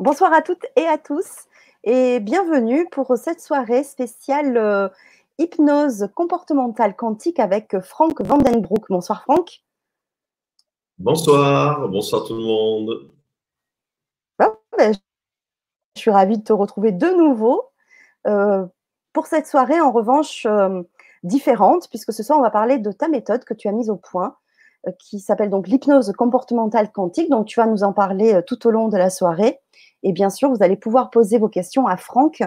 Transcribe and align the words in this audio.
Bonsoir 0.00 0.32
à 0.32 0.40
toutes 0.40 0.64
et 0.76 0.86
à 0.86 0.96
tous 0.96 1.28
et 1.84 2.20
bienvenue 2.20 2.88
pour 2.88 3.18
cette 3.18 3.42
soirée 3.42 3.84
spéciale 3.84 4.56
euh, 4.56 4.88
hypnose 5.36 6.08
comportementale 6.14 6.96
quantique 6.96 7.38
avec 7.38 7.78
Franck 7.80 8.22
Vandenbroek. 8.22 8.86
Bonsoir 8.88 9.24
Franck. 9.24 9.62
Bonsoir, 10.96 11.86
bonsoir 11.90 12.24
tout 12.24 12.34
le 12.34 12.42
monde. 12.42 13.10
Ben, 14.38 14.50
je 14.78 16.00
suis 16.00 16.10
ravie 16.10 16.38
de 16.38 16.44
te 16.44 16.54
retrouver 16.54 16.92
de 16.92 17.08
nouveau 17.08 17.64
euh, 18.26 18.64
pour 19.12 19.26
cette 19.26 19.46
soirée 19.46 19.82
en 19.82 19.92
revanche 19.92 20.46
euh, 20.46 20.80
différente 21.24 21.90
puisque 21.90 22.14
ce 22.14 22.22
soir 22.22 22.38
on 22.38 22.42
va 22.42 22.50
parler 22.50 22.78
de 22.78 22.90
ta 22.90 23.08
méthode 23.08 23.44
que 23.44 23.52
tu 23.52 23.68
as 23.68 23.72
mise 23.72 23.90
au 23.90 23.96
point 23.96 24.34
qui 24.98 25.20
s'appelle 25.20 25.50
donc 25.50 25.68
l'hypnose 25.68 26.12
comportementale 26.12 26.90
quantique. 26.90 27.30
Donc 27.30 27.46
tu 27.46 27.60
vas 27.60 27.66
nous 27.66 27.82
en 27.82 27.92
parler 27.92 28.40
tout 28.46 28.66
au 28.66 28.70
long 28.70 28.88
de 28.88 28.96
la 28.96 29.10
soirée. 29.10 29.60
Et 30.02 30.12
bien 30.12 30.30
sûr, 30.30 30.50
vous 30.50 30.62
allez 30.62 30.76
pouvoir 30.76 31.10
poser 31.10 31.38
vos 31.38 31.48
questions 31.48 31.86
à 31.86 31.96
Franck 31.96 32.42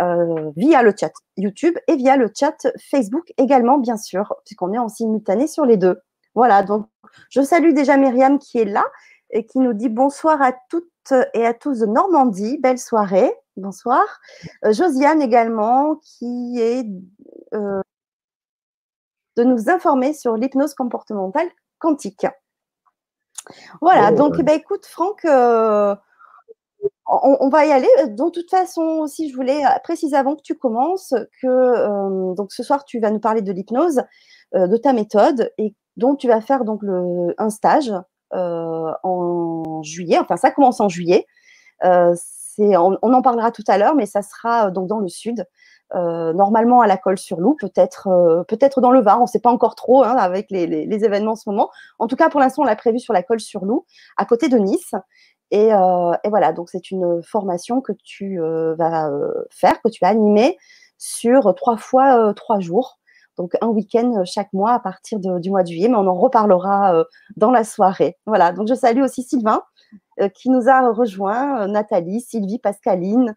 euh, 0.00 0.50
via 0.56 0.82
le 0.82 0.94
chat 0.98 1.12
YouTube 1.36 1.76
et 1.86 1.96
via 1.96 2.16
le 2.16 2.30
chat 2.34 2.56
Facebook 2.90 3.32
également, 3.36 3.78
bien 3.78 3.96
sûr, 3.96 4.34
puisqu'on 4.44 4.72
est 4.72 4.78
en 4.78 4.88
simultané 4.88 5.46
sur 5.46 5.66
les 5.66 5.76
deux. 5.76 6.00
Voilà, 6.34 6.62
donc 6.62 6.86
je 7.28 7.42
salue 7.42 7.74
déjà 7.74 7.98
Myriam 7.98 8.38
qui 8.38 8.58
est 8.58 8.64
là 8.64 8.84
et 9.30 9.44
qui 9.44 9.58
nous 9.58 9.74
dit 9.74 9.90
bonsoir 9.90 10.40
à 10.40 10.52
toutes 10.70 11.12
et 11.34 11.44
à 11.44 11.52
tous 11.52 11.80
de 11.80 11.86
Normandie. 11.86 12.58
Belle 12.58 12.78
soirée. 12.78 13.32
Bonsoir. 13.56 14.02
Euh, 14.64 14.72
Josiane 14.72 15.20
également 15.20 15.96
qui 15.96 16.58
est 16.58 16.86
euh, 17.52 17.82
de 19.36 19.44
nous 19.44 19.68
informer 19.68 20.14
sur 20.14 20.36
l'hypnose 20.36 20.72
comportementale 20.74 21.48
quantique. 21.82 22.26
Voilà, 23.80 24.12
donc 24.12 24.40
ben, 24.40 24.54
écoute 24.54 24.86
Franck, 24.86 25.26
on, 27.06 27.48
va 27.48 27.66
y 27.66 27.72
aller. 27.72 27.88
De 28.08 28.30
toute 28.30 28.50
façon, 28.50 28.82
aussi, 29.00 29.30
je 29.30 29.36
voulais 29.36 29.62
préciser 29.84 30.16
avant 30.16 30.36
que 30.36 30.42
tu 30.42 30.56
commences 30.56 31.14
que 31.40 31.46
euh, 31.46 32.34
donc 32.34 32.52
ce 32.52 32.62
soir, 32.62 32.84
tu 32.84 33.00
vas 33.00 33.10
nous 33.10 33.20
parler 33.20 33.42
de 33.42 33.52
l'hypnose, 33.52 34.02
euh, 34.54 34.66
de 34.66 34.76
ta 34.76 34.92
méthode, 34.92 35.52
et 35.58 35.74
dont 35.96 36.16
tu 36.16 36.28
vas 36.28 36.40
faire 36.40 36.64
donc 36.64 36.82
le, 36.82 37.34
un 37.38 37.50
stage 37.50 37.92
euh, 38.32 38.92
en 39.02 39.82
juillet. 39.82 40.18
Enfin, 40.18 40.36
ça 40.36 40.50
commence 40.50 40.80
en 40.80 40.88
juillet. 40.88 41.26
On, 41.82 42.96
on, 43.02 43.12
en 43.12 43.22
parlera 43.22 43.50
tout 43.50 43.64
à 43.66 43.78
l'heure, 43.78 43.94
mais 43.94 44.06
ça 44.06 44.22
sera 44.22 44.70
donc 44.70 44.86
dans 44.86 45.00
le 45.00 45.08
sud. 45.08 45.46
Normalement 45.94 46.80
à 46.80 46.86
la 46.86 46.96
colle 46.96 47.18
sur 47.18 47.40
loup, 47.40 47.56
peut-être 47.60 48.44
peut-être 48.48 48.80
dans 48.80 48.90
le 48.90 49.00
Var, 49.00 49.18
on 49.18 49.22
ne 49.22 49.26
sait 49.26 49.40
pas 49.40 49.50
encore 49.50 49.74
trop 49.74 50.04
hein, 50.04 50.16
avec 50.16 50.50
les, 50.50 50.66
les, 50.66 51.04
événements 51.04 51.32
en 51.32 51.36
ce 51.36 51.48
moment. 51.48 51.70
En 51.98 52.06
tout 52.06 52.16
cas, 52.16 52.30
pour 52.30 52.40
l'instant, 52.40 52.62
on 52.62 52.64
l'a 52.64 52.76
prévu 52.76 52.98
sur 52.98 53.12
la 53.12 53.22
colle 53.22 53.40
sur 53.40 53.64
loup, 53.64 53.84
à 54.16 54.24
côté 54.24 54.48
de 54.48 54.56
Nice. 54.58 54.94
Euh, 55.54 56.12
et, 56.24 56.28
voilà, 56.28 56.52
donc 56.52 56.70
c'est 56.70 56.90
une 56.90 57.22
formation 57.22 57.80
que 57.80 57.92
tu 58.04 58.40
euh, 58.40 58.74
vas 58.76 59.10
euh, 59.10 59.32
faire, 59.50 59.80
que 59.82 59.88
tu 59.88 59.98
vas 60.02 60.08
animer 60.08 60.56
sur 60.98 61.54
trois 61.54 61.76
fois 61.76 62.32
trois 62.34 62.60
jours. 62.60 62.98
Donc 63.38 63.54
un 63.60 63.68
week-end 63.68 64.24
chaque 64.24 64.52
mois 64.52 64.72
à 64.72 64.78
partir 64.78 65.18
du 65.18 65.50
mois 65.50 65.62
de 65.62 65.68
juillet, 65.68 65.88
mais 65.88 65.96
on 65.96 66.06
en 66.06 66.14
reparlera 66.14 67.04
dans 67.36 67.50
la 67.50 67.64
soirée. 67.64 68.18
Voilà, 68.26 68.52
donc 68.52 68.68
je 68.68 68.74
salue 68.74 69.02
aussi 69.02 69.22
Sylvain 69.22 69.62
qui 70.34 70.50
nous 70.50 70.68
a 70.68 70.92
rejoint, 70.92 71.66
Nathalie, 71.66 72.20
Sylvie, 72.20 72.58
Pascaline, 72.58 73.34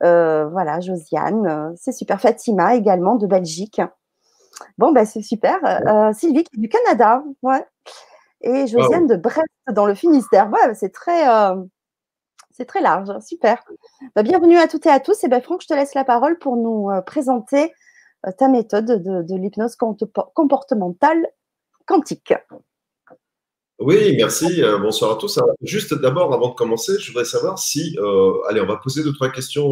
voilà, 0.00 0.80
Josiane, 0.80 1.74
c'est 1.76 1.92
super. 1.92 2.20
Fatima 2.20 2.74
également 2.74 3.16
de 3.16 3.26
Belgique. 3.26 3.80
Bon, 4.78 4.92
ben 4.92 5.04
c'est 5.04 5.22
super. 5.22 5.58
Sylvie 6.14 6.44
qui 6.44 6.56
est 6.56 6.60
du 6.60 6.68
Canada, 6.68 7.22
ouais 7.42 7.66
et 8.40 8.66
Josiane 8.66 9.06
de 9.06 9.16
Brest 9.16 9.48
dans 9.72 9.86
le 9.86 9.94
Finistère. 9.94 10.50
c'est 10.74 10.92
très, 10.92 11.28
euh, 11.28 11.56
c'est 12.52 12.66
très 12.66 12.80
large, 12.80 13.10
super. 13.20 13.64
Bah, 14.14 14.22
bienvenue 14.22 14.56
à 14.56 14.68
toutes 14.68 14.86
et 14.86 14.90
à 14.90 15.00
tous. 15.00 15.24
Et 15.24 15.28
ben, 15.28 15.40
Franck, 15.40 15.62
je 15.62 15.68
te 15.68 15.74
laisse 15.74 15.94
la 15.94 16.04
parole 16.04 16.38
pour 16.38 16.56
nous 16.56 16.90
euh, 16.90 17.00
présenter 17.00 17.72
euh, 18.26 18.32
ta 18.32 18.48
méthode 18.48 18.86
de, 18.86 19.36
l'hypnose 19.36 19.76
comportementale 20.34 21.26
quantique. 21.86 22.34
Oui, 23.78 24.16
merci. 24.16 24.62
bonsoir 24.80 25.12
à 25.12 25.16
tous. 25.16 25.38
juste 25.62 25.94
d'abord, 25.94 26.32
avant 26.32 26.50
de 26.50 26.54
commencer, 26.54 26.98
je 26.98 27.08
voudrais 27.08 27.24
savoir 27.24 27.58
si, 27.58 27.96
allez, 28.48 28.60
on 28.60 28.66
va 28.66 28.76
poser 28.76 29.02
deux 29.02 29.12
trois 29.12 29.30
questions 29.30 29.66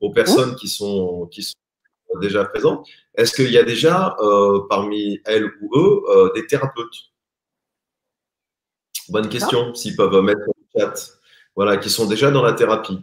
aux, 0.00 0.10
personnes 0.10 0.54
qui 0.56 0.68
sont 0.68 1.26
qui 1.30 1.42
sont 1.42 1.56
déjà 2.20 2.44
présentes. 2.44 2.86
Est-ce 3.14 3.34
qu'il 3.34 3.50
y 3.50 3.58
a 3.58 3.62
déjà 3.62 4.16
parmi 4.68 5.20
elles 5.24 5.50
ou 5.62 5.78
eux 5.78 6.32
des 6.34 6.46
thérapeutes? 6.46 7.12
Bonne 9.08 9.28
question, 9.28 9.74
s'ils 9.74 9.96
peuvent 9.96 10.22
mettre 10.22 10.40
le 10.46 10.80
chat. 10.80 10.94
Voilà, 11.54 11.76
qui 11.76 11.90
sont 11.90 12.06
déjà 12.06 12.30
dans 12.30 12.42
la 12.42 12.52
thérapie. 12.52 12.98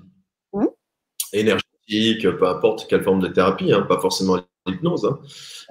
Énergétique, 1.34 2.28
peu 2.38 2.48
importe 2.48 2.88
quelle 2.88 3.04
forme 3.04 3.20
de 3.20 3.28
thérapie, 3.28 3.72
hein, 3.72 3.84
pas 3.84 4.00
forcément 4.00 4.38
l'hypnose. 4.66 5.06
Hein. 5.06 5.20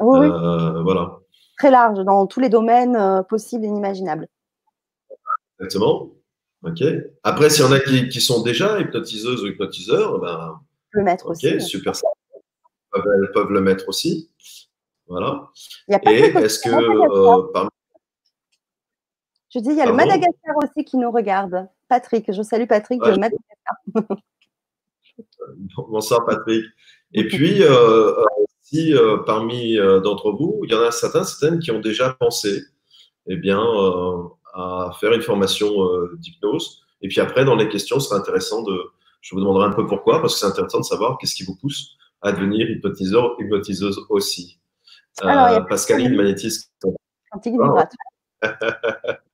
Euh, 0.00 0.82
voilà. 0.82 1.18
Très 1.58 1.70
large, 1.72 1.98
dans 2.04 2.26
tous 2.26 2.38
les 2.38 2.48
domaines 2.48 2.94
euh, 2.94 3.22
possibles 3.22 3.64
et 3.64 3.68
inimaginables. 3.68 4.28
Exactement. 5.60 6.10
Ok. 6.62 6.82
Après, 7.22 7.50
s'il 7.50 7.64
y 7.64 7.68
en 7.68 7.72
a 7.72 7.80
qui, 7.80 8.20
sont 8.20 8.42
déjà 8.42 8.80
hypnotiseuses 8.80 9.42
ou 9.42 9.46
hypnotiseurs, 9.46 10.18
ben, 10.20 10.60
le 10.90 11.02
mettre 11.02 11.26
aussi. 11.26 11.60
Super. 11.60 11.92
Elles 12.94 13.30
peuvent 13.32 13.50
le 13.50 13.60
mettre 13.60 13.88
aussi. 13.88 14.30
Voilà. 15.06 15.50
Et 15.88 15.94
est-ce 15.94 16.58
que 16.58 16.70
euh, 16.70 17.50
parmi 17.52 17.70
je 19.50 19.60
dis, 19.60 19.70
il 19.70 19.76
y 19.76 19.80
a 19.80 19.86
le 19.86 19.94
Madagascar 19.94 20.56
aussi 20.58 20.84
qui 20.84 20.98
nous 20.98 21.10
regarde. 21.10 21.68
Patrick, 21.88 22.30
je 22.30 22.42
salue 22.42 22.66
Patrick 22.66 23.00
de 23.00 23.18
Madagascar. 23.18 24.18
Bonsoir 25.88 26.26
Patrick. 26.26 26.64
Et 27.14 27.26
puis, 27.26 27.62
euh, 27.62 28.12
euh, 28.18 28.24
si 28.60 28.94
euh, 28.94 29.18
parmi 29.24 29.76
d'entre 29.76 30.32
vous, 30.32 30.60
il 30.64 30.70
y 30.70 30.74
en 30.74 30.82
a 30.82 30.90
certains, 30.90 31.24
certaines 31.24 31.60
qui 31.60 31.70
ont 31.70 31.80
déjà 31.80 32.12
pensé 32.12 32.62
eh 33.26 33.36
bien, 33.36 33.62
à 34.58 34.92
faire 35.00 35.12
une 35.12 35.22
formation 35.22 35.70
d'hypnose. 36.16 36.82
Et 37.00 37.08
puis 37.08 37.20
après, 37.20 37.44
dans 37.44 37.54
les 37.54 37.68
questions, 37.68 38.00
ce 38.00 38.08
sera 38.08 38.18
intéressant 38.18 38.62
de. 38.62 38.78
Je 39.20 39.34
vous 39.34 39.40
demanderai 39.40 39.66
un 39.66 39.72
peu 39.72 39.86
pourquoi, 39.86 40.20
parce 40.20 40.34
que 40.34 40.40
c'est 40.40 40.46
intéressant 40.46 40.78
de 40.78 40.84
savoir 40.84 41.18
qu'est-ce 41.18 41.34
qui 41.34 41.44
vous 41.44 41.56
pousse 41.56 41.96
à 42.22 42.32
devenir 42.32 42.68
hypnotiseur, 42.70 43.36
hypnotiseuse 43.38 43.98
aussi. 44.08 44.58
Alors, 45.20 45.66
Pascaline, 45.66 46.14
magnétiste. 46.14 46.72
Quantique 47.30 47.54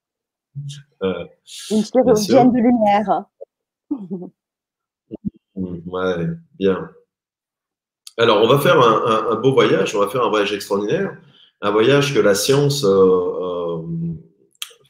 Euh, 1.03 1.25
Une 1.71 1.85
chirurgienne 1.85 2.53
de 2.53 2.59
lumière. 2.59 3.25
ouais, 5.57 6.27
bien. 6.59 6.91
Alors, 8.17 8.43
on 8.43 8.47
va 8.47 8.59
faire 8.59 8.81
un, 8.81 9.35
beau 9.37 9.53
voyage, 9.53 9.95
on 9.95 10.01
va 10.01 10.09
faire 10.09 10.25
un 10.25 10.31
voyage 10.31 10.53
extraordinaire, 10.53 11.17
un 11.61 11.71
voyage 11.73 12.15
que 12.15 12.21
la 12.21 12.35
science 12.35 12.85
euh, 12.85 12.89
euh, 12.89 13.83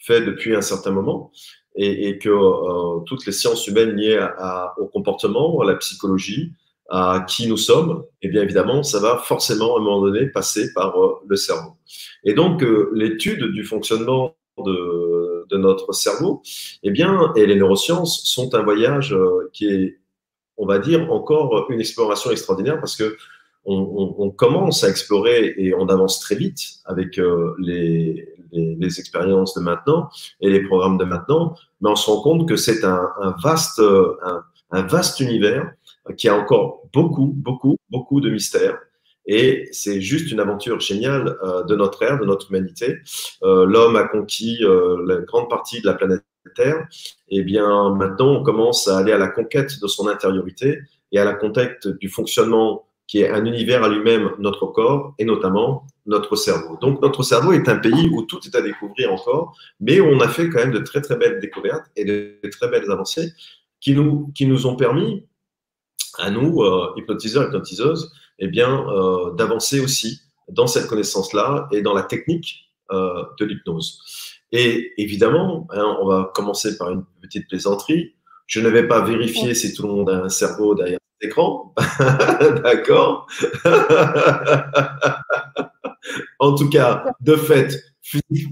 fait 0.04 0.20
depuis 0.22 0.54
un 0.54 0.60
certain 0.60 0.90
moment 0.90 1.30
et, 1.76 2.18
que 2.18 3.04
toutes 3.04 3.26
les 3.26 3.32
sciences 3.32 3.66
humaines 3.66 3.96
liées 3.96 4.24
au 4.78 4.86
comportement, 4.86 5.60
à 5.60 5.64
la 5.64 5.74
psychologie, 5.74 6.52
à 6.88 7.24
qui 7.26 7.48
nous 7.48 7.56
sommes, 7.56 8.04
et 8.22 8.26
eh 8.26 8.28
bien 8.28 8.42
évidemment, 8.42 8.82
ça 8.82 9.00
va 9.00 9.16
forcément 9.16 9.76
à 9.76 9.80
un 9.80 9.82
moment 9.82 10.02
donné 10.02 10.26
passer 10.26 10.72
par 10.74 10.94
le 11.26 11.36
cerveau. 11.36 11.72
Et 12.22 12.34
donc, 12.34 12.64
l'étude 12.92 13.52
du 13.52 13.64
fonctionnement 13.64 14.36
de, 14.58 15.56
notre 15.56 15.92
cerveau, 15.92 16.42
eh 16.82 16.90
bien, 16.90 17.32
et 17.36 17.46
les 17.46 17.54
neurosciences 17.54 18.24
sont 18.24 18.54
un 18.54 18.62
voyage 18.62 19.14
euh, 19.14 19.48
qui 19.52 19.66
est, 19.66 20.00
on 20.56 20.66
va 20.66 20.80
dire, 20.80 21.12
encore 21.12 21.70
une 21.70 21.80
exploration 21.80 22.30
extraordinaire 22.32 22.80
parce 22.80 22.96
que 22.96 23.16
on, 23.66 24.30
commence 24.30 24.84
à 24.84 24.90
explorer 24.90 25.54
et 25.56 25.74
on 25.74 25.88
avance 25.88 26.20
très 26.20 26.34
vite 26.34 26.80
avec 26.84 27.18
euh, 27.18 27.54
les, 28.54 29.00
expériences 29.00 29.54
de 29.54 29.60
maintenant 29.60 30.08
et 30.40 30.48
les 30.48 30.62
programmes 30.62 30.98
de 30.98 31.04
maintenant, 31.04 31.54
mais 31.80 31.90
on 31.90 31.96
se 31.96 32.10
rend 32.10 32.22
compte 32.22 32.48
que 32.48 32.56
c'est 32.56 32.84
un, 32.84 33.10
vaste, 33.42 33.80
un, 33.80 34.44
un 34.70 34.82
vaste 34.82 35.20
univers 35.20 35.72
qui 36.16 36.28
a 36.28 36.36
encore 36.36 36.82
beaucoup, 36.92 37.32
beaucoup, 37.34 37.76
beaucoup 37.90 38.20
de 38.20 38.30
mystères 38.30 38.78
et 39.26 39.68
c'est 39.72 40.00
juste 40.00 40.30
une 40.30 40.40
aventure 40.40 40.80
géniale 40.80 41.36
euh, 41.42 41.64
de 41.64 41.76
notre 41.76 42.02
ère, 42.02 42.18
de 42.18 42.26
notre 42.26 42.50
humanité. 42.50 42.98
Euh, 43.42 43.64
L'homme 43.64 43.96
a 43.96 44.04
conquis 44.04 44.58
euh, 44.62 45.02
la 45.06 45.16
grande 45.18 45.48
partie 45.48 45.80
de 45.80 45.86
la 45.86 45.94
planète 45.94 46.22
Terre. 46.54 46.86
Et 47.30 47.42
bien 47.42 47.94
maintenant, 47.94 48.34
on 48.34 48.42
commence 48.42 48.86
à 48.86 48.98
aller 48.98 49.12
à 49.12 49.18
la 49.18 49.28
conquête 49.28 49.80
de 49.80 49.86
son 49.86 50.08
intériorité 50.08 50.80
et 51.10 51.18
à 51.18 51.24
la 51.24 51.32
conquête 51.32 51.88
du 51.88 52.10
fonctionnement 52.10 52.86
qui 53.06 53.20
est 53.20 53.28
un 53.28 53.44
univers 53.44 53.84
à 53.84 53.88
lui-même, 53.88 54.32
notre 54.38 54.66
corps, 54.66 55.14
et 55.18 55.24
notamment 55.24 55.86
notre 56.06 56.36
cerveau. 56.36 56.78
Donc 56.80 57.02
notre 57.02 57.22
cerveau 57.22 57.52
est 57.52 57.68
un 57.68 57.76
pays 57.76 58.08
où 58.10 58.22
tout 58.22 58.40
est 58.46 58.54
à 58.56 58.62
découvrir 58.62 59.12
encore, 59.12 59.56
mais 59.80 60.00
on 60.00 60.20
a 60.20 60.28
fait 60.28 60.48
quand 60.48 60.60
même 60.60 60.72
de 60.72 60.78
très 60.78 61.00
très 61.00 61.16
belles 61.16 61.40
découvertes 61.40 61.86
et 61.96 62.04
de 62.04 62.40
très 62.50 62.68
belles 62.68 62.90
avancées 62.90 63.32
qui 63.80 63.92
nous, 63.92 64.32
qui 64.34 64.46
nous 64.46 64.66
ont 64.66 64.76
permis, 64.76 65.26
à 66.18 66.30
nous, 66.30 66.62
euh, 66.62 66.92
hypnotiseurs, 66.96 67.48
hypnotiseuses, 67.48 68.12
eh 68.38 68.48
bien, 68.48 68.88
euh, 68.88 69.32
d'avancer 69.32 69.80
aussi 69.80 70.22
dans 70.48 70.66
cette 70.66 70.86
connaissance-là 70.86 71.68
et 71.72 71.82
dans 71.82 71.94
la 71.94 72.02
technique 72.02 72.70
euh, 72.92 73.24
de 73.38 73.44
l'hypnose. 73.44 74.00
Et 74.52 74.92
évidemment, 74.98 75.66
hein, 75.70 75.96
on 76.00 76.06
va 76.06 76.30
commencer 76.34 76.78
par 76.78 76.90
une 76.90 77.04
petite 77.20 77.48
plaisanterie. 77.48 78.14
Je 78.46 78.60
ne 78.60 78.68
vais 78.68 78.86
pas 78.86 79.00
vérifier 79.00 79.54
si 79.54 79.74
tout 79.74 79.82
le 79.82 79.88
monde 79.88 80.10
a 80.10 80.24
un 80.24 80.28
cerveau 80.28 80.74
derrière 80.74 80.98
cet 81.20 81.30
écran. 81.30 81.74
D'accord 82.62 83.26
En 86.38 86.54
tout 86.54 86.68
cas, 86.68 87.04
de 87.20 87.36
fait, 87.36 87.82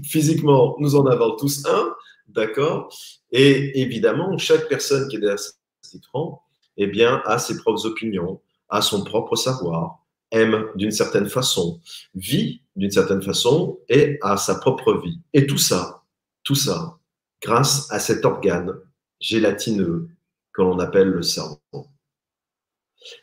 physiquement, 0.03 0.75
nous 0.79 0.95
en 0.95 1.05
avons 1.05 1.35
tous 1.35 1.65
un. 1.67 1.93
D'accord 2.27 2.93
Et 3.31 3.81
évidemment, 3.81 4.37
chaque 4.37 4.67
personne 4.67 5.07
qui 5.07 5.17
est 5.17 5.19
derrière 5.19 5.39
cet 5.39 5.55
écran 5.95 6.41
eh 6.77 6.87
bien, 6.87 7.21
a 7.25 7.37
ses 7.37 7.57
propres 7.57 7.85
opinions, 7.85 8.41
a 8.69 8.81
son 8.81 9.03
propre 9.03 9.35
savoir, 9.35 9.99
aime 10.31 10.65
d'une 10.75 10.91
certaine 10.91 11.29
façon, 11.29 11.79
vit 12.15 12.63
d'une 12.75 12.89
certaine 12.89 13.21
façon 13.21 13.79
et 13.89 14.17
a 14.21 14.37
sa 14.37 14.55
propre 14.55 14.95
vie. 14.95 15.19
Et 15.33 15.45
tout 15.45 15.59
ça, 15.59 16.03
tout 16.43 16.55
ça, 16.55 16.97
grâce 17.41 17.91
à 17.91 17.99
cet 17.99 18.25
organe 18.25 18.73
gélatineux 19.19 20.09
que 20.53 20.61
l'on 20.61 20.79
appelle 20.79 21.09
le 21.09 21.21
cerveau. 21.21 21.59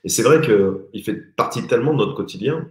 Et 0.04 0.08
c'est 0.08 0.22
vrai 0.22 0.40
qu'il 0.40 1.02
fait 1.02 1.34
partie 1.36 1.66
tellement 1.66 1.92
de 1.92 1.98
notre 1.98 2.14
quotidien 2.14 2.68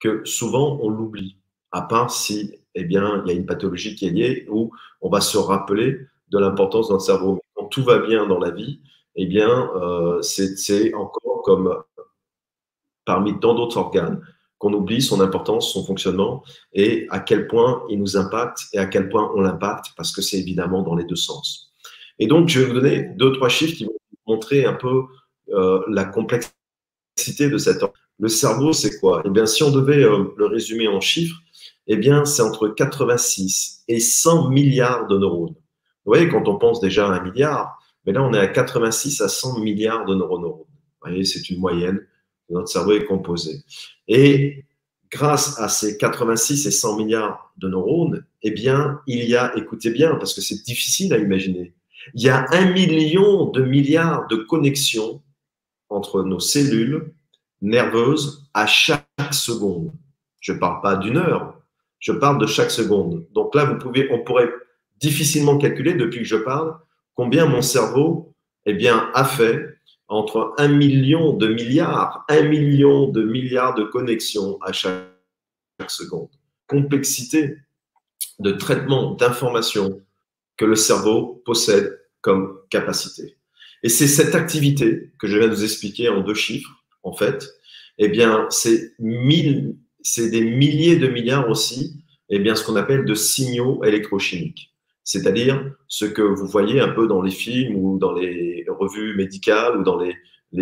que 0.00 0.24
souvent 0.24 0.78
on 0.82 0.88
l'oublie, 0.88 1.38
à 1.70 1.82
part 1.82 2.10
si 2.10 2.54
eh 2.74 2.84
bien, 2.84 3.22
il 3.24 3.28
y 3.28 3.34
a 3.34 3.38
une 3.38 3.46
pathologie 3.46 3.94
qui 3.94 4.06
est 4.06 4.10
liée 4.10 4.46
où 4.48 4.72
on 5.00 5.10
va 5.10 5.20
se 5.20 5.36
rappeler 5.36 5.98
de 6.28 6.38
l'importance 6.38 6.90
notre 6.90 7.04
cerveau. 7.04 7.40
Quand 7.54 7.66
tout 7.66 7.84
va 7.84 7.98
bien 7.98 8.26
dans 8.26 8.38
la 8.38 8.50
vie, 8.50 8.80
eh 9.14 9.26
bien, 9.26 9.70
euh, 9.76 10.22
c'est 10.22 10.94
encore 10.94 11.42
comme 11.42 11.82
parmi 13.04 13.38
tant 13.40 13.54
d'autres 13.54 13.76
organes 13.76 14.22
qu'on 14.58 14.72
oublie 14.72 15.02
son 15.02 15.20
importance, 15.20 15.72
son 15.72 15.84
fonctionnement 15.84 16.44
et 16.72 17.06
à 17.10 17.18
quel 17.18 17.48
point 17.48 17.82
il 17.90 17.98
nous 17.98 18.16
impacte 18.16 18.68
et 18.72 18.78
à 18.78 18.86
quel 18.86 19.08
point 19.08 19.30
on 19.34 19.40
l'impacte 19.40 19.86
parce 19.96 20.12
que 20.12 20.22
c'est 20.22 20.38
évidemment 20.38 20.82
dans 20.82 20.94
les 20.94 21.04
deux 21.04 21.16
sens. 21.16 21.72
Et 22.20 22.26
donc, 22.28 22.48
je 22.48 22.60
vais 22.60 22.66
vous 22.66 22.74
donner 22.74 23.02
deux, 23.16 23.32
trois 23.32 23.48
chiffres 23.48 23.76
qui 23.76 23.84
vont 23.84 23.98
montrer 24.26 24.64
un 24.64 24.74
peu 24.74 25.06
euh, 25.50 25.80
la 25.88 26.04
complexité 26.04 27.50
de 27.50 27.58
cet 27.58 27.82
organe. 27.82 27.98
Le 28.18 28.28
cerveau, 28.28 28.72
c'est 28.72 28.98
quoi? 29.00 29.22
Eh 29.24 29.30
bien, 29.30 29.46
si 29.46 29.62
on 29.62 29.70
devait 29.70 30.04
euh, 30.04 30.32
le 30.36 30.46
résumer 30.46 30.88
en 30.88 31.00
chiffres, 31.00 31.40
eh 31.86 31.96
bien, 31.96 32.24
c'est 32.24 32.42
entre 32.42 32.68
86 32.68 33.84
et 33.88 34.00
100 34.00 34.50
milliards 34.50 35.06
de 35.08 35.18
neurones. 35.18 35.54
Vous 36.04 36.12
voyez, 36.12 36.28
quand 36.28 36.46
on 36.48 36.56
pense 36.56 36.80
déjà 36.80 37.08
à 37.08 37.12
un 37.12 37.22
milliard, 37.22 37.78
mais 38.06 38.12
là, 38.12 38.22
on 38.22 38.32
est 38.34 38.38
à 38.38 38.46
86 38.46 39.20
à 39.20 39.28
100 39.28 39.60
milliards 39.60 40.04
de 40.04 40.14
neurones. 40.14 40.44
Vous 40.44 40.66
voyez, 41.02 41.24
c'est 41.24 41.50
une 41.50 41.58
moyenne. 41.58 42.00
Notre 42.50 42.68
cerveau 42.68 42.92
est 42.92 43.04
composé. 43.04 43.64
Et 44.08 44.64
grâce 45.10 45.58
à 45.58 45.68
ces 45.68 45.96
86 45.96 46.66
et 46.66 46.70
100 46.70 46.96
milliards 46.96 47.52
de 47.56 47.68
neurones, 47.68 48.24
eh 48.42 48.50
bien, 48.50 49.00
il 49.06 49.24
y 49.24 49.36
a, 49.36 49.56
écoutez 49.56 49.90
bien, 49.90 50.16
parce 50.16 50.34
que 50.34 50.40
c'est 50.40 50.62
difficile 50.64 51.12
à 51.12 51.18
imaginer, 51.18 51.74
il 52.14 52.22
y 52.22 52.28
a 52.28 52.46
un 52.50 52.72
million 52.72 53.50
de 53.50 53.62
milliards 53.62 54.26
de 54.28 54.36
connexions 54.36 55.22
entre 55.92 56.22
nos 56.22 56.40
cellules 56.40 57.12
nerveuses 57.60 58.48
à 58.54 58.66
chaque 58.66 59.06
seconde. 59.30 59.92
Je 60.40 60.52
ne 60.52 60.58
parle 60.58 60.80
pas 60.82 60.96
d'une 60.96 61.16
heure, 61.16 61.60
je 62.00 62.12
parle 62.12 62.38
de 62.38 62.46
chaque 62.46 62.70
seconde. 62.70 63.26
Donc 63.32 63.54
là, 63.54 63.64
vous 63.64 63.78
pouvez, 63.78 64.10
on 64.10 64.24
pourrait 64.24 64.50
difficilement 65.00 65.58
calculer 65.58 65.94
depuis 65.94 66.20
que 66.20 66.26
je 66.26 66.36
parle 66.36 66.76
combien 67.14 67.46
mon 67.46 67.62
cerveau 67.62 68.32
eh 68.66 68.74
bien, 68.74 69.10
a 69.14 69.24
fait 69.24 69.78
entre 70.08 70.54
un 70.58 70.68
million 70.68 71.32
de 71.32 71.48
milliards, 71.48 72.24
un 72.28 72.42
million 72.42 73.08
de 73.08 73.22
milliards 73.22 73.74
de 73.74 73.84
connexions 73.84 74.58
à 74.62 74.72
chaque, 74.72 75.08
seconde. 75.88 76.28
Complexité 76.68 77.56
de 78.38 78.52
traitement 78.52 79.14
d'informations 79.14 80.00
que 80.56 80.64
le 80.64 80.76
cerveau 80.76 81.42
possède 81.44 82.00
comme 82.20 82.60
capacité. 82.70 83.36
Et 83.82 83.88
c'est 83.88 84.06
cette 84.06 84.34
activité 84.34 85.10
que 85.18 85.26
je 85.26 85.38
viens 85.38 85.48
de 85.48 85.54
vous 85.54 85.64
expliquer 85.64 86.08
en 86.08 86.20
deux 86.20 86.34
chiffres, 86.34 86.84
en 87.02 87.12
fait, 87.12 87.48
eh 87.98 88.08
bien, 88.08 88.46
c'est 88.50 88.94
c'est 90.04 90.30
des 90.30 90.44
milliers 90.44 90.96
de 90.96 91.08
milliards 91.08 91.48
aussi, 91.48 92.02
eh 92.28 92.38
bien, 92.38 92.54
ce 92.54 92.64
qu'on 92.64 92.76
appelle 92.76 93.04
de 93.04 93.14
signaux 93.14 93.84
électrochimiques. 93.84 94.72
C'est-à-dire 95.04 95.74
ce 95.88 96.04
que 96.04 96.22
vous 96.22 96.46
voyez 96.46 96.80
un 96.80 96.88
peu 96.88 97.06
dans 97.06 97.22
les 97.22 97.30
films 97.30 97.76
ou 97.76 97.98
dans 97.98 98.12
les 98.12 98.64
revues 98.68 99.16
médicales 99.16 99.76
ou 99.78 99.82
dans 99.82 99.98
les, 99.98 100.16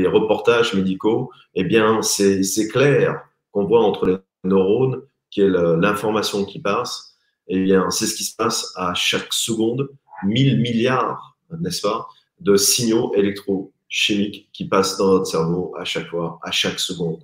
reportages 0.07 0.75
médicaux, 0.75 1.31
eh 1.55 1.65
bien, 1.65 2.01
c'est 2.03 2.69
clair 2.69 3.23
qu'on 3.51 3.65
voit 3.65 3.85
entre 3.85 4.07
les 4.07 4.17
neurones, 4.45 5.03
qui 5.31 5.41
est 5.41 5.49
l'information 5.49 6.45
qui 6.45 6.61
passe, 6.61 7.17
eh 7.49 7.61
bien, 7.61 7.91
c'est 7.91 8.07
ce 8.07 8.15
qui 8.15 8.25
se 8.25 8.37
passe 8.37 8.73
à 8.77 8.95
chaque 8.95 9.33
seconde, 9.33 9.89
1000 10.25 10.61
milliards, 10.61 11.37
n'est-ce 11.59 11.83
pas, 11.83 12.07
de 12.41 12.57
signaux 12.57 13.13
électrochimiques 13.15 14.49
qui 14.53 14.67
passent 14.67 14.97
dans 14.97 15.13
notre 15.13 15.27
cerveau 15.27 15.75
à 15.79 15.85
chaque 15.85 16.09
fois, 16.09 16.39
à 16.43 16.51
chaque 16.51 16.81
seconde. 16.81 17.23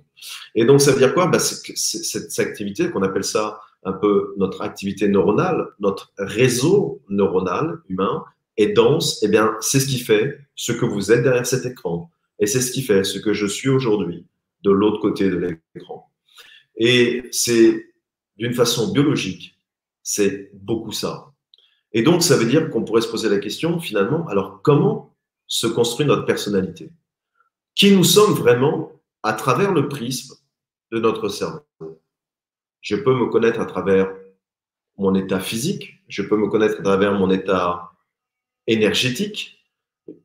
Et 0.55 0.65
donc, 0.65 0.81
ça 0.81 0.91
veut 0.91 0.99
dire 0.99 1.13
quoi? 1.13 1.27
Bah, 1.27 1.39
Cette 1.39 2.39
activité 2.39 2.89
qu'on 2.89 3.03
appelle 3.03 3.23
ça 3.23 3.59
un 3.83 3.93
peu 3.93 4.33
notre 4.37 4.61
activité 4.61 5.07
neuronale, 5.07 5.67
notre 5.79 6.11
réseau 6.17 7.01
neuronal 7.09 7.79
humain 7.89 8.23
est 8.57 8.73
dense, 8.73 9.19
eh 9.23 9.27
bien, 9.27 9.55
c'est 9.61 9.79
ce 9.79 9.87
qui 9.87 9.99
fait 9.99 10.39
ce 10.55 10.71
que 10.71 10.85
vous 10.85 11.11
êtes 11.11 11.23
derrière 11.23 11.45
cet 11.45 11.65
écran. 11.65 12.09
Et 12.39 12.47
c'est 12.47 12.61
ce 12.61 12.71
qui 12.71 12.81
fait 12.81 13.03
ce 13.03 13.19
que 13.19 13.33
je 13.33 13.45
suis 13.45 13.69
aujourd'hui 13.69 14.25
de 14.63 14.71
l'autre 14.71 14.99
côté 14.99 15.29
de 15.29 15.59
l'écran. 15.75 16.11
Et 16.75 17.23
c'est 17.31 17.93
d'une 18.37 18.53
façon 18.53 18.91
biologique, 18.91 19.57
c'est 20.03 20.51
beaucoup 20.53 20.91
ça. 20.91 21.31
Et 21.93 22.01
donc, 22.01 22.21
ça 22.21 22.35
veut 22.35 22.45
dire 22.45 22.69
qu'on 22.69 22.83
pourrait 22.83 23.01
se 23.01 23.07
poser 23.07 23.29
la 23.29 23.39
question, 23.39 23.79
finalement, 23.79 24.27
alors 24.27 24.61
comment 24.61 25.06
se 25.47 25.67
construit 25.67 26.05
notre 26.05 26.25
personnalité 26.25 26.91
Qui 27.75 27.95
nous 27.95 28.03
sommes 28.03 28.33
vraiment 28.33 28.91
à 29.23 29.33
travers 29.33 29.73
le 29.73 29.87
prisme 29.87 30.35
de 30.91 30.99
notre 30.99 31.29
cerveau. 31.29 31.61
Je 32.81 32.95
peux 32.95 33.15
me 33.15 33.27
connaître 33.27 33.59
à 33.59 33.65
travers 33.65 34.13
mon 34.97 35.15
état 35.15 35.39
physique, 35.39 36.03
je 36.07 36.21
peux 36.21 36.37
me 36.37 36.47
connaître 36.47 36.79
à 36.79 36.83
travers 36.83 37.13
mon 37.13 37.29
état 37.29 37.91
énergétique, 38.67 39.57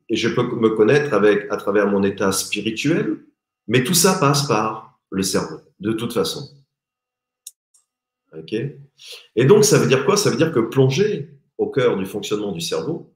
et 0.09 0.15
je 0.15 0.29
peux 0.29 0.43
me 0.43 0.69
connaître 0.69 1.13
avec, 1.13 1.51
à 1.51 1.57
travers 1.57 1.87
mon 1.87 2.03
état 2.03 2.31
spirituel, 2.31 3.25
mais 3.67 3.83
tout 3.83 3.93
ça 3.93 4.17
passe 4.19 4.47
par 4.47 4.99
le 5.09 5.23
cerveau, 5.23 5.59
de 5.79 5.93
toute 5.93 6.13
façon. 6.13 6.49
Et 9.35 9.45
donc, 9.45 9.63
ça 9.63 9.77
veut 9.77 9.87
dire 9.87 10.05
quoi? 10.05 10.17
Ça 10.17 10.29
veut 10.29 10.37
dire 10.37 10.51
que 10.51 10.59
plonger 10.59 11.29
au 11.57 11.69
cœur 11.69 11.97
du 11.97 12.05
fonctionnement 12.05 12.51
du 12.51 12.61
cerveau, 12.61 13.12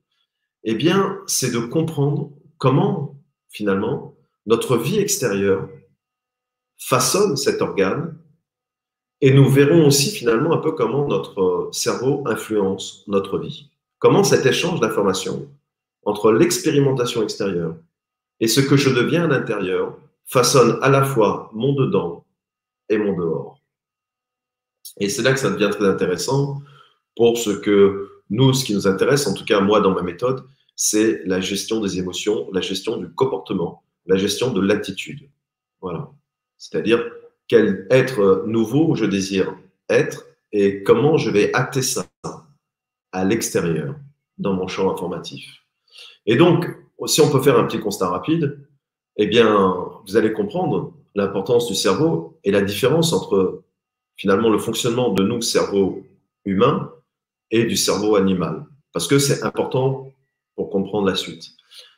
eh 0.64 0.76
bien, 0.76 1.20
c'est 1.28 1.52
de 1.52 1.60
comprendre 1.60 2.32
comment, 2.58 3.16
finalement, 3.50 4.16
notre 4.46 4.78
vie 4.78 5.00
extérieure 5.00 5.70
façonne 6.78 7.38
cet 7.38 7.62
organe 7.62 8.18
et 9.22 9.34
nous 9.34 9.50
verrons 9.50 9.88
aussi 9.88 10.12
finalement 10.12 10.54
un 10.54 10.58
peu 10.58 10.72
comment 10.74 11.08
notre 11.08 11.70
cerveau 11.72 12.24
influence 12.28 13.04
notre 13.08 13.40
vie. 13.40 13.70
Comment 14.00 14.24
cet 14.24 14.46
échange 14.46 14.80
d'informations 14.80 15.50
entre 16.04 16.32
l'expérimentation 16.32 17.24
extérieure 17.24 17.76
et 18.40 18.48
ce 18.48 18.62
que 18.62 18.78
je 18.78 18.90
deviens 18.90 19.26
à 19.26 19.28
l'intérieur 19.28 19.98
façonne 20.26 20.78
à 20.82 20.90
la 20.90 21.04
fois 21.04 21.50
mon 21.54 21.74
dedans 21.74 22.26
et 22.90 22.98
mon 22.98 23.18
dehors. 23.18 23.60
Et 25.00 25.10
c'est 25.10 25.22
là 25.22 25.34
que 25.34 25.40
ça 25.40 25.50
devient 25.50 25.70
très 25.72 25.88
intéressant 25.88 26.62
pour 27.16 27.38
ce 27.38 27.50
que 27.50 28.17
nous, 28.30 28.54
ce 28.54 28.66
qui 28.66 28.74
nous 28.74 28.88
intéresse, 28.88 29.28
en 29.28 29.34
tout 29.34 29.46
cas 29.46 29.60
moi 29.60 29.80
dans 29.82 29.94
ma 29.94 30.02
méthode, 30.02 30.44
c'est 30.76 31.22
la 31.26 31.42
gestion 31.42 31.82
des 31.82 31.98
émotions, 31.98 32.50
la 32.52 32.62
gestion 32.62 32.98
du 32.98 33.10
comportement, 33.10 33.84
la 34.06 34.18
gestion 34.18 34.52
de 34.52 34.62
l'attitude. 34.62 35.30
Voilà. 35.82 36.12
C'est-à-dire 36.58 37.04
quel 37.48 37.88
être 37.90 38.44
nouveau 38.46 38.96
je 38.96 39.06
désire 39.06 39.56
être 39.90 40.26
et 40.52 40.84
comment 40.84 41.18
je 41.18 41.30
vais 41.30 41.54
acter 41.54 41.82
ça 41.82 42.06
à 43.12 43.26
l'extérieur, 43.26 43.96
dans 44.38 44.54
mon 44.54 44.68
champ 44.68 44.92
informatif. 44.92 45.64
Et 46.26 46.36
donc, 46.36 46.68
si 47.06 47.22
on 47.22 47.32
peut 47.32 47.42
faire 47.42 47.58
un 47.58 47.66
petit 47.66 47.80
constat 47.80 48.10
rapide, 48.10 48.60
eh 49.16 49.28
bien, 49.28 49.76
vous 50.06 50.16
allez 50.16 50.34
comprendre 50.34 50.94
l'importance 51.16 51.68
du 51.68 51.76
cerveau 51.76 52.38
et 52.44 52.52
la 52.52 52.62
différence 52.62 53.14
entre 53.14 53.64
finalement 54.16 54.50
le 54.50 54.60
fonctionnement 54.60 55.14
de 55.14 55.24
nous, 55.24 55.42
cerveau 55.42 56.06
humain, 56.46 56.92
et 57.52 57.66
du 57.66 57.78
cerveau 57.78 58.16
animal. 58.16 58.66
Parce 58.94 59.08
que 59.08 59.20
c'est 59.20 59.44
important 59.44 60.12
pour 60.56 60.70
comprendre 60.70 61.08
la 61.08 61.16
suite. 61.16 61.52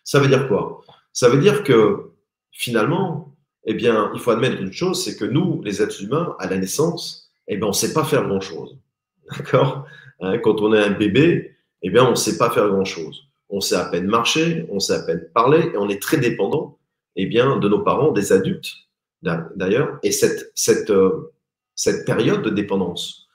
Ça 0.04 0.20
veut 0.20 0.28
dire 0.28 0.48
quoi? 0.48 0.82
Ça 1.14 1.30
veut 1.30 1.40
dire 1.40 1.64
que 1.64 2.12
finalement, 2.52 3.36
eh 3.66 3.74
bien, 3.74 4.12
il 4.14 4.20
faut 4.20 4.32
admettre 4.32 4.62
une 4.62 4.74
chose, 4.74 5.04
c'est 5.04 5.16
que 5.16 5.26
nous, 5.26 5.62
les 5.64 5.82
êtres 5.82 6.04
humains, 6.04 6.36
à 6.40 6.48
la 6.48 6.58
naissance, 6.58 7.32
eh 7.48 7.58
bien, 7.58 7.66
on 7.66 7.70
ne 7.70 7.74
sait 7.74 7.94
pas 7.94 8.04
faire 8.04 8.28
grand-chose. 8.28 8.78
D'accord? 9.32 9.86
Hein, 10.22 10.38
Quand 10.40 10.62
on 10.62 10.74
est 10.74 10.84
un 10.84 10.92
bébé, 10.92 11.56
eh 11.82 11.90
bien, 11.90 12.06
on 12.06 12.12
ne 12.12 12.16
sait 12.16 12.38
pas 12.38 12.50
faire 12.50 12.68
grand-chose. 12.70 13.26
On 13.50 13.62
sait 13.62 13.76
à 13.76 13.86
peine 13.86 14.06
marcher, 14.06 14.66
on 14.70 14.80
sait 14.80 14.94
à 14.94 15.00
peine 15.00 15.28
parler, 15.34 15.72
et 15.74 15.78
on 15.78 15.90
est 15.90 16.02
très 16.02 16.18
dépendant 16.18 16.78
eh 17.16 17.26
bien, 17.26 17.58
de 17.58 17.68
nos 17.68 17.80
parents, 17.80 18.12
des 18.12 18.32
adultes, 18.32 18.74
d'ailleurs. 19.22 20.00
Et 20.04 20.12
cette, 20.12 20.52
cette, 20.56 20.90
euh, 20.90 21.34
cette 21.76 22.06
période 22.06 22.42
de 22.42 22.50
dépendance 22.50 23.29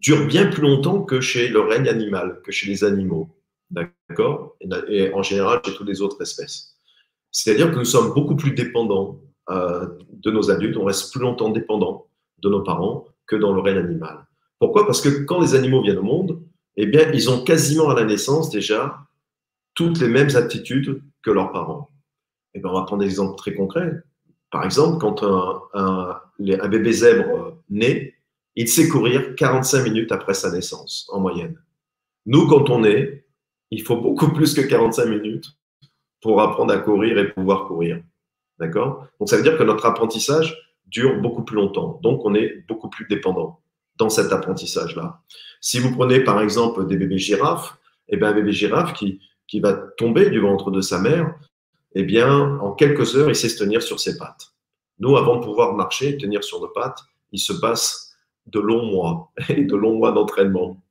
dure 0.00 0.26
bien 0.26 0.46
plus 0.46 0.62
longtemps 0.62 1.02
que 1.02 1.20
chez 1.20 1.48
le 1.48 1.60
règne 1.60 1.88
animal, 1.88 2.40
que 2.44 2.52
chez 2.52 2.68
les 2.68 2.84
animaux. 2.84 3.28
D'accord? 3.70 4.56
Et 4.88 5.12
en 5.12 5.22
général, 5.22 5.60
chez 5.64 5.74
toutes 5.74 5.88
les 5.88 6.00
autres 6.00 6.20
espèces. 6.22 6.76
C'est-à-dire 7.30 7.70
que 7.70 7.76
nous 7.76 7.84
sommes 7.84 8.14
beaucoup 8.14 8.36
plus 8.36 8.52
dépendants 8.52 9.20
euh, 9.50 9.86
de 10.10 10.30
nos 10.30 10.50
adultes, 10.50 10.76
on 10.76 10.84
reste 10.84 11.12
plus 11.12 11.20
longtemps 11.20 11.50
dépendants 11.50 12.06
de 12.38 12.48
nos 12.48 12.62
parents 12.62 13.06
que 13.26 13.36
dans 13.36 13.52
le 13.52 13.60
règne 13.60 13.78
animal. 13.78 14.26
Pourquoi? 14.58 14.86
Parce 14.86 15.00
que 15.00 15.24
quand 15.24 15.40
les 15.40 15.54
animaux 15.54 15.82
viennent 15.82 15.98
au 15.98 16.02
monde, 16.02 16.42
eh 16.76 16.86
bien, 16.86 17.10
ils 17.12 17.30
ont 17.30 17.44
quasiment 17.44 17.90
à 17.90 17.94
la 17.94 18.04
naissance 18.04 18.50
déjà 18.50 18.98
toutes 19.74 20.00
les 20.00 20.08
mêmes 20.08 20.34
attitudes 20.34 21.02
que 21.22 21.30
leurs 21.30 21.52
parents. 21.52 21.90
Eh 22.54 22.60
bien, 22.60 22.70
on 22.70 22.74
va 22.74 22.84
prendre 22.84 23.02
des 23.02 23.08
exemples 23.08 23.36
très 23.36 23.54
concrets. 23.54 23.92
Par 24.50 24.64
exemple, 24.64 24.98
quand 24.98 25.22
un 25.74 26.68
bébé 26.68 26.92
zèbre 26.92 27.58
naît, 27.68 28.17
il 28.60 28.66
sait 28.66 28.88
courir 28.88 29.36
45 29.36 29.84
minutes 29.84 30.10
après 30.10 30.34
sa 30.34 30.50
naissance, 30.50 31.08
en 31.12 31.20
moyenne. 31.20 31.62
Nous, 32.26 32.48
quand 32.48 32.70
on 32.70 32.82
est, 32.82 33.24
il 33.70 33.82
faut 33.82 33.98
beaucoup 33.98 34.32
plus 34.32 34.52
que 34.52 34.60
45 34.60 35.04
minutes 35.06 35.46
pour 36.20 36.40
apprendre 36.40 36.74
à 36.74 36.78
courir 36.78 37.18
et 37.18 37.32
pouvoir 37.32 37.68
courir. 37.68 38.02
D'accord? 38.58 39.06
Donc, 39.20 39.28
ça 39.28 39.36
veut 39.36 39.44
dire 39.44 39.56
que 39.56 39.62
notre 39.62 39.86
apprentissage 39.86 40.58
dure 40.86 41.20
beaucoup 41.20 41.44
plus 41.44 41.54
longtemps. 41.54 42.00
Donc, 42.02 42.24
on 42.24 42.34
est 42.34 42.64
beaucoup 42.66 42.90
plus 42.90 43.06
dépendant 43.06 43.60
dans 43.96 44.08
cet 44.08 44.32
apprentissage-là. 44.32 45.20
Si 45.60 45.78
vous 45.78 45.92
prenez, 45.92 46.18
par 46.24 46.40
exemple, 46.40 46.84
des 46.88 46.96
bébés 46.96 47.18
girafes, 47.18 47.78
eh 48.08 48.16
bien, 48.16 48.30
un 48.30 48.34
bébé 48.34 48.50
girafe 48.50 48.92
qui, 48.92 49.20
qui 49.46 49.60
va 49.60 49.74
tomber 49.96 50.30
du 50.30 50.40
ventre 50.40 50.72
de 50.72 50.80
sa 50.80 50.98
mère, 50.98 51.32
eh 51.94 52.02
bien, 52.02 52.58
en 52.58 52.72
quelques 52.72 53.14
heures, 53.14 53.28
il 53.28 53.36
sait 53.36 53.50
se 53.50 53.62
tenir 53.62 53.84
sur 53.84 54.00
ses 54.00 54.18
pattes. 54.18 54.52
Nous, 54.98 55.16
avant 55.16 55.36
de 55.36 55.44
pouvoir 55.44 55.74
marcher, 55.74 56.16
tenir 56.16 56.42
sur 56.42 56.60
nos 56.60 56.68
pattes, 56.68 57.04
il 57.30 57.38
se 57.38 57.52
passe 57.52 58.07
de 58.52 58.60
longs 58.60 58.86
mois 58.86 59.32
de 59.48 59.76
longs 59.76 59.96
mois 59.98 60.12
d'entraînement. 60.12 60.82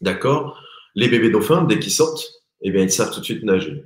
D'accord? 0.00 0.60
Les 0.94 1.08
bébés 1.08 1.30
dauphins, 1.30 1.64
dès 1.64 1.78
qu'ils 1.78 1.92
sortent, 1.92 2.26
eh 2.60 2.70
bien, 2.70 2.82
ils 2.82 2.90
savent 2.90 3.12
tout 3.12 3.20
de 3.20 3.24
suite 3.24 3.44
nager. 3.44 3.84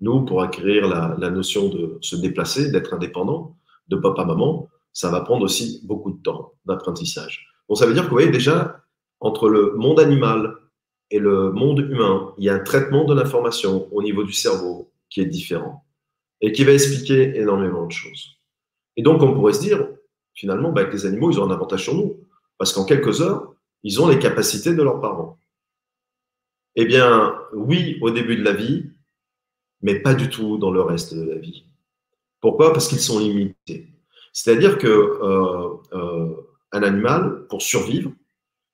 Nous, 0.00 0.24
pour 0.24 0.42
acquérir 0.42 0.88
la, 0.88 1.30
notion 1.30 1.68
de 1.68 1.98
se 2.00 2.16
déplacer, 2.16 2.70
d'être 2.70 2.92
indépendant, 2.92 3.56
de 3.88 3.96
papa-maman, 3.96 4.68
ça 4.92 5.10
va 5.10 5.20
prendre 5.20 5.44
aussi 5.44 5.80
beaucoup 5.84 6.10
de 6.10 6.22
temps 6.22 6.54
d'apprentissage. 6.66 7.46
Bon, 7.68 7.74
ça 7.74 7.86
veut 7.86 7.94
dire 7.94 8.02
que 8.02 8.08
vous 8.08 8.16
voyez 8.16 8.30
déjà, 8.30 8.82
entre 9.20 9.48
le 9.48 9.74
monde 9.76 10.00
animal 10.00 10.56
et 11.10 11.18
le 11.18 11.52
monde 11.52 11.78
humain, 11.78 12.34
il 12.38 12.44
y 12.44 12.48
a 12.48 12.54
un 12.54 12.58
traitement 12.58 13.04
de 13.04 13.14
l'information 13.14 13.88
au 13.92 14.02
niveau 14.02 14.24
du 14.24 14.32
cerveau 14.32 14.90
qui 15.08 15.20
est 15.20 15.26
différent 15.26 15.84
et 16.40 16.52
qui 16.52 16.64
va 16.64 16.72
expliquer 16.72 17.38
énormément 17.38 17.86
de 17.86 17.92
choses. 17.92 18.38
Et 18.96 19.02
donc, 19.02 19.22
on 19.22 19.32
pourrait 19.32 19.52
se 19.52 19.60
dire, 19.60 19.86
finalement, 20.34 20.72
bah, 20.72 20.84
que 20.84 20.92
les 20.92 21.06
animaux, 21.06 21.30
ils 21.30 21.40
ont 21.40 21.48
un 21.48 21.54
avantage 21.54 21.84
sur 21.84 21.94
nous, 21.94 22.16
parce 22.58 22.72
qu'en 22.72 22.84
quelques 22.84 23.20
heures, 23.20 23.54
ils 23.82 24.00
ont 24.00 24.08
les 24.08 24.18
capacités 24.18 24.74
de 24.74 24.82
leurs 24.82 25.00
parents. 25.00 25.38
Eh 26.76 26.84
bien, 26.84 27.38
oui, 27.52 27.98
au 28.00 28.10
début 28.10 28.36
de 28.36 28.44
la 28.44 28.52
vie, 28.52 28.90
mais 29.82 30.00
pas 30.00 30.14
du 30.14 30.30
tout 30.30 30.58
dans 30.58 30.70
le 30.70 30.80
reste 30.80 31.14
de 31.14 31.22
la 31.22 31.36
vie. 31.36 31.64
Pourquoi? 32.40 32.72
Parce 32.72 32.88
qu'ils 32.88 33.00
sont 33.00 33.18
limités. 33.18 33.88
C'est-à-dire 34.32 34.78
que 34.78 34.86
euh, 34.86 35.68
euh, 35.92 36.34
animal, 36.70 37.46
pour 37.48 37.60
survivre, 37.60 38.12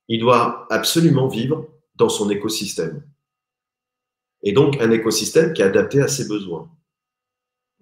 il 0.07 0.21
doit 0.21 0.67
absolument 0.71 1.29
vivre 1.29 1.67
dans 1.97 2.09
son 2.09 2.31
écosystème. 2.31 3.03
Et 4.43 4.53
donc 4.53 4.81
un 4.81 4.91
écosystème 4.91 5.53
qui 5.53 5.63
est 5.63 5.67
adapté 5.67 6.01
à 6.01 6.09
ses 6.09 6.29
besoins. 6.29 6.71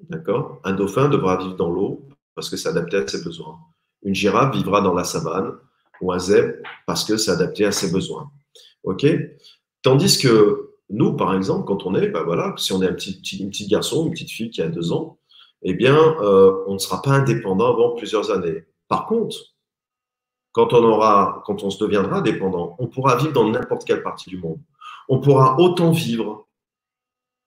D'accord? 0.09 0.61
Un 0.65 0.73
dauphin 0.73 1.09
devra 1.09 1.37
vivre 1.37 1.57
dans 1.57 1.71
l'eau 1.71 2.09
parce 2.37 2.51
que 2.51 2.57
c'est 2.57 2.69
adapté 2.69 2.99
à 2.99 3.09
ses 3.09 3.25
besoins. 3.25 3.59
Une 4.03 4.15
girafe 4.15 4.55
vivra 4.55 4.81
dans 4.83 4.95
la 4.95 5.03
savane 5.03 5.53
ou 6.01 6.13
un 6.13 6.19
zèbre 6.19 6.55
parce 6.87 7.05
que 7.05 7.17
c'est 7.17 7.33
adapté 7.33 7.65
à 7.65 7.73
ses 7.73 7.91
besoins. 7.91 8.31
OK? 8.85 9.05
Tandis 9.83 10.19
que 10.19 10.71
nous, 10.91 11.15
par 11.15 11.35
exemple, 11.35 11.65
quand 11.65 11.87
on 11.87 11.95
est, 11.97 12.09
ben 12.09 12.23
voilà, 12.23 12.55
si 12.59 12.73
on 12.73 12.83
est 12.83 12.89
un 12.89 12.93
petit, 12.93 13.67
garçon, 13.69 14.07
une 14.07 14.13
petite 14.13 14.31
fille 14.31 14.51
qui 14.51 14.63
a 14.63 14.69
deux 14.69 14.93
ans, 14.93 15.19
eh 15.63 15.75
bien, 15.75 15.97
euh, 15.97 16.63
on 16.69 16.75
ne 16.75 16.79
sera 16.79 17.03
pas 17.03 17.11
indépendant 17.11 17.73
avant 17.73 17.97
plusieurs 17.97 18.31
années. 18.31 18.67
Par 18.87 19.07
contre, 19.07 19.37
quand 20.53 20.73
on 20.73 21.71
se 21.71 21.79
deviendra 21.83 22.19
indépendant, 22.19 22.77
on 22.79 22.87
pourra 22.87 23.17
vivre 23.17 23.33
dans 23.33 23.49
n'importe 23.49 23.85
quelle 23.85 24.03
partie 24.03 24.31
du 24.31 24.39
monde. 24.39 24.61
On 25.09 25.21
pourra 25.21 25.59
autant 25.59 25.91
vivre, 25.91 26.47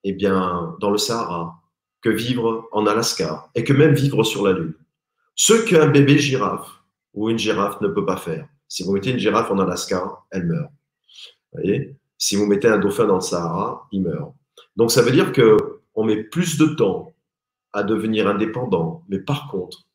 eh 0.03 0.13
bien, 0.13 0.75
dans 0.79 0.91
le 0.91 0.97
Sahara 0.97 1.58
que 2.01 2.09
vivre 2.09 2.67
en 2.71 2.85
Alaska 2.85 3.49
et 3.55 3.63
que 3.63 3.73
même 3.73 3.93
vivre 3.93 4.23
sur 4.23 4.45
la 4.45 4.53
Lune. 4.53 4.73
Ce 5.35 5.53
qu'un 5.53 5.87
bébé 5.87 6.17
girafe 6.17 6.69
ou 7.13 7.29
une 7.29 7.39
girafe 7.39 7.81
ne 7.81 7.87
peut 7.87 8.05
pas 8.05 8.17
faire. 8.17 8.47
Si 8.67 8.83
vous 8.83 8.91
mettez 8.93 9.11
une 9.11 9.19
girafe 9.19 9.51
en 9.51 9.59
Alaska, 9.59 10.19
elle 10.31 10.45
meurt. 10.45 10.71
Si 12.17 12.35
vous 12.35 12.45
mettez 12.45 12.67
un 12.67 12.77
dauphin 12.77 13.05
dans 13.05 13.15
le 13.15 13.21
Sahara, 13.21 13.87
il 13.91 14.03
meurt. 14.03 14.33
Donc 14.75 14.91
ça 14.91 15.01
veut 15.01 15.11
dire 15.11 15.31
que 15.31 15.57
on 15.95 16.03
met 16.03 16.23
plus 16.23 16.57
de 16.57 16.67
temps 16.67 17.13
à 17.73 17.83
devenir 17.83 18.27
indépendant, 18.27 19.03
mais 19.09 19.19
par 19.19 19.49
contre, 19.49 19.85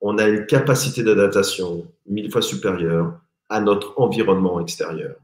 on 0.00 0.18
a 0.18 0.28
une 0.28 0.46
capacité 0.46 1.02
d'adaptation 1.02 1.86
mille 2.06 2.30
fois 2.30 2.42
supérieure 2.42 3.18
à 3.48 3.60
notre 3.60 3.98
environnement 4.00 4.60
extérieur. 4.60 5.16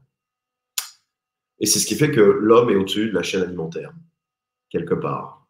Et 1.59 1.65
c'est 1.65 1.79
ce 1.79 1.85
qui 1.85 1.95
fait 1.95 2.11
que 2.11 2.21
l'homme 2.21 2.69
est 2.69 2.75
au-dessus 2.75 3.09
de 3.09 3.13
la 3.13 3.23
chaîne 3.23 3.43
alimentaire, 3.43 3.93
quelque 4.69 4.95
part. 4.95 5.42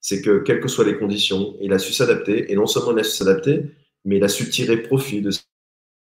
C'est 0.00 0.22
que, 0.22 0.38
quelles 0.38 0.60
que 0.60 0.68
soient 0.68 0.84
les 0.84 0.98
conditions, 0.98 1.56
il 1.60 1.72
a 1.72 1.78
su 1.78 1.92
s'adapter, 1.92 2.52
et 2.52 2.56
non 2.56 2.66
seulement 2.66 2.92
il 2.92 3.00
a 3.00 3.04
su 3.04 3.16
s'adapter, 3.16 3.64
mais 4.04 4.18
il 4.18 4.24
a 4.24 4.28
su 4.28 4.48
tirer 4.48 4.82
profit 4.82 5.20
de 5.20 5.30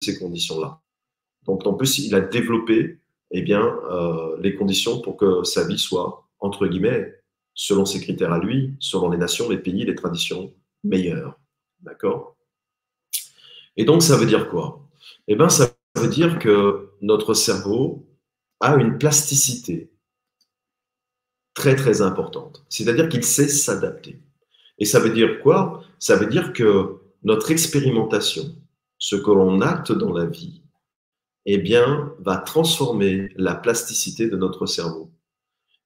ces 0.00 0.19
conditions-là. 0.19 0.81
Donc, 1.45 1.67
en 1.67 1.75
plus, 1.75 1.99
il 1.99 2.14
a 2.14 2.21
développé 2.21 2.99
eh 3.33 3.43
bien, 3.43 3.79
euh, 3.91 4.37
les 4.41 4.55
conditions 4.55 5.00
pour 5.00 5.17
que 5.17 5.43
sa 5.45 5.67
vie 5.67 5.79
soit, 5.79 6.29
entre 6.38 6.67
guillemets, 6.67 7.14
selon 7.55 7.85
ses 7.85 8.00
critères 8.00 8.33
à 8.33 8.38
lui, 8.38 8.75
selon 8.79 9.11
les 9.11 9.19
nations, 9.19 9.49
les 9.49 9.59
pays, 9.59 9.85
les 9.85 9.95
traditions, 9.95 10.55
meilleures. 10.85 11.38
D'accord? 11.81 12.37
Et 13.76 13.85
donc, 13.85 14.02
ça 14.02 14.17
veut 14.17 14.26
dire 14.26 14.49
quoi? 14.49 14.88
Eh 15.29 15.35
bien, 15.37 15.49
ça 15.49 15.71
veut 15.97 16.09
dire 16.09 16.38
que 16.38 16.93
notre 17.00 17.35
cerveau 17.35 18.07
a 18.61 18.76
une 18.76 18.99
plasticité 18.99 19.92
très, 21.54 21.76
très 21.76 22.02
importante. 22.02 22.64
C'est-à-dire 22.68 23.09
qu'il 23.09 23.25
sait 23.25 23.49
s'adapter. 23.49 24.21
Et 24.78 24.85
ça 24.85 25.00
veut 25.00 25.11
dire 25.11 25.40
quoi? 25.42 25.85
Ça 25.99 26.16
veut 26.16 26.26
dire 26.26 26.52
que 26.52 26.97
notre 27.23 27.50
expérimentation, 27.50 28.44
ce 28.99 29.16
que 29.16 29.30
l'on 29.30 29.61
acte 29.61 29.92
dans 29.92 30.12
la 30.12 30.26
vie, 30.26 30.62
eh 31.44 31.59
bien, 31.59 32.12
va 32.21 32.37
transformer 32.37 33.30
la 33.37 33.54
plasticité 33.54 34.28
de 34.28 34.37
notre 34.37 34.66
cerveau. 34.66 35.11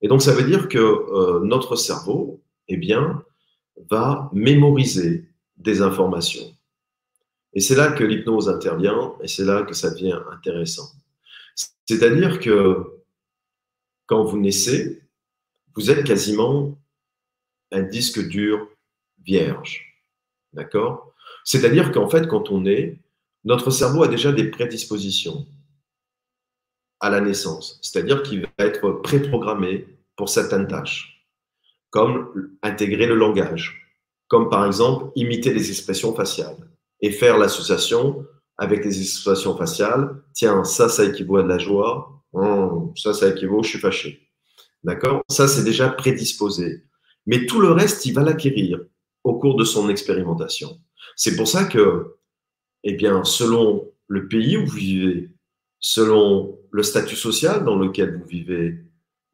Et 0.03 0.09
donc, 0.09 0.23
ça 0.23 0.33
veut 0.33 0.45
dire 0.45 0.69
que 0.69 0.79
euh, 0.79 1.41
notre 1.41 1.77
cerveau, 1.77 2.43
eh 2.69 2.77
bien, 2.77 3.23
va 3.91 4.31
mémoriser 4.33 5.29
des 5.57 5.83
informations. 5.83 6.53
Et 7.55 7.61
c'est 7.61 7.75
là 7.75 7.91
que 7.93 8.05
l'hypnose 8.05 8.49
intervient 8.49 9.15
et 9.23 9.29
c'est 9.29 9.45
là 9.45 9.63
que 9.63 9.75
ça 9.75 9.91
devient 9.91 10.19
intéressant. 10.31 10.91
C'est-à-dire 11.87 12.39
que 12.39 13.03
quand 14.05 14.25
vous 14.25 14.39
naissez, 14.39 15.03
vous 15.77 15.91
êtes 15.91 16.05
quasiment 16.05 16.79
un 17.71 17.83
disque 17.83 18.27
dur 18.27 18.69
vierge. 19.23 20.03
D'accord? 20.53 21.13
C'est-à-dire 21.45 21.93
qu'en 21.93 22.09
fait, 22.09 22.27
quand 22.27 22.51
on 22.51 22.65
est, 22.65 22.99
notre 23.45 23.71
cerveau 23.71 24.03
a 24.03 24.09
déjà 24.09 24.33
des 24.33 24.51
prédispositions 24.51 25.47
à 27.01 27.11
la 27.11 27.21
naissance, 27.21 27.79
c'est-à-dire 27.83 28.23
qu'il 28.23 28.43
va 28.43 28.49
être 28.59 28.91
préprogrammé 29.03 29.87
pour 30.17 30.29
certaines 30.29 30.67
tâches, 30.67 31.27
comme 31.91 32.57
intégrer 32.63 33.07
le 33.07 33.15
langage, 33.15 33.87
comme 34.29 34.49
par 34.49 34.67
exemple 34.67 35.13
imiter 35.15 35.53
les 35.53 35.69
expressions 35.71 36.15
faciales 36.15 36.57
et 37.01 37.11
faire 37.11 37.39
l'association 37.39 38.27
avec 38.59 38.85
les 38.85 39.01
expressions 39.01 39.57
faciales. 39.57 40.23
Tiens, 40.33 40.65
ça, 40.65 40.89
ça 40.89 41.05
équivaut 41.05 41.37
à 41.37 41.43
de 41.43 41.49
la 41.49 41.59
joie. 41.59 42.25
Hum, 42.33 42.93
ça, 42.97 43.13
ça 43.13 43.29
équivaut, 43.29 43.63
je 43.63 43.69
suis 43.69 43.79
fâché. 43.79 44.26
D'accord? 44.85 45.23
Ça, 45.29 45.49
c'est 45.49 45.65
déjà 45.65 45.89
prédisposé. 45.89 46.85
Mais 47.27 47.47
tout 47.47 47.61
le 47.61 47.73
reste, 47.73 48.07
il 48.07 48.13
va 48.13 48.23
l'acquérir 48.23 48.81
au 49.25 49.39
cours 49.39 49.57
de 49.57 49.65
son 49.65 49.89
expérimentation. 49.89 50.79
C'est 51.17 51.37
pour 51.37 51.49
ça 51.49 51.65
que 51.65 52.17
eh 52.85 52.93
bien, 52.93 53.25
selon 53.25 53.91
le 54.07 54.29
pays 54.29 54.57
où 54.57 54.65
vous 54.65 54.77
vivez, 54.77 55.31
selon 55.81 56.59
le 56.71 56.83
statut 56.83 57.17
social 57.17 57.65
dans 57.65 57.77
lequel 57.77 58.17
vous 58.17 58.27
vivez, 58.27 58.79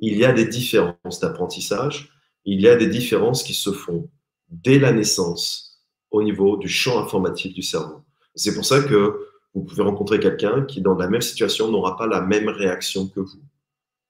il 0.01 0.17
y 0.17 0.25
a 0.25 0.33
des 0.33 0.47
différences 0.47 1.21
d'apprentissage, 1.21 2.11
il 2.45 2.61
y 2.61 2.69
a 2.69 2.77
des 2.77 2.87
différences 2.87 3.43
qui 3.43 3.55
se 3.55 3.71
font 3.71 4.11
dès 4.49 4.79
la 4.79 4.93
naissance 4.93 5.85
au 6.11 6.23
niveau 6.23 6.57
du 6.57 6.69
champ 6.69 6.99
informatique 6.99 7.55
du 7.55 7.63
cerveau. 7.63 8.03
C'est 8.35 8.55
pour 8.55 8.65
ça 8.65 8.83
que 8.83 9.19
vous 9.55 9.63
pouvez 9.63 9.83
rencontrer 9.83 10.19
quelqu'un 10.19 10.63
qui, 10.63 10.81
dans 10.81 10.95
la 10.95 11.09
même 11.09 11.21
situation, 11.21 11.71
n'aura 11.71 11.97
pas 11.97 12.07
la 12.07 12.21
même 12.23 12.49
réaction 12.49 13.07
que 13.09 13.21
vous, 13.21 13.43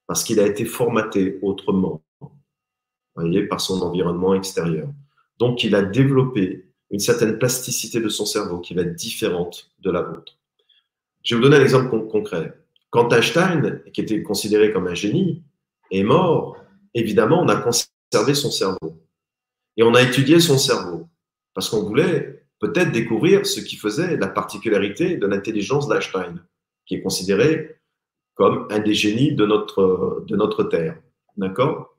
parce 0.07 0.25
qu'il 0.25 0.41
a 0.41 0.47
été 0.47 0.65
formaté 0.65 1.39
autrement, 1.43 2.03
voyez, 3.15 3.45
par 3.45 3.61
son 3.61 3.83
environnement 3.83 4.35
extérieur. 4.35 4.89
Donc, 5.39 5.65
il 5.65 5.75
a 5.75 5.83
développé 5.83 6.67
une 6.91 7.01
certaine 7.01 7.39
plasticité 7.39 8.01
de 8.01 8.09
son 8.09 8.27
cerveau 8.27 8.61
qui 8.61 8.75
va 8.75 8.83
être 8.83 8.95
différente 8.95 9.71
de 9.81 9.91
la 9.91 10.03
vôtre. 10.03 10.39
Je 11.25 11.35
vais 11.35 11.41
vous 11.41 11.49
donner 11.49 11.61
un 11.61 11.63
exemple 11.63 11.89
concret. 12.09 12.59
Quand 12.91 13.13
Einstein, 13.13 13.83
qui 13.93 14.03
était 14.03 14.23
considéré 14.23 14.73
comme 14.73 14.87
un 14.87 14.95
génie, 14.95 15.43
est 15.91 16.03
mort, 16.03 16.57
évidemment, 16.95 17.41
on 17.41 17.49
a 17.49 17.57
conservé 17.57 18.35
son 18.35 18.51
cerveau. 18.51 19.01
Et 19.77 19.83
on 19.83 19.95
a 19.95 20.03
étudié 20.03 20.41
son 20.41 20.59
cerveau. 20.59 21.09
Parce 21.55 21.71
qu'on 21.71 21.83
voulait 21.83 22.45
peut-être 22.59 22.93
découvrir 22.93 23.47
ce 23.47 23.61
qui 23.61 23.77
faisait 23.77 24.17
la 24.17 24.29
particularité 24.29 25.17
de 25.17 25.27
l'intelligence 25.27 25.89
d'Einstein, 25.89 26.43
qui 26.87 26.97
est 26.97 27.03
considéré 27.03 27.77
comme 28.35 28.67
un 28.71 28.79
des 28.79 28.95
génies 28.95 29.35
de 29.35 29.47
notre, 29.47 30.65
Terre. 30.65 30.99
D'accord? 31.37 31.97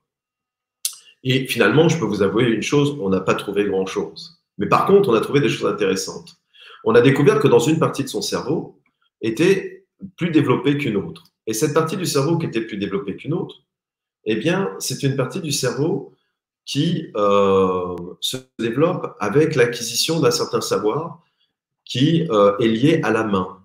Et 1.23 1.47
finalement, 1.47 1.87
je 1.87 1.97
peux 1.97 2.05
vous 2.05 2.21
avouer 2.21 2.45
une 2.45 2.61
chose, 2.61 2.97
on 2.99 3.09
n'a 3.09 3.21
pas 3.21 3.35
trouvé 3.35 3.65
grand-chose. 3.65 4.41
Mais 4.57 4.67
par 4.67 4.85
contre, 4.85 5.09
on 5.09 5.13
a 5.13 5.21
trouvé 5.21 5.39
des 5.39 5.49
choses 5.49 5.71
intéressantes. 5.71 6.35
On 6.83 6.95
a 6.95 7.01
découvert 7.01 7.39
que 7.39 7.47
dans 7.47 7.59
une 7.59 7.79
partie 7.79 8.03
de 8.03 8.09
son 8.09 8.21
cerveau 8.21 8.81
était 9.21 9.85
plus 10.17 10.31
développée 10.31 10.77
qu'une 10.77 10.97
autre. 10.97 11.23
Et 11.47 11.53
cette 11.53 11.73
partie 11.73 11.97
du 11.97 12.05
cerveau 12.05 12.37
qui 12.37 12.45
était 12.45 12.61
plus 12.61 12.77
développée 12.77 13.15
qu'une 13.15 13.33
autre, 13.33 13.63
eh 14.25 14.35
bien, 14.35 14.71
c'est 14.79 15.03
une 15.03 15.15
partie 15.15 15.41
du 15.41 15.51
cerveau 15.51 16.13
qui 16.65 17.11
euh, 17.15 17.95
se 18.21 18.37
développe 18.59 19.15
avec 19.19 19.55
l'acquisition 19.55 20.19
d'un 20.19 20.31
certain 20.31 20.61
savoir 20.61 21.21
qui 21.83 22.25
euh, 22.29 22.57
est 22.59 22.67
lié 22.67 23.01
à 23.03 23.11
la 23.11 23.23
main. 23.23 23.62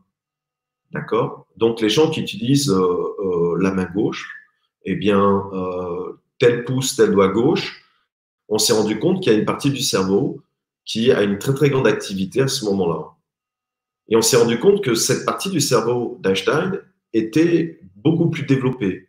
D'accord? 0.92 1.47
Donc, 1.57 1.80
les 1.80 1.90
gens 1.90 2.11
qui 2.11 2.21
utilisent 2.21 2.71
euh, 2.71 3.57
la 3.61 3.73
main 3.73 3.85
gauche, 3.85 4.35
eh 4.85 4.95
bien, 4.95 5.45
tel 6.38 6.64
pouce, 6.64 6.97
tel 6.97 7.11
doigt 7.11 7.28
gauche, 7.28 7.85
on 8.49 8.59
s'est 8.59 8.73
rendu 8.73 8.99
compte 8.99 9.23
qu'il 9.23 9.33
y 9.33 9.37
a 9.37 9.38
une 9.38 9.45
partie 9.45 9.71
du 9.71 9.83
cerveau 9.83 10.40
qui 10.87 11.12
a 11.12 11.23
une 11.23 11.38
très 11.38 11.52
très 11.52 11.68
grande 11.68 11.87
activité 11.87 12.40
à 12.40 12.49
ce 12.49 12.64
moment-là. 12.64 13.16
Et 14.09 14.16
on 14.16 14.23
s'est 14.23 14.38
rendu 14.38 14.59
compte 14.59 14.83
que 14.83 14.95
cette 14.95 15.26
partie 15.26 15.50
du 15.50 15.61
cerveau 15.61 16.16
d'Einstein 16.21 16.80
était 17.12 17.80
beaucoup 17.97 18.30
plus 18.30 18.45
développée 18.45 19.09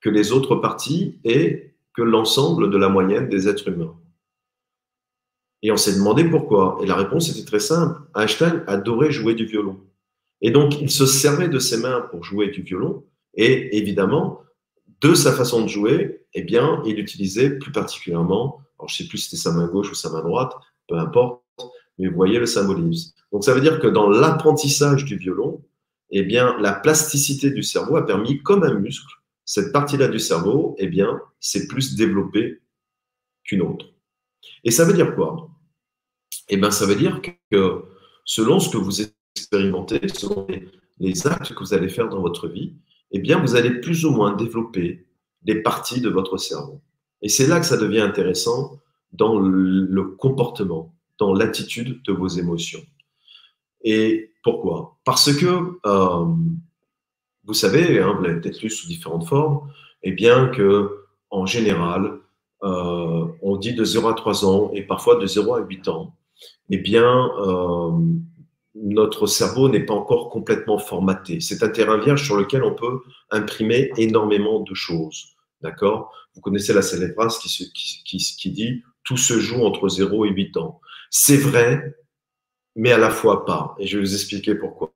que 0.00 0.10
les 0.10 0.32
autres 0.32 0.56
parties 0.56 1.18
et 1.24 1.74
que 1.94 2.02
l'ensemble 2.02 2.70
de 2.70 2.76
la 2.76 2.88
moyenne 2.88 3.28
des 3.28 3.48
êtres 3.48 3.68
humains. 3.68 3.96
Et 5.62 5.72
on 5.72 5.76
s'est 5.76 5.94
demandé 5.94 6.24
pourquoi. 6.24 6.78
Et 6.82 6.86
la 6.86 6.94
réponse 6.94 7.30
était 7.30 7.44
très 7.44 7.60
simple. 7.60 8.00
Einstein 8.14 8.64
adorait 8.66 9.10
jouer 9.10 9.34
du 9.34 9.44
violon. 9.44 9.78
Et 10.42 10.50
donc, 10.50 10.80
il 10.80 10.90
se 10.90 11.06
servait 11.06 11.48
de 11.48 11.58
ses 11.58 11.76
mains 11.76 12.02
pour 12.10 12.24
jouer 12.24 12.48
du 12.48 12.62
violon. 12.62 13.04
Et 13.34 13.76
évidemment, 13.76 14.40
de 15.00 15.14
sa 15.14 15.32
façon 15.32 15.62
de 15.62 15.68
jouer, 15.68 16.24
eh 16.34 16.42
bien, 16.42 16.82
il 16.86 16.98
utilisait 16.98 17.50
plus 17.50 17.72
particulièrement 17.72 18.60
alors, 18.80 18.88
je 18.88 18.94
ne 18.94 18.96
sais 19.04 19.08
plus 19.08 19.18
si 19.18 19.24
c'était 19.24 19.42
sa 19.42 19.52
main 19.52 19.68
gauche 19.68 19.90
ou 19.90 19.94
sa 19.94 20.08
main 20.08 20.22
droite, 20.22 20.54
peu 20.88 20.98
importe, 20.98 21.42
mais 21.98 22.08
vous 22.08 22.16
voyez 22.16 22.38
le 22.38 22.46
symbolisme. 22.46 23.12
Donc, 23.30 23.44
ça 23.44 23.52
veut 23.52 23.60
dire 23.60 23.78
que 23.78 23.86
dans 23.86 24.08
l'apprentissage 24.08 25.04
du 25.04 25.16
violon, 25.16 25.62
eh 26.08 26.22
bien, 26.22 26.56
la 26.58 26.72
plasticité 26.72 27.50
du 27.50 27.62
cerveau 27.62 27.96
a 27.96 28.06
permis, 28.06 28.42
comme 28.42 28.64
un 28.64 28.72
muscle, 28.72 29.12
cette 29.44 29.70
partie-là 29.70 30.08
du 30.08 30.18
cerveau, 30.18 30.76
eh 30.78 30.86
bien, 30.86 31.20
c'est 31.40 31.68
plus 31.68 31.94
développée 31.94 32.62
qu'une 33.44 33.60
autre. 33.60 33.92
Et 34.64 34.70
ça 34.70 34.86
veut 34.86 34.94
dire 34.94 35.14
quoi? 35.14 35.50
Eh 36.48 36.56
bien, 36.56 36.70
ça 36.70 36.86
veut 36.86 36.96
dire 36.96 37.20
que 37.50 37.84
selon 38.24 38.60
ce 38.60 38.70
que 38.70 38.78
vous 38.78 39.02
selon 39.48 40.46
les 40.98 41.26
actes 41.26 41.54
que 41.54 41.60
vous 41.60 41.74
allez 41.74 41.88
faire 41.88 42.08
dans 42.08 42.20
votre 42.20 42.48
vie, 42.48 42.74
eh 43.12 43.18
bien, 43.18 43.40
vous 43.40 43.56
allez 43.56 43.80
plus 43.80 44.04
ou 44.04 44.10
moins 44.10 44.34
développer 44.34 45.06
des 45.42 45.62
parties 45.62 46.00
de 46.00 46.08
votre 46.08 46.36
cerveau. 46.36 46.80
Et 47.22 47.28
c'est 47.28 47.46
là 47.46 47.60
que 47.60 47.66
ça 47.66 47.76
devient 47.76 48.00
intéressant 48.00 48.78
dans 49.12 49.38
le 49.38 50.04
comportement, 50.04 50.94
dans 51.18 51.34
l'attitude 51.34 52.02
de 52.02 52.12
vos 52.12 52.28
émotions. 52.28 52.82
Et 53.82 54.32
pourquoi? 54.42 54.98
Parce 55.04 55.32
que, 55.34 55.78
euh, 55.86 56.24
vous 57.44 57.54
savez, 57.54 58.00
hein, 58.00 58.14
vous 58.16 58.22
l'avez 58.22 58.40
peut-être 58.40 58.62
lu 58.62 58.70
sous 58.70 58.86
différentes 58.86 59.26
formes, 59.26 59.70
eh 60.02 60.12
bien 60.12 60.48
que, 60.48 61.04
en 61.30 61.46
général, 61.46 62.18
euh, 62.62 63.26
on 63.42 63.56
dit 63.56 63.74
de 63.74 63.84
0 63.84 64.08
à 64.08 64.14
3 64.14 64.44
ans 64.44 64.70
et 64.74 64.82
parfois 64.82 65.16
de 65.16 65.26
0 65.26 65.54
à 65.54 65.60
8 65.60 65.88
ans, 65.88 66.14
eh 66.70 66.78
bien, 66.78 67.30
euh, 67.38 67.98
notre 68.74 69.26
cerveau 69.26 69.68
n'est 69.68 69.84
pas 69.84 69.94
encore 69.94 70.30
complètement 70.30 70.78
formaté. 70.78 71.40
C'est 71.40 71.62
un 71.62 71.68
terrain 71.68 71.98
vierge 71.98 72.24
sur 72.24 72.36
lequel 72.36 72.62
on 72.62 72.74
peut 72.74 73.00
imprimer 73.30 73.90
énormément 73.96 74.60
de 74.60 74.74
choses. 74.74 75.34
D'accord? 75.60 76.12
Vous 76.34 76.40
connaissez 76.40 76.72
la 76.72 76.82
célèbre 76.82 77.14
phrase 77.14 77.38
qui, 77.38 78.50
dit 78.50 78.82
Tout 79.04 79.16
se 79.16 79.38
joue 79.38 79.64
entre 79.64 79.88
0 79.88 80.24
et 80.26 80.30
8 80.30 80.56
ans. 80.56 80.80
C'est 81.10 81.36
vrai, 81.36 81.96
mais 82.76 82.92
à 82.92 82.98
la 82.98 83.10
fois 83.10 83.44
pas. 83.44 83.74
Et 83.78 83.86
je 83.86 83.98
vais 83.98 84.04
vous 84.04 84.14
expliquer 84.14 84.54
pourquoi. 84.54 84.92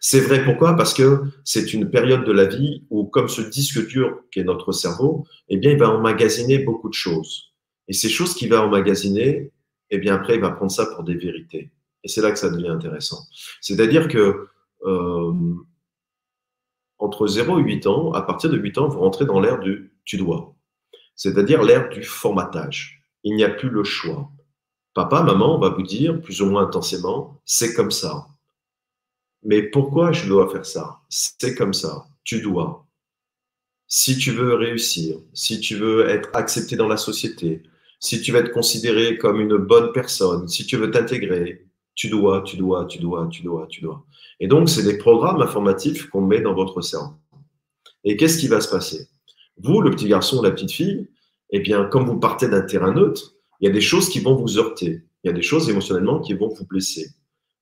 C'est 0.00 0.20
vrai 0.20 0.44
pourquoi? 0.44 0.76
Parce 0.76 0.94
que 0.94 1.24
c'est 1.44 1.74
une 1.74 1.90
période 1.90 2.24
de 2.24 2.32
la 2.32 2.46
vie 2.46 2.84
où, 2.90 3.04
comme 3.04 3.28
ce 3.28 3.42
disque 3.42 3.86
dur 3.88 4.22
qui 4.30 4.38
est 4.38 4.44
notre 4.44 4.72
cerveau, 4.72 5.26
eh 5.48 5.56
bien, 5.56 5.72
il 5.72 5.78
va 5.78 5.90
emmagasiner 5.90 6.60
beaucoup 6.60 6.88
de 6.88 6.94
choses. 6.94 7.52
Et 7.88 7.92
ces 7.92 8.08
choses 8.08 8.34
qu'il 8.34 8.50
va 8.50 8.62
emmagasiner, 8.62 9.50
eh 9.90 9.98
bien, 9.98 10.14
après, 10.14 10.36
il 10.36 10.40
va 10.40 10.50
prendre 10.50 10.72
ça 10.72 10.86
pour 10.86 11.04
des 11.04 11.16
vérités. 11.16 11.70
Et 12.06 12.08
c'est 12.08 12.20
là 12.20 12.30
que 12.30 12.38
ça 12.38 12.50
devient 12.50 12.68
intéressant. 12.68 13.26
C'est-à-dire 13.60 14.06
que 14.06 14.46
euh, 14.84 15.32
entre 16.98 17.26
0 17.26 17.58
et 17.58 17.62
8 17.62 17.88
ans, 17.88 18.12
à 18.12 18.22
partir 18.22 18.48
de 18.48 18.56
8 18.56 18.78
ans, 18.78 18.86
vous 18.86 19.00
rentrez 19.00 19.24
dans 19.24 19.40
l'ère 19.40 19.58
du 19.58 19.92
tu 20.04 20.16
dois, 20.16 20.54
c'est-à-dire 21.16 21.64
l'ère 21.64 21.88
du 21.88 22.04
formatage. 22.04 23.02
Il 23.24 23.34
n'y 23.34 23.42
a 23.42 23.48
plus 23.48 23.70
le 23.70 23.82
choix. 23.82 24.30
Papa, 24.94 25.24
maman, 25.24 25.56
on 25.56 25.58
va 25.58 25.70
vous 25.70 25.82
dire 25.82 26.22
plus 26.22 26.40
ou 26.42 26.46
moins 26.46 26.62
intensément, 26.62 27.40
c'est 27.44 27.74
comme 27.74 27.90
ça. 27.90 28.28
Mais 29.42 29.64
pourquoi 29.64 30.12
je 30.12 30.28
dois 30.28 30.48
faire 30.48 30.64
ça? 30.64 31.00
C'est 31.08 31.56
comme 31.56 31.74
ça. 31.74 32.06
Tu 32.22 32.40
dois. 32.40 32.86
Si 33.88 34.16
tu 34.16 34.30
veux 34.30 34.54
réussir, 34.54 35.18
si 35.32 35.58
tu 35.58 35.74
veux 35.74 36.08
être 36.08 36.30
accepté 36.34 36.76
dans 36.76 36.86
la 36.86 36.98
société, 36.98 37.64
si 37.98 38.22
tu 38.22 38.30
veux 38.30 38.38
être 38.38 38.52
considéré 38.52 39.18
comme 39.18 39.40
une 39.40 39.56
bonne 39.56 39.90
personne, 39.92 40.46
si 40.46 40.66
tu 40.66 40.76
veux 40.76 40.92
t'intégrer, 40.92 41.65
tu 41.96 42.08
dois, 42.08 42.42
tu 42.42 42.56
dois, 42.56 42.84
tu 42.84 42.98
dois, 42.98 43.26
tu 43.26 43.42
dois, 43.42 43.66
tu 43.68 43.80
dois. 43.80 44.04
Et 44.38 44.46
donc, 44.46 44.68
c'est 44.68 44.84
des 44.84 44.98
programmes 44.98 45.40
informatifs 45.40 46.08
qu'on 46.10 46.20
met 46.20 46.40
dans 46.40 46.54
votre 46.54 46.82
cerveau. 46.82 47.14
Et 48.04 48.16
qu'est-ce 48.16 48.38
qui 48.38 48.48
va 48.48 48.60
se 48.60 48.70
passer? 48.70 49.08
Vous, 49.56 49.80
le 49.80 49.90
petit 49.90 50.06
garçon 50.06 50.38
ou 50.38 50.42
la 50.42 50.50
petite 50.50 50.70
fille, 50.70 51.08
eh 51.50 51.60
bien, 51.60 51.86
comme 51.86 52.04
vous 52.04 52.20
partez 52.20 52.48
d'un 52.48 52.60
terrain 52.60 52.92
neutre, 52.92 53.32
il 53.60 53.66
y 53.66 53.70
a 53.70 53.72
des 53.72 53.80
choses 53.80 54.10
qui 54.10 54.20
vont 54.20 54.36
vous 54.36 54.58
heurter. 54.58 55.02
Il 55.24 55.28
y 55.28 55.30
a 55.30 55.32
des 55.32 55.42
choses 55.42 55.68
émotionnellement 55.70 56.20
qui 56.20 56.34
vont 56.34 56.48
vous 56.48 56.66
blesser. 56.66 57.08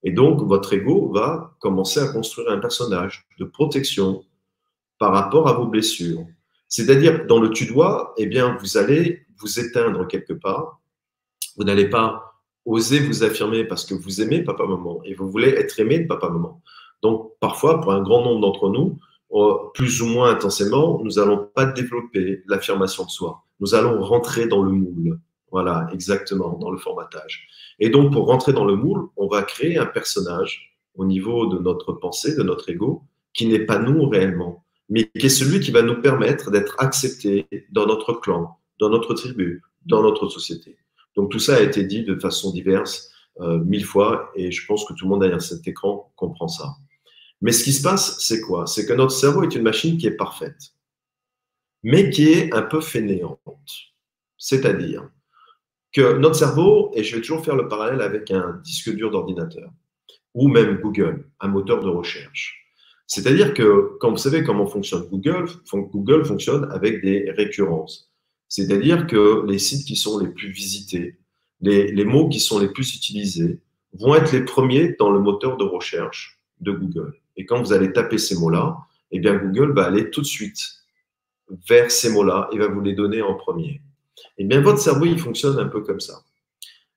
Et 0.02 0.10
donc, 0.10 0.42
votre 0.42 0.72
ego 0.72 1.12
va 1.12 1.56
commencer 1.60 2.00
à 2.00 2.08
construire 2.08 2.50
un 2.50 2.58
personnage 2.58 3.26
de 3.38 3.44
protection 3.44 4.24
par 4.98 5.12
rapport 5.12 5.48
à 5.48 5.52
vos 5.52 5.66
blessures. 5.66 6.26
C'est-à-dire, 6.68 7.26
dans 7.26 7.40
le 7.40 7.50
tu 7.50 7.66
dois, 7.66 8.12
eh 8.16 8.26
bien, 8.26 8.58
vous 8.60 8.76
allez 8.76 9.26
vous 9.38 9.60
éteindre 9.60 10.08
quelque 10.08 10.32
part. 10.32 10.80
Vous 11.56 11.64
n'allez 11.64 11.88
pas 11.88 12.33
osez 12.66 13.00
vous 13.00 13.22
affirmer 13.24 13.64
parce 13.64 13.84
que 13.84 13.94
vous 13.94 14.20
aimez 14.20 14.42
papa-maman 14.42 15.00
et 15.04 15.14
vous 15.14 15.30
voulez 15.30 15.48
être 15.48 15.78
aimé 15.80 15.98
de 15.98 16.06
papa-maman. 16.06 16.60
Donc, 17.02 17.32
parfois, 17.40 17.80
pour 17.80 17.92
un 17.92 18.02
grand 18.02 18.22
nombre 18.22 18.40
d'entre 18.40 18.70
nous, 18.70 18.98
euh, 19.32 19.54
plus 19.74 20.00
ou 20.00 20.06
moins 20.06 20.30
intensément, 20.30 21.00
nous 21.02 21.12
n'allons 21.12 21.48
pas 21.54 21.66
développer 21.66 22.42
l'affirmation 22.46 23.04
de 23.04 23.10
soi. 23.10 23.42
Nous 23.60 23.74
allons 23.74 24.02
rentrer 24.02 24.46
dans 24.46 24.62
le 24.62 24.70
moule. 24.70 25.18
Voilà, 25.50 25.88
exactement, 25.92 26.58
dans 26.58 26.70
le 26.70 26.78
formatage. 26.78 27.46
Et 27.78 27.90
donc, 27.90 28.12
pour 28.12 28.26
rentrer 28.26 28.52
dans 28.52 28.64
le 28.64 28.76
moule, 28.76 29.08
on 29.16 29.28
va 29.28 29.42
créer 29.42 29.76
un 29.76 29.86
personnage 29.86 30.76
au 30.96 31.04
niveau 31.04 31.46
de 31.46 31.58
notre 31.58 31.92
pensée, 31.92 32.36
de 32.36 32.42
notre 32.42 32.70
ego, 32.70 33.02
qui 33.32 33.46
n'est 33.46 33.66
pas 33.66 33.78
nous 33.78 34.08
réellement, 34.08 34.64
mais 34.88 35.10
qui 35.18 35.26
est 35.26 35.28
celui 35.28 35.60
qui 35.60 35.72
va 35.72 35.82
nous 35.82 36.00
permettre 36.00 36.50
d'être 36.50 36.76
acceptés 36.78 37.46
dans 37.70 37.86
notre 37.86 38.14
clan, 38.14 38.58
dans 38.78 38.88
notre 38.88 39.14
tribu, 39.14 39.62
dans 39.86 40.02
notre 40.02 40.28
société. 40.28 40.76
Donc 41.16 41.30
tout 41.30 41.38
ça 41.38 41.56
a 41.56 41.60
été 41.60 41.84
dit 41.84 42.02
de 42.02 42.18
façon 42.18 42.52
diverse 42.52 43.10
euh, 43.40 43.58
mille 43.58 43.84
fois 43.84 44.30
et 44.36 44.50
je 44.50 44.66
pense 44.66 44.84
que 44.84 44.94
tout 44.94 45.04
le 45.04 45.10
monde 45.10 45.20
derrière 45.20 45.42
cet 45.42 45.66
écran 45.66 46.12
comprend 46.16 46.48
ça. 46.48 46.76
Mais 47.40 47.52
ce 47.52 47.64
qui 47.64 47.72
se 47.72 47.82
passe, 47.82 48.18
c'est 48.20 48.40
quoi? 48.40 48.66
C'est 48.66 48.86
que 48.86 48.92
notre 48.92 49.12
cerveau 49.12 49.42
est 49.42 49.54
une 49.54 49.62
machine 49.62 49.98
qui 49.98 50.06
est 50.06 50.16
parfaite, 50.16 50.72
mais 51.82 52.10
qui 52.10 52.32
est 52.32 52.54
un 52.54 52.62
peu 52.62 52.80
fainéante. 52.80 53.40
C'est-à-dire 54.38 55.08
que 55.92 56.16
notre 56.16 56.36
cerveau, 56.36 56.90
et 56.94 57.04
je 57.04 57.14
vais 57.14 57.20
toujours 57.20 57.44
faire 57.44 57.56
le 57.56 57.68
parallèle 57.68 58.00
avec 58.00 58.30
un 58.30 58.60
disque 58.64 58.94
dur 58.94 59.10
d'ordinateur, 59.10 59.70
ou 60.34 60.48
même 60.48 60.78
Google, 60.80 61.28
un 61.40 61.48
moteur 61.48 61.80
de 61.80 61.88
recherche. 61.88 62.64
C'est-à-dire 63.06 63.54
que 63.54 63.96
quand 64.00 64.10
vous 64.10 64.16
savez 64.16 64.42
comment 64.42 64.66
fonctionne 64.66 65.06
Google, 65.08 65.46
Google 65.72 66.24
fonctionne 66.24 66.70
avec 66.72 67.02
des 67.02 67.30
récurrences. 67.30 68.13
C'est-à-dire 68.48 69.06
que 69.06 69.44
les 69.46 69.58
sites 69.58 69.86
qui 69.86 69.96
sont 69.96 70.18
les 70.18 70.28
plus 70.28 70.50
visités, 70.50 71.18
les, 71.60 72.04
mots 72.04 72.28
qui 72.28 72.40
sont 72.40 72.58
les 72.58 72.68
plus 72.68 72.94
utilisés, 72.94 73.60
vont 73.94 74.14
être 74.14 74.32
les 74.32 74.44
premiers 74.44 74.94
dans 74.98 75.10
le 75.10 75.20
moteur 75.20 75.56
de 75.56 75.64
recherche 75.64 76.40
de 76.60 76.72
Google. 76.72 77.14
Et 77.36 77.46
quand 77.46 77.60
vous 77.60 77.72
allez 77.72 77.92
taper 77.92 78.18
ces 78.18 78.36
mots-là, 78.36 78.76
eh 79.10 79.20
Google 79.20 79.72
va 79.72 79.84
aller 79.86 80.10
tout 80.10 80.20
de 80.20 80.26
suite 80.26 80.60
vers 81.68 81.90
ces 81.90 82.10
mots-là 82.10 82.48
et 82.52 82.58
va 82.58 82.68
vous 82.68 82.80
les 82.80 82.94
donner 82.94 83.22
en 83.22 83.34
premier. 83.34 83.80
Eh 84.38 84.44
bien 84.44 84.60
votre 84.60 84.78
cerveau, 84.78 85.04
il 85.04 85.18
fonctionne 85.18 85.58
un 85.58 85.68
peu 85.68 85.82
comme 85.82 86.00
ça. 86.00 86.22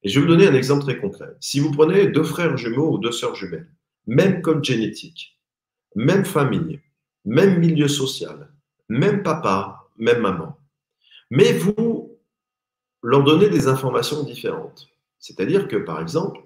Et 0.03 0.09
je 0.09 0.19
vais 0.19 0.25
vous 0.25 0.31
donner 0.31 0.47
un 0.47 0.53
exemple 0.53 0.83
très 0.83 0.97
concret. 0.97 1.29
Si 1.39 1.59
vous 1.59 1.71
prenez 1.71 2.07
deux 2.07 2.23
frères 2.23 2.57
jumeaux 2.57 2.93
ou 2.93 2.97
deux 2.97 3.11
sœurs 3.11 3.35
jumelles, 3.35 3.69
même 4.05 4.41
code 4.41 4.63
génétique, 4.63 5.37
même 5.95 6.25
famille, 6.25 6.79
même 7.25 7.59
milieu 7.59 7.87
social, 7.87 8.49
même 8.89 9.21
papa, 9.21 9.89
même 9.97 10.21
maman. 10.21 10.56
Mais 11.29 11.53
vous 11.53 12.17
leur 13.03 13.23
donnez 13.23 13.49
des 13.49 13.67
informations 13.67 14.23
différentes. 14.23 14.87
C'est-à-dire 15.19 15.67
que, 15.67 15.77
par 15.77 16.01
exemple, 16.01 16.41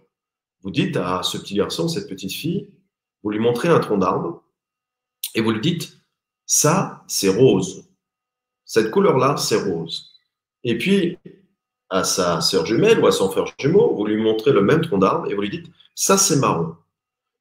vous 0.62 0.72
dites 0.72 0.98
à 0.98 1.24
ce 1.24 1.38
petit 1.38 1.56
garçon, 1.56 1.88
cette 1.88 2.08
petite 2.08 2.34
fille, 2.34 2.70
vous 3.24 3.30
lui 3.32 3.39
montrez 3.39 3.67
un 3.67 3.80
tronc 3.80 3.98
d'arbre 3.98 4.44
et 5.36 5.41
vous 5.41 5.52
lui 5.52 5.62
dites, 5.62 5.98
ça, 6.46 7.04
c'est 7.08 7.30
rose. 7.30 7.88
Cette 8.65 8.91
couleur-là, 8.91 9.38
c'est 9.38 9.62
rose. 9.62 10.12
Et 10.63 10.78
puis, 10.78 11.17
à 11.89 12.04
sa 12.04 12.41
sœur 12.41 12.65
jumelle 12.65 13.00
ou 13.00 13.08
à 13.08 13.12
son 13.12 13.30
frère 13.30 13.46
jumeau, 13.60 13.94
vous 13.96 14.06
lui 14.06 14.17
montrez 14.17 14.52
le 14.52 14.62
même 14.62 14.82
tronc 14.82 14.98
d'arbre 14.98 15.30
et 15.30 15.36
vous 15.36 15.41
lui 15.41 15.50
dites, 15.50 15.67
ça, 15.96 16.17
c'est 16.17 16.38
marron. 16.38 16.76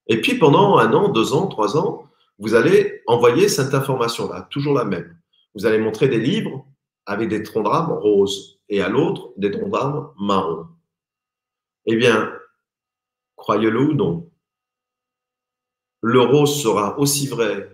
Et 0.07 0.20
puis, 0.20 0.38
pendant 0.38 0.79
un 0.79 0.92
an, 0.92 1.09
deux 1.09 1.33
ans, 1.33 1.46
trois 1.46 1.76
ans, 1.76 2.09
vous 2.38 2.55
allez 2.55 3.03
envoyer 3.07 3.48
cette 3.48 3.74
information-là, 3.74 4.48
toujours 4.50 4.74
la 4.74 4.85
même. 4.85 5.16
Vous 5.55 5.66
allez 5.66 5.79
montrer 5.79 6.09
des 6.09 6.18
livres 6.18 6.64
avec 7.11 7.29
des 7.29 7.42
troncs 7.42 7.64
d'arbres 7.64 7.96
roses 7.96 8.61
et 8.68 8.81
à 8.81 8.88
l'autre, 8.88 9.33
des 9.37 9.51
troncs 9.51 9.73
d'arbres 9.73 10.14
marrons. 10.16 10.68
Eh 11.87 11.96
bien, 11.96 12.33
croyez-le 13.35 13.81
ou 13.81 13.94
non, 13.94 14.31
le 16.03 16.20
rose 16.20 16.62
sera 16.62 16.96
aussi 17.01 17.27
vrai 17.27 17.68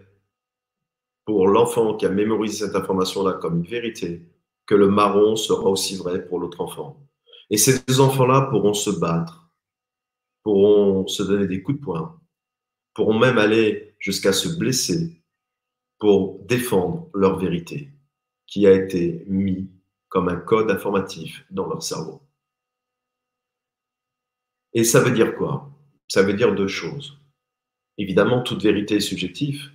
pour 1.27 1.49
l'enfant 1.49 1.96
qui 1.96 2.07
a 2.07 2.09
mémorisé 2.09 2.64
cette 2.64 2.77
information-là 2.77 3.35
comme 3.35 3.59
une 3.59 3.66
vérité 3.66 4.22
que 4.64 4.75
le 4.75 4.88
marron 4.88 5.37
sera 5.37 5.68
aussi 5.68 5.96
vrai 5.96 6.27
pour 6.27 6.38
l'autre 6.38 6.62
enfant. 6.62 7.07
Et 7.51 7.59
ces 7.59 7.81
deux 7.81 8.01
enfants-là 8.01 8.49
pourront 8.51 8.72
se 8.72 8.90
battre, 8.90 9.51
pourront 10.44 11.07
se 11.09 11.22
donner 11.22 11.46
des 11.46 11.62
coups 11.62 11.79
de 11.79 11.85
poing, 11.85 12.18
pourront 12.94 13.18
même 13.18 13.37
aller 13.37 13.94
jusqu'à 13.99 14.33
se 14.33 14.49
blesser 14.49 15.22
pour 15.99 16.38
défendre 16.46 17.11
leur 17.12 17.38
vérité 17.38 17.90
qui 18.46 18.66
a 18.66 18.72
été 18.72 19.24
mis 19.26 19.70
comme 20.09 20.28
un 20.28 20.37
code 20.37 20.70
informatif 20.70 21.44
dans 21.50 21.66
leur 21.66 21.82
cerveau. 21.82 22.22
Et 24.72 24.85
ça 24.85 25.00
veut 25.00 25.11
dire 25.11 25.37
quoi? 25.37 25.70
Ça 26.09 26.22
veut 26.22 26.35
dire 26.35 26.54
deux 26.54 26.68
choses. 26.68 27.18
Évidemment, 27.98 28.42
toute 28.42 28.62
vérité 28.62 28.96
est 28.96 29.00
subjective, 29.00 29.70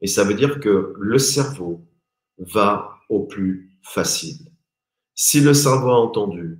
et 0.00 0.06
ça 0.06 0.24
veut 0.24 0.34
dire 0.34 0.60
que 0.60 0.94
le 0.98 1.18
cerveau 1.18 1.86
va 2.38 2.98
au 3.08 3.24
plus 3.24 3.78
facile. 3.82 4.52
Si 5.14 5.40
le 5.40 5.54
cerveau 5.54 5.90
a 5.90 6.00
entendu 6.00 6.58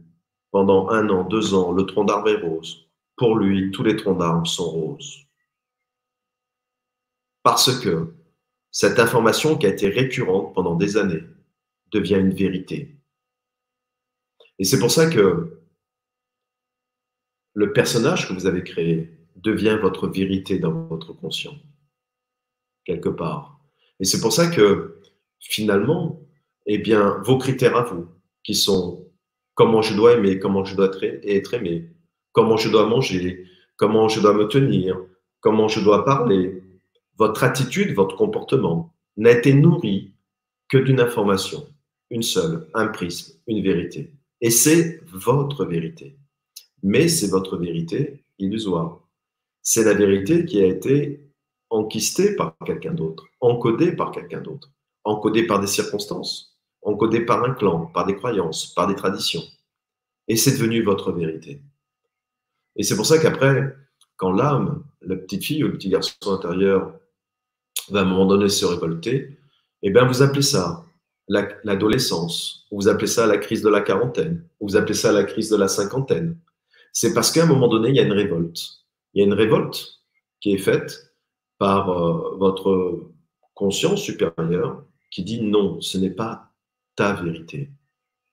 pendant 0.51 0.89
un 0.91 1.09
an, 1.11 1.25
deux 1.25 1.55
ans, 1.55 1.73
le 1.73 1.85
tronc 1.85 2.05
d'arbre 2.05 2.29
est 2.29 2.41
rose, 2.41 2.89
pour 3.17 3.37
lui, 3.37 3.71
tous 3.71 3.83
les 3.83 3.97
troncs 3.97 4.19
d'arbre 4.19 4.47
sont 4.47 4.71
roses. 4.71 5.27
Parce 7.43 7.79
que 7.81 8.15
cette 8.71 8.99
information 8.99 9.57
qui 9.59 9.67
a 9.67 9.71
été 9.71 9.89
récurrente 9.89 10.55
pendant 10.55 10.77
des 10.77 10.97
années 10.97 11.25
devient 11.93 12.19
une 12.19 12.35
vérité. 12.35 12.97
Et 14.59 14.65
c'est 14.65 14.79
pour 14.79 14.91
ça 14.91 15.09
que 15.09 15.63
le 17.55 17.73
personnage 17.73 18.29
que 18.29 18.33
vous 18.33 18.47
avez 18.47 18.65
créé 18.65 19.19
devient 19.37 19.79
votre 19.81 20.09
vérité 20.09 20.59
dans 20.59 20.73
votre 20.87 21.13
conscient, 21.13 21.55
quelque 22.85 23.09
part. 23.09 23.61
Et 24.01 24.05
c'est 24.05 24.21
pour 24.21 24.33
ça 24.33 24.49
que 24.49 25.01
finalement, 25.39 26.21
eh 26.67 26.79
bien, 26.79 27.21
vos 27.25 27.39
critères 27.39 27.77
à 27.77 27.83
vous, 27.83 28.09
qui 28.43 28.55
sont 28.55 29.07
comment 29.55 29.83
je 29.83 29.95
dois 29.95 30.15
aimer, 30.15 30.39
comment 30.39 30.65
je 30.65 30.77
dois 30.77 30.91
être 31.03 31.55
aimé, 31.55 31.91
comment 32.33 32.57
je 32.57 32.71
dois 32.71 32.87
manger, 32.87 33.47
comment 33.77 34.09
je 34.09 34.21
dois 34.21 34.35
me 34.35 34.45
tenir, 34.49 34.99
comment 35.41 35.69
je 35.69 35.81
dois 35.81 36.05
parler, 36.05 36.63
votre 37.19 37.45
attitude, 37.45 37.95
votre 37.95 38.17
comportement 38.17 38.95
n'a 39.17 39.33
été 39.33 39.53
nourri 39.53 40.15
que 40.69 40.79
d'une 40.79 41.01
information, 41.01 41.67
une 42.13 42.23
seule, 42.23 42.69
un 42.75 42.89
prisme, 42.89 43.39
une 43.47 43.63
vérité. 43.63 44.13
Et 44.43 44.51
c'est 44.51 45.01
votre 45.07 45.65
vérité. 45.65 46.19
Mais 46.83 47.09
c'est 47.09 47.29
votre 47.29 47.57
vérité 47.57 48.23
illusoire. 48.39 49.01
C'est 49.63 49.85
la 49.85 49.95
vérité 49.95 50.45
qui 50.45 50.61
a 50.61 50.67
été 50.67 51.27
enquistée 51.71 52.37
par 52.37 52.55
quelqu'un 52.67 52.93
d'autre, 52.93 53.25
encodée 53.41 53.93
par 53.93 54.13
quelqu'un 54.13 54.43
d'autre, 54.43 54.71
encodée 55.05 55.47
par 55.47 55.59
des 55.59 55.67
circonstances, 55.67 56.59
encodée 56.83 57.25
par 57.25 57.45
un 57.45 57.55
clan, 57.55 57.87
par 57.87 58.05
des 58.05 58.15
croyances, 58.15 58.67
par 58.67 58.87
des 58.89 58.95
traditions. 58.95 59.43
Et 60.29 60.37
c'est 60.37 60.53
devenu 60.53 60.83
votre 60.83 61.13
vérité. 61.13 61.63
Et 62.77 62.83
c'est 62.83 62.97
pour 62.97 63.07
ça 63.07 63.19
qu'après, 63.19 63.75
quand 64.17 64.33
l'âme, 64.33 64.85
la 65.01 65.17
petite 65.17 65.45
fille 65.45 65.65
ou 65.65 65.69
le 65.69 65.79
petit 65.79 65.89
garçon 65.89 66.15
intérieur 66.27 66.93
va 67.89 68.01
à 68.01 68.03
un 68.03 68.07
moment 68.07 68.27
donné 68.27 68.51
se 68.51 68.67
révolter, 68.67 69.39
eh 69.83 69.91
bien 69.91 70.05
vous 70.05 70.21
appelez 70.21 70.43
ça 70.43 70.85
l'adolescence, 71.29 72.67
vous 72.71 72.89
appelez 72.89 73.07
ça 73.07 73.27
la 73.27 73.39
crise 73.39 73.63
de 73.63 73.69
la 73.69 73.81
quarantaine, 73.81 74.45
vous 74.61 74.77
appelez 74.77 74.95
ça 74.95 75.13
la 75.13 75.25
crise 75.25 75.49
de 75.49 75.57
la 75.57 75.69
cinquantaine. 75.69 76.39
C'est 76.93 77.15
parce 77.15 77.31
qu'à 77.31 77.45
un 77.45 77.47
moment 77.47 77.69
donné, 77.69 77.91
il 77.91 77.97
y 77.97 78.01
a 78.01 78.05
une 78.05 78.13
révolte. 78.13 78.61
Il 79.15 79.21
y 79.21 79.23
a 79.23 79.27
une 79.27 79.33
révolte 79.33 80.03
qui 80.41 80.53
est 80.53 80.59
faite 80.59 81.15
par 81.59 81.91
euh, 81.91 82.37
votre 82.37 83.13
conscience 83.55 84.03
supérieure 84.03 84.85
qui 85.11 85.23
dit 85.23 85.43
non, 85.43 85.81
ce 85.81 85.99
n'est 85.99 86.11
pas 86.11 86.51
ta 86.97 87.15
vérité. 87.15 87.71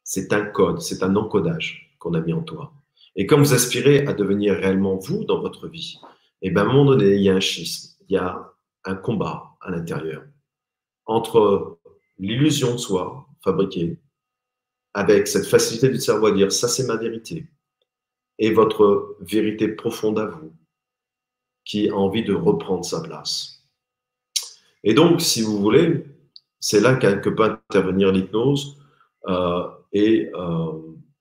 C'est 0.04 0.34
un 0.34 0.46
code, 0.46 0.82
c'est 0.82 1.04
un 1.04 1.16
encodage 1.16 1.96
qu'on 2.00 2.14
a 2.14 2.22
mis 2.22 2.34
en 2.34 2.42
toi. 2.42 2.74
Et 3.16 3.26
comme 3.26 3.42
vous 3.42 3.54
aspirez 3.54 4.08
à 4.08 4.14
devenir 4.14 4.56
réellement 4.56 4.98
vous 4.98 5.24
dans 5.26 5.42
votre 5.42 5.68
vie, 5.68 6.00
eh 6.42 6.52
bien, 6.52 6.64
à 6.64 6.66
un 6.66 6.68
moment 6.68 6.86
donné, 6.86 7.16
il 7.16 7.22
y 7.22 7.30
a 7.30 7.36
un 7.36 7.40
schisme, 7.40 7.96
il 8.08 8.14
y 8.14 8.18
a 8.18 8.54
un 8.86 8.96
combat 8.96 9.58
à 9.62 9.72
l'intérieur 9.72 10.24
entre 11.06 11.79
l'illusion 12.20 12.74
de 12.74 12.78
soi 12.78 13.28
fabriquée, 13.44 13.98
avec 14.94 15.28
cette 15.28 15.46
facilité 15.46 15.90
du 15.90 16.00
cerveau 16.00 16.28
à 16.28 16.32
dire 16.32 16.52
ça 16.52 16.68
c'est 16.68 16.86
ma 16.86 16.98
vérité, 16.98 17.48
et 18.38 18.52
votre 18.52 19.18
vérité 19.22 19.70
profonde 19.70 20.20
à 20.20 20.26
vous, 20.26 20.54
qui 21.66 21.90
a 21.90 21.96
envie 21.96 22.24
de 22.24 22.34
reprendre 22.34 22.86
sa 22.86 23.02
place. 23.02 23.64
Et 24.84 24.94
donc, 24.94 25.22
si 25.22 25.42
vous 25.42 25.60
voulez, 25.60 26.06
c'est 26.60 26.80
là 26.80 26.96
que 26.96 27.30
peut 27.30 27.44
intervenir 27.44 28.12
l'hypnose, 28.12 28.78
euh, 29.28 29.68
et 29.92 30.32
euh, 30.34 30.72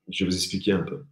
je 0.08 0.24
vais 0.24 0.30
vous 0.30 0.36
expliquer 0.36 0.72
un 0.72 0.82
peu. 0.82 1.04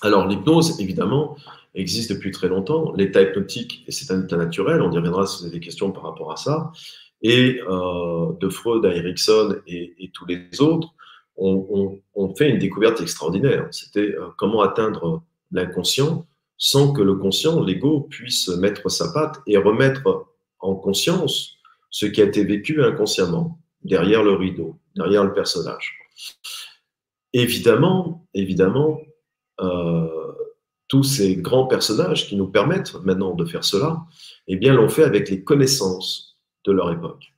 Alors, 0.00 0.26
l'hypnose, 0.26 0.80
évidemment, 0.80 1.36
existe 1.74 2.12
depuis 2.12 2.30
très 2.30 2.48
longtemps. 2.48 2.92
L'état 2.94 3.22
hypnotique, 3.22 3.84
et 3.86 3.92
c'est 3.92 4.12
un 4.12 4.22
état 4.22 4.36
naturel, 4.36 4.80
on 4.80 4.90
y 4.92 4.96
reviendra 4.96 5.26
si 5.26 5.38
vous 5.38 5.46
avez 5.46 5.58
des 5.58 5.64
questions 5.64 5.92
par 5.92 6.04
rapport 6.04 6.32
à 6.32 6.36
ça, 6.36 6.72
et 7.22 7.60
euh, 7.68 8.32
de 8.40 8.48
Freud 8.48 8.84
à 8.86 8.94
Erickson 8.94 9.56
et, 9.66 10.10
tous 10.14 10.26
les 10.26 10.60
autres, 10.60 10.94
on, 11.36 12.00
fait 12.36 12.50
une 12.50 12.58
découverte 12.58 13.00
extraordinaire. 13.00 13.68
C'était 13.70 14.14
euh, 14.14 14.28
comment 14.36 14.60
atteindre 14.60 15.22
l'inconscient 15.50 16.26
sans 16.56 16.92
que 16.92 17.02
le 17.02 17.14
conscient, 17.14 17.62
l'ego, 17.62 18.00
puisse 18.00 18.48
mettre 18.48 18.88
sa 18.88 19.12
patte 19.12 19.40
et 19.46 19.56
remettre 19.56 20.26
en 20.58 20.74
conscience 20.74 21.54
ce 21.90 22.06
qui 22.06 22.20
a 22.20 22.24
été 22.24 22.44
vécu 22.44 22.82
inconsciemment, 22.82 23.60
derrière 23.82 24.24
le 24.24 24.32
rideau, 24.32 24.76
derrière 24.96 25.24
le 25.24 25.32
personnage. 25.32 25.96
Évidemment, 27.32 28.26
évidemment, 28.34 29.00
euh, 29.60 30.08
tous 30.88 31.04
ces 31.04 31.36
grands 31.36 31.66
personnages 31.66 32.26
qui 32.26 32.36
nous 32.36 32.48
permettent 32.48 32.94
maintenant 33.04 33.34
de 33.34 33.44
faire 33.44 33.64
cela, 33.64 34.04
eh 34.48 34.56
bien, 34.56 34.74
l'ont 34.74 34.88
fait 34.88 35.04
avec 35.04 35.30
les 35.30 35.44
connaissances 35.44 36.27
de 36.68 36.72
leur 36.72 36.92
époque. 36.92 37.32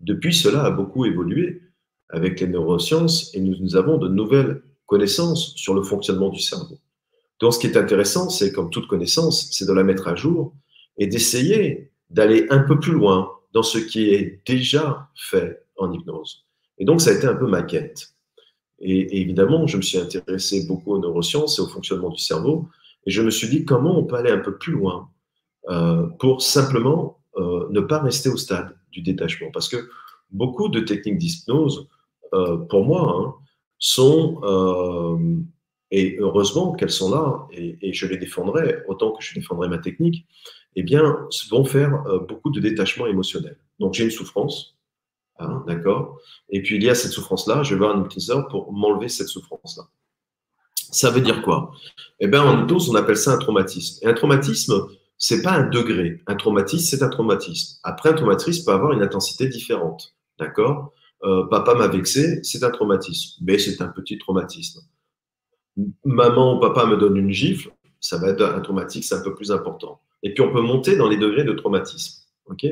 Depuis, 0.00 0.34
cela 0.34 0.64
a 0.64 0.70
beaucoup 0.70 1.06
évolué 1.06 1.62
avec 2.10 2.40
les 2.40 2.46
neurosciences 2.46 3.34
et 3.34 3.40
nous, 3.40 3.74
avons 3.74 3.96
de 3.98 4.08
nouvelles 4.08 4.62
connaissances 4.84 5.54
sur 5.56 5.74
le 5.74 5.82
fonctionnement 5.82 6.28
du 6.28 6.40
cerveau. 6.40 6.78
Donc, 7.40 7.54
ce 7.54 7.58
qui 7.58 7.66
est 7.66 7.76
intéressant, 7.76 8.28
c'est 8.30 8.52
comme 8.52 8.70
toute 8.70 8.86
connaissance, 8.86 9.48
c'est 9.50 9.66
de 9.66 9.72
la 9.72 9.82
mettre 9.82 10.08
à 10.08 10.14
jour 10.14 10.54
et 10.98 11.06
d'essayer 11.06 11.90
d'aller 12.10 12.46
un 12.50 12.60
peu 12.60 12.78
plus 12.78 12.92
loin 12.92 13.30
dans 13.52 13.62
ce 13.62 13.78
qui 13.78 14.10
est 14.10 14.40
déjà 14.46 15.08
fait 15.16 15.64
en 15.76 15.92
hypnose. 15.92 16.44
Et 16.78 16.84
donc, 16.84 17.00
ça 17.00 17.10
a 17.10 17.14
été 17.14 17.26
un 17.26 17.34
peu 17.34 17.46
ma 17.46 17.62
quête. 17.62 18.10
Et, 18.78 19.20
évidemment, 19.20 19.66
je 19.66 19.78
me 19.78 19.82
suis 19.82 19.98
intéressé 19.98 20.66
beaucoup 20.66 20.92
aux 20.92 20.98
neurosciences 20.98 21.58
et 21.58 21.62
au 21.62 21.66
fonctionnement 21.66 22.10
du 22.10 22.18
cerveau. 22.18 22.68
Et 23.06 23.10
je 23.10 23.22
me 23.22 23.30
suis 23.30 23.48
dit 23.48 23.64
comment 23.64 23.98
on 23.98 24.04
peut 24.04 24.16
aller 24.16 24.30
un 24.30 24.38
peu 24.38 24.56
plus 24.56 24.72
loin 24.72 25.10
euh, 25.68 26.06
pour 26.18 26.42
simplement 26.42 27.15
euh, 27.36 27.66
ne 27.70 27.80
pas 27.80 27.98
rester 27.98 28.28
au 28.28 28.36
stade 28.36 28.76
du 28.92 29.02
détachement. 29.02 29.50
Parce 29.52 29.68
que 29.68 29.88
beaucoup 30.30 30.68
de 30.68 30.80
techniques 30.80 31.18
d'hypnose, 31.18 31.88
euh, 32.34 32.56
pour 32.56 32.84
moi, 32.84 33.14
hein, 33.16 33.34
sont, 33.78 34.40
et 35.90 36.16
heureusement 36.18 36.72
qu'elles 36.72 36.90
sont 36.90 37.10
là, 37.10 37.46
et, 37.52 37.92
je 37.92 38.06
les 38.06 38.16
défendrai 38.16 38.82
autant 38.88 39.12
que 39.12 39.22
je 39.22 39.34
défendrai 39.34 39.68
ma 39.68 39.78
technique, 39.78 40.26
eh 40.76 40.82
bien, 40.82 41.28
vont 41.50 41.64
faire 41.64 42.02
beaucoup 42.26 42.50
de 42.50 42.58
détachement 42.58 43.06
émotionnel. 43.06 43.58
Donc 43.78 43.92
j'ai 43.92 44.04
une 44.04 44.10
souffrance, 44.10 44.78
hein, 45.38 45.62
d'accord? 45.66 46.18
Et 46.48 46.62
puis 46.62 46.76
il 46.76 46.84
y 46.84 46.88
a 46.88 46.94
cette 46.94 47.12
souffrance-là, 47.12 47.62
je 47.62 47.74
vais 47.74 47.78
voir 47.78 47.94
un 47.94 47.98
hypnotiseur 47.98 48.48
pour 48.48 48.72
m'enlever 48.72 49.08
cette 49.08 49.28
souffrance-là. 49.28 49.84
Ça 50.90 51.10
veut 51.10 51.20
dire 51.20 51.42
quoi? 51.42 51.72
Eh 52.20 52.28
bien, 52.28 52.42
en 52.42 52.62
hypnose, 52.62 52.88
on 52.88 52.94
appelle 52.94 53.16
ça 53.16 53.32
un 53.32 53.38
traumatisme. 53.38 53.98
Et 54.02 54.08
un 54.08 54.14
traumatisme, 54.14 54.86
c'est 55.18 55.42
pas 55.42 55.52
un 55.52 55.68
degré. 55.68 56.22
Un 56.26 56.34
traumatisme, 56.36 56.84
c'est 56.84 57.02
un 57.02 57.08
traumatisme. 57.08 57.78
Après, 57.82 58.10
un 58.10 58.14
traumatisme 58.14 58.64
peut 58.64 58.72
avoir 58.72 58.92
une 58.92 59.02
intensité 59.02 59.48
différente. 59.48 60.14
D'accord? 60.38 60.92
Euh, 61.24 61.46
Papa 61.46 61.74
m'a 61.74 61.88
vexé, 61.88 62.42
c'est 62.42 62.62
un 62.62 62.70
traumatisme. 62.70 63.42
Mais 63.42 63.58
c'est 63.58 63.80
un 63.80 63.88
petit 63.88 64.18
traumatisme. 64.18 64.80
Maman 66.04 66.56
ou 66.56 66.60
papa 66.60 66.86
me 66.86 66.96
donne 66.96 67.16
une 67.18 67.30
gifle, 67.30 67.70
ça 68.00 68.16
va 68.16 68.28
être 68.28 68.42
un 68.42 68.60
traumatisme 68.60 69.14
un 69.14 69.20
peu 69.20 69.34
plus 69.34 69.52
important. 69.52 70.00
Et 70.22 70.32
puis, 70.32 70.42
on 70.42 70.50
peut 70.50 70.62
monter 70.62 70.96
dans 70.96 71.08
les 71.08 71.18
degrés 71.18 71.44
de 71.44 71.52
traumatisme. 71.52 72.22
OK? 72.46 72.66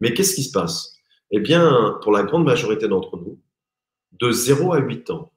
Mais 0.00 0.14
qu'est-ce 0.14 0.34
qui 0.34 0.42
se 0.42 0.50
passe? 0.50 0.96
Eh 1.30 1.38
bien, 1.38 1.98
pour 2.02 2.10
la 2.10 2.24
grande 2.24 2.44
majorité 2.44 2.88
d'entre 2.88 3.16
nous, 3.16 3.38
de 4.12 4.32
0 4.32 4.72
à 4.72 4.78
8 4.80 5.10
ans, 5.10 5.32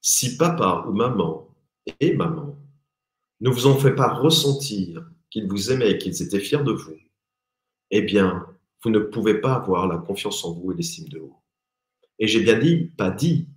si 0.00 0.36
papa 0.36 0.84
ou 0.88 0.92
maman 0.92 1.48
et 2.00 2.14
maman 2.14 2.58
ne 3.40 3.50
vous 3.50 3.66
ont 3.66 3.76
fait 3.76 3.94
pas 3.94 4.12
ressentir 4.12 5.04
qu'ils 5.34 5.48
vous 5.48 5.72
aimaient 5.72 5.90
et 5.90 5.98
qu'ils 5.98 6.22
étaient 6.22 6.38
fiers 6.38 6.62
de 6.62 6.70
vous, 6.70 6.96
eh 7.90 8.02
bien, 8.02 8.46
vous 8.84 8.90
ne 8.90 9.00
pouvez 9.00 9.40
pas 9.40 9.54
avoir 9.54 9.88
la 9.88 9.98
confiance 9.98 10.44
en 10.44 10.52
vous 10.52 10.70
et 10.70 10.76
l'estime 10.76 11.08
de 11.08 11.18
vous. 11.18 11.36
Et 12.20 12.28
j'ai 12.28 12.38
bien 12.38 12.56
dit, 12.56 12.92
pas 12.96 13.10
dit, 13.10 13.48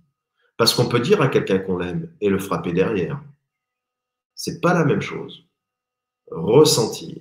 parce 0.56 0.74
qu'on 0.74 0.88
peut 0.88 0.98
dire 0.98 1.22
à 1.22 1.28
quelqu'un 1.28 1.60
qu'on 1.60 1.78
l'aime 1.78 2.12
et 2.20 2.30
le 2.30 2.40
frapper 2.40 2.72
derrière. 2.72 3.22
C'est 4.34 4.60
pas 4.60 4.74
la 4.74 4.84
même 4.84 5.00
chose. 5.00 5.44
Ressentir. 6.32 7.18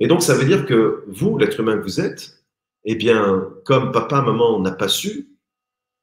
Et 0.00 0.08
donc, 0.08 0.22
ça 0.22 0.34
veut 0.34 0.46
dire 0.46 0.66
que 0.66 1.04
vous, 1.06 1.38
l'être 1.38 1.60
humain 1.60 1.78
que 1.78 1.84
vous 1.84 2.00
êtes, 2.00 2.44
eh 2.82 2.96
bien, 2.96 3.48
comme 3.64 3.92
papa, 3.92 4.20
maman 4.20 4.58
n'a 4.58 4.72
pas 4.72 4.88
su 4.88 5.28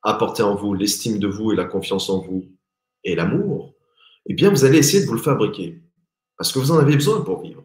apporter 0.03 0.41
en 0.41 0.55
vous 0.55 0.73
l'estime 0.73 1.19
de 1.19 1.27
vous 1.27 1.51
et 1.51 1.57
la 1.57 1.65
confiance 1.65 2.09
en 2.09 2.21
vous 2.21 2.45
et 3.03 3.13
l'amour, 3.13 3.75
eh 4.25 4.33
bien, 4.35 4.49
vous 4.49 4.63
allez 4.63 4.77
essayer 4.77 5.03
de 5.03 5.07
vous 5.07 5.15
le 5.15 5.21
fabriquer. 5.21 5.81
Parce 6.41 6.53
que 6.53 6.57
vous 6.57 6.71
en 6.71 6.79
avez 6.79 6.95
besoin 6.95 7.21
pour 7.21 7.43
vivre. 7.43 7.63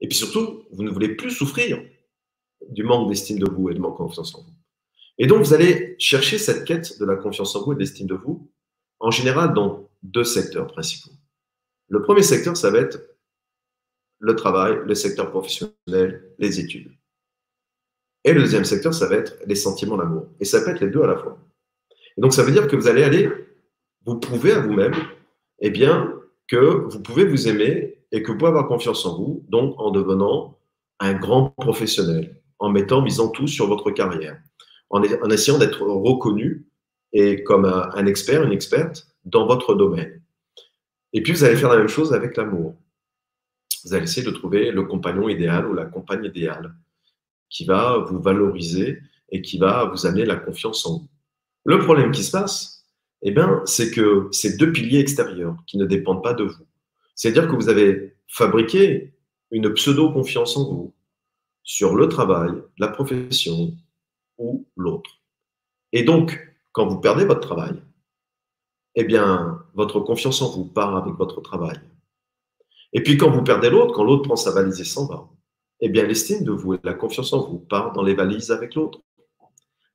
Et 0.00 0.08
puis 0.08 0.18
surtout, 0.18 0.64
vous 0.72 0.82
ne 0.82 0.90
voulez 0.90 1.14
plus 1.14 1.30
souffrir 1.30 1.80
du 2.68 2.82
manque 2.82 3.08
d'estime 3.08 3.38
de 3.38 3.48
vous 3.48 3.70
et 3.70 3.74
de 3.74 3.78
manque 3.78 3.92
de 3.92 3.98
confiance 3.98 4.34
en 4.34 4.42
vous. 4.42 4.52
Et 5.18 5.28
donc, 5.28 5.44
vous 5.44 5.54
allez 5.54 5.94
chercher 6.00 6.36
cette 6.36 6.64
quête 6.64 6.98
de 6.98 7.04
la 7.04 7.14
confiance 7.14 7.54
en 7.54 7.62
vous 7.62 7.70
et 7.70 7.74
de 7.76 7.80
l'estime 7.80 8.08
de 8.08 8.16
vous, 8.16 8.50
en 8.98 9.12
général, 9.12 9.54
dans 9.54 9.88
deux 10.02 10.24
secteurs 10.24 10.66
principaux. 10.66 11.12
Le 11.86 12.02
premier 12.02 12.24
secteur, 12.24 12.56
ça 12.56 12.72
va 12.72 12.78
être 12.78 12.98
le 14.18 14.34
travail, 14.34 14.80
le 14.84 14.96
secteur 14.96 15.30
professionnel, 15.30 16.34
les 16.40 16.58
études. 16.58 16.90
Et 18.24 18.32
le 18.32 18.40
deuxième 18.40 18.64
secteur, 18.64 18.92
ça 18.92 19.06
va 19.06 19.14
être 19.14 19.36
les 19.46 19.54
sentiments 19.54 19.98
d'amour. 19.98 20.26
Et 20.40 20.44
ça 20.44 20.62
peut 20.62 20.70
être 20.72 20.80
les 20.80 20.90
deux 20.90 21.04
à 21.04 21.06
la 21.06 21.16
fois. 21.16 21.38
Et 22.16 22.20
donc, 22.20 22.32
ça 22.32 22.42
veut 22.42 22.50
dire 22.50 22.66
que 22.66 22.74
vous 22.74 22.88
allez 22.88 23.04
aller 23.04 23.30
vous 24.04 24.18
prouver 24.18 24.50
à 24.50 24.58
vous-même, 24.58 24.96
eh 25.60 25.70
bien, 25.70 26.12
que 26.48 26.56
vous 26.56 27.00
pouvez 27.00 27.24
vous 27.24 27.46
aimer 27.46 27.99
et 28.12 28.22
que 28.22 28.32
vous 28.32 28.38
pouvez 28.38 28.48
avoir 28.48 28.68
confiance 28.68 29.04
en 29.06 29.16
vous, 29.16 29.44
donc 29.48 29.74
en 29.78 29.90
devenant 29.90 30.58
un 30.98 31.14
grand 31.14 31.50
professionnel, 31.50 32.40
en 32.58 32.70
mettant, 32.70 33.02
misant 33.02 33.28
tout 33.30 33.46
sur 33.46 33.66
votre 33.66 33.90
carrière, 33.90 34.40
en, 34.90 35.02
essayant 35.02 35.58
d'être 35.58 35.82
reconnu 35.82 36.66
et 37.12 37.42
comme 37.42 37.64
un, 37.64 38.06
expert, 38.06 38.42
une 38.42 38.52
experte 38.52 39.06
dans 39.24 39.46
votre 39.46 39.74
domaine. 39.74 40.20
Et 41.12 41.22
puis 41.22 41.32
vous 41.32 41.44
allez 41.44 41.56
faire 41.56 41.70
la 41.70 41.78
même 41.78 41.88
chose 41.88 42.12
avec 42.12 42.36
l'amour. 42.36 42.74
Vous 43.84 43.94
allez 43.94 44.04
essayer 44.04 44.26
de 44.26 44.32
trouver 44.32 44.70
le 44.70 44.84
compagnon 44.84 45.28
idéal 45.28 45.66
ou 45.66 45.74
la 45.74 45.86
compagne 45.86 46.24
idéale 46.24 46.74
qui 47.48 47.64
va 47.64 47.98
vous 47.98 48.20
valoriser 48.20 49.00
et 49.30 49.42
qui 49.42 49.58
va 49.58 49.84
vous 49.84 50.06
amener 50.06 50.24
la 50.24 50.36
confiance 50.36 50.86
en 50.86 50.98
vous. 50.98 51.08
Le 51.64 51.78
problème 51.78 52.12
qui 52.12 52.22
se 52.22 52.30
passe, 52.30 52.84
eh 53.22 53.32
bien, 53.32 53.62
c'est 53.64 53.90
que 53.90 54.28
ces 54.32 54.56
deux 54.56 54.72
piliers 54.72 55.00
extérieurs 55.00 55.56
qui 55.66 55.78
ne 55.78 55.84
dépendent 55.84 56.22
pas 56.22 56.34
de 56.34 56.44
vous, 56.44 56.64
c'est-à-dire 57.14 57.48
que 57.48 57.54
vous 57.54 57.68
avez 57.68 58.16
fabriqué 58.28 59.14
une 59.50 59.72
pseudo-confiance 59.72 60.56
en 60.56 60.68
vous 60.68 60.94
sur 61.62 61.94
le 61.94 62.08
travail, 62.08 62.52
la 62.78 62.88
profession 62.88 63.74
ou 64.38 64.66
l'autre. 64.76 65.20
Et 65.92 66.02
donc, 66.02 66.38
quand 66.72 66.86
vous 66.86 67.00
perdez 67.00 67.24
votre 67.24 67.40
travail, 67.40 67.82
eh 68.94 69.04
bien, 69.04 69.62
votre 69.74 70.00
confiance 70.00 70.42
en 70.42 70.50
vous 70.50 70.64
part 70.64 70.96
avec 70.96 71.14
votre 71.14 71.40
travail. 71.40 71.80
Et 72.92 73.02
puis, 73.02 73.16
quand 73.16 73.30
vous 73.30 73.42
perdez 73.42 73.70
l'autre, 73.70 73.92
quand 73.94 74.04
l'autre 74.04 74.24
prend 74.24 74.36
sa 74.36 74.50
valise 74.50 74.80
et 74.80 74.84
s'en 74.84 75.06
va, 75.06 75.28
eh 75.80 75.88
bien, 75.88 76.06
l'estime 76.06 76.44
de 76.44 76.50
vous 76.50 76.74
et 76.74 76.80
la 76.82 76.94
confiance 76.94 77.32
en 77.32 77.48
vous 77.48 77.58
part 77.58 77.92
dans 77.92 78.02
les 78.02 78.14
valises 78.14 78.50
avec 78.50 78.74
l'autre. 78.74 79.00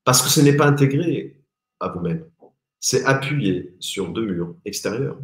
Parce 0.03 0.21
que 0.21 0.29
ce 0.29 0.41
n'est 0.41 0.55
pas 0.55 0.67
intégré 0.67 1.41
à 1.79 1.89
vous-même. 1.89 2.29
C'est 2.79 3.03
appuyé 3.05 3.75
sur 3.79 4.09
deux 4.09 4.25
murs 4.25 4.55
extérieurs 4.65 5.17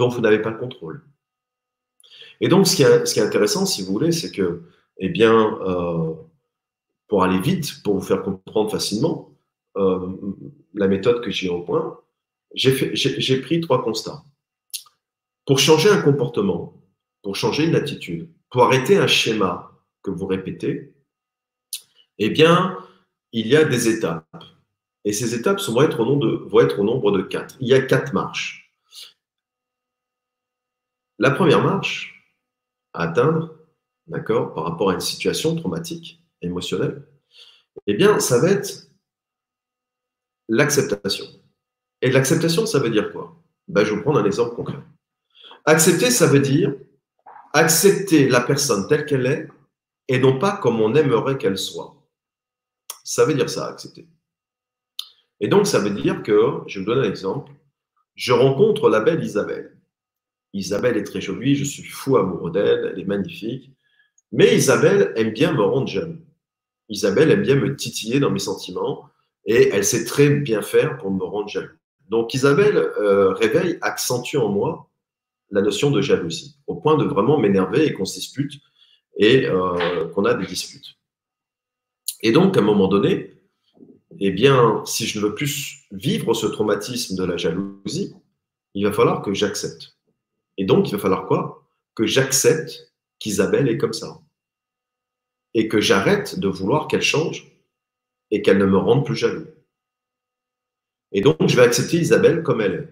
dont 0.00 0.08
vous 0.08 0.22
n'avez 0.22 0.40
pas 0.40 0.50
le 0.50 0.56
contrôle. 0.56 1.04
Et 2.40 2.48
donc, 2.48 2.66
ce 2.66 2.74
qui 2.74 2.82
est, 2.82 3.22
intéressant, 3.22 3.66
si 3.66 3.82
vous 3.82 3.92
voulez, 3.92 4.12
c'est 4.12 4.32
que, 4.32 4.62
eh 4.96 5.10
bien, 5.10 5.34
euh, 5.60 6.14
pour 7.06 7.22
aller 7.22 7.38
vite, 7.38 7.82
pour 7.84 7.94
vous 7.96 8.00
faire 8.00 8.22
comprendre 8.22 8.70
facilement 8.70 9.36
euh, 9.76 10.08
la 10.72 10.88
méthode 10.88 11.22
que 11.22 11.30
j'ai 11.30 11.50
au 11.50 11.60
point, 11.60 12.00
j'ai 12.54 13.40
pris 13.42 13.60
trois 13.60 13.84
constats. 13.84 14.22
Pour 15.46 15.58
changer 15.58 15.90
un 15.90 16.00
comportement, 16.00 16.82
pour 17.22 17.36
changer 17.36 17.66
une 17.66 17.74
attitude, 17.74 18.30
pour 18.50 18.62
arrêter 18.62 18.96
un 18.96 19.06
schéma 19.06 19.70
que 20.02 20.10
vous 20.10 20.26
répétez, 20.26 20.94
eh 22.18 22.30
bien, 22.30 22.78
il 23.32 23.46
y 23.48 23.56
a 23.56 23.64
des 23.64 23.88
étapes. 23.88 24.44
Et 25.04 25.12
ces 25.12 25.34
étapes 25.34 25.60
vont 25.60 25.82
être 25.82 26.00
au 26.00 26.84
nombre 26.84 27.12
de 27.12 27.22
quatre. 27.22 27.56
Il 27.60 27.68
y 27.68 27.74
a 27.74 27.82
quatre 27.82 28.14
marches. 28.14 28.69
La 31.20 31.30
première 31.30 31.62
marche 31.62 32.34
à 32.94 33.02
atteindre, 33.02 33.54
d'accord, 34.06 34.54
par 34.54 34.64
rapport 34.64 34.88
à 34.88 34.94
une 34.94 35.00
situation 35.00 35.54
traumatique, 35.54 36.24
émotionnelle, 36.40 37.06
eh 37.86 37.92
bien, 37.92 38.18
ça 38.20 38.40
va 38.40 38.50
être 38.50 38.88
l'acceptation. 40.48 41.26
Et 42.00 42.10
l'acceptation, 42.10 42.64
ça 42.64 42.78
veut 42.78 42.88
dire 42.88 43.12
quoi? 43.12 43.36
Ben, 43.68 43.84
Je 43.84 43.90
vais 43.90 43.96
vous 43.96 44.02
prendre 44.02 44.18
un 44.18 44.24
exemple 44.24 44.56
concret. 44.56 44.78
Accepter, 45.66 46.10
ça 46.10 46.26
veut 46.26 46.40
dire 46.40 46.74
accepter 47.52 48.28
la 48.28 48.40
personne 48.40 48.88
telle 48.88 49.04
qu'elle 49.04 49.26
est 49.26 49.48
et 50.08 50.18
non 50.18 50.38
pas 50.38 50.56
comme 50.56 50.80
on 50.80 50.94
aimerait 50.94 51.36
qu'elle 51.36 51.58
soit. 51.58 51.96
Ça 53.04 53.26
veut 53.26 53.34
dire 53.34 53.50
ça, 53.50 53.66
accepter. 53.66 54.08
Et 55.40 55.48
donc, 55.48 55.66
ça 55.66 55.80
veut 55.80 55.90
dire 55.90 56.22
que, 56.22 56.62
je 56.66 56.78
vous 56.78 56.86
donne 56.86 57.04
un 57.04 57.08
exemple, 57.08 57.52
je 58.14 58.32
rencontre 58.32 58.88
la 58.88 59.00
belle 59.00 59.22
Isabelle. 59.22 59.79
Isabelle 60.52 60.96
est 60.96 61.04
très 61.04 61.20
jolie, 61.20 61.54
je 61.54 61.64
suis 61.64 61.84
fou 61.84 62.16
amoureux 62.16 62.50
d'elle, 62.50 62.92
elle 62.92 63.00
est 63.00 63.04
magnifique. 63.04 63.70
Mais 64.32 64.56
Isabelle 64.56 65.12
aime 65.16 65.32
bien 65.32 65.52
me 65.52 65.62
rendre 65.62 65.88
jeune. 65.88 66.24
Isabelle 66.88 67.30
aime 67.30 67.42
bien 67.42 67.56
me 67.56 67.76
titiller 67.76 68.20
dans 68.20 68.30
mes 68.30 68.40
sentiments 68.40 69.08
et 69.44 69.68
elle 69.72 69.84
sait 69.84 70.04
très 70.04 70.30
bien 70.30 70.62
faire 70.62 70.98
pour 70.98 71.10
me 71.10 71.24
rendre 71.24 71.48
jaloux. 71.48 71.76
Donc 72.08 72.34
Isabelle 72.34 72.76
euh, 72.76 73.32
réveille, 73.32 73.78
accentue 73.80 74.36
en 74.36 74.48
moi 74.48 74.90
la 75.50 75.62
notion 75.62 75.90
de 75.90 76.00
jalousie, 76.00 76.56
au 76.66 76.76
point 76.76 76.96
de 76.96 77.04
vraiment 77.04 77.38
m'énerver 77.38 77.86
et 77.86 77.92
qu'on 77.92 78.04
se 78.04 78.14
dispute 78.14 78.60
et 79.16 79.46
euh, 79.46 80.08
qu'on 80.08 80.24
a 80.24 80.34
des 80.34 80.46
disputes. 80.46 80.96
Et 82.22 82.32
donc, 82.32 82.56
à 82.56 82.60
un 82.60 82.64
moment 82.64 82.88
donné, 82.88 83.34
eh 84.18 84.30
bien, 84.30 84.82
si 84.84 85.06
je 85.06 85.18
ne 85.18 85.24
veux 85.24 85.34
plus 85.34 85.86
vivre 85.90 86.34
ce 86.34 86.46
traumatisme 86.46 87.16
de 87.16 87.24
la 87.24 87.36
jalousie, 87.36 88.14
il 88.74 88.84
va 88.84 88.92
falloir 88.92 89.22
que 89.22 89.32
j'accepte. 89.32 89.96
Et 90.56 90.64
donc, 90.64 90.88
il 90.88 90.92
va 90.92 90.98
falloir 90.98 91.26
quoi? 91.26 91.68
Que 91.94 92.06
j'accepte 92.06 92.92
qu'Isabelle 93.18 93.68
est 93.68 93.78
comme 93.78 93.92
ça. 93.92 94.20
Et 95.54 95.68
que 95.68 95.80
j'arrête 95.80 96.38
de 96.38 96.48
vouloir 96.48 96.88
qu'elle 96.88 97.02
change 97.02 97.50
et 98.30 98.42
qu'elle 98.42 98.58
ne 98.58 98.66
me 98.66 98.76
rende 98.76 99.04
plus 99.04 99.16
jaloux. 99.16 99.46
Et 101.12 101.20
donc, 101.20 101.36
je 101.46 101.56
vais 101.56 101.62
accepter 101.62 101.98
Isabelle 101.98 102.42
comme 102.42 102.60
elle 102.60 102.74
est, 102.74 102.88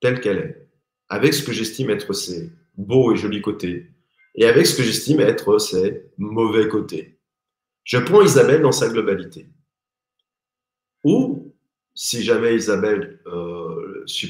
telle 0.00 0.20
qu'elle 0.20 0.38
est, 0.38 0.68
avec 1.08 1.32
ce 1.32 1.42
que 1.42 1.52
j'estime 1.52 1.90
être 1.90 2.12
ses 2.12 2.52
beaux 2.76 3.12
et 3.12 3.16
jolis 3.16 3.40
côtés, 3.40 3.90
et 4.34 4.44
avec 4.44 4.66
ce 4.66 4.76
que 4.76 4.82
j'estime 4.82 5.20
être 5.20 5.58
ses 5.58 6.10
mauvais 6.18 6.68
côtés. 6.68 7.18
Je 7.84 7.98
prends 7.98 8.22
Isabelle 8.22 8.60
dans 8.60 8.72
sa 8.72 8.88
globalité. 8.88 9.48
Ou, 11.04 11.54
si 11.94 12.22
jamais 12.22 12.54
Isabelle 12.54 13.20
euh, 13.26 13.57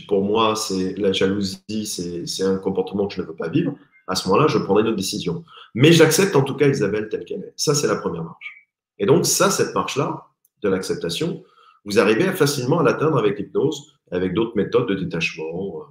pour 0.07 0.23
moi, 0.23 0.57
c'est 0.57 0.97
la 0.99 1.13
jalousie, 1.13 1.87
c'est 1.87 2.45
un 2.45 2.59
comportement 2.59 3.07
que 3.07 3.15
je 3.15 3.23
ne 3.23 3.27
peux 3.27 3.37
pas 3.37 3.49
vivre, 3.49 3.75
à 4.09 4.15
ce 4.15 4.27
moment-là, 4.29 4.49
je 4.49 4.59
prendrai 4.59 4.83
une 4.83 4.89
autre 4.89 4.97
décision. 4.97 5.45
Mais 5.75 5.93
j'accepte 5.93 6.35
en 6.35 6.43
tout 6.43 6.55
cas 6.55 6.69
Isabelle 6.69 7.09
telle 7.09 7.25
qu'elle 7.25 7.43
est. 7.43 7.53
Ça, 7.57 7.75
c'est 7.75 7.87
la 7.87 7.97
première 7.97 8.25
marche. 8.25 8.69
Et 8.99 9.07
donc, 9.07 9.27
ça, 9.27 9.51
cette 9.51 9.75
marche-là, 9.75 10.25
de 10.63 10.69
l'acceptation, 10.69 11.45
vous 11.85 11.99
arrivez 11.99 12.33
facilement 12.33 12.81
à 12.81 12.83
l'atteindre 12.83 13.19
avec 13.19 13.39
l'hypnose, 13.39 13.99
avec 14.11 14.33
d'autres 14.33 14.57
méthodes 14.57 14.89
de 14.89 14.95
détachement, 14.95 15.83
euh, 15.83 15.85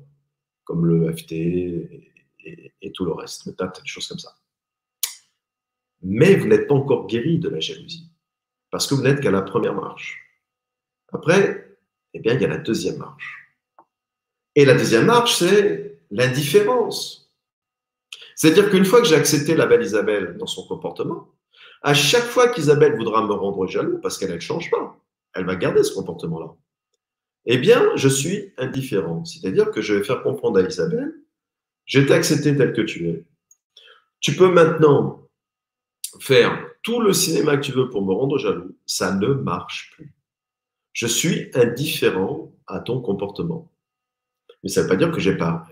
comme 0.63 0.86
le 0.86 1.15
FT 1.15 1.32
et, 1.32 2.91
tout 2.93 3.06
le 3.06 3.12
reste, 3.12 3.47
des 3.47 3.56
choses 3.86 4.08
comme 4.08 4.19
ça. 4.19 4.34
Mais 6.02 6.36
vous 6.36 6.47
n'êtes 6.47 6.67
pas 6.67 6.76
encore 6.76 7.08
guéri 7.08 7.39
de 7.39 7.50
la 7.50 7.60
jalousie, 7.60 8.10
parce 8.71 8.88
que 8.88 8.95
vous 8.95 9.04
n'êtes 9.04 9.21
qu'à 9.21 9.32
la 9.32 9.41
première 9.41 9.76
marche. 9.76 10.19
Après, 11.12 11.78
eh 12.13 12.19
bien, 12.19 12.34
il 12.34 12.41
y 12.41 12.45
a 12.45 12.50
la 12.50 12.58
deuxième 12.58 12.97
marche. 12.97 13.46
Et 14.58 14.65
la 14.65 14.74
deuxième 14.74 15.06
marche, 15.06 15.36
c'est 15.36 16.00
l'indifférence. 16.10 17.32
C'est-à-dire 18.36 18.72
qu'une 18.72 18.86
fois 18.86 19.02
que 19.02 19.08
j'ai 19.08 19.15
accepté 19.15 19.54
la 19.54 19.67
belle 19.67 19.84
Isabelle 19.84 20.36
dans 20.39 20.48
son 20.48 20.65
comportement, 20.65 21.28
à 21.84 21.93
chaque 21.93 22.24
fois 22.24 22.48
qu'Isabelle 22.48 22.96
voudra 22.96 23.24
me 23.24 23.34
rendre 23.34 23.67
jaloux, 23.67 24.00
parce 24.00 24.17
qu'elle 24.17 24.34
ne 24.34 24.39
change 24.39 24.72
pas, 24.72 25.00
elle 25.36 25.46
va 25.46 25.56
garder 25.56 25.84
ce 25.84 25.93
comportement-là, 25.93 26.56
eh 27.46 27.60
bien, 27.60 27.96
je 27.96 28.10
suis 28.10 28.52
indifférent. 28.58 29.26
C'est-à-dire 29.26 29.70
que 29.70 29.82
je 29.82 29.93
vais 29.93 30.04
faire 30.04 30.24
comprendre 30.24 30.58
à 30.58 30.63
Isabelle, 30.63 31.13
je 31.86 32.00
t'ai 32.00 32.13
accepté 32.13 32.58
tel 32.58 32.74
que 32.74 32.82
tu 32.82 33.10
es. 33.10 33.24
Tu 34.22 34.36
peux 34.36 34.50
maintenant 34.50 35.30
faire 36.20 36.67
tout 36.82 37.00
le 37.00 37.13
cinéma 37.13 37.58
que 37.58 37.62
tu 37.62 37.74
veux 37.74 37.91
pour 37.91 38.04
me 38.04 38.12
rendre 38.12 38.39
jaloux, 38.39 38.76
ça 38.88 39.13
ne 39.13 39.28
marche 39.28 39.91
plus. 39.93 40.15
Je 40.93 41.06
suis 41.06 41.52
indifférent 41.54 42.52
à 42.65 42.80
ton 42.80 43.02
comportement. 43.02 43.72
Mais 44.67 44.73
ça 44.73 44.82
ne 44.82 44.84
veut 44.84 44.89
pas 44.89 44.97
dire 44.97 45.12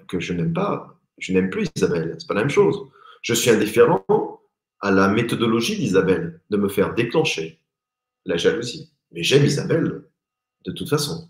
que, 0.07 0.19
je 0.21 0.31
n'aime 0.31 0.53
pas, 0.53 0.97
je 1.17 1.33
n'aime 1.33 1.49
plus 1.49 1.67
Isabelle. 1.75 2.15
C'est 2.17 2.29
pas 2.29 2.33
la 2.33 2.39
même 2.39 2.49
chose. 2.49 2.77
Je 3.23 3.33
suis 3.33 3.49
indifférent 3.49 4.39
à 4.79 4.89
la 4.89 5.09
méthodologie 5.09 5.75
d'Isabelle 5.75 6.39
de 6.49 6.55
me 6.55 6.69
faire 6.69 6.93
déclencher 6.93 7.59
la 8.23 8.37
jalousie. 8.37 8.93
Mais 9.11 9.21
j'aime 9.21 9.43
Isabelle 9.43 10.05
de 10.63 10.71
toute 10.71 10.87
façon. 10.87 11.27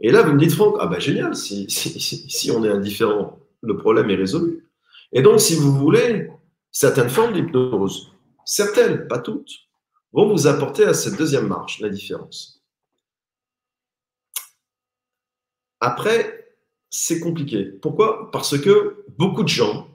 Et 0.00 0.10
là, 0.10 0.22
vous 0.22 0.32
me 0.32 0.38
dites, 0.40 0.50
Franck, 0.50 0.78
ah 0.80 0.88
ben 0.88 0.98
génial, 0.98 1.36
si, 1.36 1.70
si, 1.70 2.50
on 2.50 2.64
est 2.64 2.70
indifférent, 2.70 3.38
le 3.62 3.76
problème 3.76 4.10
est 4.10 4.16
résolu. 4.16 4.66
Et 5.12 5.22
donc, 5.22 5.40
si 5.40 5.54
vous 5.54 5.78
voulez, 5.78 6.28
certaines 6.72 7.08
formes 7.08 7.34
d'hypnose, 7.34 8.10
certaines, 8.44 9.06
pas 9.06 9.20
toutes, 9.20 9.52
vont 10.12 10.28
vous 10.28 10.48
apporter 10.48 10.86
à 10.86 10.94
cette 10.94 11.16
deuxième 11.16 11.46
marche, 11.46 11.78
la 11.78 11.88
différence. 11.88 12.61
Après, 15.82 16.54
c'est 16.90 17.18
compliqué. 17.18 17.64
Pourquoi? 17.64 18.30
Parce 18.30 18.56
que 18.56 19.04
beaucoup 19.18 19.42
de 19.42 19.48
gens, 19.48 19.88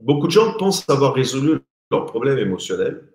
beaucoup 0.00 0.26
de 0.26 0.32
gens 0.32 0.52
pensent 0.58 0.86
avoir 0.90 1.14
résolu 1.14 1.60
leur 1.90 2.04
problème 2.04 2.38
émotionnel 2.38 3.10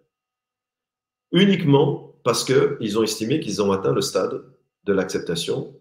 uniquement 1.31 2.15
parce 2.23 2.43
qu'ils 2.43 2.97
ont 2.97 3.03
estimé 3.03 3.39
qu'ils 3.39 3.61
ont 3.61 3.71
atteint 3.71 3.93
le 3.93 4.01
stade 4.01 4.43
de 4.85 4.93
l'acceptation 4.93 5.79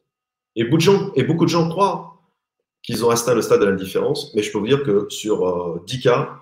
et 0.54 0.64
beaucoup 0.64 0.76
de 0.76 0.82
gens, 0.82 1.12
et 1.14 1.22
beaucoup 1.22 1.46
de 1.46 1.50
gens 1.50 1.66
croient 1.70 2.20
qu'ils 2.82 3.06
ont 3.06 3.10
atteint 3.10 3.34
le 3.34 3.40
stade 3.40 3.60
de 3.60 3.64
l'indifférence, 3.64 4.34
mais 4.34 4.42
je 4.42 4.52
peux 4.52 4.58
vous 4.58 4.66
dire 4.66 4.82
que 4.82 5.06
sur 5.08 5.82
10 5.86 5.96
euh, 5.96 6.00
cas, 6.02 6.40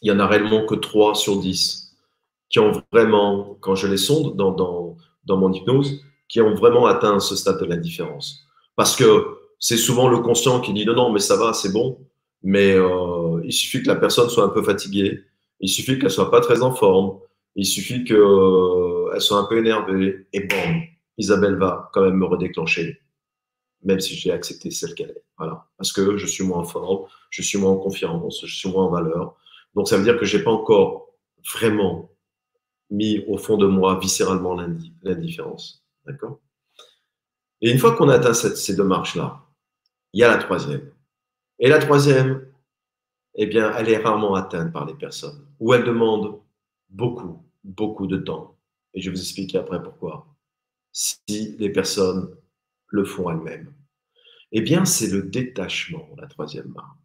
il 0.00 0.08
y 0.08 0.12
en 0.12 0.18
a 0.18 0.26
réellement 0.26 0.64
que 0.64 0.76
3 0.76 1.14
sur 1.14 1.38
10 1.38 1.94
qui 2.48 2.58
ont 2.58 2.72
vraiment, 2.90 3.58
quand 3.60 3.74
je 3.74 3.86
les 3.86 3.98
sonde 3.98 4.34
dans, 4.34 4.52
dans, 4.52 4.96
dans 5.24 5.36
mon 5.36 5.52
hypnose, 5.52 6.00
qui 6.26 6.40
ont 6.40 6.54
vraiment 6.54 6.86
atteint 6.86 7.20
ce 7.20 7.36
stade 7.36 7.60
de 7.60 7.66
l'indifférence. 7.66 8.47
Parce 8.78 8.94
que 8.94 9.38
c'est 9.58 9.76
souvent 9.76 10.06
le 10.08 10.20
conscient 10.20 10.60
qui 10.60 10.72
dit 10.72 10.86
non, 10.86 10.94
non, 10.94 11.12
mais 11.12 11.18
ça 11.18 11.36
va, 11.36 11.52
c'est 11.52 11.72
bon, 11.72 11.98
mais 12.44 12.74
euh, 12.74 13.42
il 13.44 13.52
suffit 13.52 13.82
que 13.82 13.88
la 13.88 13.96
personne 13.96 14.30
soit 14.30 14.44
un 14.44 14.50
peu 14.50 14.62
fatiguée, 14.62 15.24
il 15.58 15.68
suffit 15.68 15.98
qu'elle 15.98 16.12
soit 16.12 16.30
pas 16.30 16.40
très 16.40 16.62
en 16.62 16.72
forme, 16.72 17.18
il 17.56 17.66
suffit 17.66 18.04
qu'elle 18.04 18.18
euh, 18.18 19.18
soit 19.18 19.38
un 19.38 19.44
peu 19.46 19.58
énervée, 19.58 20.28
et 20.32 20.46
bon, 20.46 20.82
Isabelle 21.18 21.56
va 21.56 21.90
quand 21.92 22.02
même 22.02 22.18
me 22.18 22.24
redéclencher 22.24 23.02
même 23.82 24.00
si 24.00 24.14
j'ai 24.14 24.32
accepté 24.32 24.70
celle 24.70 24.94
qu'elle 24.94 25.10
est. 25.10 25.24
Voilà. 25.36 25.66
Parce 25.76 25.92
que 25.92 26.16
je 26.16 26.26
suis 26.26 26.44
moins 26.44 26.64
fort, 26.64 27.10
je 27.30 27.42
suis 27.42 27.58
moins 27.58 27.72
en 27.72 27.78
confiance, 27.78 28.44
je 28.44 28.54
suis 28.54 28.70
moins 28.70 28.84
en 28.84 28.90
valeur. 28.90 29.36
Donc 29.74 29.88
ça 29.88 29.96
veut 29.96 30.04
dire 30.04 30.18
que 30.18 30.24
je 30.24 30.36
n'ai 30.36 30.44
pas 30.44 30.50
encore 30.50 31.10
vraiment 31.52 32.10
mis 32.90 33.24
au 33.28 33.36
fond 33.36 33.56
de 33.56 33.66
moi 33.66 33.98
viscéralement 34.00 34.56
l'indifférence. 35.02 35.84
D'accord? 36.06 36.40
Et 37.60 37.70
une 37.70 37.78
fois 37.78 37.96
qu'on 37.96 38.08
atteint 38.08 38.34
ces 38.34 38.76
deux 38.76 38.84
marches-là, 38.84 39.44
il 40.12 40.20
y 40.20 40.24
a 40.24 40.28
la 40.28 40.38
troisième. 40.38 40.90
Et 41.58 41.68
la 41.68 41.78
troisième, 41.78 42.46
eh 43.34 43.46
bien, 43.46 43.74
elle 43.76 43.88
est 43.88 43.98
rarement 43.98 44.34
atteinte 44.34 44.72
par 44.72 44.86
les 44.86 44.94
personnes, 44.94 45.46
ou 45.58 45.74
elle 45.74 45.84
demande 45.84 46.40
beaucoup, 46.88 47.44
beaucoup 47.64 48.06
de 48.06 48.16
temps. 48.16 48.56
Et 48.94 49.00
je 49.00 49.10
vais 49.10 49.16
vous 49.16 49.22
expliquer 49.22 49.58
après 49.58 49.82
pourquoi. 49.82 50.26
Si 50.92 51.56
les 51.58 51.70
personnes 51.70 52.34
le 52.88 53.04
font 53.04 53.30
elles-mêmes 53.30 53.72
Eh 54.52 54.60
bien, 54.60 54.84
c'est 54.84 55.08
le 55.08 55.22
détachement, 55.22 56.08
la 56.16 56.26
troisième 56.26 56.68
marche. 56.68 56.98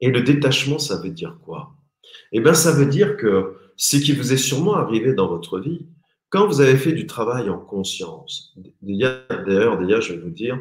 Et 0.00 0.10
le 0.10 0.22
détachement, 0.22 0.78
ça 0.78 0.96
veut 0.96 1.10
dire 1.10 1.38
quoi? 1.44 1.74
Eh 2.32 2.40
bien, 2.40 2.54
ça 2.54 2.72
veut 2.72 2.86
dire 2.86 3.16
que 3.16 3.58
ce 3.76 3.96
qui 3.96 4.12
vous 4.12 4.32
est 4.32 4.38
sûrement 4.38 4.74
arrivé 4.76 5.12
dans 5.12 5.28
votre 5.28 5.58
vie, 5.58 5.86
quand 6.30 6.46
vous 6.46 6.60
avez 6.60 6.78
fait 6.78 6.92
du 6.92 7.06
travail 7.06 7.50
en 7.50 7.58
conscience, 7.58 8.56
d'ailleurs, 8.80 10.00
je 10.00 10.14
vais 10.14 10.20
vous 10.20 10.30
dire, 10.30 10.60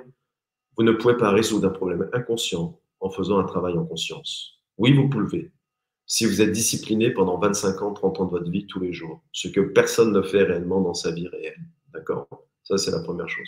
vous 0.75 0.83
ne 0.83 0.91
pouvez 0.91 1.15
pas 1.15 1.31
résoudre 1.31 1.67
un 1.67 1.71
problème 1.71 2.09
inconscient 2.11 2.79
en 2.99 3.09
faisant 3.11 3.37
un 3.37 3.43
travail 3.43 3.77
en 3.77 3.85
conscience. 3.85 4.59
Oui, 4.77 4.93
vous 4.93 5.07
pouvez. 5.09 5.51
Si 6.07 6.25
vous 6.25 6.41
êtes 6.41 6.51
discipliné 6.51 7.11
pendant 7.11 7.37
25 7.37 7.81
ans, 7.83 7.93
30 7.93 8.19
ans 8.19 8.25
de 8.25 8.31
votre 8.31 8.49
vie 8.49 8.65
tous 8.65 8.79
les 8.79 8.93
jours, 8.93 9.21
ce 9.31 9.47
que 9.47 9.61
personne 9.61 10.11
ne 10.11 10.23
fait 10.23 10.41
réellement 10.41 10.81
dans 10.81 10.95
sa 10.95 11.11
vie 11.11 11.27
réelle. 11.27 11.59
D'accord? 11.93 12.27
Ça, 12.63 12.77
c'est 12.77 12.91
la 12.91 13.01
première 13.01 13.29
chose. 13.29 13.47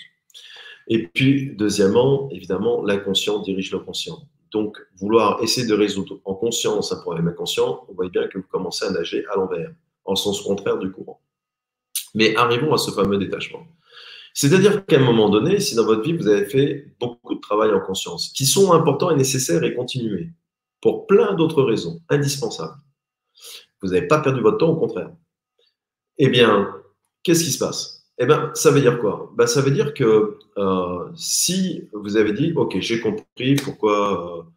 Et 0.87 1.07
puis, 1.07 1.55
deuxièmement, 1.55 2.29
évidemment, 2.31 2.83
l'inconscient 2.83 3.39
dirige 3.39 3.71
le 3.71 3.79
conscient. 3.79 4.19
Donc, 4.51 4.77
vouloir 4.97 5.41
essayer 5.41 5.65
de 5.65 5.73
résoudre 5.73 6.19
en 6.25 6.35
conscience 6.35 6.91
un 6.91 6.99
problème 7.01 7.29
inconscient, 7.29 7.85
vous 7.87 7.95
voyez 7.95 8.11
bien 8.11 8.27
que 8.27 8.37
vous 8.37 8.47
commencez 8.47 8.85
à 8.85 8.91
nager 8.91 9.25
à 9.31 9.37
l'envers, 9.37 9.73
en 10.05 10.15
sens 10.15 10.41
contraire 10.41 10.77
du 10.77 10.91
courant. 10.91 11.19
Mais 12.13 12.35
arrivons 12.35 12.73
à 12.73 12.77
ce 12.77 12.91
fameux 12.91 13.17
détachement. 13.17 13.65
C'est-à-dire 14.33 14.85
qu'à 14.85 14.97
un 14.97 15.03
moment 15.03 15.29
donné, 15.29 15.59
si 15.59 15.75
dans 15.75 15.85
votre 15.85 16.01
vie, 16.03 16.13
vous 16.13 16.27
avez 16.27 16.45
fait 16.45 16.93
beaucoup 16.99 17.35
de 17.35 17.41
travail 17.41 17.71
en 17.71 17.81
conscience, 17.81 18.29
qui 18.29 18.45
sont 18.45 18.71
importants 18.71 19.11
et 19.11 19.15
nécessaires 19.15 19.63
et 19.63 19.73
continués, 19.73 20.29
pour 20.81 21.05
plein 21.05 21.33
d'autres 21.33 21.63
raisons, 21.63 22.01
indispensables, 22.09 22.77
vous 23.81 23.89
n'avez 23.89 24.07
pas 24.07 24.19
perdu 24.19 24.41
votre 24.41 24.57
temps, 24.57 24.69
au 24.69 24.75
contraire. 24.75 25.11
Eh 26.17 26.29
bien, 26.29 26.73
qu'est-ce 27.23 27.43
qui 27.43 27.51
se 27.51 27.59
passe? 27.59 28.01
Eh 28.17 28.25
bien, 28.25 28.51
ça 28.53 28.71
veut 28.71 28.81
dire 28.81 28.99
quoi? 28.99 29.31
Ben, 29.35 29.47
Ça 29.47 29.61
veut 29.61 29.71
dire 29.71 29.93
que 29.93 30.37
euh, 30.57 31.09
si 31.15 31.89
vous 31.93 32.17
avez 32.17 32.33
dit, 32.33 32.53
OK, 32.55 32.79
j'ai 32.79 33.01
compris 33.01 33.55
pourquoi 33.55 34.47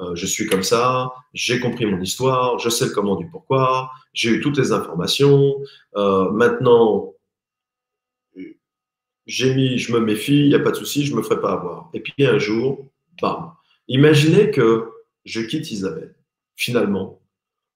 euh, 0.00 0.10
euh, 0.10 0.14
je 0.14 0.26
suis 0.26 0.46
comme 0.46 0.62
ça, 0.62 1.12
j'ai 1.34 1.60
compris 1.60 1.86
mon 1.86 2.00
histoire, 2.00 2.58
je 2.58 2.68
sais 2.68 2.86
le 2.86 2.90
comment 2.90 3.16
du 3.16 3.28
pourquoi, 3.28 3.90
j'ai 4.12 4.30
eu 4.30 4.40
toutes 4.40 4.58
les 4.58 4.72
informations, 4.72 5.56
maintenant, 5.94 7.14
j'ai 9.26 9.54
mis, 9.54 9.78
je 9.78 9.92
me 9.92 10.00
méfie, 10.00 10.40
il 10.40 10.48
n'y 10.48 10.54
a 10.54 10.60
pas 10.60 10.72
de 10.72 10.76
souci, 10.76 11.06
je 11.06 11.12
ne 11.12 11.18
me 11.18 11.22
ferai 11.22 11.40
pas 11.40 11.52
avoir. 11.52 11.90
Et 11.94 12.00
puis 12.00 12.12
un 12.26 12.38
jour, 12.38 12.90
bam, 13.22 13.52
imaginez 13.86 14.50
que 14.50 14.88
je 15.24 15.40
quitte 15.40 15.70
Isabelle. 15.70 16.14
Finalement, 16.56 17.20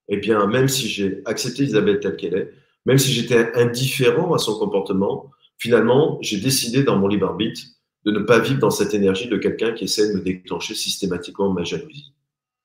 eh 0.09 0.17
bien, 0.17 0.47
même 0.47 0.69
si 0.69 0.89
j'ai 0.89 1.23
accepté 1.27 1.63
Isabelle 1.65 2.01
telle 2.01 2.17
qu'elle 2.17 2.35
est, 2.35 2.51
même 2.87 2.99
si 2.99 3.13
j'étais 3.13 3.53
indifférent 3.55 4.35
à 4.35 4.39
son 4.39 4.59
comportement, 4.59 5.31
finalement, 5.59 6.19
j'ai 6.21 6.39
décidé 6.39 6.83
dans 6.83 6.97
mon 6.97 7.09
libre 7.09 7.27
arbitre 7.27 7.61
de 8.05 8.11
ne 8.11 8.21
pas 8.21 8.39
vivre 8.39 8.59
dans 8.59 8.71
cette 8.71 8.93
énergie 8.93 9.29
de 9.29 9.37
quelqu'un 9.37 9.73
qui 9.73 9.85
essaie 9.85 10.09
de 10.09 10.15
me 10.15 10.21
déclencher 10.21 10.75
systématiquement 10.75 11.53
ma 11.53 11.65
jalousie. 11.65 12.14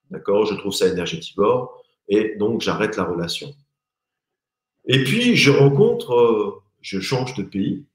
D'accord? 0.09 0.45
Je 0.45 0.55
trouve 0.55 0.73
ça 0.73 0.87
énergétivore 0.87 1.83
et 2.07 2.35
donc 2.37 2.61
j'arrête 2.61 2.97
la 2.97 3.03
relation. 3.03 3.53
Et 4.85 5.03
puis, 5.03 5.35
je 5.35 5.51
rencontre, 5.51 6.13
euh, 6.13 6.63
je 6.81 6.99
change 6.99 7.35
de 7.35 7.43
pays, 7.43 7.85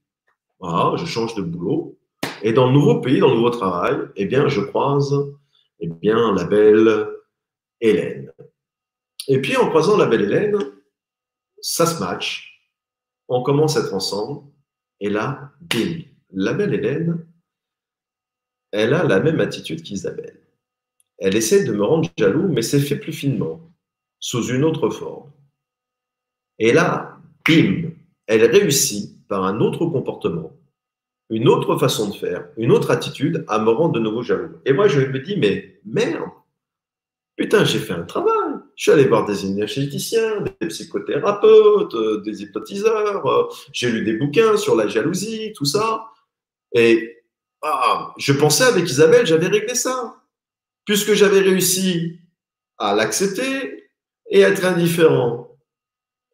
voilà, 0.60 0.96
je 0.96 1.06
change 1.06 1.34
de 1.34 1.42
boulot. 1.42 1.98
Et 2.42 2.52
dans 2.52 2.66
le 2.66 2.72
nouveau 2.72 3.00
pays, 3.00 3.18
dans 3.18 3.30
le 3.30 3.36
nouveau 3.36 3.50
travail, 3.50 3.96
eh 4.16 4.26
bien, 4.26 4.48
je 4.48 4.60
croise 4.60 5.12
eh 5.80 5.88
bien, 5.88 6.32
la 6.34 6.44
belle 6.44 7.08
Hélène. 7.80 8.32
Et 9.28 9.40
puis, 9.40 9.56
en 9.56 9.68
croisant 9.68 9.96
la 9.96 10.06
belle 10.06 10.22
Hélène, 10.22 10.58
ça 11.60 11.86
se 11.86 11.98
match, 11.98 12.62
on 13.28 13.42
commence 13.42 13.76
à 13.76 13.80
être 13.80 13.94
ensemble, 13.94 14.46
et 15.00 15.08
là, 15.08 15.52
bim, 15.60 16.02
la 16.30 16.52
belle 16.52 16.74
Hélène, 16.74 17.26
elle 18.70 18.92
a 18.94 19.02
la 19.04 19.20
même 19.20 19.40
attitude 19.40 19.82
qu'Isabelle. 19.82 20.43
Elle 21.18 21.36
essaie 21.36 21.64
de 21.64 21.72
me 21.72 21.84
rendre 21.84 22.08
jaloux, 22.18 22.48
mais 22.48 22.62
c'est 22.62 22.80
fait 22.80 22.96
plus 22.96 23.12
finement, 23.12 23.60
sous 24.20 24.48
une 24.48 24.64
autre 24.64 24.90
forme. 24.90 25.30
Et 26.58 26.72
là, 26.72 27.18
bim, 27.46 27.90
elle 28.26 28.44
réussit 28.44 29.26
par 29.28 29.44
un 29.44 29.60
autre 29.60 29.86
comportement, 29.86 30.52
une 31.30 31.48
autre 31.48 31.76
façon 31.78 32.10
de 32.10 32.14
faire, 32.14 32.48
une 32.56 32.72
autre 32.72 32.90
attitude 32.90 33.44
à 33.48 33.58
me 33.58 33.70
rendre 33.70 33.94
de 33.94 34.00
nouveau 34.00 34.22
jaloux. 34.22 34.56
Et 34.64 34.72
moi, 34.72 34.88
je 34.88 35.00
me 35.00 35.18
dis, 35.18 35.36
mais 35.36 35.80
merde, 35.84 36.30
putain, 37.36 37.64
j'ai 37.64 37.78
fait 37.78 37.94
un 37.94 38.02
travail. 38.02 38.32
Je 38.76 38.82
suis 38.82 38.90
allé 38.92 39.04
voir 39.04 39.24
des 39.24 39.46
énergéticiens, 39.46 40.42
des 40.60 40.66
psychothérapeutes, 40.66 41.94
euh, 41.94 42.20
des 42.22 42.42
hypnotiseurs. 42.42 43.26
Euh, 43.26 43.44
j'ai 43.72 43.90
lu 43.90 44.02
des 44.04 44.14
bouquins 44.14 44.56
sur 44.56 44.74
la 44.74 44.88
jalousie, 44.88 45.52
tout 45.54 45.64
ça. 45.64 46.06
Et 46.72 47.22
ah, 47.62 48.12
je 48.18 48.32
pensais 48.32 48.64
avec 48.64 48.84
Isabelle, 48.90 49.26
j'avais 49.26 49.46
réglé 49.46 49.74
ça. 49.74 50.16
Puisque 50.84 51.14
j'avais 51.14 51.40
réussi 51.40 52.20
à 52.78 52.94
l'accepter 52.94 53.90
et 54.30 54.40
être 54.40 54.64
indifférent. 54.64 55.56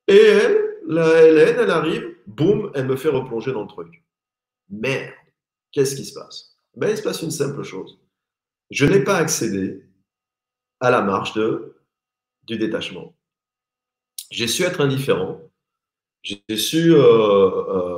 Et 0.09 0.16
elle, 0.16 0.76
la 0.86 1.22
Hélène, 1.22 1.57
elle 1.61 1.70
arrive, 1.70 2.16
boum, 2.26 2.70
elle 2.74 2.86
me 2.86 2.96
fait 2.96 3.09
replonger 3.09 3.53
dans 3.53 3.62
le 3.62 3.68
truc. 3.68 4.03
Merde, 4.68 5.12
qu'est-ce 5.72 5.96
qui 5.96 6.05
se 6.05 6.14
passe? 6.14 6.57
Ben, 6.76 6.90
Il 6.90 6.96
se 6.96 7.03
passe 7.03 7.22
une 7.22 7.30
simple 7.30 7.62
chose. 7.62 7.98
Je 8.70 8.86
n'ai 8.86 9.03
pas 9.03 9.16
accédé 9.16 9.84
à 10.78 10.90
la 10.90 11.03
marche 11.03 11.34
de, 11.34 11.76
du 12.44 12.57
détachement. 12.57 13.14
J'ai 14.30 14.46
su 14.46 14.62
être 14.62 14.80
indifférent. 14.80 15.40
J'ai 16.22 16.57
su 16.57 16.94
euh, 16.94 17.01
euh, 17.01 17.89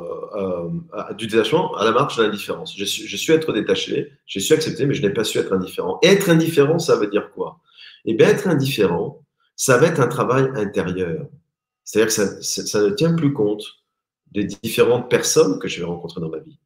euh, 0.43 1.12
du 1.14 1.26
détachement 1.26 1.74
à 1.76 1.84
la 1.84 1.93
marche 1.93 2.16
de 2.16 2.22
l'indifférence. 2.22 2.76
J'ai 2.76 2.86
su, 2.86 3.32
être 3.32 3.53
détaché, 3.53 4.12
j'ai 4.26 4.40
su 4.40 4.53
accepter, 4.53 4.86
mais 4.86 4.95
je 4.95 5.03
n'ai 5.03 5.12
pas 5.12 5.24
su 5.24 5.38
être 5.38 5.53
indifférent. 5.53 5.99
être 6.03 6.28
indifférent, 6.28 6.78
ça 6.78 6.97
veut 6.97 7.09
dire 7.09 7.30
quoi? 7.32 7.61
Eh 8.05 8.14
bien, 8.14 8.28
être 8.28 8.49
indifférent, 8.49 9.24
ça 9.57 9.78
va 9.78 9.86
être 9.86 10.01
un 10.01 10.09
travail 10.09 10.49
intérieur. 10.55 11.26
C'est-à-dire 11.84 12.09
que 12.09 12.43
ça, 12.43 12.43
ça, 12.43 12.82
ne 12.82 12.90
tient 12.90 13.14
plus 13.14 13.32
compte 13.32 13.64
des 14.30 14.45
différentes 14.45 15.11
personnes 15.11 15.59
que 15.59 15.68
je 15.68 15.80
vais 15.80 15.86
rencontrer 15.86 16.20
dans 16.20 16.30
ma 16.30 16.38
vie. 16.38 16.59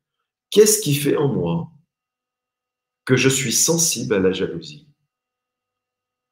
Qu'est-ce 0.51 0.81
qui 0.81 0.95
fait 0.95 1.16
en 1.16 1.29
moi 1.29 1.68
que 3.05 3.16
je 3.16 3.29
suis 3.29 3.53
sensible 3.53 4.14
à 4.14 4.18
la 4.18 4.33
jalousie? 4.33 4.89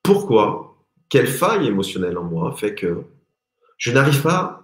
Pourquoi? 0.03 0.85
Quelle 1.09 1.27
faille 1.27 1.67
émotionnelle 1.67 2.19
en 2.19 2.25
moi 2.25 2.55
fait 2.57 2.75
que 2.75 3.05
je 3.79 3.91
n'arrive 3.93 4.23
pas 4.23 4.64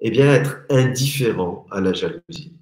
eh 0.00 0.10
bien, 0.10 0.32
être 0.32 0.64
indifférent 0.70 1.66
à 1.70 1.80
la 1.80 1.92
jalousie 1.92 2.56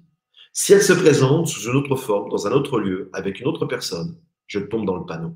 Si 0.53 0.73
elle 0.73 0.81
se 0.81 0.93
présente 0.93 1.47
sous 1.47 1.69
une 1.69 1.75
autre 1.75 1.95
forme, 1.95 2.29
dans 2.29 2.47
un 2.47 2.51
autre 2.51 2.79
lieu, 2.79 3.09
avec 3.13 3.39
une 3.39 3.47
autre 3.47 3.65
personne, 3.65 4.19
je 4.47 4.59
tombe 4.59 4.85
dans 4.85 4.97
le 4.97 5.05
panneau. 5.05 5.35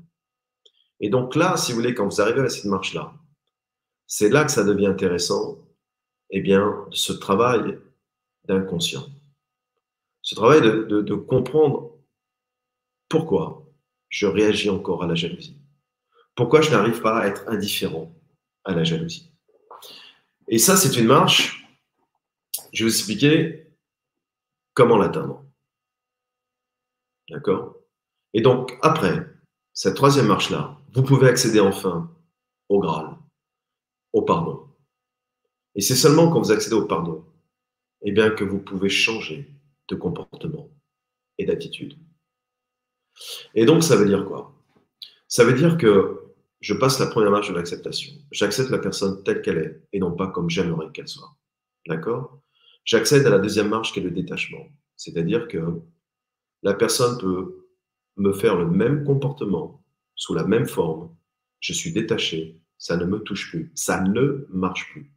Et 1.00 1.10
donc 1.10 1.34
là, 1.36 1.56
si 1.56 1.72
vous 1.72 1.78
voulez, 1.78 1.94
quand 1.94 2.06
vous 2.06 2.20
arrivez 2.20 2.40
à 2.40 2.48
cette 2.48 2.64
marche-là, 2.64 3.12
c'est 4.06 4.28
là 4.28 4.44
que 4.44 4.50
ça 4.50 4.64
devient 4.64 4.86
intéressant, 4.86 5.58
eh 6.30 6.40
bien, 6.40 6.86
ce 6.90 7.12
travail 7.12 7.78
d'inconscient. 8.44 9.06
Ce 10.22 10.34
travail 10.34 10.60
de, 10.60 11.14
comprendre 11.14 11.98
pourquoi 13.08 13.66
je 14.08 14.26
réagis 14.26 14.70
encore 14.70 15.02
à 15.02 15.06
la 15.06 15.14
jalousie. 15.14 15.58
Pourquoi 16.34 16.60
je 16.60 16.70
n'arrive 16.70 17.00
pas 17.00 17.18
à 17.18 17.26
être 17.26 17.48
indifférent 17.48 18.14
à 18.64 18.72
la 18.74 18.84
jalousie. 18.84 19.32
Et 20.48 20.58
ça, 20.58 20.76
c'est 20.76 20.96
une 20.96 21.06
marche. 21.06 21.61
Je 22.72 22.84
vais 22.84 22.90
vous 22.90 22.96
expliquer 22.96 23.66
comment 24.74 24.96
l'atteindre. 24.96 25.44
D'accord? 27.28 27.76
Et 28.34 28.40
donc, 28.40 28.78
après 28.82 29.26
cette 29.74 29.96
troisième 29.96 30.26
marche-là, 30.26 30.78
vous 30.92 31.02
pouvez 31.02 31.28
accéder 31.28 31.60
enfin 31.60 32.14
au 32.68 32.80
Graal, 32.80 33.16
au 34.12 34.22
pardon. 34.22 34.68
Et 35.74 35.80
c'est 35.80 35.96
seulement 35.96 36.30
quand 36.30 36.40
vous 36.40 36.52
accédez 36.52 36.76
au 36.76 36.86
pardon, 36.86 37.24
eh 38.02 38.12
bien, 38.12 38.30
que 38.30 38.44
vous 38.44 38.58
pouvez 38.58 38.88
changer 38.88 39.48
de 39.88 39.94
comportement 39.94 40.70
et 41.38 41.46
d'attitude. 41.46 41.98
Et 43.54 43.64
donc, 43.64 43.82
ça 43.82 43.96
veut 43.96 44.06
dire 44.06 44.24
quoi? 44.26 44.54
Ça 45.28 45.44
veut 45.44 45.54
dire 45.54 45.78
que 45.78 46.34
je 46.60 46.74
passe 46.74 46.98
la 47.00 47.06
première 47.06 47.30
marche 47.30 47.48
de 47.48 47.54
l'acceptation. 47.54 48.12
J'accepte 48.30 48.70
la 48.70 48.78
personne 48.78 49.22
telle 49.24 49.42
qu'elle 49.42 49.58
est 49.58 49.82
et 49.92 49.98
non 49.98 50.12
pas 50.12 50.28
comme 50.28 50.50
j'aimerais 50.50 50.90
qu'elle 50.92 51.08
soit. 51.08 51.34
D'accord? 51.86 52.41
J'accède 52.84 53.26
à 53.26 53.30
la 53.30 53.38
deuxième 53.38 53.68
marche 53.68 53.92
qui 53.92 54.00
est 54.00 54.02
le 54.02 54.10
détachement. 54.10 54.66
C'est-à-dire 54.96 55.48
que 55.48 55.80
la 56.62 56.74
personne 56.74 57.18
peut 57.18 57.66
me 58.16 58.32
faire 58.32 58.56
le 58.56 58.66
même 58.66 59.04
comportement 59.04 59.84
sous 60.14 60.34
la 60.34 60.44
même 60.44 60.66
forme. 60.66 61.14
Je 61.60 61.72
suis 61.72 61.92
détaché, 61.92 62.60
ça 62.78 62.96
ne 62.96 63.04
me 63.04 63.20
touche 63.20 63.50
plus, 63.50 63.72
ça 63.74 64.00
ne 64.00 64.46
marche 64.50 64.90
plus. 64.92 65.12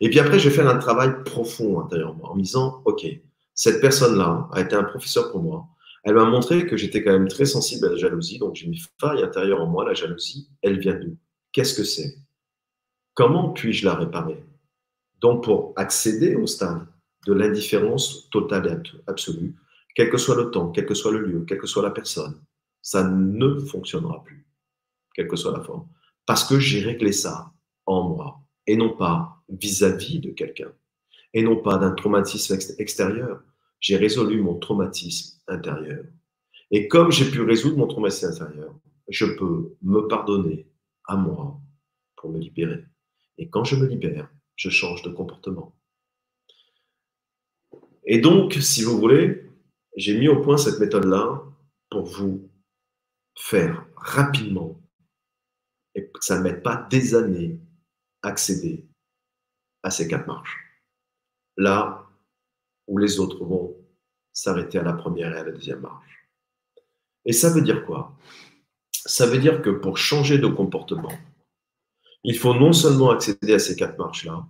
Et 0.00 0.10
puis 0.10 0.18
après, 0.18 0.38
je 0.38 0.48
vais 0.48 0.62
un 0.62 0.78
travail 0.78 1.22
profond 1.24 1.80
intérieurement 1.80 2.32
en 2.32 2.36
me 2.36 2.42
disant, 2.42 2.82
OK, 2.84 3.06
cette 3.54 3.80
personne-là 3.80 4.48
a 4.52 4.60
été 4.60 4.74
un 4.74 4.84
professeur 4.84 5.30
pour 5.30 5.42
moi. 5.42 5.66
Elle 6.04 6.14
m'a 6.14 6.24
montré 6.24 6.66
que 6.66 6.76
j'étais 6.76 7.02
quand 7.02 7.12
même 7.12 7.28
très 7.28 7.44
sensible 7.44 7.86
à 7.86 7.90
la 7.90 7.96
jalousie, 7.96 8.38
donc 8.38 8.54
j'ai 8.54 8.66
une 8.66 8.76
faille 9.00 9.22
intérieure 9.22 9.60
en 9.60 9.66
moi. 9.66 9.84
La 9.84 9.94
jalousie, 9.94 10.48
elle 10.62 10.78
vient 10.78 10.94
d'où? 10.94 11.16
Qu'est-ce 11.52 11.74
que 11.74 11.84
c'est? 11.84 12.16
Comment 13.14 13.50
puis-je 13.52 13.84
la 13.84 13.94
réparer? 13.94 14.44
Donc 15.20 15.44
pour 15.44 15.72
accéder 15.76 16.34
au 16.34 16.46
stade 16.46 16.86
de 17.26 17.32
l'indifférence 17.32 18.28
totale 18.30 18.82
et 18.86 19.10
absolue, 19.10 19.54
quel 19.94 20.10
que 20.10 20.18
soit 20.18 20.36
le 20.36 20.50
temps, 20.50 20.70
quel 20.70 20.86
que 20.86 20.94
soit 20.94 21.12
le 21.12 21.20
lieu, 21.20 21.44
quelle 21.44 21.58
que 21.58 21.66
soit 21.66 21.82
la 21.82 21.90
personne, 21.90 22.40
ça 22.82 23.02
ne 23.02 23.58
fonctionnera 23.58 24.22
plus, 24.22 24.46
quelle 25.14 25.28
que 25.28 25.36
soit 25.36 25.56
la 25.56 25.62
forme. 25.62 25.88
Parce 26.24 26.44
que 26.44 26.58
j'ai 26.58 26.80
réglé 26.80 27.12
ça 27.12 27.52
en 27.86 28.08
moi 28.08 28.40
et 28.66 28.76
non 28.76 28.96
pas 28.96 29.42
vis-à-vis 29.48 30.20
de 30.20 30.30
quelqu'un, 30.30 30.72
et 31.34 31.42
non 31.42 31.56
pas 31.56 31.78
d'un 31.78 31.92
traumatisme 31.92 32.56
extérieur. 32.78 33.42
J'ai 33.80 33.96
résolu 33.96 34.40
mon 34.42 34.58
traumatisme 34.58 35.40
intérieur. 35.48 36.04
Et 36.70 36.88
comme 36.88 37.10
j'ai 37.10 37.30
pu 37.30 37.42
résoudre 37.42 37.78
mon 37.78 37.86
traumatisme 37.86 38.26
intérieur, 38.26 38.74
je 39.08 39.24
peux 39.24 39.74
me 39.82 40.06
pardonner 40.06 40.68
à 41.06 41.16
moi 41.16 41.60
pour 42.16 42.30
me 42.30 42.38
libérer. 42.38 42.84
Et 43.38 43.48
quand 43.48 43.64
je 43.64 43.76
me 43.76 43.86
libère, 43.86 44.28
je 44.58 44.68
change 44.68 45.02
de 45.02 45.08
comportement. 45.08 45.74
Et 48.04 48.18
donc, 48.18 48.54
si 48.54 48.82
vous 48.82 48.98
voulez, 48.98 49.50
j'ai 49.96 50.18
mis 50.18 50.28
au 50.28 50.42
point 50.42 50.58
cette 50.58 50.80
méthode-là 50.80 51.42
pour 51.90 52.04
vous 52.04 52.50
faire 53.36 53.86
rapidement, 53.96 54.80
et 55.94 56.06
que 56.06 56.24
ça 56.24 56.38
ne 56.38 56.42
mette 56.42 56.62
pas 56.62 56.86
des 56.90 57.14
années, 57.14 57.58
accéder 58.22 58.84
à 59.82 59.90
ces 59.90 60.08
quatre 60.08 60.26
marches. 60.26 60.58
Là 61.56 62.04
où 62.88 62.98
les 62.98 63.20
autres 63.20 63.44
vont 63.44 63.76
s'arrêter 64.32 64.78
à 64.78 64.82
la 64.82 64.92
première 64.92 65.32
et 65.34 65.38
à 65.38 65.44
la 65.44 65.52
deuxième 65.52 65.80
marche. 65.80 66.28
Et 67.24 67.32
ça 67.32 67.50
veut 67.50 67.62
dire 67.62 67.86
quoi? 67.86 68.16
Ça 68.92 69.26
veut 69.26 69.38
dire 69.38 69.62
que 69.62 69.70
pour 69.70 69.98
changer 69.98 70.38
de 70.38 70.48
comportement, 70.48 71.12
il 72.24 72.36
faut 72.36 72.54
non 72.54 72.72
seulement 72.72 73.10
accéder 73.10 73.54
à 73.54 73.58
ces 73.58 73.76
quatre 73.76 73.98
marches-là, 73.98 74.46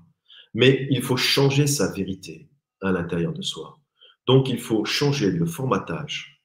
mais 0.54 0.86
il 0.90 1.02
faut 1.02 1.16
changer 1.16 1.66
sa 1.66 1.92
vérité 1.92 2.48
à 2.80 2.92
l'intérieur 2.92 3.32
de 3.32 3.42
soi. 3.42 3.78
Donc 4.26 4.48
il 4.48 4.58
faut 4.58 4.84
changer 4.84 5.30
le 5.30 5.46
formatage 5.46 6.42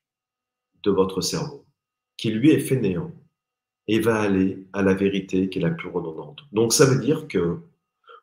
de 0.84 0.92
votre 0.92 1.22
cerveau, 1.22 1.66
qui 2.18 2.32
lui 2.32 2.52
est 2.52 2.60
fainéant 2.60 3.12
et 3.88 4.00
va 4.00 4.22
aller 4.22 4.66
à 4.74 4.82
la 4.82 4.94
vérité 4.94 5.50
qui 5.50 5.60
est 5.60 5.62
la 5.62 5.72
plus 5.72 5.90
redondante. 5.90 6.42
Donc 6.52 6.74
ça 6.74 6.86
veut 6.86 7.00
dire 7.00 7.28
que 7.28 7.60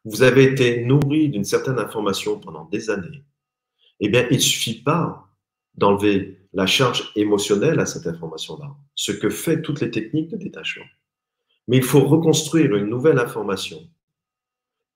vous 0.05 0.23
avez 0.23 0.45
été 0.45 0.85
nourri 0.85 1.29
d'une 1.29 1.45
certaine 1.45 1.79
information 1.79 2.39
pendant 2.39 2.65
des 2.65 2.89
années. 2.89 3.23
Eh 4.01 4.09
bien, 4.09 4.27
il 4.31 4.37
ne 4.37 4.43
suffit 4.43 4.83
pas 4.83 5.29
d'enlever 5.75 6.39
la 6.53 6.67
charge 6.67 7.13
émotionnelle 7.17 7.79
à 7.81 7.87
cette 7.87 8.07
information-là, 8.07 8.75
ce 8.95 9.13
que 9.13 9.29
fait 9.29 9.61
toutes 9.61 9.81
les 9.81 9.91
techniques 9.91 10.31
de 10.31 10.37
détachement. 10.37 10.87
Mais 11.69 11.79
il 11.79 11.85
faut 11.85 12.05
reconstruire 12.05 12.75
une 12.75 12.89
nouvelle 12.89 13.19
information, 13.19 13.79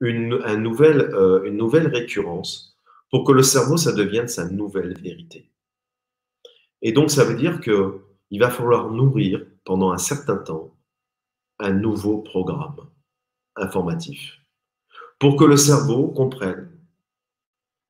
euh, 0.03 1.45
une 1.45 1.57
nouvelle 1.57 1.87
récurrence 1.89 2.79
pour 3.11 3.25
que 3.25 3.33
le 3.33 3.43
cerveau, 3.43 3.77
ça 3.77 3.93
devienne 3.93 4.29
sa 4.29 4.49
nouvelle 4.49 4.99
vérité. 5.01 5.51
Et 6.83 6.93
donc, 6.93 7.11
ça 7.11 7.25
veut 7.25 7.37
dire 7.37 7.61
qu'il 7.61 8.41
va 8.41 8.51
falloir 8.51 8.91
nourrir 8.91 9.47
pendant 9.65 9.93
un 9.93 9.99
certain 9.99 10.37
temps 10.37 10.75
un 11.61 11.73
nouveau 11.73 12.19
programme 12.19 12.89
informatif 13.57 14.41
pour 15.19 15.37
que 15.37 15.45
le 15.45 15.57
cerveau 15.57 16.09
comprenne 16.09 16.71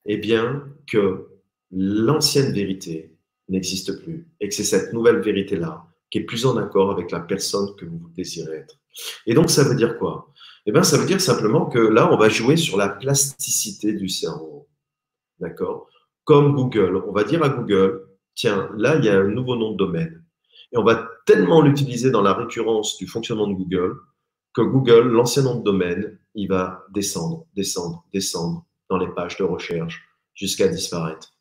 eh 0.07 0.19
bien, 0.19 0.69
que 0.87 1.27
l'ancienne 1.71 2.53
vérité 2.53 3.17
n'existe 3.49 4.03
plus 4.03 4.29
et 4.41 4.49
que 4.49 4.55
c'est 4.55 4.65
cette 4.65 4.93
nouvelle 4.93 5.21
vérité-là 5.21 5.87
qui 6.11 6.19
est 6.19 6.25
plus 6.25 6.47
en 6.47 6.57
accord 6.57 6.91
avec 6.91 7.11
la 7.11 7.21
personne 7.21 7.75
que 7.77 7.85
vous 7.85 8.09
désirez 8.17 8.59
être. 8.59 8.77
Et 9.27 9.35
donc, 9.35 9.51
ça 9.51 9.65
veut 9.65 9.75
dire 9.75 9.99
quoi? 9.99 10.33
Eh 10.67 10.73
bien, 10.73 10.83
ça 10.83 10.97
veut 10.97 11.07
dire 11.07 11.21
simplement 11.21 11.67
que 11.67 11.79
là, 11.79 12.13
on 12.13 12.17
va 12.17 12.29
jouer 12.29 12.57
sur 12.57 12.77
la 12.77 12.89
plasticité 12.89 13.93
du 13.93 14.09
cerveau. 14.09 14.69
D'accord? 15.39 15.89
Comme 16.25 16.55
Google. 16.55 17.03
On 17.07 17.13
va 17.13 17.25
dire 17.25 17.43
à 17.43 17.51
Google, 17.51 18.03
tiens, 18.35 18.71
là, 18.77 18.97
il 18.97 19.05
y 19.05 19.09
a 19.09 19.19
un 19.19 19.29
nouveau 19.29 19.57
nom 19.57 19.73
de 19.73 19.77
domaine. 19.77 20.25
Et 20.73 20.79
on 20.79 20.85
va 20.85 21.09
tellement 21.27 21.61
l'utiliser 21.61 22.11
dans 22.11 22.23
la 22.23 22.35
récurrence 22.35 22.97
du 22.97 23.07
fonctionnement 23.07 23.47
de 23.47 23.55
Google 23.55 23.97
que 24.55 24.63
Google, 24.63 25.09
l'ancien 25.09 25.43
nom 25.43 25.59
de 25.59 25.65
domaine, 25.65 26.19
il 26.35 26.49
va 26.49 26.85
descendre, 26.91 27.47
descendre, 27.55 28.07
descendre 28.13 28.65
dans 28.89 28.97
les 28.97 29.09
pages 29.09 29.37
de 29.37 29.45
recherche 29.45 30.03
jusqu'à 30.35 30.69
disparaître. 30.69 31.33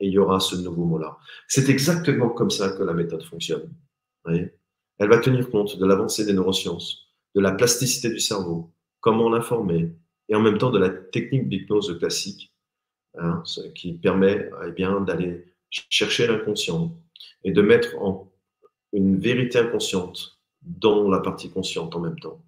Et 0.00 0.08
il 0.08 0.12
y 0.12 0.18
aura 0.18 0.40
ce 0.40 0.56
nouveau 0.56 0.84
mot-là. 0.84 1.16
C'est 1.48 1.68
exactement 1.68 2.30
comme 2.30 2.50
ça 2.50 2.70
que 2.70 2.82
la 2.82 2.92
méthode 2.92 3.22
fonctionne. 3.22 3.72
Elle 4.28 5.08
va 5.08 5.18
tenir 5.18 5.50
compte 5.50 5.78
de 5.78 5.86
l'avancée 5.86 6.24
des 6.24 6.32
neurosciences, 6.32 7.08
de 7.34 7.40
la 7.40 7.52
plasticité 7.52 8.08
du 8.08 8.20
cerveau, 8.20 8.72
comment 9.00 9.28
l'informer, 9.28 9.92
et 10.28 10.34
en 10.34 10.40
même 10.40 10.58
temps 10.58 10.70
de 10.70 10.78
la 10.78 10.90
technique 10.90 11.48
d'hypnose 11.48 11.98
classique, 11.98 12.52
hein, 13.18 13.42
ce 13.44 13.60
qui 13.60 13.92
permet 13.94 14.50
eh 14.66 15.04
d'aller 15.04 15.44
chercher 15.70 16.26
l'inconscient 16.26 16.96
et 17.44 17.52
de 17.52 17.62
mettre 17.62 17.96
en 18.00 18.32
une 18.92 19.18
vérité 19.18 19.58
inconsciente 19.58 20.38
dans 20.62 21.08
la 21.08 21.20
partie 21.20 21.50
consciente 21.50 21.94
en 21.94 22.00
même 22.00 22.18
temps. 22.18 22.42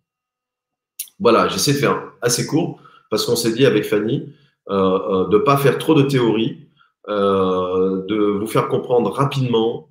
Voilà, 1.20 1.48
j'essaie 1.48 1.72
de 1.72 1.78
faire 1.78 2.12
assez 2.22 2.46
court 2.46 2.80
parce 3.10 3.24
qu'on 3.26 3.36
s'est 3.36 3.52
dit 3.52 3.66
avec 3.66 3.84
Fanny 3.84 4.32
euh, 4.70 4.74
euh, 4.74 5.28
de 5.28 5.38
ne 5.38 5.42
pas 5.42 5.56
faire 5.56 5.78
trop 5.78 5.94
de 5.94 6.02
théorie, 6.02 6.68
euh, 7.08 8.04
de 8.06 8.16
vous 8.16 8.46
faire 8.46 8.68
comprendre 8.68 9.10
rapidement 9.10 9.88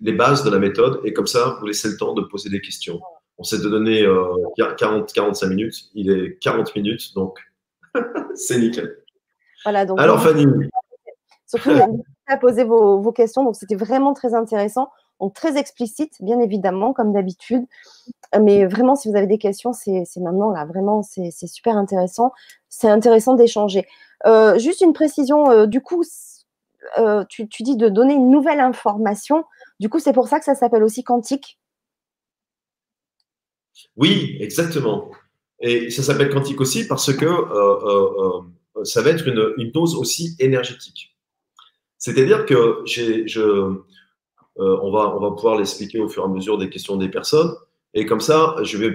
les 0.00 0.12
bases 0.12 0.44
de 0.44 0.50
la 0.50 0.58
méthode 0.58 1.00
et 1.04 1.12
comme 1.12 1.26
ça, 1.26 1.56
vous 1.60 1.66
laissez 1.66 1.88
le 1.88 1.96
temps 1.96 2.14
de 2.14 2.22
poser 2.22 2.50
des 2.50 2.60
questions. 2.60 3.00
On 3.38 3.44
s'est 3.44 3.58
donné 3.58 4.02
40-45 4.58 5.48
minutes, 5.48 5.90
il 5.94 6.10
est 6.10 6.38
40 6.38 6.74
minutes, 6.74 7.14
donc 7.14 7.38
c'est 8.34 8.58
nickel. 8.58 8.96
Voilà, 9.64 9.84
donc, 9.84 10.00
Alors 10.00 10.22
Fanny. 10.22 10.46
Surtout, 11.46 11.70
à 12.26 12.36
poser 12.36 12.64
vos, 12.64 13.00
vos 13.00 13.12
questions, 13.12 13.44
donc 13.44 13.56
c'était 13.56 13.76
vraiment 13.76 14.14
très 14.14 14.34
intéressant. 14.34 14.90
Donc 15.20 15.34
très 15.34 15.56
explicite, 15.56 16.14
bien 16.20 16.40
évidemment, 16.40 16.92
comme 16.92 17.12
d'habitude. 17.12 17.64
Mais 18.38 18.66
vraiment, 18.66 18.96
si 18.96 19.08
vous 19.08 19.16
avez 19.16 19.26
des 19.26 19.38
questions, 19.38 19.72
c'est 19.72 20.04
maintenant 20.16 20.50
là, 20.50 20.64
vraiment, 20.64 21.02
c'est 21.02 21.30
super 21.46 21.76
intéressant. 21.76 22.32
C'est 22.68 22.88
intéressant 22.88 23.34
d'échanger. 23.34 23.86
Euh, 24.26 24.58
juste 24.58 24.80
une 24.80 24.92
précision, 24.92 25.50
euh, 25.50 25.66
du 25.66 25.80
coup, 25.80 26.02
euh, 26.98 27.24
tu, 27.28 27.48
tu, 27.48 27.62
dis 27.62 27.76
de 27.76 27.88
donner 27.88 28.14
une 28.14 28.30
nouvelle 28.30 28.60
information. 28.60 29.44
Du 29.80 29.88
coup, 29.88 29.98
c'est 29.98 30.12
pour 30.12 30.28
ça 30.28 30.38
que 30.38 30.44
ça 30.44 30.54
s'appelle 30.54 30.82
aussi 30.82 31.04
quantique. 31.04 31.58
Oui, 33.96 34.36
exactement. 34.40 35.10
Et 35.60 35.90
ça 35.90 36.02
s'appelle 36.02 36.30
quantique 36.30 36.60
aussi 36.60 36.86
parce 36.86 37.12
que 37.12 37.26
ça 38.84 39.02
va 39.02 39.10
être 39.10 39.26
une, 39.26 39.70
dose 39.70 39.94
aussi 39.94 40.36
énergétique. 40.38 41.16
C'est-à-dire 41.98 42.46
que 42.46 42.82
je, 42.84 43.40
euh, 43.40 43.84
on, 44.56 44.90
va, 44.90 45.16
va 45.18 45.30
pouvoir 45.32 45.56
l'expliquer 45.56 46.00
au 46.00 46.08
fur 46.08 46.22
et 46.22 46.26
à 46.26 46.28
mesure 46.28 46.58
des 46.58 46.70
questions 46.70 46.96
des 46.96 47.08
personnes. 47.08 47.54
Et 47.94 48.06
comme 48.06 48.20
ça, 48.20 48.56
je 48.62 48.76
vais 48.76 48.92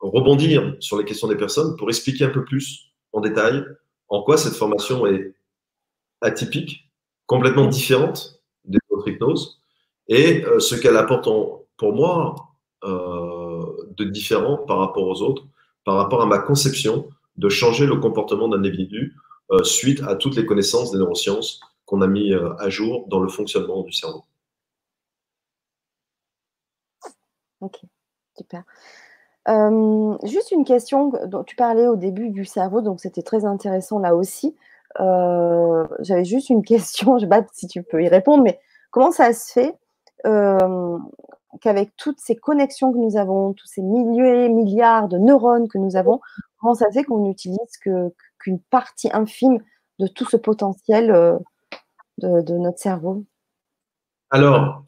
rebondir 0.00 0.76
sur 0.80 0.98
les 0.98 1.04
questions 1.04 1.28
des 1.28 1.36
personnes 1.36 1.76
pour 1.76 1.88
expliquer 1.88 2.24
un 2.24 2.30
peu 2.30 2.44
plus 2.44 2.92
en 3.12 3.20
détail 3.20 3.64
en 4.08 4.22
quoi 4.22 4.36
cette 4.36 4.54
formation 4.54 5.06
est 5.06 5.34
atypique, 6.20 6.90
complètement 7.26 7.66
différente 7.66 8.42
des 8.64 8.78
autres 8.90 9.08
hypnoses 9.08 9.61
et 10.08 10.44
euh, 10.44 10.60
ce 10.60 10.74
qu'elle 10.74 10.96
apporte 10.96 11.28
pour 11.76 11.92
moi 11.92 12.34
euh, 12.84 13.64
de 13.96 14.04
différent 14.04 14.58
par 14.58 14.78
rapport 14.78 15.06
aux 15.06 15.22
autres, 15.22 15.44
par 15.84 15.96
rapport 15.96 16.22
à 16.22 16.26
ma 16.26 16.38
conception 16.38 17.08
de 17.36 17.48
changer 17.48 17.86
le 17.86 17.96
comportement 17.96 18.48
d'un 18.48 18.58
individu 18.58 19.16
suite 19.64 20.02
à 20.06 20.16
toutes 20.16 20.36
les 20.36 20.46
connaissances 20.46 20.92
des 20.92 20.98
neurosciences 20.98 21.60
qu'on 21.84 22.00
a 22.00 22.06
mis 22.06 22.32
à 22.32 22.70
jour 22.70 23.06
dans 23.08 23.20
le 23.20 23.28
fonctionnement 23.28 23.82
du 23.82 23.92
cerveau. 23.92 24.24
Ok, 27.60 27.80
super. 28.34 28.64
juste 30.24 30.52
une 30.52 30.64
question 30.64 31.12
dont 31.26 31.44
tu 31.44 31.54
parlais 31.54 31.86
au 31.86 31.96
début 31.96 32.30
du 32.30 32.46
cerveau, 32.46 32.80
donc 32.80 33.00
c'était 33.00 33.22
très 33.22 33.44
intéressant 33.44 33.98
là 33.98 34.14
aussi. 34.14 34.56
J'avais 34.98 36.24
juste 36.24 36.48
une 36.48 36.64
question, 36.64 37.18
je 37.18 37.26
ne 37.26 37.30
sais 37.30 37.40
pas 37.40 37.46
si 37.52 37.66
tu 37.66 37.82
peux 37.82 38.02
y 38.02 38.08
répondre, 38.08 38.42
mais 38.42 38.58
comment 38.90 39.12
ça 39.12 39.34
se 39.34 39.52
fait 39.52 39.74
qu'avec 41.60 41.90
toutes 41.96 42.18
ces 42.18 42.36
connexions 42.36 42.92
que 42.92 42.98
nous 42.98 43.16
avons, 43.16 43.52
tous 43.52 43.66
ces 43.66 43.82
milliers, 43.82 44.48
milliards 44.48 45.08
de 45.08 45.18
neurones 45.18 45.68
que 45.68 45.78
nous 45.78 45.96
avons, 45.96 46.20
comment 46.60 46.74
ça 46.74 46.90
se 46.90 46.98
fait 46.98 47.04
qu'on 47.04 47.24
n'utilise 47.24 47.78
qu'une 48.38 48.60
partie 48.70 49.10
infime 49.12 49.58
de 49.98 50.06
tout 50.06 50.24
ce 50.28 50.36
potentiel 50.36 51.38
de, 52.18 52.58
notre 52.58 52.78
cerveau? 52.78 53.24
Alors, 54.30 54.84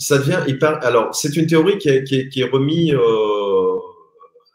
ça 0.00 0.16
devient 0.16 0.40
hyper. 0.48 0.84
Alors, 0.84 1.14
c'est 1.14 1.36
une 1.36 1.46
théorie 1.46 1.78
qui 1.78 1.90
est, 1.90 2.28
qui 2.28 2.42
remise 2.44 2.94
euh, 2.94 3.78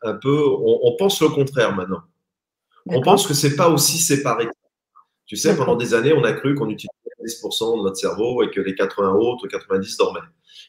un 0.02 0.16
peu. 0.16 0.44
On, 0.44 0.96
pense 0.98 1.22
le 1.22 1.30
contraire 1.30 1.76
maintenant. 1.76 2.02
On 2.88 3.02
pense 3.02 3.28
que 3.28 3.34
c'est 3.34 3.56
pas 3.56 3.70
aussi 3.70 4.00
séparé. 4.00 4.48
Tu 5.28 5.38
sais, 5.38 5.56
pendant 5.56 5.76
des 5.76 5.94
années, 5.94 6.14
on 6.14 6.24
a 6.24 6.34
cru 6.34 6.56
qu'on 6.56 6.70
utilisait 6.70 7.05
10% 7.26 7.78
de 7.78 7.84
notre 7.84 7.98
cerveau 7.98 8.44
et 8.44 8.52
que 8.52 8.62
les 8.62 8.76
80 8.76 9.14
autres, 9.14 9.48
90 9.48 9.98
dormaient. 9.98 10.20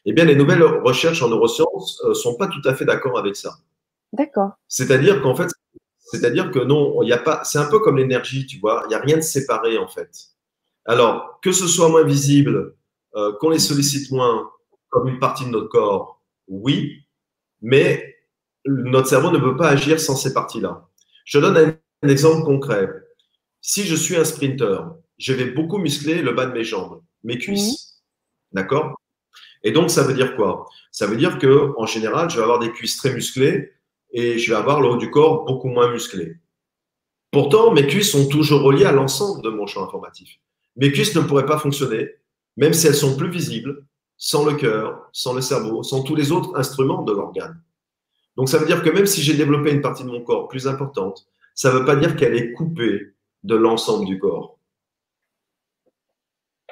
Eh 0.05 0.13
bien, 0.13 0.25
les 0.25 0.35
nouvelles 0.35 0.63
recherches 0.63 1.21
en 1.21 1.29
neurosciences 1.29 2.01
ne 2.03 2.09
euh, 2.09 2.13
sont 2.13 2.35
pas 2.35 2.47
tout 2.47 2.61
à 2.65 2.73
fait 2.73 2.85
d'accord 2.85 3.17
avec 3.17 3.35
ça. 3.35 3.57
D'accord. 4.13 4.51
C'est-à-dire 4.67 5.21
qu'en 5.21 5.35
fait, 5.35 5.49
c'est-à-dire 5.97 6.51
que 6.51 6.59
non, 6.59 7.01
il 7.03 7.09
y 7.09 7.13
a 7.13 7.17
pas. 7.17 7.43
C'est 7.43 7.59
un 7.59 7.69
peu 7.69 7.79
comme 7.79 7.97
l'énergie, 7.97 8.45
tu 8.45 8.59
vois. 8.59 8.83
Il 8.85 8.89
n'y 8.89 8.95
a 8.95 8.99
rien 8.99 9.17
de 9.17 9.21
séparé 9.21 9.77
en 9.77 9.87
fait. 9.87 10.09
Alors, 10.85 11.39
que 11.41 11.51
ce 11.51 11.67
soit 11.67 11.89
moins 11.89 12.03
visible, 12.03 12.75
euh, 13.15 13.33
qu'on 13.39 13.49
les 13.49 13.59
sollicite 13.59 14.09
moins, 14.11 14.49
comme 14.89 15.09
une 15.09 15.19
partie 15.19 15.45
de 15.45 15.49
notre 15.49 15.67
corps, 15.67 16.21
oui, 16.47 17.03
mais 17.61 18.15
notre 18.65 19.07
cerveau 19.07 19.31
ne 19.31 19.39
peut 19.39 19.57
pas 19.57 19.69
agir 19.69 19.99
sans 19.99 20.15
ces 20.15 20.33
parties-là. 20.33 20.87
Je 21.25 21.39
donne 21.39 21.57
un, 21.57 22.07
exemple 22.07 22.45
concret. 22.45 22.89
Si 23.59 23.83
je 23.83 23.95
suis 23.95 24.15
un 24.15 24.23
sprinter, 24.23 24.79
je 25.17 25.33
vais 25.33 25.51
beaucoup 25.51 25.77
muscler 25.77 26.21
le 26.21 26.33
bas 26.33 26.45
de 26.45 26.53
mes 26.53 26.63
jambes, 26.63 27.01
mes 27.23 27.37
cuisses. 27.37 28.01
D'accord? 28.51 28.99
Et 29.63 29.71
donc, 29.71 29.89
ça 29.89 30.03
veut 30.03 30.13
dire 30.13 30.35
quoi? 30.35 30.67
Ça 30.91 31.07
veut 31.07 31.17
dire 31.17 31.39
que 31.39 31.73
en 31.77 31.85
général, 31.85 32.29
je 32.29 32.37
vais 32.37 32.43
avoir 32.43 32.59
des 32.59 32.71
cuisses 32.71 32.97
très 32.97 33.13
musclées 33.13 33.73
et 34.11 34.37
je 34.37 34.51
vais 34.51 34.57
avoir 34.57 34.81
le 34.81 34.89
haut 34.89 34.97
du 34.97 35.09
corps 35.09 35.45
beaucoup 35.45 35.67
moins 35.67 35.91
musclé. 35.91 36.37
Pourtant, 37.31 37.73
mes 37.73 37.85
cuisses 37.87 38.11
sont 38.11 38.29
toujours 38.29 38.61
reliées 38.61 38.85
à 38.85 38.91
l'ensemble 38.91 39.41
de 39.41 39.49
mon 39.49 39.67
champ 39.67 39.83
informatif. 39.83 40.39
Mes 40.75 40.91
cuisses 40.91 41.15
ne 41.15 41.21
pourraient 41.21 41.45
pas 41.45 41.59
fonctionner, 41.59 42.09
même 42.55 42.73
si 42.73 42.87
elles 42.87 42.95
sont 42.95 43.17
plus 43.17 43.29
visibles, 43.29 43.85
sans 44.17 44.45
le 44.45 44.53
cœur, 44.53 45.09
sans 45.11 45.33
le 45.33 45.41
cerveau, 45.41 45.83
sans 45.83 46.03
tous 46.03 46.15
les 46.15 46.31
autres 46.31 46.55
instruments 46.55 47.03
de 47.03 47.11
l'organe. 47.11 47.61
Donc 48.35 48.49
ça 48.49 48.57
veut 48.57 48.65
dire 48.65 48.83
que 48.83 48.89
même 48.89 49.05
si 49.05 49.21
j'ai 49.21 49.33
développé 49.33 49.71
une 49.71 49.81
partie 49.81 50.03
de 50.03 50.09
mon 50.09 50.21
corps 50.21 50.47
plus 50.47 50.67
importante, 50.67 51.27
ça 51.55 51.73
ne 51.73 51.79
veut 51.79 51.85
pas 51.85 51.95
dire 51.95 52.15
qu'elle 52.15 52.35
est 52.35 52.53
coupée 52.53 53.13
de 53.43 53.55
l'ensemble 53.55 54.05
du 54.05 54.19
corps. 54.19 54.56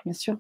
Bien 0.06 0.14
sûr. 0.14 0.38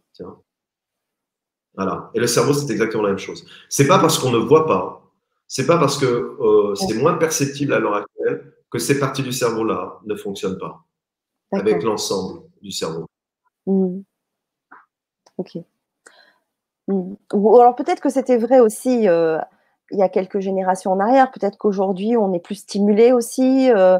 Voilà. 1.75 2.09
Et 2.13 2.19
le 2.19 2.27
cerveau, 2.27 2.53
c'est 2.53 2.71
exactement 2.71 3.03
la 3.03 3.09
même 3.09 3.17
chose. 3.17 3.45
C'est 3.69 3.87
pas 3.87 3.99
parce 3.99 4.17
qu'on 4.17 4.31
ne 4.31 4.37
voit 4.37 4.65
pas, 4.65 5.11
c'est 5.47 5.65
pas 5.65 5.77
parce 5.77 5.97
que 5.97 6.05
euh, 6.05 6.75
c'est 6.75 6.95
moins 6.95 7.15
perceptible 7.15 7.73
à 7.73 7.79
l'heure 7.79 7.95
actuelle 7.95 8.53
que 8.69 8.79
ces 8.79 8.99
parties 8.99 9.23
du 9.23 9.31
cerveau-là 9.31 9.99
ne 10.05 10.15
fonctionnent 10.15 10.57
pas 10.57 10.85
avec 11.51 11.83
l'ensemble 11.83 12.41
du 12.61 12.71
cerveau. 12.71 13.05
Mmh. 13.65 14.01
Ok. 15.37 15.57
Mmh. 16.87 17.13
Ou 17.33 17.59
alors 17.59 17.75
peut-être 17.75 18.01
que 18.01 18.09
c'était 18.09 18.37
vrai 18.37 18.59
aussi 18.59 19.07
euh, 19.07 19.39
il 19.91 19.99
y 19.99 20.03
a 20.03 20.09
quelques 20.09 20.39
générations 20.39 20.91
en 20.91 20.99
arrière. 20.99 21.31
Peut-être 21.31 21.57
qu'aujourd'hui, 21.57 22.17
on 22.17 22.33
est 22.33 22.39
plus 22.39 22.55
stimulé 22.55 23.11
aussi 23.11 23.71
euh, 23.71 23.99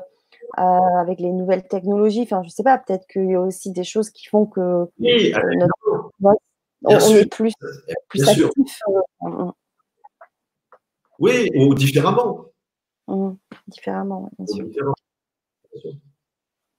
euh, 0.58 0.62
avec 0.62 1.20
les 1.20 1.32
nouvelles 1.32 1.68
technologies. 1.68 2.24
Enfin, 2.24 2.42
je 2.44 2.48
ne 2.48 2.52
sais 2.52 2.64
pas, 2.64 2.78
peut-être 2.78 3.08
qu'il 3.08 3.30
y 3.30 3.36
a 3.36 3.42
aussi 3.42 3.72
des 3.72 3.84
choses 3.84 4.10
qui 4.10 4.28
font 4.28 4.46
que 4.46 4.86
oui, 5.00 5.34
on, 6.84 7.16
est 7.16 7.26
plus, 7.26 7.54
plus 8.10 8.30
actif. 8.30 8.80
Mmh. 9.22 9.50
oui, 11.20 11.50
ou 11.56 11.74
différemment. 11.74 12.46
différemment, 13.68 14.30
bien 14.38 14.48
sûr. 14.48 14.94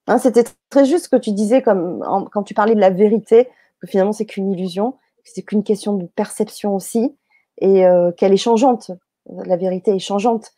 Hein, 0.09 0.19
c'était 0.19 0.45
très 0.71 0.85
juste 0.85 1.07
ce 1.07 1.09
que 1.09 1.17
tu 1.17 1.33
disais 1.33 1.63
comme, 1.63 2.05
quand 2.33 2.45
tu 2.45 2.55
parlais 2.55 2.75
de 2.75 2.81
la 2.81 2.91
vérité, 2.91 3.49
que 3.81 3.87
finalement 3.87 4.13
c'est 4.13 4.27
qu'une 4.27 4.53
illusion 4.53 4.95
c'est 5.27 5.43
qu'une 5.43 5.65
question 5.65 5.95
de 5.95 6.07
perception 6.07 6.75
aussi, 6.75 7.15
et 7.59 7.87
euh, 7.87 8.13
qu'elle 8.13 8.33
est 8.33 8.39
changeante. 8.39 8.93
La 9.29 9.57
vérité 9.57 9.95
est 9.95 9.99
changeante. 9.99 10.53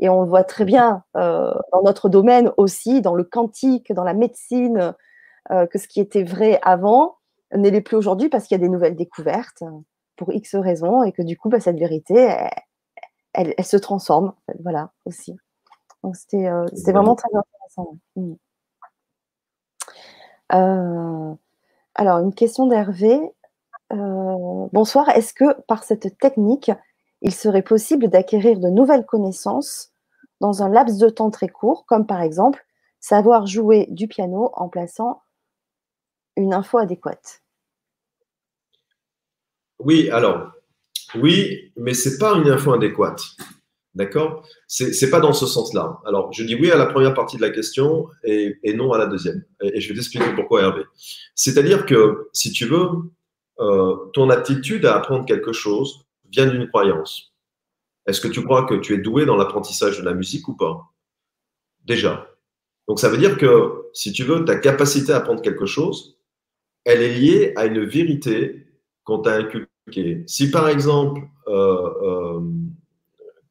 Et 0.00 0.08
on 0.08 0.22
le 0.22 0.28
voit 0.28 0.44
très 0.44 0.64
bien 0.64 1.04
euh, 1.16 1.54
dans 1.72 1.82
notre 1.82 2.08
domaine 2.08 2.50
aussi, 2.56 3.00
dans 3.00 3.14
le 3.14 3.24
quantique, 3.24 3.92
dans 3.92 4.04
la 4.04 4.14
médecine, 4.14 4.94
euh, 5.50 5.66
que 5.66 5.78
ce 5.78 5.86
qui 5.88 6.00
était 6.00 6.24
vrai 6.24 6.58
avant 6.62 7.18
n'est 7.54 7.80
plus 7.80 7.96
aujourd'hui 7.96 8.28
parce 8.28 8.46
qu'il 8.46 8.56
y 8.56 8.60
a 8.60 8.64
des 8.64 8.68
nouvelles 8.68 8.96
découvertes 8.96 9.62
pour 10.16 10.32
X 10.32 10.56
raisons 10.56 11.02
et 11.04 11.12
que 11.12 11.22
du 11.22 11.36
coup, 11.36 11.48
bah, 11.48 11.60
cette 11.60 11.78
vérité, 11.78 12.36
elle, 13.32 13.54
se 13.64 13.76
transforme. 13.76 14.32
Voilà, 14.62 14.90
aussi. 15.04 15.36
Donc, 16.02 16.16
c'était 16.16 16.48
vraiment 16.92 17.14
très 17.14 17.30
intéressant. 17.32 17.96
Mmh. 18.16 18.34
alors, 21.94 22.18
une 22.18 22.34
question 22.34 22.66
d'Hervé. 22.66 23.20
Euh, 23.92 24.66
bonsoir, 24.72 25.08
est-ce 25.10 25.34
que 25.34 25.60
par 25.62 25.84
cette 25.84 26.18
technique, 26.18 26.70
il 27.24 27.34
serait 27.34 27.62
possible 27.62 28.08
d'acquérir 28.08 28.60
de 28.60 28.68
nouvelles 28.68 29.06
connaissances 29.06 29.90
dans 30.40 30.62
un 30.62 30.68
laps 30.68 30.98
de 30.98 31.08
temps 31.08 31.30
très 31.30 31.48
court, 31.48 31.86
comme 31.86 32.06
par 32.06 32.20
exemple 32.20 32.64
savoir 33.00 33.46
jouer 33.46 33.86
du 33.90 34.06
piano 34.06 34.50
en 34.54 34.68
plaçant 34.68 35.22
une 36.36 36.52
info 36.52 36.78
adéquate 36.78 37.42
Oui, 39.78 40.10
alors, 40.10 40.52
oui, 41.14 41.72
mais 41.76 41.94
ce 41.94 42.10
n'est 42.10 42.18
pas 42.18 42.34
une 42.34 42.48
info 42.48 42.74
adéquate. 42.74 43.22
D'accord? 43.94 44.46
C'est 44.66 44.90
n'est 45.00 45.10
pas 45.10 45.20
dans 45.20 45.32
ce 45.32 45.46
sens-là. 45.46 46.00
Alors, 46.04 46.30
je 46.32 46.42
dis 46.42 46.56
oui 46.56 46.70
à 46.70 46.76
la 46.76 46.86
première 46.86 47.14
partie 47.14 47.36
de 47.36 47.42
la 47.42 47.50
question 47.50 48.08
et, 48.24 48.58
non 48.74 48.92
à 48.92 48.98
la 48.98 49.06
deuxième. 49.06 49.44
Et, 49.62 49.80
je 49.80 49.88
vais 49.88 49.94
t'expliquer 49.94 50.34
pourquoi, 50.34 50.62
Hervé. 50.62 50.82
C'est-à-dire 51.34 51.86
que, 51.86 52.28
si 52.32 52.50
tu 52.50 52.66
veux, 52.66 52.88
euh, 53.60 53.94
ton 54.12 54.28
aptitude 54.30 54.84
à 54.84 54.96
apprendre 54.96 55.24
quelque 55.24 55.52
chose 55.52 56.03
vient 56.34 56.46
d'une 56.46 56.68
croyance. 56.68 57.32
Est-ce 58.06 58.20
que 58.20 58.28
tu 58.28 58.42
crois 58.42 58.66
que 58.66 58.74
tu 58.74 58.94
es 58.94 58.98
doué 58.98 59.24
dans 59.24 59.36
l'apprentissage 59.36 59.98
de 59.98 60.04
la 60.04 60.14
musique 60.14 60.46
ou 60.48 60.54
pas? 60.54 60.92
Déjà. 61.84 62.30
Donc 62.86 63.00
ça 63.00 63.08
veut 63.08 63.18
dire 63.18 63.38
que, 63.38 63.88
si 63.92 64.12
tu 64.12 64.24
veux, 64.24 64.44
ta 64.44 64.56
capacité 64.56 65.12
à 65.12 65.18
apprendre 65.18 65.42
quelque 65.42 65.66
chose, 65.66 66.18
elle 66.84 67.02
est 67.02 67.14
liée 67.14 67.52
à 67.56 67.66
une 67.66 67.84
vérité 67.84 68.66
qu'on 69.04 69.20
t'a 69.20 69.36
inculquée. 69.36 70.24
Si 70.26 70.50
par 70.50 70.68
exemple, 70.68 71.22
euh, 71.48 71.90
euh, 72.02 72.40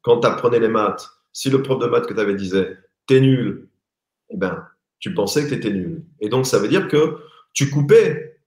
quand 0.02 0.20
tu 0.20 0.26
apprenais 0.26 0.60
les 0.60 0.68
maths, 0.68 1.08
si 1.32 1.50
le 1.50 1.62
prof 1.62 1.80
de 1.80 1.86
maths 1.86 2.06
que 2.06 2.14
tu 2.14 2.20
avais 2.20 2.36
disait, 2.36 2.76
t'es 3.06 3.20
nul, 3.20 3.68
eh 4.30 4.36
ben, 4.36 4.64
tu 5.00 5.12
pensais 5.14 5.44
que 5.44 5.48
tu 5.48 5.54
étais 5.54 5.70
nul. 5.70 6.04
Et 6.20 6.28
donc, 6.28 6.46
ça 6.46 6.58
veut 6.58 6.68
dire 6.68 6.88
que 6.88 7.18
tu 7.52 7.70
coupais 7.70 8.40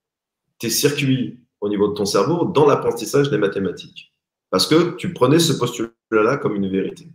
tes 0.58 0.70
circuits 0.70 1.40
au 1.60 1.68
niveau 1.68 1.88
de 1.88 1.94
ton 1.94 2.04
cerveau 2.04 2.46
dans 2.46 2.66
l'apprentissage 2.66 3.30
des 3.30 3.38
mathématiques. 3.38 4.12
Parce 4.50 4.66
que 4.66 4.96
tu 4.96 5.12
prenais 5.12 5.38
ce 5.38 5.52
postulat-là 5.52 6.38
comme 6.38 6.56
une 6.56 6.70
vérité. 6.70 7.08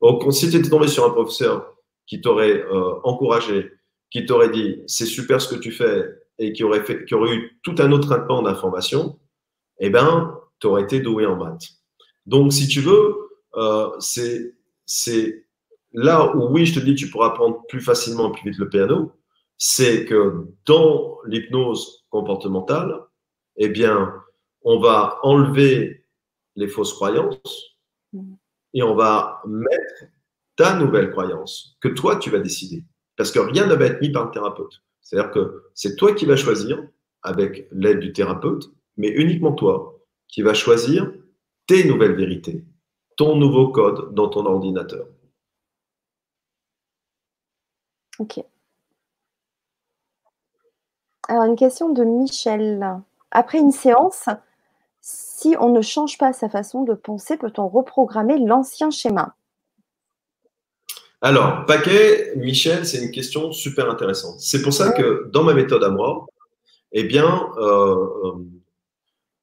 Donc, 0.00 0.24
si 0.32 0.50
tu 0.50 0.56
étais 0.56 0.68
tombé 0.68 0.88
sur 0.88 1.04
un 1.04 1.10
professeur 1.10 1.76
qui 2.06 2.20
t'aurait 2.20 2.64
euh, 2.64 2.94
encouragé, 3.04 3.72
qui 4.10 4.26
t'aurait 4.26 4.50
dit 4.50 4.82
c'est 4.86 5.06
super 5.06 5.40
ce 5.40 5.54
que 5.54 5.60
tu 5.60 5.70
fais 5.70 6.08
et 6.38 6.52
qui 6.52 6.64
aurait, 6.64 6.84
eu 6.90 7.60
tout 7.62 7.74
un 7.78 7.92
autre 7.92 8.08
traitement 8.08 8.42
d'information, 8.42 9.18
eh 9.78 9.90
ben, 9.90 10.36
tu 10.58 10.66
aurais 10.66 10.82
été 10.82 11.00
doué 11.00 11.26
en 11.26 11.36
maths. 11.36 11.68
Donc, 12.26 12.52
si 12.52 12.66
tu 12.66 12.80
veux, 12.80 13.16
euh, 13.54 13.90
c'est 13.98 15.44
là 15.92 16.34
où, 16.34 16.48
oui, 16.52 16.66
je 16.66 16.78
te 16.78 16.84
dis, 16.84 16.94
tu 16.94 17.10
pourras 17.10 17.28
apprendre 17.28 17.64
plus 17.68 17.80
facilement 17.80 18.30
et 18.30 18.32
plus 18.32 18.50
vite 18.50 18.58
le 18.58 18.68
piano, 18.68 19.12
c'est 19.58 20.04
que 20.04 20.48
dans 20.66 21.18
l'hypnose 21.26 22.04
comportementale, 22.10 23.00
eh 23.56 23.68
bien, 23.68 24.12
on 24.62 24.80
va 24.80 25.18
enlever 25.22 26.01
les 26.56 26.68
fausses 26.68 26.92
croyances 26.92 27.76
mm. 28.12 28.34
et 28.74 28.82
on 28.82 28.94
va 28.94 29.42
mettre 29.46 30.04
ta 30.56 30.76
nouvelle 30.76 31.10
croyance 31.10 31.76
que 31.80 31.88
toi, 31.88 32.16
tu 32.16 32.30
vas 32.30 32.38
décider. 32.38 32.84
Parce 33.16 33.30
que 33.30 33.38
rien 33.38 33.66
ne 33.66 33.74
va 33.74 33.86
être 33.86 34.00
mis 34.00 34.10
par 34.10 34.26
le 34.26 34.30
thérapeute. 34.30 34.82
C'est-à-dire 35.00 35.30
que 35.30 35.70
c'est 35.74 35.96
toi 35.96 36.14
qui 36.14 36.26
vas 36.26 36.36
choisir, 36.36 36.82
avec 37.22 37.68
l'aide 37.72 38.00
du 38.00 38.12
thérapeute, 38.12 38.70
mais 38.96 39.08
uniquement 39.08 39.52
toi, 39.52 40.00
qui 40.28 40.42
vas 40.42 40.54
choisir 40.54 41.12
tes 41.66 41.84
nouvelles 41.84 42.16
vérités, 42.16 42.64
ton 43.16 43.36
nouveau 43.36 43.68
code 43.68 44.14
dans 44.14 44.28
ton 44.28 44.46
ordinateur. 44.46 45.06
Ok. 48.18 48.44
Alors, 51.28 51.44
une 51.44 51.56
question 51.56 51.90
de 51.90 52.04
Michel. 52.04 53.02
Après 53.30 53.58
une 53.58 53.72
séance, 53.72 54.28
si 55.02 55.56
on 55.58 55.70
ne 55.70 55.82
change 55.82 56.16
pas 56.16 56.32
sa 56.32 56.48
façon 56.48 56.84
de 56.84 56.94
penser, 56.94 57.36
peut-on 57.36 57.68
reprogrammer 57.68 58.38
l'ancien 58.38 58.90
schéma? 58.90 59.34
Alors, 61.20 61.66
paquet, 61.66 62.32
Michel, 62.36 62.86
c'est 62.86 63.02
une 63.02 63.10
question 63.10 63.52
super 63.52 63.90
intéressante. 63.90 64.40
C'est 64.40 64.62
pour 64.62 64.72
ça 64.72 64.92
que 64.92 65.28
dans 65.32 65.42
ma 65.42 65.54
méthode 65.54 65.82
à 65.82 65.90
moi, 65.90 66.26
eh 66.92 67.04
bien, 67.04 67.50
euh, 67.58 67.96
euh, 68.24 68.32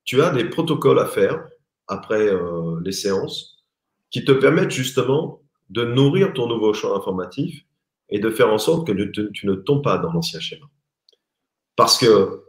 tu 0.05 0.21
as 0.21 0.31
des 0.31 0.45
protocoles 0.45 0.99
à 0.99 1.05
faire 1.05 1.45
après 1.87 2.27
euh, 2.27 2.79
les 2.83 2.91
séances 2.93 3.63
qui 4.09 4.23
te 4.23 4.31
permettent 4.31 4.71
justement 4.71 5.41
de 5.69 5.83
nourrir 5.83 6.33
ton 6.33 6.47
nouveau 6.47 6.73
champ 6.73 6.95
informatif 6.95 7.65
et 8.09 8.19
de 8.19 8.29
faire 8.29 8.51
en 8.51 8.57
sorte 8.57 8.87
que 8.87 8.93
tu 8.93 9.47
ne 9.47 9.55
tombes 9.55 9.83
pas 9.83 9.97
dans 9.97 10.11
l'ancien 10.11 10.39
schéma. 10.39 10.65
Parce 11.75 11.97
que 11.97 12.43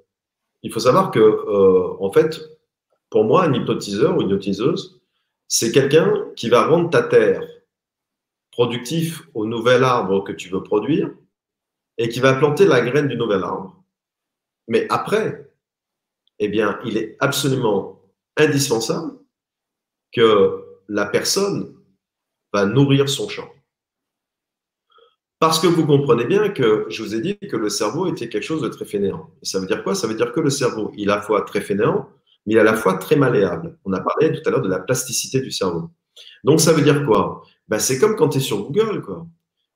il 0.63 0.73
faut 0.73 0.81
savoir 0.81 1.11
que, 1.11 2.01
en 2.01 2.13
fait, 2.13 2.41
pour 3.11 3.25
moi, 3.25 3.45
un 3.45 3.53
hypnotiseur 3.53 4.17
ou 4.17 4.23
une 4.23 4.29
hypnotiseuse, 4.29 5.01
c'est 5.49 5.73
quelqu'un 5.73 6.31
qui 6.37 6.49
va 6.49 6.67
rendre 6.67 6.91
ta 6.91 7.03
terre 7.03 7.43
productif 8.53 9.23
au 9.35 9.47
nouvel 9.47 9.85
arbre 9.85 10.23
que 10.25 10.33
tu 10.33 10.49
veux 10.49 10.63
produire 10.63 11.11
et 11.99 12.09
qui 12.09 12.21
va 12.21 12.35
planter 12.35 12.65
la 12.67 12.81
graine 12.81 13.09
du 13.09 13.17
nouvel 13.17 13.43
arbre. 13.43 13.83
Mais 14.69 14.87
après, 14.91 15.51
eh 16.39 16.49
bien, 16.49 16.79
il 16.85 16.97
est 16.97 17.17
absolument 17.21 18.01
indispensable 18.37 19.13
que 20.13 20.65
la 20.89 21.07
personne 21.07 21.75
va 22.53 22.65
nourrir 22.65 23.09
son 23.09 23.29
champ. 23.29 23.49
Parce 25.39 25.59
que 25.59 25.67
vous 25.67 25.87
comprenez 25.87 26.27
bien 26.27 26.51
que 26.51 26.87
je 26.89 27.03
vous 27.03 27.15
ai 27.15 27.21
dit 27.21 27.39
que 27.39 27.57
le 27.57 27.71
cerveau 27.71 28.07
était 28.07 28.29
quelque 28.29 28.45
chose 28.45 28.63
de 28.63 28.69
très 28.69 28.85
fainéant. 28.85 29.31
Ça 29.43 29.59
veut 29.59 29.67
dire 29.67 29.83
quoi? 29.83 29.95
Ça 29.95 30.07
veut 30.07 30.15
dire 30.15 30.33
que 30.33 30.41
le 30.41 30.51
cerveau, 30.51 30.93
il 30.97 31.09
est 31.09 31.13
à 31.13 31.17
la 31.17 31.23
fois 31.23 31.43
très 31.43 31.61
fainéant, 31.61 32.09
mais 32.47 32.55
il 32.55 32.57
est 32.57 32.61
à 32.61 32.65
la 32.65 32.75
fois 32.75 32.95
très 32.95 33.17
malléable. 33.17 33.79
On 33.85 33.93
a 33.93 34.01
parlé 34.01 34.33
tout 34.33 34.47
à 34.47 34.51
l'heure 34.51 34.63
de 34.63 34.69
la 34.69 34.81
plasticité 34.81 35.41
du 35.41 35.51
cerveau. 35.51 35.91
Donc 36.45 36.61
ça 36.61 36.73
veut 36.73 36.83
dire 36.83 37.05
quoi? 37.07 37.43
Ben, 37.69 37.79
C'est 37.79 37.99
comme 37.99 38.17
quand 38.17 38.31
tu 38.31 38.39
es 38.39 38.41
sur 38.41 38.63
Google. 38.63 39.03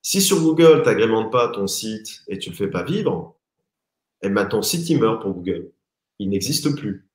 Si 0.01 0.21
sur 0.21 0.41
Google, 0.41 0.81
tu 0.83 0.89
n'agrémentes 0.89 1.31
pas 1.31 1.47
ton 1.47 1.67
site 1.67 2.21
et 2.27 2.37
tu 2.37 2.49
ne 2.49 2.53
le 2.53 2.57
fais 2.57 2.67
pas 2.67 2.83
vivre, 2.83 3.35
eh 4.21 4.29
ben, 4.29 4.45
ton 4.45 4.61
site, 4.61 4.89
il 4.89 4.99
meurt 4.99 5.21
pour 5.21 5.33
Google. 5.33 5.71
Il 6.19 6.29
n'existe 6.29 6.75
plus. 6.75 7.07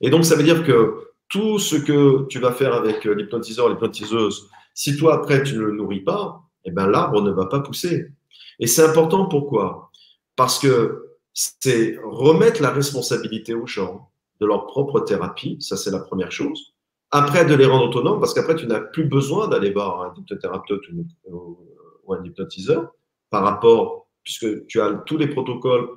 Et 0.00 0.10
donc 0.10 0.24
ça 0.24 0.36
veut 0.36 0.42
dire 0.42 0.64
que 0.64 1.08
tout 1.28 1.58
ce 1.58 1.76
que 1.76 2.26
tu 2.28 2.38
vas 2.38 2.52
faire 2.52 2.74
avec 2.74 3.04
l'hypnotiseur, 3.04 3.68
l'hypnotiseuse, 3.68 4.48
si 4.74 4.96
toi 4.96 5.14
après 5.14 5.42
tu 5.42 5.54
ne 5.54 5.60
le 5.60 5.72
nourris 5.72 6.00
pas, 6.00 6.42
eh 6.64 6.70
ben, 6.70 6.86
l'arbre 6.86 7.22
ne 7.22 7.30
va 7.30 7.46
pas 7.46 7.60
pousser. 7.60 8.12
Et 8.58 8.66
c'est 8.66 8.84
important 8.84 9.26
pourquoi? 9.26 9.90
Parce 10.36 10.58
que 10.58 11.16
c'est 11.32 11.98
remettre 12.04 12.62
la 12.62 12.70
responsabilité 12.70 13.54
aux 13.54 13.66
gens 13.66 14.10
de 14.40 14.46
leur 14.46 14.66
propre 14.66 15.00
thérapie, 15.00 15.56
ça 15.60 15.76
c'est 15.76 15.90
la 15.90 16.00
première 16.00 16.32
chose. 16.32 16.74
Après, 17.10 17.44
de 17.44 17.54
les 17.54 17.66
rendre 17.66 17.86
autonomes, 17.86 18.18
parce 18.18 18.34
qu'après, 18.34 18.56
tu 18.56 18.66
n'as 18.66 18.80
plus 18.80 19.04
besoin 19.04 19.46
d'aller 19.46 19.70
voir 19.70 20.02
un 20.02 20.14
hypnothérapeute 20.18 20.82
ou, 21.28 22.12
un 22.12 22.24
hypnotiseur 22.24 22.92
par 23.30 23.44
rapport, 23.44 24.08
puisque 24.24 24.66
tu 24.66 24.80
as 24.80 24.92
tous 25.06 25.16
les 25.16 25.28
protocoles 25.28 25.88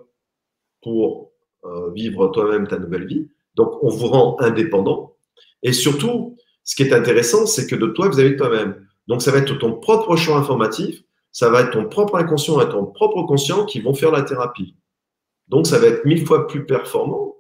pour 0.83 1.31
euh, 1.65 1.91
vivre 1.91 2.27
toi-même 2.27 2.67
ta 2.67 2.77
nouvelle 2.77 3.07
vie. 3.07 3.27
Donc, 3.55 3.83
on 3.83 3.89
vous 3.89 4.07
rend 4.07 4.37
indépendant. 4.39 5.15
Et 5.63 5.73
surtout, 5.73 6.37
ce 6.63 6.75
qui 6.75 6.83
est 6.83 6.93
intéressant, 6.93 7.47
c'est 7.47 7.65
que 7.65 7.75
de 7.75 7.87
toi, 7.87 8.09
vous 8.09 8.19
avez 8.19 8.35
toi-même. 8.35 8.85
Donc, 9.07 9.23
ça 9.23 9.31
va 9.31 9.39
être 9.39 9.57
ton 9.57 9.73
propre 9.73 10.15
champ 10.17 10.37
informatif, 10.37 11.01
ça 11.31 11.49
va 11.49 11.61
être 11.61 11.71
ton 11.71 11.89
propre 11.89 12.17
inconscient 12.17 12.61
et 12.61 12.69
ton 12.69 12.85
propre 12.85 13.23
conscient 13.23 13.65
qui 13.65 13.79
vont 13.79 13.95
faire 13.95 14.11
la 14.11 14.21
thérapie. 14.21 14.75
Donc, 15.47 15.65
ça 15.65 15.79
va 15.79 15.87
être 15.87 16.05
mille 16.05 16.27
fois 16.27 16.45
plus 16.45 16.65
performant 16.65 17.36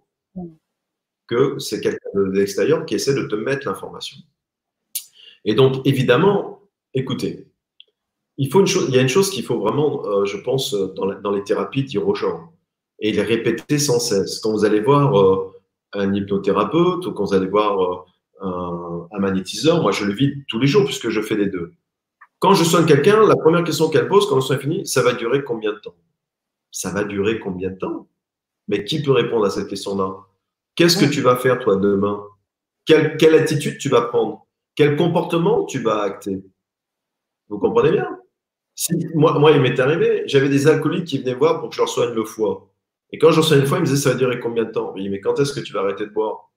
que 1.27 1.59
c'est 1.59 1.81
quelqu'un 1.81 2.09
de 2.15 2.23
l'extérieur 2.23 2.85
qui 2.85 2.95
essaie 2.95 3.13
de 3.13 3.23
te 3.23 3.35
mettre 3.35 3.67
l'information. 3.67 4.17
Et 5.45 5.53
donc, 5.53 5.85
évidemment, 5.85 6.61
écoutez, 6.93 7.47
il, 8.37 8.49
y 8.89 8.97
a 8.97 9.01
une 9.01 9.09
chose 9.09 9.29
qu'il 9.29 9.43
faut 9.43 9.59
vraiment, 9.59 10.05
euh, 10.05 10.25
je 10.25 10.37
pense, 10.37 10.73
dans, 10.73 11.31
les 11.31 11.43
thérapies, 11.43 11.83
dire 11.83 12.07
aux 12.07 12.15
gens 12.15 12.51
et 12.99 13.11
les 13.11 13.21
répéter 13.21 13.79
sans 13.79 13.99
cesse. 13.99 14.39
Quand 14.39 14.51
vous 14.51 14.65
allez 14.65 14.79
voir 14.79 15.19
euh, 15.19 15.53
un 15.93 16.13
hypnothérapeute 16.13 17.05
ou 17.05 17.11
quand 17.13 17.25
vous 17.25 17.33
allez 17.33 17.47
voir 17.47 18.05
euh, 18.43 19.07
un, 19.11 19.19
magnétiseur, 19.19 19.81
moi 19.81 19.91
je 19.91 20.05
le 20.05 20.13
vis 20.13 20.45
tous 20.47 20.59
les 20.59 20.67
jours 20.67 20.85
puisque 20.85 21.09
je 21.09 21.21
fais 21.21 21.35
les 21.35 21.47
deux. 21.47 21.73
Quand 22.39 22.53
je 22.53 22.63
soigne 22.63 22.85
quelqu'un, 22.85 23.25
la 23.25 23.35
première 23.35 23.63
question 23.63 23.89
qu'elle 23.89 24.07
pose 24.07 24.27
quand 24.29 24.35
le 24.35 24.41
soin 24.41 24.57
est 24.57 24.61
fini, 24.61 24.85
ça 24.85 25.01
va 25.01 25.13
durer 25.13 25.43
combien 25.43 25.73
de 25.73 25.79
temps? 25.79 25.95
Ça 26.71 26.91
va 26.91 27.03
durer 27.03 27.39
combien 27.39 27.71
de 27.71 27.77
temps? 27.77 28.07
Mais 28.67 28.83
qui 28.83 29.01
peut 29.01 29.11
répondre 29.11 29.45
à 29.45 29.49
cette 29.49 29.67
question-là? 29.67 30.26
Qu'est-ce 30.77 30.95
que 30.95 31.11
tu 31.11 31.21
vas 31.21 31.35
faire 31.35 31.57
toi 31.59 31.75
demain? 31.75 32.23
Quelle, 32.85 33.17
quelle, 33.17 33.33
attitude 33.33 33.79
tu 33.79 33.89
vas 33.89 34.03
prendre? 34.03 34.47
Quel 34.75 34.95
comportement 34.95 35.65
tu 35.65 35.79
vas 35.79 36.03
acter? 36.03 36.39
Vous 37.49 37.57
comprenez 37.57 37.91
bien? 37.91 38.07
Si, 38.75 38.93
moi, 39.15 39.37
moi, 39.39 39.51
il 39.51 39.59
m'est 39.59 39.79
arrivé, 39.79 40.23
j'avais 40.27 40.49
des 40.49 40.67
alcooliques 40.67 41.05
qui 41.05 41.17
venaient 41.17 41.33
voir 41.33 41.59
pour 41.59 41.69
que 41.69 41.75
je 41.75 41.81
leur 41.81 41.89
soigne 41.89 42.13
le 42.13 42.23
foie. 42.23 42.69
Et 43.11 43.17
quand 43.17 43.31
je 43.31 43.37
leur 43.37 43.45
soigne 43.45 43.61
le 43.61 43.65
foie, 43.65 43.79
ils 43.79 43.81
me 43.81 43.85
disaient 43.87 43.97
ça 43.97 44.11
va 44.11 44.15
durer 44.15 44.39
combien 44.39 44.65
de 44.65 44.71
temps? 44.71 44.93
Je 44.95 45.01
dis 45.01 45.09
mais 45.09 45.19
quand 45.19 45.39
est-ce 45.39 45.51
que 45.51 45.61
tu 45.61 45.73
vas 45.73 45.79
arrêter 45.79 46.05
de 46.05 46.11
boire? 46.11 46.51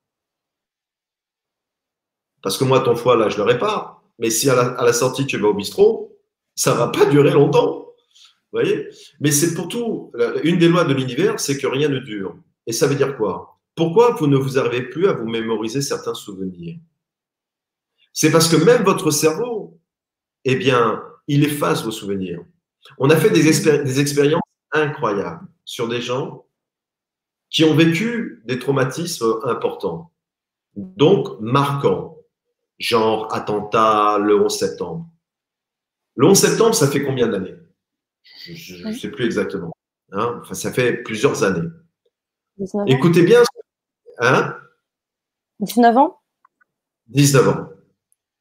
Parce 2.43 2.59
que 2.59 2.65
moi, 2.65 2.81
ton 2.81 2.97
foie, 2.97 3.17
là, 3.17 3.31
je 3.31 3.39
le 3.39 3.45
répare. 3.45 4.03
Mais 4.19 4.29
si 4.29 4.51
à 4.51 4.55
la, 4.55 4.93
sortie, 4.93 5.27
tu 5.27 5.39
vas 5.39 5.49
au 5.49 5.55
bistrot, 5.55 6.15
ça 6.55 6.75
va 6.75 6.89
pas 6.89 7.07
durer 7.07 7.31
longtemps. 7.31 7.87
Vous 8.53 8.61
voyez? 8.61 8.91
Mais 9.21 9.31
c'est 9.31 9.55
pour 9.55 9.69
tout. 9.69 10.13
Une 10.45 10.59
des 10.59 10.69
lois 10.69 10.85
de 10.85 10.93
l'univers, 10.93 11.41
c'est 11.41 11.57
que 11.57 11.67
rien 11.67 11.89
ne 11.89 12.01
dure. 12.01 12.37
Et 12.67 12.73
ça 12.73 12.87
veut 12.87 12.97
dire 12.97 13.17
quoi? 13.17 13.60
Pourquoi 13.81 14.11
vous 14.11 14.27
ne 14.27 14.37
vous 14.37 14.59
arrivez 14.59 14.83
plus 14.83 15.09
à 15.09 15.15
vous 15.15 15.27
mémoriser 15.27 15.81
certains 15.81 16.13
souvenirs? 16.13 16.77
C'est 18.13 18.31
parce 18.31 18.47
que 18.47 18.63
même 18.63 18.83
votre 18.83 19.11
cerveau, 19.11 19.81
eh 20.45 20.55
bien, 20.55 21.03
il 21.29 21.45
efface 21.45 21.83
vos 21.83 21.91
souvenirs. 21.91 22.45
On 22.99 23.09
a 23.09 23.17
fait 23.17 23.31
des, 23.31 23.43
des 23.43 24.01
expériences 24.01 24.43
incroyables 24.73 25.49
sur 25.65 25.89
des 25.89 26.03
gens 26.03 26.45
qui 27.49 27.65
ont 27.65 27.75
vécu 27.75 28.43
des 28.45 28.59
traumatismes 28.59 29.41
importants, 29.45 30.13
donc 30.77 31.41
marquants 31.41 32.19
genre 32.79 33.33
attentat 33.33 34.19
le 34.19 34.43
11 34.43 34.59
septembre. 34.59 35.09
Le 36.17 36.27
11 36.27 36.39
septembre, 36.39 36.75
ça 36.75 36.87
fait 36.87 37.03
combien 37.03 37.29
d'années? 37.29 37.57
Je 38.45 38.87
ne 38.87 38.93
sais 38.93 39.11
plus 39.11 39.25
exactement. 39.25 39.73
Hein 40.13 40.39
enfin, 40.43 40.53
ça 40.53 40.71
fait 40.71 41.03
plusieurs 41.03 41.45
années. 41.45 41.71
Écoutez 42.87 43.23
bien. 43.23 43.43
Hein 44.21 44.55
19 45.61 45.97
ans? 45.97 46.21
19 47.09 47.49
ans. 47.49 47.69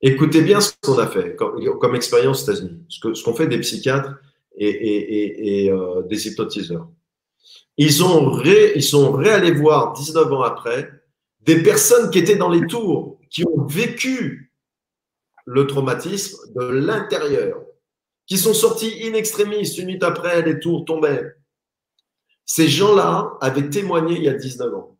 Écoutez 0.01 0.41
bien 0.41 0.61
ce 0.61 0.73
qu'on 0.81 0.99
a 0.99 1.07
fait 1.07 1.35
comme, 1.35 1.95
expérience 1.95 2.41
aux 2.41 2.51
États-Unis, 2.51 2.85
ce 2.89 3.23
qu'ont 3.23 3.33
fait 3.33 3.47
des 3.47 3.59
psychiatres 3.59 4.13
et, 4.57 5.69
euh, 5.71 6.03
des 6.03 6.27
hypnotiseurs. 6.27 6.89
Ils, 7.77 8.03
ont 8.03 8.29
ré, 8.29 8.73
ils 8.75 8.83
sont 8.83 9.13
réallés 9.13 9.51
voir 9.51 9.93
19 9.93 10.31
ans 10.33 10.43
après 10.43 10.91
des 11.41 11.63
personnes 11.63 12.11
qui 12.11 12.19
étaient 12.19 12.35
dans 12.35 12.49
les 12.49 12.67
tours, 12.67 13.17
qui 13.29 13.45
ont 13.45 13.65
vécu 13.65 14.53
le 15.45 15.65
traumatisme 15.65 16.53
de 16.55 16.65
l'intérieur, 16.65 17.61
qui 18.27 18.37
sont 18.37 18.53
sortis 18.53 18.93
in 19.03 19.13
extremis 19.13 19.65
une 19.77 19.85
minute 19.87 20.03
après, 20.03 20.41
les 20.41 20.59
tours 20.59 20.83
tombaient. 20.85 21.33
Ces 22.45 22.67
gens-là 22.67 23.37
avaient 23.39 23.69
témoigné 23.69 24.17
il 24.17 24.23
y 24.23 24.29
a 24.29 24.33
19 24.33 24.73
ans. 24.73 24.98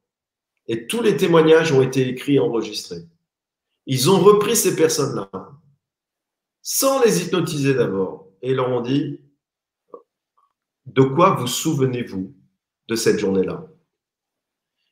Et 0.70 0.88
tous 0.88 1.02
les 1.02 1.18
témoignages 1.18 1.74
ont 1.74 1.82
été 1.82 2.08
écrits 2.08 2.36
et 2.36 2.40
enregistrés. 2.40 3.04
Ils 3.88 4.10
ont 4.10 4.20
repris 4.20 4.56
ces 4.56 4.76
personnes-là, 4.76 5.30
sans 6.62 7.04
les 7.04 7.24
hypnotiser 7.24 7.74
d'abord, 7.74 8.28
et 8.44 8.54
leur 8.54 8.70
ont 8.70 8.82
dit, 8.82 9.20
de 10.86 11.02
quoi 11.02 11.32
vous 11.32 11.48
souvenez-vous 11.48 12.36
de 12.88 12.96
cette 12.96 13.18
journée-là? 13.18 13.66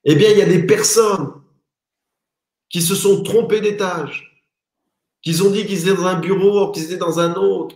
Eh 0.03 0.15
bien, 0.15 0.31
il 0.31 0.37
y 0.37 0.41
a 0.41 0.47
des 0.47 0.65
personnes 0.65 1.41
qui 2.69 2.81
se 2.81 2.95
sont 2.95 3.21
trompées 3.21 3.61
d'étage, 3.61 4.47
qui 5.21 5.39
ont 5.41 5.51
dit 5.51 5.65
qu'ils 5.65 5.87
étaient 5.87 5.95
dans 5.95 6.07
un 6.07 6.19
bureau, 6.19 6.71
qu'ils 6.71 6.85
étaient 6.85 6.97
dans 6.97 7.19
un 7.19 7.35
autre, 7.35 7.75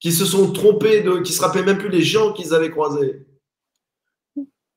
qui 0.00 0.12
se 0.12 0.24
sont 0.24 0.52
trompés, 0.52 1.02
de, 1.02 1.20
qui 1.20 1.32
se 1.32 1.40
rappelaient 1.40 1.64
même 1.64 1.78
plus 1.78 1.88
les 1.88 2.02
gens 2.02 2.32
qu'ils 2.32 2.52
avaient 2.52 2.70
croisés. 2.70 3.26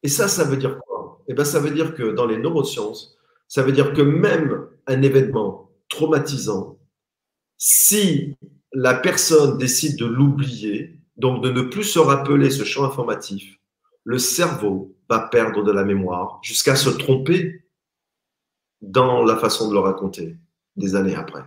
Et 0.04 0.10
ça, 0.10 0.28
ça 0.28 0.44
veut 0.44 0.58
dire 0.58 0.80
quoi? 0.80 0.97
Eh 1.28 1.34
bien, 1.34 1.44
ça 1.44 1.60
veut 1.60 1.72
dire 1.72 1.94
que 1.94 2.12
dans 2.12 2.26
les 2.26 2.38
neurosciences, 2.38 3.18
ça 3.48 3.64
veut 3.64 3.72
dire 3.72 3.94
que 3.94 4.02
même 4.02 4.68
un 4.88 5.02
événement 5.02 5.70
traumatisant, 5.90 6.78
si 7.58 8.36
la 8.74 8.94
personne 8.94 9.58
décide 9.58 9.98
de 9.98 10.06
l'oublier, 10.06 11.00
donc 11.16 11.44
de 11.44 11.50
ne 11.50 11.62
plus 11.62 11.84
se 11.84 12.00
rappeler 12.00 12.50
ce 12.50 12.64
champ 12.64 12.84
informatif, 12.84 13.60
le 14.04 14.20
cerveau 14.20 14.96
va 15.10 15.20
perdre 15.20 15.64
de 15.64 15.72
la 15.72 15.84
mémoire 15.84 16.40
jusqu'à 16.42 16.76
se 16.76 16.90
tromper 16.90 17.66
dans 18.82 19.24
la 19.24 19.38
façon 19.38 19.70
de 19.70 19.74
le 19.74 19.80
raconter 19.80 20.38
des 20.76 20.96
années 20.96 21.16
après. 21.16 21.44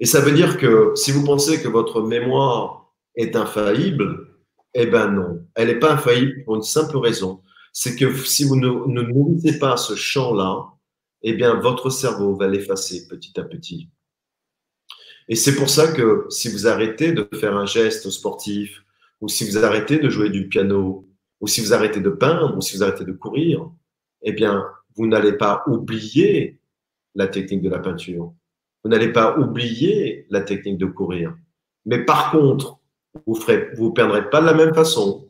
Et 0.00 0.06
ça 0.06 0.20
veut 0.20 0.32
dire 0.32 0.58
que 0.58 0.92
si 0.94 1.12
vous 1.12 1.24
pensez 1.24 1.62
que 1.62 1.68
votre 1.68 2.02
mémoire 2.02 2.92
est 3.14 3.36
infaillible, 3.36 4.36
eh 4.74 4.86
bien 4.86 5.08
non, 5.08 5.44
elle 5.54 5.68
n'est 5.68 5.78
pas 5.78 5.92
infaillible 5.92 6.44
pour 6.44 6.56
une 6.56 6.62
simple 6.62 6.96
raison, 6.96 7.42
c'est 7.72 7.96
que 7.96 8.14
si 8.24 8.44
vous 8.44 8.56
ne, 8.56 8.68
nourrissez 9.02 9.58
pas 9.58 9.76
ce 9.76 9.94
champ-là, 9.96 10.66
eh 11.22 11.32
bien 11.32 11.54
votre 11.54 11.90
cerveau 11.90 12.36
va 12.36 12.46
l'effacer 12.46 13.08
petit 13.08 13.38
à 13.40 13.44
petit. 13.44 13.88
Et 15.28 15.36
c'est 15.36 15.54
pour 15.54 15.70
ça 15.70 15.92
que 15.92 16.26
si 16.28 16.50
vous 16.50 16.66
arrêtez 16.66 17.12
de 17.12 17.28
faire 17.34 17.56
un 17.56 17.66
geste 17.66 18.10
sportif, 18.10 18.82
ou 19.20 19.28
si 19.28 19.48
vous 19.48 19.56
arrêtez 19.56 19.98
de 19.98 20.10
jouer 20.10 20.30
du 20.30 20.48
piano, 20.48 21.08
ou 21.40 21.46
si 21.46 21.60
vous 21.60 21.72
arrêtez 21.72 22.00
de 22.00 22.10
peindre, 22.10 22.56
ou 22.56 22.60
si 22.60 22.76
vous 22.76 22.82
arrêtez 22.82 23.04
de 23.04 23.12
courir, 23.12 23.70
eh 24.22 24.32
bien, 24.32 24.64
vous 24.96 25.06
n'allez 25.06 25.32
pas 25.32 25.62
oublier 25.66 26.60
la 27.14 27.28
technique 27.28 27.62
de 27.62 27.70
la 27.70 27.78
peinture. 27.78 28.32
Vous 28.84 28.90
n'allez 28.90 29.12
pas 29.12 29.38
oublier 29.38 30.26
la 30.28 30.40
technique 30.40 30.78
de 30.78 30.86
courir. 30.86 31.34
Mais 31.86 32.04
par 32.04 32.32
contre, 32.32 32.78
vous 33.26 33.38
ne 33.38 33.76
vous 33.76 33.92
perdrez 33.92 34.28
pas 34.28 34.40
de 34.40 34.46
la 34.46 34.54
même 34.54 34.74
façon 34.74 35.28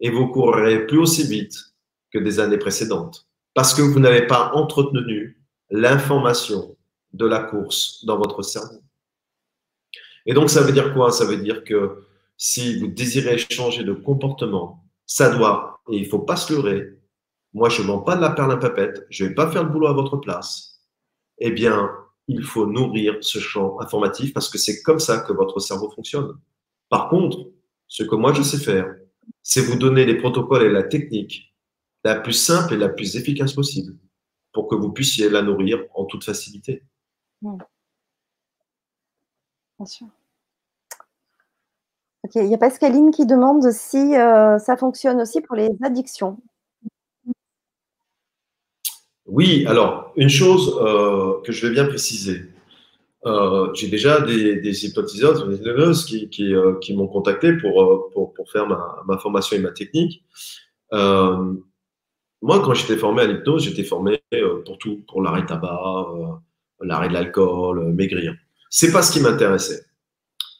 et 0.00 0.10
vous 0.10 0.28
courrez 0.28 0.86
plus 0.86 0.98
aussi 0.98 1.26
vite 1.26 1.69
que 2.12 2.18
des 2.18 2.40
années 2.40 2.58
précédentes 2.58 3.30
parce 3.54 3.74
que 3.74 3.82
vous 3.82 4.00
n'avez 4.00 4.26
pas 4.26 4.52
entretenu 4.54 5.38
l'information 5.70 6.76
de 7.12 7.26
la 7.26 7.40
course 7.40 8.04
dans 8.04 8.18
votre 8.18 8.42
cerveau. 8.42 8.80
Et 10.26 10.34
donc, 10.34 10.50
ça 10.50 10.62
veut 10.62 10.72
dire 10.72 10.94
quoi? 10.94 11.10
Ça 11.10 11.24
veut 11.24 11.38
dire 11.38 11.64
que 11.64 12.04
si 12.36 12.78
vous 12.78 12.86
désirez 12.86 13.38
changer 13.38 13.84
de 13.84 13.92
comportement, 13.92 14.84
ça 15.06 15.34
doit, 15.34 15.80
et 15.90 15.96
il 15.96 16.04
ne 16.04 16.08
faut 16.08 16.20
pas 16.20 16.36
se 16.36 16.52
leurrer, 16.52 16.98
moi 17.52 17.68
je 17.68 17.82
ne 17.82 17.88
vends 17.88 18.00
pas 18.00 18.16
de 18.16 18.20
la 18.20 18.30
perle 18.30 18.52
à 18.52 18.56
papette, 18.56 19.06
je 19.10 19.24
ne 19.24 19.28
vais 19.28 19.34
pas 19.34 19.50
faire 19.50 19.64
le 19.64 19.70
boulot 19.70 19.88
à 19.88 19.92
votre 19.92 20.16
place, 20.18 20.80
eh 21.38 21.50
bien, 21.50 21.90
il 22.28 22.44
faut 22.44 22.66
nourrir 22.66 23.16
ce 23.20 23.40
champ 23.40 23.80
informatif 23.80 24.32
parce 24.32 24.48
que 24.48 24.58
c'est 24.58 24.82
comme 24.82 25.00
ça 25.00 25.20
que 25.20 25.32
votre 25.32 25.58
cerveau 25.58 25.90
fonctionne. 25.90 26.38
Par 26.88 27.08
contre, 27.08 27.50
ce 27.88 28.04
que 28.04 28.14
moi 28.14 28.32
je 28.32 28.42
sais 28.42 28.58
faire, 28.58 28.94
c'est 29.42 29.62
vous 29.62 29.76
donner 29.76 30.04
les 30.04 30.16
protocoles 30.16 30.62
et 30.62 30.70
la 30.70 30.84
technique 30.84 31.49
la 32.04 32.16
plus 32.16 32.32
simple 32.32 32.74
et 32.74 32.76
la 32.76 32.88
plus 32.88 33.16
efficace 33.16 33.52
possible 33.52 33.94
pour 34.52 34.68
que 34.68 34.74
vous 34.74 34.90
puissiez 34.90 35.28
la 35.30 35.42
nourrir 35.42 35.84
en 35.94 36.04
toute 36.04 36.24
facilité. 36.24 36.82
Bien 37.42 37.58
sûr. 39.86 40.06
il 42.34 42.46
y 42.46 42.54
a 42.54 42.58
Pascaline 42.58 43.10
qui 43.10 43.26
demande 43.26 43.70
si 43.70 44.16
euh, 44.16 44.58
ça 44.58 44.76
fonctionne 44.76 45.20
aussi 45.20 45.40
pour 45.40 45.56
les 45.56 45.70
addictions. 45.82 46.38
Oui, 49.26 49.64
alors, 49.66 50.12
une 50.16 50.28
chose 50.28 50.76
euh, 50.80 51.40
que 51.44 51.52
je 51.52 51.66
vais 51.66 51.72
bien 51.72 51.86
préciser. 51.86 52.42
Euh, 53.26 53.72
j'ai 53.74 53.88
déjà 53.88 54.20
des, 54.22 54.56
des 54.56 54.84
hypnotiseurs, 54.84 55.34
des 55.46 55.56
hypnotiseuses 55.56 56.04
qui, 56.06 56.28
qui, 56.30 56.52
qui 56.80 56.96
m'ont 56.96 57.06
contacté 57.06 57.52
pour, 57.52 58.10
pour, 58.12 58.34
pour, 58.34 58.50
faire 58.50 58.66
ma, 58.66 59.02
ma, 59.06 59.18
formation 59.18 59.56
et 59.56 59.60
ma 59.60 59.70
technique. 59.70 60.24
Euh, 60.92 61.54
moi, 62.42 62.60
quand 62.60 62.74
j'étais 62.74 62.96
formé 62.96 63.22
à 63.22 63.26
l'hypnose, 63.26 63.64
j'étais 63.64 63.84
formé 63.84 64.22
pour 64.64 64.78
tout, 64.78 65.04
pour 65.08 65.22
l'arrêt 65.22 65.46
tabac, 65.46 66.06
l'arrêt 66.80 67.08
de 67.08 67.14
l'alcool, 67.14 67.92
maigrir. 67.92 68.34
C'est 68.70 68.92
pas 68.92 69.02
ce 69.02 69.12
qui 69.12 69.20
m'intéressait. 69.20 69.84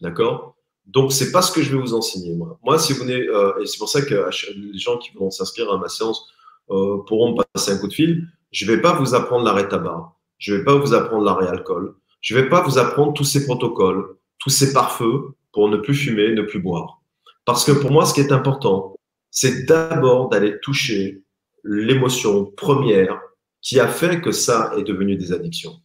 D'accord? 0.00 0.56
Donc, 0.86 1.12
c'est 1.12 1.30
pas 1.30 1.42
ce 1.42 1.52
que 1.52 1.62
je 1.62 1.70
vais 1.74 1.80
vous 1.80 1.94
enseigner, 1.94 2.34
moi. 2.34 2.58
Moi, 2.62 2.78
si 2.78 2.92
vous 2.92 3.04
venez, 3.04 3.20
et 3.60 3.66
c'est 3.66 3.78
pour 3.78 3.88
ça 3.88 4.02
que 4.02 4.28
les 4.56 4.78
gens 4.78 4.98
qui 4.98 5.10
vont 5.16 5.30
s'inscrire 5.30 5.70
à 5.72 5.78
ma 5.78 5.88
séance 5.88 6.28
pourront 6.66 7.32
me 7.32 7.42
passer 7.52 7.72
un 7.72 7.78
coup 7.78 7.88
de 7.88 7.92
fil. 7.92 8.26
Je 8.50 8.66
vais 8.66 8.80
pas 8.80 8.92
vous 8.94 9.14
apprendre 9.14 9.44
l'arrêt 9.44 9.68
tabac. 9.68 10.12
Je 10.38 10.54
vais 10.54 10.64
pas 10.64 10.74
vous 10.74 10.94
apprendre 10.94 11.24
l'arrêt 11.24 11.46
alcool. 11.46 11.94
Je 12.20 12.34
vais 12.34 12.48
pas 12.48 12.62
vous 12.62 12.78
apprendre 12.78 13.14
tous 13.14 13.24
ces 13.24 13.46
protocoles, 13.46 14.16
tous 14.38 14.50
ces 14.50 14.72
pare-feux 14.72 15.34
pour 15.52 15.68
ne 15.68 15.76
plus 15.76 15.94
fumer, 15.94 16.32
ne 16.32 16.42
plus 16.42 16.60
boire. 16.60 17.00
Parce 17.44 17.64
que 17.64 17.72
pour 17.72 17.90
moi, 17.90 18.04
ce 18.04 18.14
qui 18.14 18.20
est 18.20 18.32
important, 18.32 18.96
c'est 19.30 19.66
d'abord 19.66 20.28
d'aller 20.28 20.58
toucher 20.60 21.22
l'émotion 21.64 22.46
première 22.46 23.20
qui 23.60 23.78
a 23.78 23.88
fait 23.88 24.20
que 24.20 24.32
ça 24.32 24.72
est 24.76 24.82
devenu 24.82 25.16
des 25.16 25.32
addictions. 25.32 25.80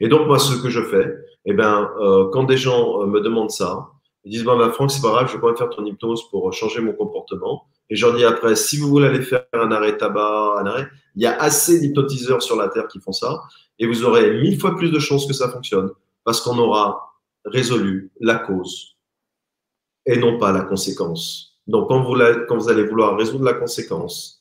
Et 0.00 0.08
donc, 0.08 0.26
moi, 0.26 0.38
ce 0.38 0.60
que 0.60 0.70
je 0.70 0.82
fais, 0.82 1.14
eh 1.44 1.52
ben, 1.52 1.90
euh, 2.00 2.28
quand 2.32 2.44
des 2.44 2.56
gens 2.56 3.02
euh, 3.02 3.06
me 3.06 3.20
demandent 3.20 3.50
ça, 3.50 3.88
ils 4.24 4.32
disent, 4.32 4.44
bah, 4.44 4.56
bah, 4.56 4.70
Franck, 4.72 4.90
c'est 4.90 5.00
pas 5.00 5.10
grave, 5.10 5.28
je 5.28 5.34
vais 5.34 5.40
quand 5.40 5.46
même 5.46 5.56
faire 5.56 5.70
ton 5.70 5.84
hypnose 5.84 6.28
pour 6.30 6.52
changer 6.52 6.80
mon 6.80 6.92
comportement. 6.92 7.66
Et 7.88 7.96
je 7.96 8.04
leur 8.04 8.16
dis 8.16 8.24
après, 8.24 8.56
si 8.56 8.76
vous 8.78 8.88
voulez 8.88 9.06
aller 9.06 9.22
faire 9.22 9.44
un 9.52 9.70
arrêt 9.70 9.96
tabac, 9.96 10.56
un 10.58 10.66
arrêt, 10.66 10.88
il 11.14 11.22
y 11.22 11.26
a 11.26 11.40
assez 11.40 11.78
d'hypnotiseurs 11.80 12.42
sur 12.42 12.56
la 12.56 12.68
Terre 12.68 12.88
qui 12.88 12.98
font 12.98 13.12
ça. 13.12 13.42
Et 13.78 13.86
vous 13.86 14.04
aurez 14.04 14.40
mille 14.40 14.58
fois 14.58 14.74
plus 14.74 14.90
de 14.90 14.98
chances 14.98 15.26
que 15.26 15.32
ça 15.32 15.48
fonctionne 15.48 15.90
parce 16.24 16.40
qu'on 16.40 16.58
aura 16.58 17.14
résolu 17.44 18.10
la 18.20 18.34
cause 18.34 18.96
et 20.04 20.18
non 20.18 20.38
pas 20.38 20.50
la 20.50 20.62
conséquence. 20.62 21.58
Donc, 21.68 21.88
quand 21.88 22.02
vous 22.02 22.68
allez 22.68 22.84
vouloir 22.84 23.16
résoudre 23.16 23.44
la 23.44 23.54
conséquence, 23.54 24.35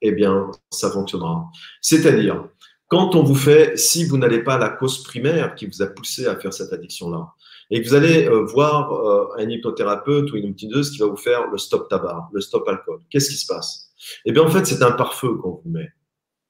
eh 0.00 0.12
bien, 0.12 0.50
ça 0.70 0.90
fonctionnera. 0.90 1.50
C'est-à-dire, 1.80 2.48
quand 2.88 3.14
on 3.14 3.22
vous 3.22 3.34
fait, 3.34 3.76
si 3.76 4.04
vous 4.06 4.16
n'allez 4.16 4.42
pas 4.42 4.58
la 4.58 4.70
cause 4.70 5.02
primaire 5.02 5.54
qui 5.54 5.66
vous 5.66 5.82
a 5.82 5.86
poussé 5.86 6.26
à 6.26 6.36
faire 6.36 6.52
cette 6.52 6.72
addiction-là, 6.72 7.34
et 7.70 7.82
que 7.82 7.88
vous 7.88 7.94
allez 7.94 8.26
euh, 8.26 8.44
voir 8.44 8.92
euh, 8.92 9.28
un 9.36 9.48
hypnothérapeute 9.48 10.32
ou 10.32 10.36
une 10.36 10.46
hypnotiseuse 10.46 10.90
qui 10.90 10.98
va 10.98 11.06
vous 11.06 11.16
faire 11.16 11.48
le 11.48 11.58
stop 11.58 11.88
tabac, 11.88 12.28
le 12.32 12.40
stop 12.40 12.66
alcool, 12.66 13.00
qu'est-ce 13.10 13.28
qui 13.28 13.36
se 13.36 13.46
passe? 13.46 13.92
Eh 14.24 14.32
bien, 14.32 14.42
en 14.42 14.48
fait, 14.48 14.64
c'est 14.64 14.82
un 14.82 14.92
pare-feu 14.92 15.36
qu'on 15.36 15.60
vous 15.62 15.70
met. 15.70 15.88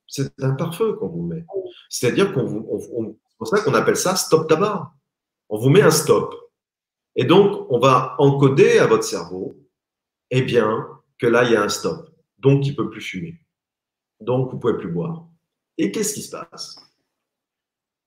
C'est 0.06 0.32
un 0.40 0.52
pare-feu 0.52 0.92
qu'on 0.94 1.08
vous 1.08 1.22
met. 1.22 1.44
C'est-à-dire 1.88 2.32
qu'on 2.32 2.44
vous, 2.44 3.18
c'est 3.28 3.36
pour 3.36 3.48
ça 3.48 3.60
qu'on 3.60 3.74
appelle 3.74 3.96
ça 3.96 4.16
stop 4.16 4.48
tabac. 4.48 4.92
On 5.48 5.58
vous 5.58 5.70
met 5.70 5.82
un 5.82 5.90
stop. 5.90 6.34
Et 7.16 7.24
donc, 7.24 7.66
on 7.70 7.80
va 7.80 8.14
encoder 8.18 8.78
à 8.78 8.86
votre 8.86 9.04
cerveau, 9.04 9.56
eh 10.30 10.42
bien, 10.42 10.86
que 11.18 11.26
là, 11.26 11.44
il 11.44 11.52
y 11.52 11.56
a 11.56 11.62
un 11.62 11.68
stop. 11.68 12.08
Donc, 12.38 12.66
il 12.66 12.72
ne 12.72 12.76
peut 12.76 12.90
plus 12.90 13.00
fumer. 13.00 13.40
Donc, 14.20 14.50
vous 14.50 14.56
ne 14.56 14.60
pouvez 14.60 14.76
plus 14.76 14.90
boire. 14.90 15.26
Et 15.76 15.92
qu'est-ce 15.92 16.14
qui 16.14 16.22
se 16.22 16.36
passe? 16.36 16.80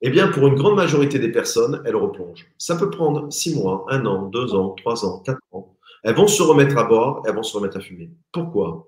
Eh 0.02 0.10
bien, 0.10 0.30
pour 0.30 0.48
une 0.48 0.56
grande 0.56 0.76
majorité 0.76 1.20
des 1.20 1.32
personnes, 1.32 1.82
elles 1.86 1.96
replongent. 1.96 2.52
Ça 2.58 2.76
peut 2.76 2.90
prendre 2.90 3.32
six 3.32 3.56
mois, 3.56 3.86
un 3.90 4.06
an, 4.06 4.28
deux 4.30 4.56
ans, 4.56 4.72
trois 4.72 5.06
ans, 5.06 5.20
quatre 5.20 5.42
ans. 5.52 5.78
Elles 6.04 6.16
vont 6.16 6.28
se 6.28 6.42
remettre 6.42 6.78
à 6.78 6.86
boire, 6.86 7.22
elles 7.26 7.36
vont 7.36 7.44
se 7.44 7.56
remettre 7.56 7.78
à 7.78 7.82
fumer. 7.82 8.12
Pourquoi? 8.32 8.88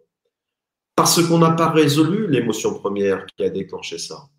Parce 0.95 1.25
qu'on 1.27 1.37
n'a 1.37 1.51
pas 1.51 1.69
résolu 1.69 2.27
l'émotion 2.27 2.73
première 2.79 3.25
qui 3.27 3.43
a 3.43 3.49
déclenché 3.49 3.99
ça. 3.99 4.29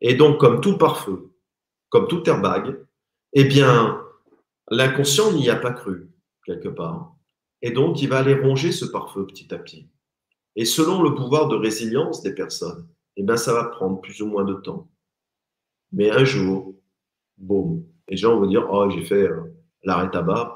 Et 0.00 0.14
donc, 0.14 0.38
comme 0.38 0.60
tout 0.60 0.76
pare-feu, 0.76 1.32
comme 1.88 2.08
tout 2.08 2.28
airbag, 2.28 2.76
eh 3.32 3.44
bien, 3.44 4.02
l'inconscient 4.70 5.32
n'y 5.32 5.48
a 5.48 5.56
pas 5.56 5.72
cru, 5.72 6.10
quelque 6.44 6.68
part. 6.68 7.14
Et 7.62 7.70
donc, 7.70 8.02
il 8.02 8.08
va 8.08 8.18
aller 8.18 8.34
ronger 8.34 8.72
ce 8.72 8.84
pare-feu 8.84 9.26
petit 9.26 9.52
à 9.54 9.58
petit. 9.58 9.88
Et 10.56 10.64
selon 10.64 11.02
le 11.02 11.14
pouvoir 11.14 11.48
de 11.48 11.56
résilience 11.56 12.22
des 12.22 12.34
personnes, 12.34 12.86
eh 13.16 13.22
bien, 13.22 13.36
ça 13.36 13.52
va 13.52 13.64
prendre 13.64 14.00
plus 14.00 14.20
ou 14.22 14.26
moins 14.26 14.44
de 14.44 14.54
temps. 14.54 14.88
Mais 15.92 16.10
un 16.10 16.24
jour, 16.24 16.74
boum, 17.38 17.84
les 18.08 18.16
gens 18.16 18.38
vont 18.38 18.46
dire 18.46 18.66
Oh, 18.70 18.88
j'ai 18.90 19.04
fait 19.04 19.28
euh, 19.28 19.54
l'arrêt 19.82 20.10
tabac, 20.10 20.54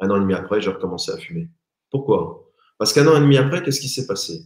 un 0.00 0.10
an 0.10 0.16
et 0.16 0.20
demi 0.20 0.34
après, 0.34 0.60
j'ai 0.60 0.70
recommencé 0.70 1.12
à 1.12 1.16
fumer. 1.16 1.48
Pourquoi? 1.90 2.50
Parce 2.78 2.92
qu'un 2.92 3.06
an 3.06 3.16
et 3.16 3.20
demi 3.20 3.36
après, 3.36 3.62
qu'est-ce 3.62 3.80
qui 3.80 3.88
s'est 3.88 4.06
passé? 4.06 4.44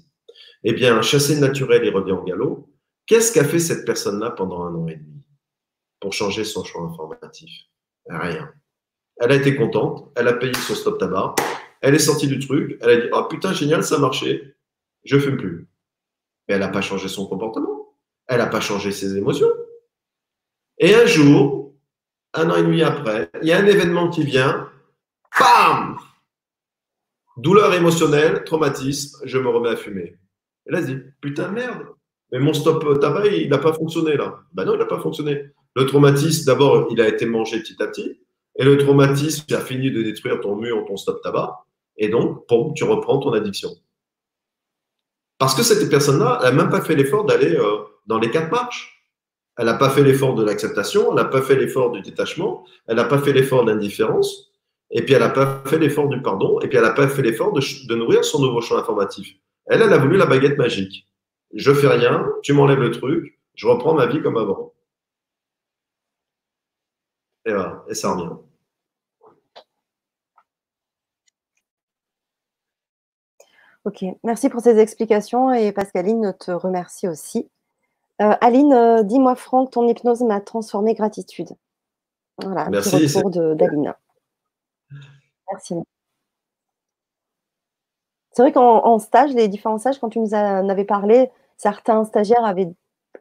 Eh 0.64 0.72
bien, 0.72 1.02
chassé 1.02 1.38
naturel, 1.38 1.82
il 1.84 1.94
revient 1.94 2.12
en 2.12 2.24
galop. 2.24 2.68
Qu'est-ce 3.06 3.32
qu'a 3.32 3.44
fait 3.44 3.58
cette 3.58 3.84
personne-là 3.84 4.30
pendant 4.30 4.62
un 4.62 4.74
an 4.74 4.86
et 4.86 4.96
demi 4.96 5.22
pour 6.00 6.12
changer 6.12 6.44
son 6.44 6.64
choix 6.64 6.82
informatif? 6.82 7.50
Rien. 8.08 8.50
Elle 9.18 9.32
a 9.32 9.36
été 9.36 9.54
contente, 9.56 10.10
elle 10.16 10.28
a 10.28 10.32
payé 10.32 10.54
son 10.54 10.74
stop 10.74 10.98
tabac, 10.98 11.34
elle 11.80 11.94
est 11.94 11.98
sortie 11.98 12.28
du 12.28 12.38
truc, 12.38 12.78
elle 12.80 12.90
a 12.90 12.96
dit 12.96 13.08
Oh 13.12 13.24
putain, 13.28 13.52
génial, 13.52 13.84
ça 13.84 13.96
a 13.96 13.98
marché, 13.98 14.54
je 15.04 15.18
fume 15.18 15.36
plus. 15.36 15.68
Mais 16.48 16.54
elle 16.54 16.60
n'a 16.60 16.68
pas 16.68 16.80
changé 16.80 17.08
son 17.08 17.26
comportement, 17.26 17.94
elle 18.26 18.38
n'a 18.38 18.46
pas 18.46 18.60
changé 18.60 18.92
ses 18.92 19.16
émotions. 19.16 19.50
Et 20.78 20.94
un 20.94 21.06
jour, 21.06 21.74
un 22.34 22.50
an 22.50 22.56
et 22.56 22.62
demi 22.62 22.82
après, 22.82 23.30
il 23.42 23.48
y 23.48 23.52
a 23.52 23.58
un 23.58 23.66
événement 23.66 24.08
qui 24.08 24.24
vient, 24.24 24.68
bam 25.38 25.96
Douleur 27.36 27.72
émotionnelle, 27.72 28.44
traumatisme, 28.44 29.22
je 29.24 29.38
me 29.38 29.48
remets 29.48 29.70
à 29.70 29.76
fumer. 29.76 30.18
Et 30.66 30.72
là, 30.72 30.82
se 30.82 30.86
dit 30.86 30.98
Putain, 31.20 31.48
merde, 31.48 31.86
mais 32.30 32.38
mon 32.38 32.52
stop 32.52 33.00
tabac, 33.00 33.26
il 33.26 33.48
n'a 33.48 33.58
pas 33.58 33.72
fonctionné 33.72 34.16
là. 34.16 34.40
Ben 34.52 34.64
non, 34.64 34.74
il 34.74 34.78
n'a 34.78 34.86
pas 34.86 35.00
fonctionné. 35.00 35.50
Le 35.74 35.86
traumatisme, 35.86 36.46
d'abord, 36.46 36.88
il 36.90 37.00
a 37.00 37.08
été 37.08 37.24
mangé 37.24 37.60
petit 37.60 37.82
à 37.82 37.86
petit. 37.86 38.20
Et 38.56 38.64
le 38.64 38.76
traumatisme, 38.76 39.44
tu 39.48 39.54
as 39.54 39.60
fini 39.60 39.90
de 39.90 40.02
détruire 40.02 40.40
ton 40.40 40.56
mur, 40.56 40.84
ton 40.86 40.96
stop 40.96 41.22
tabac. 41.22 41.64
Et 41.96 42.08
donc, 42.08 42.46
tu 42.74 42.84
reprends 42.84 43.18
ton 43.18 43.32
addiction. 43.32 43.70
Parce 45.42 45.56
que 45.56 45.64
cette 45.64 45.90
personne-là, 45.90 46.38
elle 46.44 46.54
n'a 46.54 46.62
même 46.62 46.70
pas 46.70 46.82
fait 46.82 46.94
l'effort 46.94 47.24
d'aller 47.24 47.56
euh, 47.56 47.78
dans 48.06 48.20
les 48.20 48.30
quatre 48.30 48.52
marches. 48.52 49.04
Elle 49.56 49.66
n'a 49.66 49.74
pas 49.74 49.90
fait 49.90 50.04
l'effort 50.04 50.36
de 50.36 50.44
l'acceptation, 50.44 51.08
elle 51.08 51.16
n'a 51.16 51.24
pas 51.24 51.42
fait 51.42 51.56
l'effort 51.56 51.90
du 51.90 52.00
détachement, 52.00 52.64
elle 52.86 52.94
n'a 52.94 53.06
pas 53.06 53.18
fait 53.18 53.32
l'effort 53.32 53.64
de 53.64 53.72
l'indifférence, 53.72 54.52
et 54.92 55.02
puis 55.02 55.14
elle 55.14 55.20
n'a 55.20 55.30
pas 55.30 55.64
fait 55.66 55.78
l'effort 55.78 56.08
du 56.08 56.22
pardon, 56.22 56.60
et 56.60 56.68
puis 56.68 56.76
elle 56.76 56.84
n'a 56.84 56.92
pas 56.92 57.08
fait 57.08 57.22
l'effort 57.22 57.52
de, 57.52 57.60
de, 57.60 57.94
nourrir 57.96 58.24
son 58.24 58.40
nouveau 58.40 58.60
champ 58.60 58.76
informatif. 58.76 59.34
Elle, 59.66 59.82
elle 59.82 59.92
a 59.92 59.98
voulu 59.98 60.16
la 60.16 60.26
baguette 60.26 60.58
magique. 60.58 61.08
Je 61.52 61.74
fais 61.74 61.88
rien, 61.88 62.24
tu 62.44 62.52
m'enlèves 62.52 62.78
le 62.78 62.92
truc, 62.92 63.40
je 63.56 63.66
reprends 63.66 63.94
ma 63.94 64.06
vie 64.06 64.22
comme 64.22 64.36
avant. 64.36 64.72
Et 67.46 67.50
voilà, 67.50 67.84
et 67.88 67.94
ça 67.94 68.14
revient. 68.14 68.30
Ok, 73.84 74.04
merci 74.22 74.48
pour 74.48 74.60
ces 74.60 74.78
explications 74.78 75.52
et 75.52 75.72
Pascaline 75.72 76.34
te 76.38 76.52
remercie 76.52 77.08
aussi. 77.08 77.48
Euh, 78.20 78.34
Aline, 78.40 78.72
euh, 78.72 79.02
dis-moi 79.02 79.34
Franck, 79.34 79.72
ton 79.72 79.88
hypnose 79.88 80.22
m'a 80.22 80.40
transformé 80.40 80.94
gratitude. 80.94 81.48
Voilà, 82.40 82.68
merci, 82.70 82.90
petit 82.90 83.18
retour 83.18 83.56
d'Aline. 83.56 83.94
Merci. 85.50 85.74
C'est 88.30 88.42
vrai 88.42 88.52
qu'en 88.52 88.98
stage, 88.98 89.32
les 89.34 89.48
différents 89.48 89.78
stages, 89.78 89.98
quand 89.98 90.10
tu 90.10 90.20
nous 90.20 90.32
en 90.32 90.68
avais 90.68 90.84
parlé, 90.84 91.30
certains 91.56 92.04
stagiaires 92.04 92.44
avaient 92.44 92.72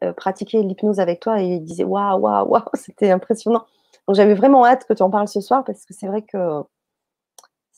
euh, 0.03 0.14
pratiqué 0.14 0.62
l'hypnose 0.62 0.99
avec 0.99 1.20
toi 1.20 1.41
et 1.41 1.45
ils 1.45 1.64
disaient 1.64 1.84
waouh, 1.84 2.20
waouh, 2.20 2.47
waouh, 2.47 2.64
c'était 2.76 3.12
impressionnant. 3.12 3.66
Donc 4.07 4.16
j'avais 4.16 4.36
vraiment 4.36 4.66
hâte 4.66 4.86
que 4.86 4.93
tu 4.93 5.01
en 5.01 5.09
parles 5.09 5.28
ce 5.28 5.41
soir 5.41 5.64
parce 5.64 5.86
que 5.86 5.93
c'est 5.93 6.07
vrai 6.07 6.22
que 6.22 6.64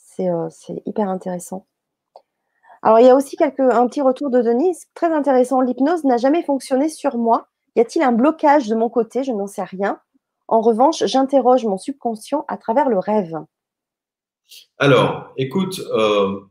c'est 0.04 0.84
hyper 0.86 1.10
intéressant. 1.10 1.66
Alors, 2.86 3.00
il 3.00 3.06
y 3.06 3.10
a 3.10 3.16
aussi 3.16 3.38
un 3.40 3.88
petit 3.88 4.02
retour 4.02 4.30
de 4.30 4.42
Denise, 4.42 4.88
très 4.94 5.12
intéressant. 5.14 5.62
L'hypnose 5.62 6.04
n'a 6.04 6.18
jamais 6.18 6.44
fonctionné 6.44 6.90
sur 6.90 7.18
moi. 7.18 7.48
Y 7.78 7.80
a-t-il 7.80 8.04
un 8.04 8.12
blocage 8.12 8.68
de 8.68 8.76
mon 8.76 8.90
côté? 8.90 9.24
Je 9.24 9.32
n'en 9.32 9.48
sais 9.48 9.64
rien. 9.64 10.00
En 10.50 10.60
revanche, 10.60 11.02
j'interroge 11.06 11.64
mon 11.64 11.78
subconscient 11.78 12.44
à 12.50 12.58
travers 12.58 12.90
le 12.90 13.00
rêve. 13.00 13.36
Alors, 14.78 15.34
écoute, 15.38 15.80
euh, 15.94 16.42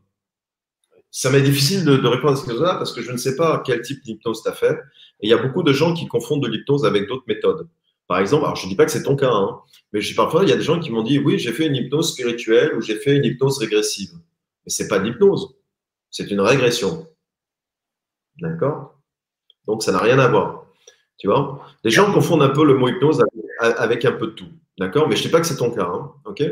ça 1.11 1.29
m'est 1.29 1.43
difficile 1.43 1.85
de, 1.85 2.07
répondre 2.07 2.33
à 2.33 2.35
cette 2.35 2.47
question-là 2.47 2.75
parce 2.75 2.93
que 2.93 3.03
je 3.03 3.11
ne 3.11 3.17
sais 3.17 3.35
pas 3.35 3.61
quel 3.63 3.81
type 3.81 4.03
d'hypnose 4.03 4.41
tu 4.41 4.49
as 4.49 4.53
fait. 4.53 4.73
Et 5.19 5.27
il 5.27 5.29
y 5.29 5.33
a 5.33 5.37
beaucoup 5.37 5.61
de 5.61 5.71
gens 5.71 5.93
qui 5.93 6.07
confondent 6.07 6.41
de 6.41 6.47
l'hypnose 6.47 6.83
avec 6.83 7.07
d'autres 7.07 7.25
méthodes. 7.27 7.69
Par 8.07 8.17
exemple, 8.17 8.45
alors 8.45 8.55
je 8.55 8.65
ne 8.65 8.71
dis 8.71 8.75
pas 8.75 8.85
que 8.85 8.91
c'est 8.91 9.03
ton 9.03 9.15
cas, 9.15 9.31
hein, 9.31 9.59
mais 9.93 10.01
parfois, 10.15 10.43
il 10.43 10.49
y 10.49 10.51
a 10.51 10.57
des 10.57 10.63
gens 10.63 10.79
qui 10.79 10.89
m'ont 10.89 11.03
dit 11.03 11.19
oui, 11.19 11.37
j'ai 11.37 11.51
fait 11.51 11.67
une 11.67 11.75
hypnose 11.75 12.11
spirituelle 12.11 12.75
ou 12.75 12.81
j'ai 12.81 12.95
fait 12.95 13.15
une 13.15 13.23
hypnose 13.23 13.59
régressive. 13.59 14.13
Mais 14.65 14.71
ce 14.71 14.81
n'est 14.81 14.89
pas 14.89 14.97
de 14.97 15.05
l'hypnose 15.05 15.55
c'est 16.13 16.29
une 16.29 16.41
régression. 16.41 17.07
D'accord? 18.39 18.99
Donc, 19.65 19.83
ça 19.83 19.91
n'a 19.91 19.97
rien 19.97 20.19
à 20.19 20.27
voir. 20.27 20.67
Tu 21.17 21.27
vois? 21.27 21.65
Les 21.83 21.89
gens 21.89 22.13
confondent 22.13 22.43
un 22.43 22.49
peu 22.49 22.63
le 22.63 22.75
mot 22.75 22.87
hypnose 22.87 23.21
avec 23.59 24.05
un 24.05 24.11
peu 24.11 24.27
de 24.27 24.31
tout. 24.31 24.47
D'accord? 24.77 25.09
Mais 25.09 25.15
je 25.15 25.21
ne 25.21 25.23
sais 25.25 25.31
pas 25.31 25.41
que 25.41 25.47
c'est 25.47 25.57
ton 25.57 25.71
cas. 25.71 25.89
Hein, 25.91 26.11
ok? 26.25 26.43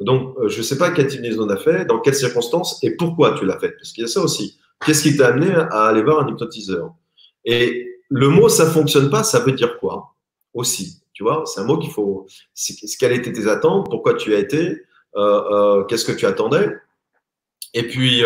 Donc, 0.00 0.36
euh, 0.38 0.48
je 0.48 0.58
ne 0.58 0.62
sais 0.62 0.76
pas 0.76 0.90
quel 0.90 1.06
type 1.06 1.22
d'hypnose 1.22 1.46
on 1.46 1.48
a 1.48 1.56
fait, 1.56 1.86
dans 1.86 2.00
quelles 2.00 2.14
circonstances 2.14 2.82
et 2.84 2.96
pourquoi 2.96 3.32
tu 3.32 3.46
l'as 3.46 3.58
fait. 3.58 3.70
Parce 3.70 3.92
qu'il 3.92 4.02
y 4.02 4.04
a 4.04 4.08
ça 4.08 4.20
aussi. 4.20 4.58
Qu'est-ce 4.84 5.02
qui 5.02 5.16
t'a 5.16 5.28
amené 5.28 5.54
à 5.54 5.86
aller 5.86 6.02
voir 6.02 6.20
un 6.20 6.28
hypnotiseur? 6.28 6.94
Et 7.44 7.88
le 8.10 8.28
mot 8.28 8.48
ça 8.50 8.66
ne 8.66 8.70
fonctionne 8.70 9.10
pas, 9.10 9.24
ça 9.24 9.40
veut 9.40 9.52
dire 9.52 9.78
quoi? 9.78 10.14
Aussi. 10.52 11.02
Tu 11.14 11.22
vois? 11.22 11.44
C'est 11.46 11.60
un 11.60 11.64
mot 11.64 11.78
qu'il 11.78 11.90
faut. 11.90 12.26
Quelles 13.00 13.12
étaient 13.12 13.32
tes 13.32 13.48
attentes? 13.48 13.88
Pourquoi 13.88 14.14
tu 14.14 14.34
as 14.34 14.38
été? 14.38 14.82
Euh, 15.16 15.42
euh, 15.50 15.84
Qu'est-ce 15.84 16.04
que 16.04 16.12
tu 16.12 16.26
attendais? 16.26 16.76
Et 17.74 17.88
puis, 17.88 18.22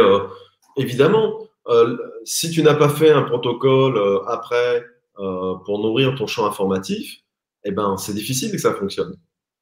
évidemment, 0.77 1.39
euh, 1.69 1.97
si 2.25 2.51
tu 2.51 2.63
n'as 2.63 2.75
pas 2.75 2.89
fait 2.89 3.11
un 3.11 3.23
protocole 3.23 3.97
euh, 3.97 4.25
après 4.27 4.85
euh, 5.19 5.55
pour 5.65 5.79
nourrir 5.79 6.15
ton 6.17 6.27
champ 6.27 6.47
informatif, 6.47 7.21
eh 7.65 7.71
ben, 7.71 7.97
c'est 7.97 8.15
difficile 8.15 8.51
que 8.51 8.59
ça 8.59 8.75
fonctionne. 8.75 9.17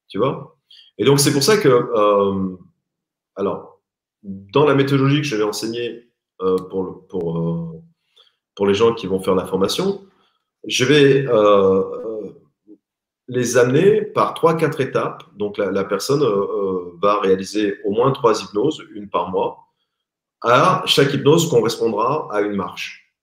Tu 0.07 0.17
vois? 0.17 0.57
Et 0.97 1.05
donc, 1.05 1.19
c'est 1.19 1.31
pour 1.31 1.43
ça 1.43 1.57
que, 1.57 1.69
alors, 3.35 3.79
dans 4.23 4.65
la 4.65 4.75
méthodologie 4.75 5.21
que 5.21 5.27
je 5.27 5.35
vais 5.35 5.43
enseigner 5.43 6.09
pour, 6.37 7.07
pour, 7.07 7.81
pour 8.55 8.67
les 8.67 8.73
gens 8.73 8.93
qui 8.93 9.07
vont 9.07 9.21
faire 9.21 9.35
la 9.35 9.45
formation, 9.45 10.01
je 10.65 10.83
vais 10.83 11.25
les 13.29 13.57
amener 13.57 14.01
par 14.01 14.33
trois, 14.33 14.57
quatre 14.57 14.81
étapes. 14.81 15.23
Donc, 15.37 15.57
la, 15.57 15.71
la 15.71 15.85
personne 15.85 16.23
va 17.01 17.19
réaliser 17.21 17.77
au 17.85 17.91
moins 17.91 18.11
trois 18.11 18.41
hypnoses, 18.41 18.83
une 18.93 19.09
par 19.09 19.29
mois 19.29 19.70
à 20.41 20.83
chaque 20.85 21.13
hypnose 21.13 21.49
correspondra 21.49 22.27
à 22.31 22.41
une 22.41 22.55
marche. 22.55 23.13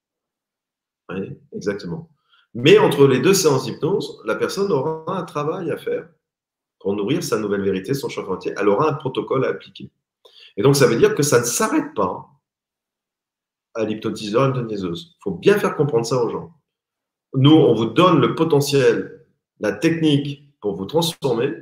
Oui, 1.10 1.36
exactement. 1.52 2.10
Mais 2.54 2.78
entre 2.78 3.06
les 3.06 3.20
deux 3.20 3.34
séances 3.34 3.64
d'hypnose, 3.64 4.20
la 4.24 4.34
personne 4.34 4.70
aura 4.72 5.04
un 5.06 5.24
travail 5.24 5.70
à 5.70 5.76
faire 5.76 6.08
pour 6.80 6.94
nourrir 6.94 7.22
sa 7.22 7.38
nouvelle 7.38 7.62
vérité, 7.62 7.94
son 7.94 8.08
champ 8.08 8.28
entier. 8.28 8.54
Elle 8.56 8.68
aura 8.68 8.90
un 8.90 8.94
protocole 8.94 9.44
à 9.44 9.48
appliquer. 9.48 9.90
Et 10.56 10.62
donc, 10.62 10.76
ça 10.76 10.86
veut 10.86 10.96
dire 10.96 11.14
que 11.14 11.22
ça 11.22 11.40
ne 11.40 11.44
s'arrête 11.44 11.94
pas 11.94 12.28
à 13.74 13.84
l'hypnotiseur, 13.84 14.48
l'hypnotiseuse. 14.48 15.14
Il 15.18 15.22
faut 15.22 15.30
bien 15.32 15.58
faire 15.58 15.76
comprendre 15.76 16.06
ça 16.06 16.22
aux 16.22 16.30
gens. 16.30 16.52
Nous, 17.34 17.52
on 17.52 17.74
vous 17.74 17.86
donne 17.86 18.20
le 18.20 18.34
potentiel, 18.34 19.26
la 19.60 19.72
technique 19.72 20.48
pour 20.60 20.74
vous 20.74 20.86
transformer, 20.86 21.52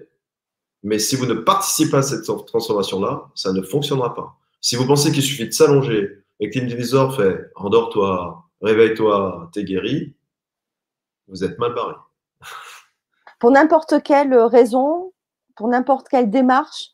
mais 0.83 0.99
si 0.99 1.17
vous 1.17 1.27
ne 1.27 1.35
participez 1.35 1.91
pas 1.91 1.99
à 1.99 2.03
cette 2.03 2.25
transformation-là, 2.25 3.31
ça 3.35 3.53
ne 3.53 3.63
fonctionnera 3.63 4.15
pas. 4.15 4.39
Si 4.61 4.77
vous 4.77 4.87
pensez 4.87 5.13
qu'il 5.13 5.23
suffit 5.23 5.47
de 5.47 5.53
s'allonger 5.53 6.25
et 6.41 6.51
que 6.51 6.59
l'indivisor 6.59 7.15
fait 7.17 7.51
endors-toi, 7.55 8.45
réveille-toi, 8.63 9.51
t'es 9.53 9.65
guéri, 9.65 10.15
vous 11.29 11.45
êtes 11.45 11.59
mal 11.59 11.75
barré. 11.75 11.95
Pour 13.39 13.51
n'importe 13.51 14.03
quelle 14.03 14.35
raison, 14.35 15.13
pour 15.57 15.69
n'importe 15.69 16.09
quelle 16.09 16.31
démarche, 16.31 16.93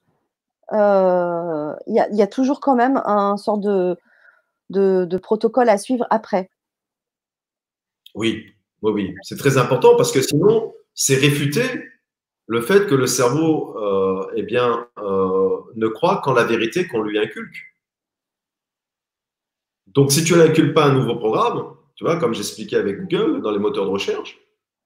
euh, 0.72 1.72
il 1.86 1.94
y, 1.94 2.22
a 2.22 2.26
toujours 2.26 2.60
quand 2.60 2.74
même 2.74 3.00
un 3.04 3.36
sort 3.36 3.58
de, 3.58 3.96
de, 4.70 5.18
protocole 5.18 5.68
à 5.68 5.78
suivre 5.78 6.06
après. 6.10 6.50
Oui, 8.14 8.46
oui, 8.80 8.92
oui. 8.92 9.14
C'est 9.22 9.36
très 9.36 9.58
important 9.58 9.96
parce 9.96 10.12
que 10.12 10.22
sinon, 10.22 10.72
c'est 10.94 11.16
réfuter 11.16 11.62
le 12.46 12.60
fait 12.60 12.86
que 12.86 12.94
le 12.94 13.06
cerveau 13.06 13.76
euh, 13.78 14.26
eh 14.34 14.42
bien, 14.42 14.86
euh, 14.98 15.31
ne 15.76 15.88
croit 15.88 16.20
qu'en 16.22 16.32
la 16.32 16.44
vérité 16.44 16.86
qu'on 16.86 17.02
lui 17.02 17.18
inculque. 17.18 17.74
Donc, 19.86 20.12
si 20.12 20.24
tu 20.24 20.34
n'inculques 20.34 20.74
pas 20.74 20.86
un 20.86 20.94
nouveau 20.94 21.16
programme, 21.16 21.74
tu 21.96 22.04
vois, 22.04 22.16
comme 22.16 22.34
j'expliquais 22.34 22.76
avec 22.76 23.00
Google 23.00 23.42
dans 23.42 23.50
les 23.50 23.58
moteurs 23.58 23.84
de 23.84 23.90
recherche, 23.90 24.38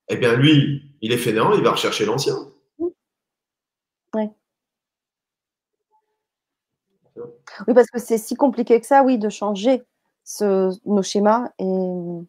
eh 0.08 0.16
bien, 0.16 0.34
lui, 0.34 0.82
il 1.00 1.12
est 1.12 1.18
fainéant, 1.18 1.52
il 1.52 1.62
va 1.62 1.72
rechercher 1.72 2.04
l'ancien. 2.04 2.36
Oui. 2.78 2.92
Oui, 7.66 7.74
parce 7.74 7.90
que 7.90 7.98
c'est 7.98 8.18
si 8.18 8.34
compliqué 8.34 8.80
que 8.80 8.86
ça, 8.86 9.02
oui, 9.02 9.18
de 9.18 9.28
changer 9.28 9.82
nos 10.40 11.02
schémas 11.02 11.50
et, 11.58 11.64
nos 11.64 12.26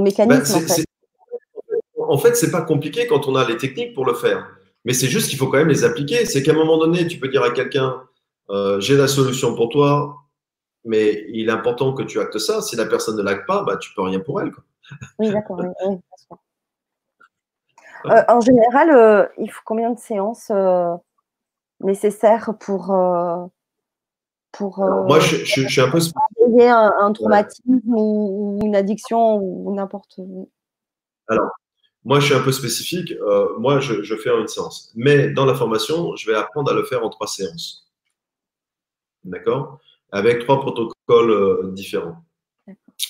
mécanismes. 0.00 0.66
Ben, 0.66 0.84
en 1.98 2.18
fait, 2.18 2.34
c'est 2.34 2.50
pas 2.50 2.62
compliqué 2.62 3.06
quand 3.06 3.28
on 3.28 3.36
a 3.36 3.46
les 3.46 3.56
techniques 3.56 3.94
pour 3.94 4.06
le 4.06 4.14
faire. 4.14 4.55
Mais 4.86 4.92
c'est 4.92 5.08
juste 5.08 5.28
qu'il 5.28 5.36
faut 5.36 5.48
quand 5.48 5.58
même 5.58 5.68
les 5.68 5.84
appliquer. 5.84 6.24
C'est 6.26 6.44
qu'à 6.44 6.52
un 6.52 6.54
moment 6.54 6.78
donné, 6.78 7.06
tu 7.08 7.18
peux 7.18 7.28
dire 7.28 7.42
à 7.42 7.50
quelqu'un 7.50 8.04
euh, 8.50 8.80
J'ai 8.80 8.96
la 8.96 9.08
solution 9.08 9.56
pour 9.56 9.68
toi, 9.68 10.22
mais 10.84 11.26
il 11.28 11.48
est 11.48 11.52
important 11.52 11.92
que 11.92 12.04
tu 12.04 12.20
actes 12.20 12.38
ça. 12.38 12.62
Si 12.62 12.76
la 12.76 12.86
personne 12.86 13.16
ne 13.16 13.22
l'acte 13.22 13.46
pas, 13.48 13.64
bah, 13.64 13.76
tu 13.76 13.92
peux 13.94 14.02
rien 14.02 14.20
pour 14.20 14.40
elle. 14.40 14.52
Oui, 15.18 15.30
d'accord. 15.30 15.60
Euh, 18.04 18.22
en 18.28 18.40
général, 18.40 18.90
euh, 18.90 19.26
il 19.38 19.50
faut 19.50 19.62
combien 19.64 19.90
de 19.90 19.98
séances 19.98 20.52
nécessaires 21.80 22.54
pour, 22.60 22.94
pour. 24.52 24.78
moi, 24.78 25.18
je, 25.18 25.44
suis 25.44 25.80
un 25.80 25.90
peu. 25.90 25.98
Un, 26.60 26.92
un 27.00 27.12
traumatisme 27.12 27.80
ou, 27.86 28.60
une 28.62 28.76
addiction 28.76 29.38
ou 29.38 29.74
n'importe. 29.74 30.20
Alors, 31.26 31.50
moi, 32.06 32.20
je 32.20 32.26
suis 32.26 32.34
un 32.34 32.40
peu 32.42 32.52
spécifique. 32.52 33.12
moi, 33.58 33.80
je, 33.80 34.02
je 34.02 34.16
fais 34.16 34.30
une 34.30 34.48
séance. 34.48 34.92
Mais 34.94 35.30
dans 35.30 35.44
la 35.44 35.54
formation, 35.54 36.16
je 36.16 36.30
vais 36.30 36.36
apprendre 36.36 36.70
à 36.70 36.74
le 36.74 36.84
faire 36.84 37.04
en 37.04 37.10
trois 37.10 37.26
séances. 37.26 37.90
D'accord? 39.24 39.80
Avec 40.12 40.40
trois 40.40 40.60
protocoles 40.60 41.74
différents. 41.74 42.22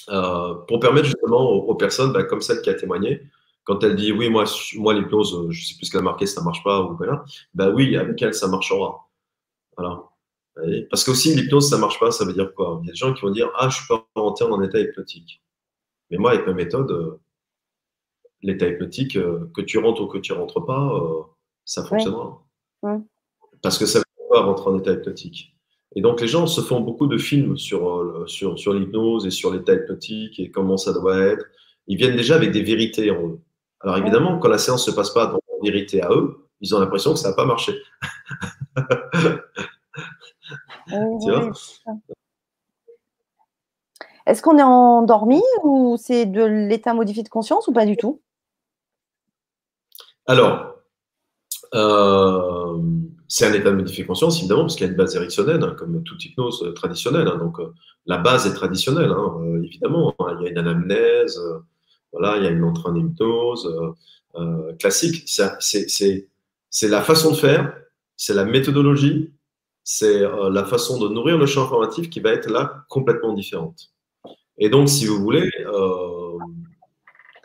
Euh, 0.08 0.54
pour 0.66 0.80
permettre 0.80 1.06
justement 1.06 1.50
aux, 1.50 1.74
personnes, 1.74 2.12
bah, 2.12 2.24
comme 2.24 2.40
celle 2.40 2.60
qui 2.60 2.70
a 2.70 2.74
témoigné, 2.74 3.22
quand 3.64 3.82
elle 3.84 3.96
dit 3.96 4.12
oui, 4.12 4.28
moi, 4.28 4.44
moi 4.76 4.94
l'hypnose, 4.94 5.34
euh, 5.34 5.50
je 5.50 5.66
sais 5.66 5.74
plus 5.76 5.86
ce 5.86 5.90
qu'elle 5.92 6.00
a 6.00 6.04
marqué, 6.04 6.26
ça 6.26 6.42
marche 6.42 6.62
pas 6.64 6.82
ou 6.82 6.96
voilà, 6.96 7.24
bah 7.54 7.70
oui, 7.70 7.96
avec 7.96 8.20
elle, 8.22 8.34
ça 8.34 8.48
marchera. 8.48 9.08
Voilà. 9.76 10.04
Parce 10.90 11.04
que 11.04 11.10
aussi, 11.10 11.34
l'hypnose, 11.34 11.68
ça 11.68 11.78
marche 11.78 12.00
pas, 12.00 12.10
ça 12.10 12.24
veut 12.24 12.32
dire 12.32 12.52
quoi? 12.54 12.80
Il 12.82 12.86
y 12.86 12.90
a 12.90 12.92
des 12.92 12.96
gens 12.96 13.12
qui 13.12 13.22
vont 13.22 13.30
dire 13.30 13.50
ah, 13.56 13.68
je 13.68 13.76
suis 13.76 13.86
pas 13.88 14.06
rentré 14.16 14.44
en 14.44 14.62
état 14.62 14.80
hypnotique. 14.80 15.42
Mais 16.10 16.18
moi, 16.18 16.32
avec 16.32 16.46
ma 16.46 16.54
méthode, 16.54 16.90
euh, 16.90 17.20
l'état 18.42 18.68
hypnotique, 18.68 19.14
que 19.14 19.60
tu 19.60 19.78
rentres 19.78 20.02
ou 20.02 20.06
que 20.06 20.18
tu 20.18 20.32
rentres 20.32 20.64
pas, 20.64 20.92
ça 21.64 21.84
fonctionnera. 21.84 22.42
Parce 23.62 23.78
que 23.78 23.86
ça 23.86 23.98
veut 23.98 24.04
pas 24.30 24.42
rentrer 24.42 24.70
en 24.70 24.78
état 24.78 24.92
hypnotique? 24.92 25.56
Et 25.96 26.02
donc, 26.02 26.20
les 26.20 26.28
gens 26.28 26.46
se 26.46 26.60
font 26.60 26.80
beaucoup 26.80 27.06
de 27.06 27.16
films 27.16 27.56
sur, 27.56 27.88
euh, 27.88 28.26
sur, 28.26 28.58
sur 28.58 28.74
l'hypnose 28.74 29.26
et 29.26 29.30
sur 29.30 29.50
l'état 29.52 29.72
hypnotique 29.72 30.38
et 30.38 30.50
comment 30.50 30.76
ça 30.76 30.92
doit 30.92 31.18
être. 31.18 31.46
Ils 31.86 31.96
viennent 31.96 32.16
déjà 32.16 32.34
avec 32.36 32.50
des 32.52 32.62
vérités 32.62 33.10
en 33.10 33.28
eux. 33.28 33.40
Alors, 33.80 33.96
évidemment, 33.96 34.38
quand 34.38 34.48
la 34.48 34.58
séance 34.58 34.86
ne 34.86 34.90
se 34.92 34.96
passe 34.96 35.10
pas 35.10 35.26
dans 35.26 35.40
la 35.48 35.70
vérité 35.70 36.02
à 36.02 36.10
eux, 36.10 36.48
ils 36.60 36.74
ont 36.74 36.80
l'impression 36.80 37.12
que 37.12 37.18
ça 37.18 37.30
n'a 37.30 37.34
pas 37.34 37.46
marché. 37.46 37.72
Est-ce 44.26 44.42
qu'on 44.42 44.58
est 44.58 44.62
endormi 44.62 45.40
ou 45.62 45.96
c'est 45.98 46.26
de 46.26 46.42
l'état 46.42 46.92
modifié 46.92 47.22
de 47.22 47.28
conscience 47.28 47.68
ou 47.68 47.72
pas 47.72 47.86
du 47.86 47.96
tout? 47.96 48.20
Alors, 50.26 50.76
euh, 51.74 52.80
c'est 53.28 53.46
un 53.46 53.52
état 53.52 53.70
de 53.70 53.76
modifié 53.76 54.04
conscience, 54.04 54.38
évidemment, 54.38 54.62
parce 54.62 54.74
qu'il 54.74 54.86
y 54.86 54.88
a 54.88 54.92
une 54.92 54.98
base 54.98 55.14
ericksonienne, 55.14 55.62
hein, 55.62 55.74
comme 55.78 56.02
toute 56.02 56.24
hypnose 56.24 56.62
euh, 56.64 56.72
traditionnelle. 56.72 57.28
Hein. 57.28 57.38
donc, 57.38 57.60
euh, 57.60 57.72
la 58.06 58.18
base 58.18 58.46
est 58.46 58.54
traditionnelle, 58.54 59.10
hein, 59.10 59.60
évidemment. 59.62 60.14
il 60.38 60.44
y 60.44 60.46
a 60.48 60.50
une 60.50 60.58
anamnèse, 60.58 61.40
voilà, 62.12 62.38
il 62.38 62.44
y 62.44 62.46
a 62.46 62.50
une 62.50 62.64
entrée 62.64 62.88
en 62.88 62.96
hypnose 62.96 63.68
classique. 64.78 65.24
C'est 65.26 66.88
la 66.88 67.02
façon 67.02 67.30
de 67.32 67.36
faire, 67.36 67.76
c'est 68.16 68.34
la 68.34 68.44
méthodologie, 68.44 69.32
c'est 69.82 70.22
la 70.50 70.64
façon 70.64 71.00
de 71.00 71.08
nourrir 71.08 71.38
le 71.38 71.46
champ 71.46 71.64
informatif 71.64 72.10
qui 72.10 72.20
va 72.20 72.30
être 72.30 72.48
là 72.50 72.84
complètement 72.88 73.32
différente. 73.32 73.92
Et 74.58 74.68
donc, 74.70 74.88
si 74.88 75.06
vous 75.06 75.18
voulez, 75.18 75.50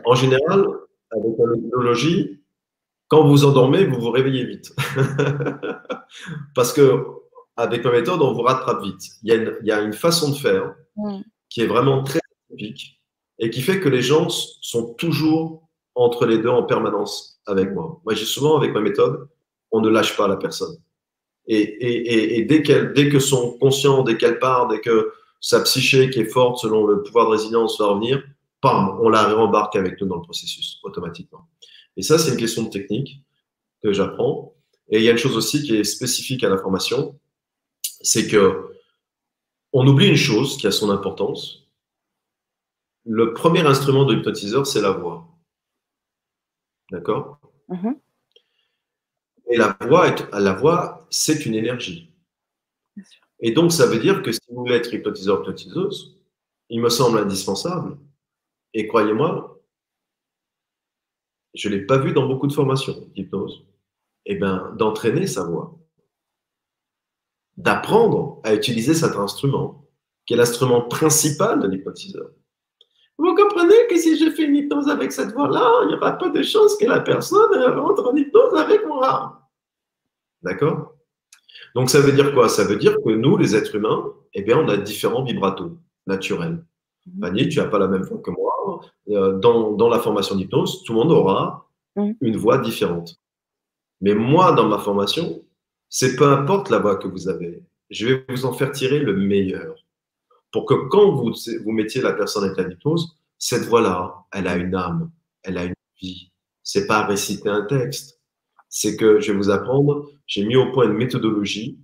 en 0.05 0.15
général, 0.15 0.65
avec 1.11 1.33
la 1.39 1.47
méthodologie, 1.55 2.40
quand 3.11 3.27
vous 3.27 3.43
endormez, 3.43 3.83
vous 3.83 3.99
vous 3.99 4.09
réveillez 4.09 4.45
vite. 4.45 4.73
Parce 6.55 6.71
que 6.71 7.05
avec 7.57 7.83
ma 7.83 7.91
méthode, 7.91 8.21
on 8.21 8.31
vous 8.31 8.41
rattrape 8.41 8.81
vite. 8.81 9.03
Il 9.21 9.57
y 9.63 9.71
a 9.71 9.81
une, 9.81 9.91
façon 9.91 10.31
de 10.31 10.35
faire 10.35 10.73
qui 11.49 11.61
est 11.61 11.67
vraiment 11.67 12.03
très 12.03 12.21
typique 12.49 13.01
et 13.37 13.49
qui 13.49 13.61
fait 13.61 13.81
que 13.81 13.89
les 13.89 14.01
gens 14.01 14.29
sont 14.29 14.93
toujours 14.93 15.67
entre 15.93 16.25
les 16.25 16.37
deux 16.37 16.49
en 16.49 16.63
permanence 16.63 17.41
avec 17.45 17.73
moi. 17.73 17.99
Moi, 18.05 18.13
j'ai 18.13 18.23
souvent 18.23 18.55
avec 18.55 18.73
ma 18.73 18.79
méthode, 18.79 19.27
on 19.71 19.81
ne 19.81 19.89
lâche 19.89 20.15
pas 20.15 20.29
la 20.29 20.37
personne. 20.37 20.77
Et, 21.47 22.45
dès, 22.47 22.61
dès 22.61 23.09
que 23.09 23.19
son 23.19 23.57
conscient, 23.57 24.03
dès 24.03 24.15
qu'elle 24.15 24.39
part, 24.39 24.69
dès 24.69 24.79
que 24.79 25.11
sa 25.41 25.59
psyché 25.63 26.09
qui 26.11 26.21
est 26.21 26.31
forte 26.31 26.59
selon 26.59 26.85
le 26.87 27.03
pouvoir 27.03 27.25
de 27.25 27.31
résilience 27.31 27.77
va 27.77 27.87
revenir, 27.87 28.23
pam, 28.61 28.97
on 29.01 29.09
la 29.09 29.23
réembarque 29.23 29.75
avec 29.75 29.99
nous 29.99 30.07
dans 30.07 30.15
le 30.15 30.21
processus 30.21 30.79
automatiquement. 30.83 31.45
Et 31.97 32.01
ça, 32.01 32.17
c'est 32.17 32.31
une 32.31 32.37
question 32.37 32.63
de 32.63 32.69
technique 32.69 33.21
que 33.83 33.93
j'apprends. 33.93 34.55
Et 34.89 34.97
il 34.99 35.03
y 35.03 35.09
a 35.09 35.11
une 35.11 35.17
chose 35.17 35.37
aussi 35.37 35.63
qui 35.63 35.75
est 35.75 35.83
spécifique 35.83 36.43
à 36.43 36.49
la 36.49 36.57
formation, 36.57 37.19
c'est 38.01 38.27
que 38.27 38.71
on 39.73 39.87
oublie 39.87 40.07
une 40.07 40.15
chose 40.15 40.57
qui 40.57 40.67
a 40.67 40.71
son 40.71 40.89
importance. 40.89 41.69
Le 43.05 43.33
premier 43.33 43.61
instrument 43.61 44.05
de 44.05 44.13
l'hypnotiseur, 44.13 44.67
c'est 44.67 44.81
la 44.81 44.91
voix. 44.91 45.27
D'accord? 46.91 47.39
Mm-hmm. 47.69 47.97
Et 49.51 49.57
la 49.57 49.77
voix, 49.81 50.13
la 50.33 50.53
voix, 50.53 51.07
c'est 51.09 51.45
une 51.45 51.55
énergie. 51.55 52.13
Et 53.39 53.51
donc, 53.51 53.71
ça 53.71 53.87
veut 53.87 53.99
dire 53.99 54.21
que 54.21 54.31
si 54.31 54.41
vous 54.49 54.61
voulez 54.61 54.75
être 54.75 54.93
hypnotiseur, 54.93 55.41
hypnotiseuse, 55.41 56.21
il 56.69 56.79
me 56.79 56.89
semble 56.89 57.17
indispensable, 57.17 57.97
et 58.73 58.87
croyez-moi, 58.87 59.60
je 61.53 61.69
ne 61.69 61.75
l'ai 61.75 61.85
pas 61.85 61.97
vu 61.97 62.13
dans 62.13 62.27
beaucoup 62.27 62.47
de 62.47 62.53
formations 62.53 63.07
d'hypnose, 63.15 63.65
eh 64.25 64.35
ben, 64.35 64.73
d'entraîner 64.77 65.27
sa 65.27 65.43
voix, 65.43 65.77
d'apprendre 67.57 68.39
à 68.43 68.53
utiliser 68.53 68.93
cet 68.93 69.15
instrument, 69.15 69.87
qui 70.25 70.33
est 70.33 70.37
l'instrument 70.37 70.81
principal 70.81 71.59
de 71.59 71.67
l'hypnotiseur. 71.67 72.29
Vous 73.17 73.35
comprenez 73.35 73.87
que 73.89 73.97
si 73.97 74.17
je 74.17 74.31
fais 74.31 74.45
une 74.45 74.55
hypnose 74.55 74.87
avec 74.87 75.11
cette 75.11 75.33
voix-là, 75.33 75.81
il 75.83 75.89
n'y 75.89 75.93
aura 75.93 76.13
pas 76.13 76.29
de 76.29 76.41
chance 76.41 76.75
que 76.77 76.85
la 76.85 77.01
personne 77.01 77.53
rentre 77.77 78.07
en 78.07 78.15
hypnose 78.15 78.57
avec 78.59 78.85
moi. 78.87 79.47
D'accord? 80.41 80.95
Donc 81.75 81.89
ça 81.89 81.99
veut 81.99 82.13
dire 82.13 82.33
quoi? 82.33 82.49
Ça 82.49 82.63
veut 82.63 82.77
dire 82.77 82.95
que 83.05 83.11
nous, 83.11 83.37
les 83.37 83.55
êtres 83.55 83.75
humains, 83.75 84.11
eh 84.33 84.41
bien, 84.41 84.57
on 84.57 84.67
a 84.69 84.77
différents 84.77 85.23
vibratos 85.23 85.73
naturels. 86.07 86.65
Fanny, 87.19 87.49
tu 87.49 87.59
n'as 87.59 87.65
pas 87.65 87.79
la 87.79 87.87
même 87.87 88.03
voix 88.03 88.19
que 88.19 88.31
moi. 88.31 88.81
Euh, 89.09 89.39
dans, 89.39 89.71
dans, 89.73 89.89
la 89.89 89.99
formation 89.99 90.35
d'hypnose, 90.35 90.83
tout 90.83 90.93
le 90.93 90.99
monde 90.99 91.11
aura 91.11 91.67
une 91.95 92.37
voix 92.37 92.59
différente. 92.59 93.19
Mais 94.01 94.13
moi, 94.13 94.53
dans 94.53 94.67
ma 94.67 94.77
formation, 94.77 95.43
c'est 95.89 96.15
peu 96.15 96.27
importe 96.27 96.69
la 96.69 96.79
voix 96.79 96.95
que 96.95 97.07
vous 97.07 97.27
avez. 97.27 97.63
Je 97.89 98.07
vais 98.07 98.25
vous 98.29 98.45
en 98.45 98.53
faire 98.53 98.71
tirer 98.71 98.99
le 98.99 99.15
meilleur. 99.15 99.75
Pour 100.51 100.65
que 100.65 100.73
quand 100.89 101.11
vous, 101.11 101.33
vous 101.63 101.71
mettiez 101.71 102.01
la 102.01 102.13
personne 102.13 102.45
avec 102.45 102.57
la 102.57 102.69
hypnose, 102.69 103.17
cette 103.37 103.63
voix-là, 103.63 104.25
elle 104.31 104.47
a 104.47 104.55
une 104.55 104.75
âme, 104.75 105.11
elle 105.43 105.57
a 105.57 105.65
une 105.65 105.73
vie. 105.99 106.31
C'est 106.63 106.87
pas 106.87 107.05
réciter 107.05 107.49
un 107.49 107.63
texte. 107.63 108.19
C'est 108.69 108.95
que 108.95 109.19
je 109.19 109.31
vais 109.31 109.37
vous 109.37 109.49
apprendre, 109.49 110.09
j'ai 110.27 110.45
mis 110.45 110.55
au 110.55 110.71
point 110.71 110.85
une 110.85 110.93
méthodologie 110.93 111.77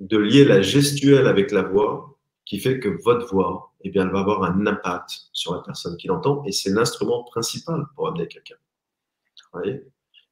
de 0.00 0.18
lier 0.18 0.44
la 0.44 0.62
gestuelle 0.62 1.26
avec 1.26 1.52
la 1.52 1.62
voix 1.62 2.18
qui 2.44 2.58
fait 2.58 2.80
que 2.80 2.88
votre 2.88 3.26
voix, 3.32 3.67
eh 3.82 3.90
bien, 3.90 4.04
elle 4.04 4.12
va 4.12 4.20
avoir 4.20 4.42
un 4.44 4.66
impact 4.66 5.10
sur 5.32 5.54
la 5.54 5.60
personne 5.60 5.96
qui 5.96 6.08
l'entend 6.08 6.42
et 6.44 6.52
c'est 6.52 6.70
l'instrument 6.70 7.24
principal 7.24 7.84
pour 7.94 8.08
amener 8.08 8.26
quelqu'un. 8.26 8.56
Vous 9.52 9.60
voyez? 9.60 9.84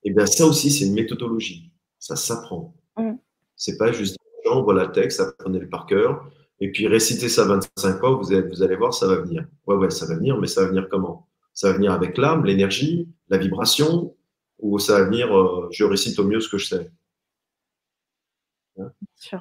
Eh 0.03 0.11
bien, 0.11 0.27
ça 0.27 0.47
aussi, 0.47 0.71
c'est 0.71 0.87
une 0.87 0.95
méthodologie. 0.95 1.73
Ça 1.99 2.17
s'apprend. 2.17 2.75
Mm. 2.97 3.15
C'est 3.57 3.79
pas 3.79 3.93
juste 3.93 4.17
dire, 4.45 4.63
voilà 4.63 4.85
le 4.85 4.93
texte, 4.93 5.21
apprenez-le 5.21 5.69
par 5.69 5.87
cœur 5.87 6.31
et 6.61 6.71
puis 6.71 6.87
réciter 6.87 7.29
ça 7.29 7.45
25 7.45 7.99
fois, 7.99 8.11
vous 8.13 8.33
allez, 8.33 8.49
vous 8.49 8.63
allez 8.63 8.77
voir, 8.77 8.95
ça 8.95 9.07
va 9.07 9.17
venir. 9.17 9.47
Ouais, 9.67 9.77
ouais, 9.77 9.91
ça 9.91 10.07
va 10.07 10.17
venir, 10.17 10.39
mais 10.39 10.47
ça 10.47 10.63
va 10.63 10.69
venir 10.69 10.89
comment? 10.91 11.29
Ça 11.53 11.71
va 11.71 11.77
venir 11.77 11.93
avec 11.93 12.17
l'âme, 12.19 12.45
l'énergie, 12.45 13.09
la 13.29 13.39
vibration, 13.39 14.15
ou 14.59 14.79
ça 14.79 14.99
va 14.99 15.05
venir, 15.05 15.37
euh, 15.37 15.69
je 15.71 15.85
récite 15.85 16.19
au 16.19 16.25
mieux 16.25 16.41
ce 16.41 16.49
que 16.49 16.59
je 16.59 16.67
sais. 16.67 16.91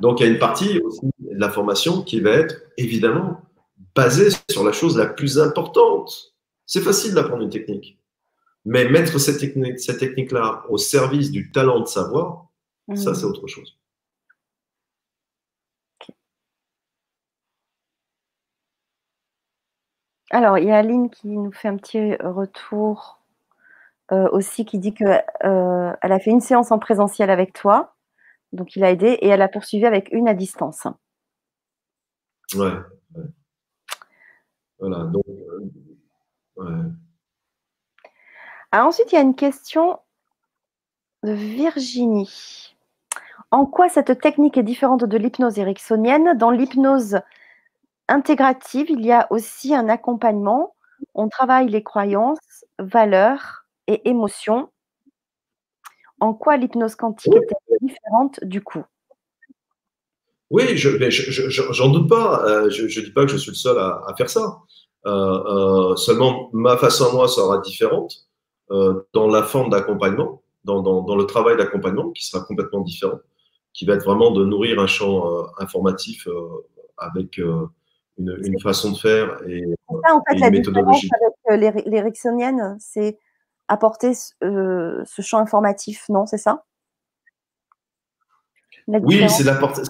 Donc, 0.01 0.19
il 0.19 0.25
y 0.25 0.29
a 0.29 0.31
une 0.31 0.39
partie 0.39 0.79
aussi 0.79 1.05
de 1.19 1.37
la 1.37 1.49
formation 1.49 2.01
qui 2.01 2.21
va 2.21 2.31
être 2.31 2.55
évidemment 2.77 3.41
basée 3.95 4.29
sur 4.49 4.63
la 4.63 4.71
chose 4.71 4.97
la 4.97 5.07
plus 5.07 5.39
importante. 5.39 6.35
C'est 6.65 6.81
facile 6.81 7.13
d'apprendre 7.13 7.43
une 7.43 7.49
technique. 7.49 7.99
Mais 8.65 8.89
mettre 8.89 9.19
cette 9.19 9.39
technique, 9.39 9.79
cette 9.79 9.99
technique-là 9.99 10.65
au 10.69 10.77
service 10.77 11.31
du 11.31 11.51
talent 11.51 11.79
de 11.79 11.85
savoir, 11.85 12.47
ça, 12.95 13.11
mhm. 13.11 13.15
c'est 13.15 13.25
autre 13.25 13.47
chose. 13.47 13.79
Alors, 20.31 20.57
il 20.57 20.65
y 20.65 20.71
a 20.71 20.77
Aline 20.77 21.09
qui 21.09 21.27
nous 21.27 21.51
fait 21.51 21.67
un 21.67 21.77
petit 21.77 22.15
retour 22.15 23.21
euh, 24.11 24.27
aussi, 24.31 24.65
qui 24.65 24.79
dit 24.79 24.93
qu'elle 24.93 25.23
euh, 25.45 25.93
a 26.01 26.19
fait 26.19 26.31
une 26.31 26.41
séance 26.41 26.71
en 26.71 26.79
présentiel 26.79 27.29
avec 27.29 27.53
toi. 27.53 27.95
Donc, 28.51 28.75
il 28.75 28.83
a 28.83 28.91
aidé 28.91 29.07
et 29.21 29.27
elle 29.27 29.41
a 29.41 29.47
poursuivi 29.47 29.85
avec 29.85 30.11
une 30.11 30.27
à 30.27 30.33
distance. 30.33 30.87
Ouais. 32.55 32.73
Voilà. 34.79 35.05
Donc, 35.05 35.25
euh, 36.57 36.89
ensuite, 38.71 39.11
il 39.11 39.15
y 39.15 39.17
a 39.17 39.21
une 39.21 39.35
question 39.35 39.99
de 41.23 41.31
Virginie. 41.31 42.75
En 43.51 43.65
quoi 43.65 43.89
cette 43.89 44.19
technique 44.19 44.57
est 44.57 44.63
différente 44.63 45.05
de 45.05 45.17
l'hypnose 45.17 45.57
ericksonienne? 45.57 46.37
Dans 46.37 46.51
l'hypnose 46.51 47.19
intégrative, 48.07 48.89
il 48.89 49.05
y 49.05 49.11
a 49.11 49.27
aussi 49.31 49.73
un 49.73 49.89
accompagnement. 49.89 50.75
On 51.13 51.29
travaille 51.29 51.69
les 51.69 51.83
croyances, 51.83 52.65
valeurs 52.79 53.65
et 53.87 54.09
émotions 54.09 54.69
en 56.19 56.33
quoi 56.33 56.57
l'hypnose 56.57 56.95
quantique 56.95 57.33
est 57.33 57.77
différente 57.81 58.43
du 58.43 58.61
coup? 58.61 58.83
Oui, 60.51 60.77
je, 60.77 60.89
j'en 61.49 61.89
doute 61.89 62.07
pas. 62.07 62.45
Euh, 62.45 62.69
je 62.69 62.83
ne 62.83 63.05
dis 63.05 63.11
pas 63.11 63.25
que 63.25 63.31
je 63.31 63.37
suis 63.37 63.51
le 63.51 63.55
seul 63.55 63.77
à, 63.77 64.13
faire 64.17 64.29
ça. 64.29 64.59
Euh, 65.05 65.95
seulement, 65.95 66.49
ma 66.53 66.77
façon 66.77 67.05
à 67.05 67.13
moi 67.13 67.27
sera 67.27 67.59
différente 67.59 68.27
dans 68.69 69.27
la 69.27 69.43
forme 69.43 69.69
d'accompagnement, 69.69 70.41
dans, 70.63 70.81
dans, 70.81 71.15
le 71.15 71.25
travail 71.25 71.55
d'accompagnement 71.55 72.11
qui 72.11 72.25
sera 72.25 72.43
complètement 72.43 72.81
différent, 72.81 73.19
qui 73.73 73.85
va 73.85 73.93
être 73.93 74.05
vraiment 74.05 74.31
de 74.31 74.43
nourrir 74.43 74.79
un 74.79 74.87
champ 74.87 75.45
informatif 75.59 76.27
avec 76.97 77.37
une, 77.37 77.69
une, 78.17 78.59
façon 78.59 78.91
de 78.91 78.97
faire 78.97 79.39
et, 79.47 79.63
ça, 79.87 80.15
en 80.15 80.23
fait, 80.27 80.39
la 80.39 80.49
méthodologie. 80.49 81.09
Avec 81.47 81.85
l'éricksonienne, 81.85 82.75
c'est 82.79 83.19
apporter 83.67 84.13
ce 84.13 85.21
champ 85.21 85.39
informatif, 85.39 86.05
non 86.09 86.25
C'est 86.25 86.37
ça? 86.37 86.63
Oui, 88.87 89.27
c'est 89.29 89.43
d'apporter 89.43 89.81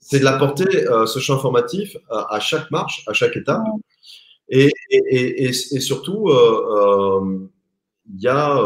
c'est 0.00 0.20
de 0.20 0.24
l'apporter, 0.24 0.86
euh, 0.88 1.06
ce 1.06 1.18
champ 1.18 1.34
informatif, 1.34 1.96
à, 2.08 2.40
chaque 2.40 2.70
marche, 2.70 3.04
à 3.06 3.12
chaque 3.12 3.36
étape. 3.36 3.62
Et, 4.48 4.70
et, 4.90 4.96
et, 4.96 5.48
et, 5.48 5.80
surtout, 5.80 6.28
euh, 6.28 7.20
euh, 7.20 7.38
il 8.14 8.22
y 8.22 8.28
a, 8.28 8.58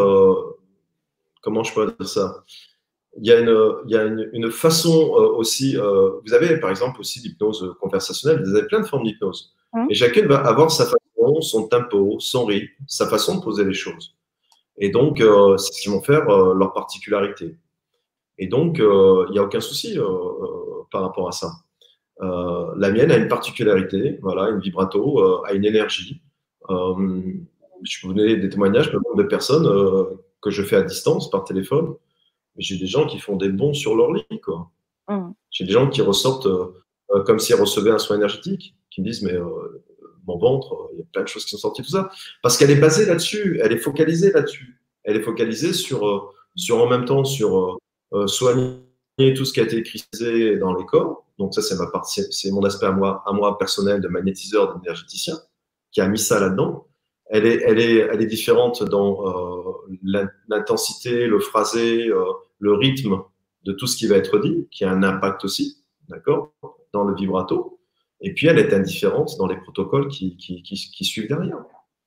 comment 1.41 1.65
je 1.65 1.75
peux 1.75 1.87
dire 1.99 2.09
ça? 2.09 2.45
Il 3.19 3.27
y 3.27 3.33
a 3.33 3.41
une, 3.41 3.75
y 3.89 3.97
a 3.97 4.05
une, 4.05 4.31
une 4.33 4.51
façon 4.51 5.11
aussi, 5.37 5.77
vous 5.77 6.33
avez 6.33 6.59
par 6.59 6.71
exemple 6.71 7.01
aussi 7.01 7.21
l'hypnose 7.21 7.75
conversationnelle, 7.81 8.43
vous 8.43 8.55
avez 8.55 8.67
plein 8.67 8.81
de 8.81 8.87
formes 8.87 9.05
d'hypnose. 9.05 9.53
Mmh. 9.75 9.87
Et 9.91 9.95
chacune 9.95 10.27
va 10.27 10.39
avoir 10.39 10.71
sa 10.71 10.85
façon, 10.85 11.41
son 11.41 11.67
tempo, 11.67 12.17
son 12.21 12.45
rythme, 12.45 12.73
sa 12.87 13.09
façon 13.09 13.39
de 13.39 13.43
poser 13.43 13.65
les 13.65 13.75
choses. 13.75 14.15
Et 14.79 14.91
donc, 14.91 15.19
c'est 15.19 15.73
ce 15.73 15.83
qui 15.83 15.89
vont 15.89 16.03
faire 16.03 16.25
leur 16.55 16.73
particularité. 16.73 17.57
Et 18.43 18.49
donc, 18.49 18.79
il 18.79 19.31
n'y 19.31 19.39
a 19.39 19.43
aucun 19.45 19.61
souci 19.61 19.97
par 20.91 21.03
rapport 21.03 21.29
à 21.29 21.33
ça. 21.33 21.53
Euh, 22.21 22.73
la 22.77 22.91
mienne 22.91 23.13
a 23.13 23.17
une 23.17 23.29
particularité, 23.29 24.19
voilà, 24.21 24.51
une 24.51 24.59
vibrato, 24.59 25.21
euh, 25.21 25.43
a 25.45 25.53
une 25.53 25.65
énergie. 25.65 26.23
Euh, 26.71 27.23
je 27.83 28.01
peux 28.01 28.09
vous 28.09 28.15
donner 28.15 28.37
des 28.37 28.49
témoignages 28.49 28.91
de 28.91 29.23
personnes 29.23 29.69
que 30.41 30.51
je 30.51 30.63
fais 30.65 30.77
à 30.77 30.83
distance 30.83 31.31
par 31.31 31.45
téléphone. 31.45 31.95
J'ai 32.59 32.79
des 32.79 32.87
gens 32.87 33.07
qui 33.07 33.21
font 33.21 33.37
des 33.37 33.49
bons 33.49 33.75
sur 33.75 33.97
leur 33.97 34.13
lit. 34.13 34.41
Quoi. 34.41 34.71
Mmh. 35.09 35.33
J'ai 35.51 35.65
des 35.65 35.73
gens 35.73 35.89
qui 35.89 36.01
ressortent 36.01 36.49
comme 37.27 37.39
s'ils 37.39 37.57
recevaient 37.57 37.91
un 37.91 37.99
soin 37.99 38.17
énergétique, 38.17 38.77
qui 38.91 39.01
me 39.01 39.07
disent 39.07 39.23
Mais 39.23 39.37
mon 40.27 40.39
ventre, 40.39 40.91
il 40.93 40.99
y 40.99 41.03
a 41.03 41.05
plein 41.13 41.23
de 41.23 41.29
choses 41.29 41.45
qui 41.45 41.51
sont 41.51 41.59
sorties, 41.59 41.83
tout 41.83 41.91
ça. 41.91 42.11
Parce 42.43 42.57
qu'elle 42.57 42.71
est 42.71 42.81
basée 42.81 43.07
là-dessus, 43.07 43.61
elle 43.63 43.73
est 43.73 43.79
focalisée 43.79 44.31
là-dessus. 44.33 44.81
Elle 45.03 45.17
est 45.17 45.23
focalisée 45.23 45.73
sur, 45.73 46.33
sur 46.55 46.81
en 46.81 46.89
même 46.89 47.05
temps 47.05 47.25
sur 47.25 47.79
soigner 48.27 48.83
tout 49.35 49.45
ce 49.45 49.53
qui 49.53 49.61
a 49.61 49.65
été 49.65 49.83
cristallisé 49.83 50.57
dans 50.57 50.75
les 50.75 50.85
corps. 50.85 51.25
Donc 51.39 51.55
ça, 51.55 51.63
c'est 51.63 51.77
ma 51.77 51.87
partie, 51.87 52.23
c'est 52.31 52.51
mon 52.51 52.63
aspect 52.63 52.87
à 52.87 52.93
moi, 52.93 53.23
à 53.27 53.33
moi 53.33 53.59
personnel 53.59 54.01
de 54.01 54.09
magnétiseur, 54.09 54.79
d'énergéticien, 54.79 55.35
qui 55.91 56.01
a 56.01 56.09
mis 56.09 56.19
ça 56.19 56.41
là-dedans. 56.41 56.87
Elle 57.27 57.47
est, 57.47 57.63
elle 57.67 57.81
est, 57.81 57.97
elle 57.97 58.21
est 58.21 58.27
différente 58.27 58.83
dans 58.85 59.27
euh, 59.27 60.27
l'intensité, 60.49 61.27
le 61.27 61.41
phrasé, 61.41 62.09
euh, 62.09 62.25
le 62.59 62.75
rythme 62.75 63.23
de 63.65 63.73
tout 63.73 63.87
ce 63.87 63.97
qui 63.97 64.07
va 64.07 64.17
être 64.17 64.39
dit, 64.39 64.69
qui 64.71 64.85
a 64.85 64.91
un 64.91 65.03
impact 65.03 65.45
aussi, 65.45 65.85
d'accord, 66.09 66.53
dans 66.93 67.05
le 67.05 67.15
vibrato. 67.15 67.81
Et 68.21 68.35
puis 68.35 68.47
elle 68.47 68.59
est 68.59 68.73
indifférente 68.73 69.37
dans 69.39 69.47
les 69.47 69.57
protocoles 69.57 70.09
qui, 70.09 70.37
qui, 70.37 70.63
qui, 70.63 71.05
suivent 71.05 71.29
derrière. 71.29 71.59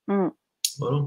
Hmm. 0.08 0.30
Voilà. 0.80 1.04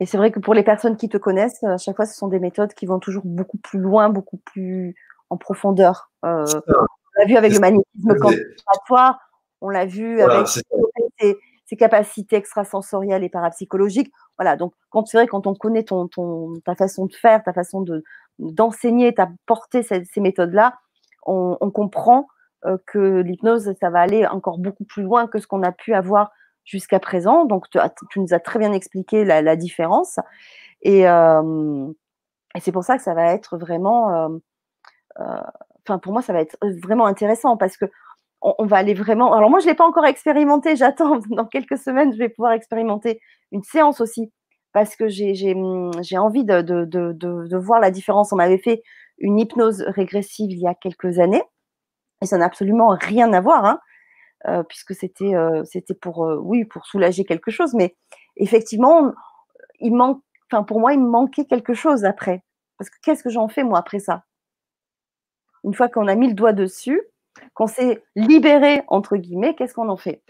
Et 0.00 0.06
c'est 0.06 0.18
vrai 0.18 0.30
que 0.30 0.40
pour 0.40 0.54
les 0.54 0.62
personnes 0.62 0.96
qui 0.96 1.08
te 1.08 1.16
connaissent, 1.16 1.62
à 1.64 1.78
chaque 1.78 1.96
fois, 1.96 2.06
ce 2.06 2.14
sont 2.14 2.28
des 2.28 2.38
méthodes 2.38 2.74
qui 2.74 2.86
vont 2.86 2.98
toujours 2.98 3.22
beaucoup 3.24 3.56
plus 3.56 3.78
loin, 3.78 4.10
beaucoup 4.10 4.36
plus 4.38 4.94
en 5.30 5.36
profondeur. 5.36 6.10
Euh, 6.24 6.44
on 6.68 7.20
l'a 7.20 7.24
vu 7.26 7.36
avec 7.36 7.52
le 7.52 7.60
magnétisme 7.60 8.14
concentratoire, 8.18 9.18
on 9.60 9.70
l'a 9.70 9.86
vu 9.86 10.20
avec 10.20 10.48
ses, 10.48 11.76
capacités 11.76 12.36
extrasensorielles 12.36 13.24
et 13.24 13.28
parapsychologiques. 13.28 14.12
Voilà, 14.38 14.56
donc 14.56 14.74
quand 14.90 15.06
c'est 15.06 15.16
vrai, 15.16 15.26
quand 15.26 15.46
on 15.46 15.54
connaît 15.54 15.82
ton, 15.82 16.08
ton, 16.08 16.60
ta 16.64 16.74
façon 16.74 17.06
de 17.06 17.14
faire, 17.14 17.42
ta 17.42 17.52
façon 17.52 17.80
de 17.80 18.04
d'enseigner, 18.38 19.14
ta 19.14 19.30
portée 19.46 19.82
ces, 19.82 20.04
ces 20.04 20.20
méthodes-là, 20.20 20.74
on, 21.24 21.56
on, 21.62 21.70
comprend 21.70 22.28
euh, 22.66 22.76
que 22.86 23.22
l'hypnose, 23.22 23.72
ça 23.80 23.88
va 23.88 24.00
aller 24.00 24.26
encore 24.26 24.58
beaucoup 24.58 24.84
plus 24.84 25.02
loin 25.02 25.26
que 25.26 25.38
ce 25.38 25.46
qu'on 25.46 25.62
a 25.62 25.72
pu 25.72 25.94
avoir 25.94 26.32
jusqu'à 26.66 27.00
présent. 27.00 27.46
Donc, 27.46 27.70
tu, 27.70 27.78
tu, 28.10 28.20
nous 28.20 28.34
as 28.34 28.40
très 28.40 28.58
bien 28.58 28.72
expliqué 28.72 29.24
la, 29.24 29.56
différence. 29.56 30.18
Et, 30.82 31.08
euh, 31.08 31.90
et 32.54 32.60
c'est 32.60 32.72
pour 32.72 32.84
ça 32.84 32.98
que 32.98 33.02
ça 33.02 33.14
va 33.14 33.32
être 33.32 33.56
vraiment 33.56 34.12
euh, 34.12 34.28
euh, 35.20 35.40
enfin 35.86 35.98
pour 35.98 36.12
moi, 36.12 36.22
ça 36.22 36.32
va 36.32 36.40
être 36.40 36.56
vraiment 36.82 37.06
intéressant 37.06 37.56
parce 37.56 37.76
que 37.76 37.86
on, 38.42 38.66
va 38.66 38.76
aller 38.76 38.94
vraiment. 38.94 39.32
Alors 39.32 39.50
moi, 39.50 39.60
je 39.60 39.66
l'ai 39.66 39.74
pas 39.74 39.86
encore 39.86 40.06
expérimenté. 40.06 40.76
J'attends 40.76 41.18
dans 41.30 41.46
quelques 41.46 41.78
semaines, 41.78 42.12
je 42.12 42.18
vais 42.18 42.28
pouvoir 42.28 42.52
expérimenter 42.52 43.20
une 43.52 43.62
séance 43.62 44.00
aussi 44.00 44.32
parce 44.72 44.94
que 44.94 45.08
j'ai 45.08 45.54
envie 46.18 46.44
de, 46.44 46.60
de, 46.60 46.84
de, 46.84 47.12
de, 47.12 47.56
voir 47.56 47.80
la 47.80 47.90
différence. 47.90 48.32
On 48.32 48.36
m'avait 48.36 48.58
fait 48.58 48.82
une 49.18 49.38
hypnose 49.38 49.82
régressive 49.88 50.50
il 50.50 50.60
y 50.60 50.66
a 50.66 50.74
quelques 50.74 51.18
années 51.18 51.42
et 52.22 52.26
ça 52.26 52.36
n'a 52.36 52.44
absolument 52.44 52.88
rien 53.00 53.32
à 53.32 53.40
voir, 53.40 53.64
hein, 53.64 53.80
euh, 54.46 54.62
puisque 54.62 54.94
c'était 54.94 55.34
euh, 55.34 55.64
c'était 55.64 55.94
pour 55.94 56.18
oui 56.42 56.64
pour 56.64 56.86
soulager 56.86 57.24
quelque 57.24 57.50
chose, 57.50 57.74
mais 57.74 57.96
effectivement, 58.36 59.12
il 59.80 59.94
manque. 59.94 60.22
Enfin 60.50 60.62
pour 60.62 60.80
moi, 60.80 60.92
il 60.92 61.00
me 61.00 61.08
manquait 61.08 61.46
quelque 61.46 61.74
chose 61.74 62.04
après. 62.04 62.42
Parce 62.78 62.90
que 62.90 62.96
qu'est-ce 63.02 63.22
que 63.22 63.30
j'en 63.30 63.48
fais 63.48 63.64
moi 63.64 63.78
après 63.78 63.98
ça? 63.98 64.24
Une 65.64 65.74
fois 65.74 65.88
qu'on 65.88 66.06
a 66.06 66.14
mis 66.14 66.28
le 66.28 66.34
doigt 66.34 66.52
dessus, 66.52 67.00
qu'on 67.54 67.66
s'est 67.66 68.04
libéré, 68.14 68.82
entre 68.88 69.16
guillemets, 69.16 69.54
qu'est-ce 69.54 69.74
qu'on 69.74 69.88
en 69.88 69.96
fait? 69.96 70.22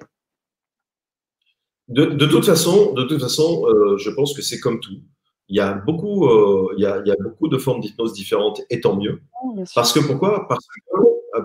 De, 1.88 2.26
toute 2.26 2.44
façon, 2.44 2.94
de 2.94 3.04
toute 3.04 3.20
façon 3.20 3.64
euh, 3.68 3.96
je 3.96 4.10
pense 4.10 4.34
que 4.34 4.42
c'est 4.42 4.58
comme 4.58 4.80
tout. 4.80 5.02
Il 5.48 5.56
y 5.56 5.60
a 5.60 5.74
beaucoup, 5.74 6.26
euh, 6.26 6.74
il, 6.76 6.82
y 6.82 6.86
a, 6.86 7.16
beaucoup 7.22 7.46
de 7.46 7.58
formes 7.58 7.80
d'hypnose 7.80 8.12
différentes, 8.12 8.62
et 8.70 8.80
tant 8.80 8.96
mieux. 8.96 9.20
parce 9.74 9.92
que 9.92 10.00
pourquoi? 10.00 10.48
Parce 10.48 10.66
que, 10.66 10.96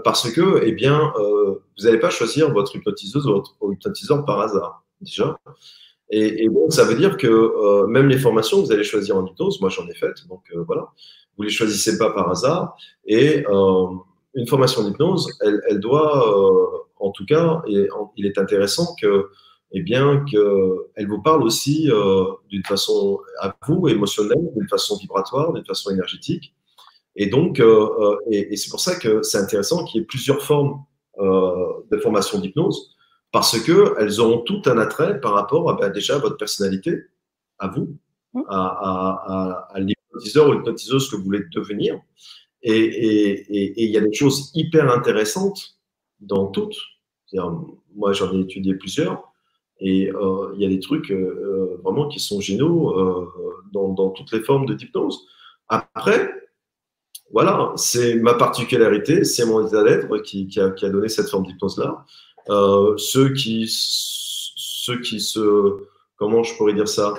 parce 0.04 0.30
que, 0.32 0.62
eh 0.64 0.72
bien, 0.72 1.14
euh, 1.18 1.62
vous 1.78 1.86
n'allez 1.86 2.00
pas 2.00 2.10
choisir 2.10 2.52
votre 2.52 2.76
hypnotiseuse 2.76 3.26
ou 3.28 3.34
votre 3.34 3.56
hypnotiseur 3.72 4.26
par 4.26 4.42
hasard, 4.42 4.84
déjà. 5.00 5.38
Et, 6.14 6.50
donc, 6.50 6.74
ça 6.74 6.84
veut 6.84 6.96
dire 6.96 7.16
que 7.16 7.86
même 7.86 8.10
les 8.10 8.18
formations 8.18 8.62
que 8.62 8.66
vous 8.66 8.72
allez 8.74 8.84
choisir 8.84 9.16
en 9.16 9.26
hypnose, 9.26 9.62
moi 9.62 9.70
j'en 9.70 9.88
ai 9.88 9.94
faites, 9.94 10.28
donc 10.28 10.42
voilà, 10.68 10.89
vous 11.38 11.44
les 11.44 11.50
choisissez 11.50 11.98
pas 11.98 12.12
par 12.12 12.30
hasard. 12.30 12.76
Et 13.06 13.46
euh, 13.48 13.86
une 14.34 14.48
formation 14.48 14.84
d'hypnose, 14.84 15.28
elle, 15.42 15.62
elle, 15.68 15.80
doit, 15.80 16.28
euh, 16.28 16.78
en 17.00 17.12
tout 17.12 17.26
cas, 17.26 17.62
il 17.68 18.26
est 18.26 18.38
intéressant 18.38 18.96
que, 19.02 19.30
eh 19.72 19.82
bien, 19.82 20.24
qu'elle 20.26 21.08
vous 21.08 21.22
parle 21.22 21.43
aussi 21.43 21.89
euh, 21.89 22.26
d'une 22.50 22.63
façon 22.63 23.20
à 23.39 23.55
vous 23.68 23.88
émotionnelle, 23.88 24.51
d'une 24.55 24.68
façon 24.68 24.97
vibratoire, 24.97 25.54
d'une 25.54 25.66
façon 25.66 25.92
énergétique. 25.92 26.54
Et 27.16 27.28
donc, 27.28 27.62
et, 28.32 28.54
et 28.54 28.58
c'est 28.58 28.70
pour 28.70 28.79
ça 28.79 28.96
que 28.96 29.21
c'est 29.21 29.38
intéressant 29.38 29.83
qu'il 29.86 30.01
y 30.01 30.04
ait 30.04 30.08
plusieurs 30.08 30.42
formes 30.42 30.83
de 31.20 31.97
formation 31.97 32.39
d'hypnose, 32.39 32.96
parce 33.32 33.59
que 33.59 33.96
elles 34.00 34.20
auront 34.20 34.39
tout 34.39 34.62
un 34.66 34.78
attrait 34.78 35.20
par 35.20 35.33
rapport 35.33 35.70
à 35.70 35.74
ben, 35.74 35.89
déjà 35.89 36.16
à 36.16 36.20
votre 36.20 36.38
personnalité, 36.38 37.04
à 37.59 37.67
vous, 37.67 37.97
mmh. 38.33 38.42
à, 38.47 38.55
à, 38.55 39.24
à, 39.28 39.78
à 39.78 39.79
hypnotiseur 39.79 40.50
ou 40.50 40.54
hypnotiseuse 40.54 41.09
que 41.09 41.16
vous 41.17 41.24
voulez 41.24 41.43
devenir. 41.54 42.00
Et 42.63 43.43
il 43.50 43.89
y 43.89 43.97
a 43.97 44.01
des 44.01 44.13
choses 44.13 44.51
hyper 44.54 44.92
intéressantes 44.92 45.78
dans 46.20 46.47
toutes. 46.47 46.78
Moi, 47.96 48.13
j'en 48.13 48.33
ai 48.33 48.42
étudié 48.42 48.75
plusieurs. 48.75 49.32
Et 49.79 50.12
euh, 50.12 50.51
il 50.55 50.62
y 50.62 50.66
a 50.66 50.70
des 50.70 50.79
trucs 50.79 51.12
euh, 51.12 51.16
euh, 51.16 51.82
vraiment 51.83 52.08
qui 52.08 52.20
sont 52.20 52.39
géniaux 52.39 52.93
dans, 53.74 53.89
dans, 53.93 54.12
toutes 54.12 54.32
les 54.32 54.42
formes 54.42 54.67
de 54.67 54.75
hypnose. 54.75 55.25
Après, 55.70 56.32
voilà, 57.33 57.74
c'est 57.75 58.16
ma 58.16 58.33
particularité, 58.33 59.24
c'est 59.24 59.45
mon 59.45 59.66
état 59.66 59.83
d'être 59.83 60.17
qui, 60.20 60.47
qui, 60.47 60.59
a, 60.59 60.71
qui, 60.71 60.86
a, 60.86 60.89
donné 60.89 61.08
cette 61.09 61.29
forme 61.29 61.45
d'hypnose-là. 61.45 62.05
ceux, 62.97 63.33
qui, 63.33 63.66
ceux 63.67 64.99
qui 64.99 65.20
se. 65.20 65.78
Comment 66.17 66.43
je 66.43 66.55
pourrais 66.55 66.74
dire 66.74 66.87
ça? 66.87 67.13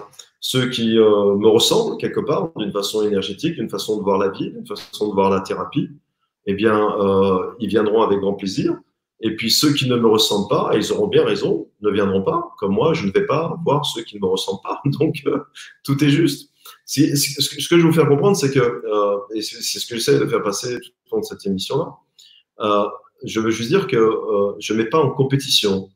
Ceux 0.44 0.68
qui 0.70 0.98
euh, 0.98 1.36
me 1.36 1.46
ressemblent 1.46 1.96
quelque 1.98 2.18
part, 2.18 2.50
d'une 2.56 2.72
façon 2.72 3.06
énergétique, 3.06 3.54
d'une 3.54 3.70
façon 3.70 3.96
de 3.96 4.02
voir 4.02 4.18
la 4.18 4.28
vie, 4.28 4.50
d'une 4.50 4.66
façon 4.66 5.08
de 5.08 5.14
voir 5.14 5.30
la 5.30 5.40
thérapie, 5.40 5.88
eh 6.46 6.54
bien, 6.54 6.98
euh, 6.98 7.52
ils 7.60 7.68
viendront 7.68 8.02
avec 8.02 8.18
grand 8.18 8.34
plaisir. 8.34 8.76
Et 9.20 9.36
puis 9.36 9.52
ceux 9.52 9.72
qui 9.72 9.88
ne 9.88 9.94
me 9.94 10.08
ressemblent 10.08 10.48
pas, 10.48 10.72
et 10.74 10.78
ils 10.78 10.92
auront 10.92 11.06
bien 11.06 11.24
raison, 11.24 11.68
ne 11.80 11.90
viendront 11.90 12.22
pas. 12.22 12.50
Comme 12.58 12.72
moi, 12.72 12.92
je 12.92 13.06
ne 13.06 13.12
vais 13.12 13.24
pas 13.24 13.56
voir 13.64 13.86
ceux 13.86 14.02
qui 14.02 14.16
ne 14.16 14.20
me 14.20 14.26
ressemblent 14.26 14.62
pas. 14.64 14.80
Donc, 14.98 15.22
euh, 15.26 15.38
tout 15.84 16.02
est 16.02 16.10
juste. 16.10 16.50
Si, 16.92 17.16
ce 17.16 17.68
que 17.68 17.78
je 17.78 17.82
veux 17.82 17.88
vous 17.88 17.94
faire 17.94 18.08
comprendre, 18.08 18.36
c'est 18.36 18.50
que, 18.50 18.58
euh, 18.58 19.18
et 19.34 19.40
c'est 19.40 19.78
ce 19.78 19.86
que 19.86 19.94
j'essaie 19.94 20.18
de 20.18 20.26
faire 20.26 20.42
passer 20.42 20.78
tout 20.78 20.90
au 21.10 21.16
long 21.16 21.20
de 21.20 21.26
cette 21.26 21.46
émission-là, 21.46 21.96
euh, 22.60 22.86
je 23.24 23.40
veux 23.40 23.50
juste 23.50 23.70
dire 23.70 23.86
que 23.86 23.96
euh, 23.96 24.52
je 24.58 24.74
ne 24.74 24.78
mets 24.78 24.88
pas 24.90 24.98
en 24.98 25.10
compétition 25.10 25.88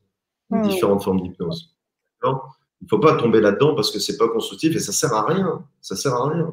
mmh. 0.49 0.67
différentes 0.67 1.03
formes 1.03 1.21
d'hypnose. 1.21 1.75
Il 2.23 2.29
ne 2.29 2.87
faut 2.89 2.99
pas 2.99 3.15
tomber 3.15 3.41
là-dedans 3.41 3.75
parce 3.75 3.91
que 3.91 3.99
c'est 3.99 4.17
pas 4.17 4.27
constructif 4.27 4.75
et 4.75 4.79
ça 4.79 4.91
sert 4.91 5.13
à 5.13 5.25
rien. 5.25 5.63
Ça 5.81 5.95
sert 5.95 6.13
à 6.13 6.29
rien. 6.29 6.51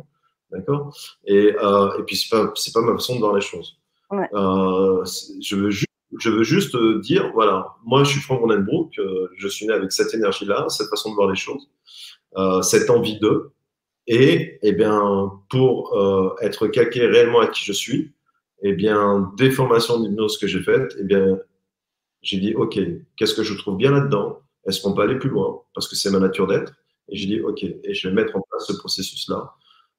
D'accord? 0.50 0.94
Et, 1.24 1.48
et, 1.48 2.02
puis, 2.06 2.16
ce 2.16 2.34
n'est 2.34 2.42
pas, 2.42 2.52
pas, 2.74 2.80
ma 2.82 2.92
façon 2.92 3.14
de 3.14 3.20
voir 3.20 3.34
les 3.34 3.40
choses. 3.40 3.78
je, 4.10 5.56
veux 5.56 5.70
juste, 5.70 5.88
je 6.18 6.30
veux 6.30 6.44
juste 6.44 6.76
dire, 7.00 7.30
voilà, 7.32 7.74
moi 7.82 8.04
je 8.04 8.10
suis 8.10 8.20
Franck 8.20 8.40
Ronenbrook, 8.40 9.00
je 9.36 9.48
suis 9.48 9.66
né 9.66 9.72
avec 9.72 9.90
cette 9.90 10.12
énergie-là, 10.12 10.68
cette 10.68 10.88
façon 10.88 11.10
de 11.10 11.14
voir 11.14 11.30
les 11.30 11.36
choses, 11.36 11.66
cette 12.62 12.90
envie 12.90 13.18
d'eux. 13.18 13.53
Et 14.06 14.58
eh 14.62 14.72
bien, 14.72 15.32
pour 15.48 15.96
être 16.42 16.66
calqué 16.68 17.06
réellement 17.06 17.40
à 17.40 17.46
qui 17.46 17.64
je 17.64 17.72
suis, 17.72 18.14
eh 18.62 18.72
bien, 18.72 19.32
des 19.36 19.50
formations 19.50 20.00
d'hypnose 20.00 20.38
que 20.38 20.46
j'ai 20.46 20.62
faites, 20.62 20.94
eh 20.98 21.04
bien, 21.04 21.38
j'ai 22.22 22.38
dit, 22.38 22.54
OK, 22.54 22.78
qu'est-ce 23.16 23.34
que 23.34 23.42
je 23.42 23.54
trouve 23.54 23.76
bien 23.76 23.92
là-dedans? 23.92 24.40
Est-ce 24.66 24.80
qu'on 24.80 24.94
peut 24.94 25.02
aller 25.02 25.18
plus 25.18 25.28
loin? 25.28 25.62
Parce 25.74 25.88
que 25.88 25.96
c'est 25.96 26.10
ma 26.10 26.18
nature 26.18 26.46
d'être. 26.46 26.72
Et 27.08 27.16
j'ai 27.16 27.26
dit, 27.26 27.40
OK, 27.40 27.62
et 27.62 27.94
je 27.94 28.08
vais 28.08 28.14
mettre 28.14 28.34
en 28.36 28.40
place 28.40 28.66
ce 28.66 28.72
processus-là 28.72 29.52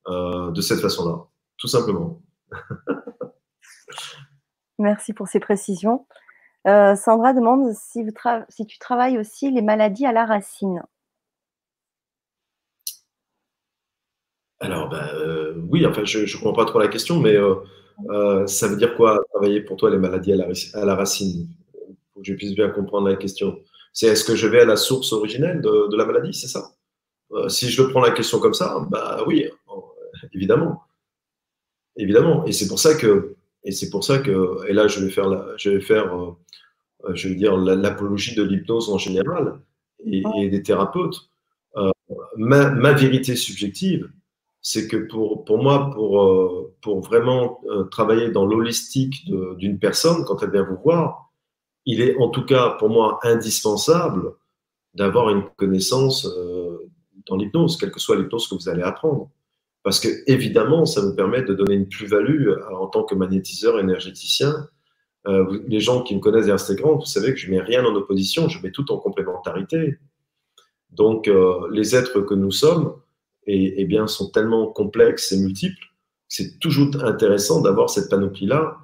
euh, 0.08 0.52
de 0.52 0.62
cette 0.62 0.80
façon-là, 0.80 1.26
tout 1.58 1.68
simplement. 1.68 2.22
Merci 4.80 5.14
pour 5.14 5.28
ces 5.28 5.40
précisions. 5.40 6.08
Euh, 6.68 6.96
Sandra 6.96 7.34
demande 7.34 7.72
si, 7.74 8.04
vous 8.04 8.12
si, 8.50 8.66
tu 8.66 8.80
travailles 8.80 9.20
aussi 9.20 9.52
les 9.52 9.62
maladies 9.62 10.08
à 10.08 10.12
la 10.12 10.26
racine. 10.26 10.82
Alors, 14.60 14.90
ben, 14.90 15.08
euh, 15.16 15.54
oui, 15.70 15.86
enfin, 15.86 16.06
je 16.06 16.20
ne 16.20 16.34
comprends 16.34 16.54
pas 16.54 16.66
trop 16.66 16.80
la 16.80 16.88
question, 16.88 17.20
mais 17.20 17.36
ça 18.48 18.68
veut 18.68 18.78
dire 18.78 18.96
quoi 18.96 19.22
travailler 19.32 19.62
pour 19.62 19.78
toi 19.78 19.90
les 19.90 19.98
maladies 19.98 20.34
à 20.34 20.38
la, 20.38 20.48
à 20.74 20.86
la 20.86 20.96
racine? 20.96 21.48
Pour 22.14 22.22
que 22.22 22.28
je 22.28 22.34
puisse 22.34 22.56
bien 22.56 22.70
comprendre 22.70 23.08
la 23.10 23.16
question. 23.16 23.60
C'est 23.94 24.08
est-ce 24.08 24.24
que 24.24 24.36
je 24.36 24.48
vais 24.48 24.62
à 24.62 24.66
la 24.66 24.76
source 24.76 25.14
originelle 25.14 25.62
de, 25.62 25.90
de 25.90 25.98
la 25.98 26.06
maladie, 26.06 26.34
c'est 26.34 26.48
ça? 26.48 26.76
Euh, 27.32 27.50
si 27.50 27.70
je 27.70 27.82
prends 27.84 28.02
la 28.02 28.12
question 28.12 28.40
comme 28.40 28.54
ça, 28.54 28.86
bah 28.90 29.24
oui, 29.28 29.46
évidemment. 30.34 30.84
Évidemment. 31.98 32.46
Et 32.46 32.52
c'est 32.52 32.68
pour 32.68 32.80
ça 32.80 32.96
que, 32.96 33.36
et 33.64 33.72
c'est 33.72 33.90
pour 33.90 34.04
ça 34.04 34.20
que, 34.20 34.68
et 34.68 34.74
là, 34.74 34.88
je 34.88 35.00
vais 35.04 35.10
faire, 35.10 35.58
je 35.58 35.72
vais 35.72 35.82
faire, 35.82 36.16
euh, 36.16 36.36
je 37.14 37.30
vais 37.30 37.36
dire 37.36 37.58
l'apologie 37.58 38.36
de 38.36 38.44
l'hypnose 38.44 38.90
en 38.90 38.98
général 38.98 39.60
et, 40.06 40.50
des 40.50 40.64
thérapeutes. 40.64 41.30
Euh, 41.78 41.92
ma, 42.38 42.94
vérité 42.94 43.36
subjective, 43.36 44.10
c'est 44.68 44.88
que 44.88 44.98
pour, 44.98 45.46
pour 45.46 45.62
moi, 45.62 45.92
pour, 45.94 46.74
pour 46.82 47.02
vraiment 47.02 47.62
travailler 47.92 48.32
dans 48.32 48.48
l'holistique 48.48 49.30
d'une 49.58 49.78
personne, 49.78 50.26
quand 50.26 50.42
elle 50.42 50.50
vient 50.50 50.64
vous 50.64 50.82
voir, 50.84 51.32
il 51.86 52.02
est 52.02 52.18
en 52.18 52.30
tout 52.30 52.46
cas 52.46 52.72
pour 52.80 52.90
moi 52.90 53.20
indispensable 53.22 54.32
d'avoir 54.96 55.30
une 55.30 55.44
connaissance 55.56 56.28
dans 57.28 57.36
l'hypnose, 57.36 57.78
quelle 57.78 57.92
que 57.92 58.00
soit 58.00 58.16
l'hypnose 58.16 58.48
que 58.48 58.56
vous 58.56 58.68
allez 58.70 58.82
apprendre. 58.82 59.30
Parce 59.86 60.00
que, 60.00 60.08
évidemment, 60.26 60.88
ça 60.88 61.04
nous 61.04 61.14
permet 61.16 61.44
de 61.44 61.54
donner 61.54 61.76
une 61.76 61.88
plus-value 61.88 62.48
euh, 62.48 62.76
en 62.76 62.88
tant 62.88 63.04
que 63.04 63.14
magnétiseur 63.14 63.80
énergéticien. 63.80 64.68
Euh, 65.28 65.62
les 65.68 65.80
gens 65.80 66.02
qui 66.02 66.16
me 66.16 66.20
connaissent 66.20 66.48
d'Instagram, 66.48 66.96
vous 66.96 67.06
savez 67.06 67.36
que 67.36 67.40
je 67.40 67.52
mets 67.52 67.62
rien 67.62 67.86
en 67.86 67.94
opposition, 67.94 68.50
je 68.50 68.60
mets 68.64 68.72
tout 68.72 68.92
en 68.92 68.98
complémentarité. 68.98 70.00
Donc, 70.90 71.28
euh, 71.28 71.68
les 71.72 71.96
êtres 71.96 72.22
que 72.22 72.34
nous 72.34 72.50
sommes 72.50 72.96
et, 73.48 73.86
bien, 73.86 74.08
sont 74.08 74.30
tellement 74.32 74.68
complexes 74.68 75.32
et 75.32 75.38
multiples, 75.38 75.86
c'est 76.28 76.60
toujours 76.60 76.90
intéressant 77.04 77.62
d'avoir 77.62 77.90
cette 77.90 78.10
panoplie-là 78.10 78.78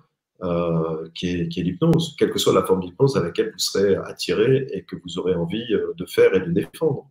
qui 1.14 1.30
est, 1.30 1.56
l'hypnose, 1.58 2.16
quelle 2.18 2.32
que 2.32 2.40
soit 2.40 2.54
la 2.54 2.64
forme 2.64 2.82
d'hypnose 2.82 3.16
à 3.16 3.22
laquelle 3.22 3.52
vous 3.52 3.60
serez 3.60 3.96
attiré 3.96 4.68
et 4.72 4.84
que 4.84 4.96
vous 4.96 5.20
aurez 5.20 5.36
envie 5.36 5.68
de 5.68 6.06
faire 6.06 6.34
et 6.34 6.40
de 6.40 6.52
défendre. 6.52 7.08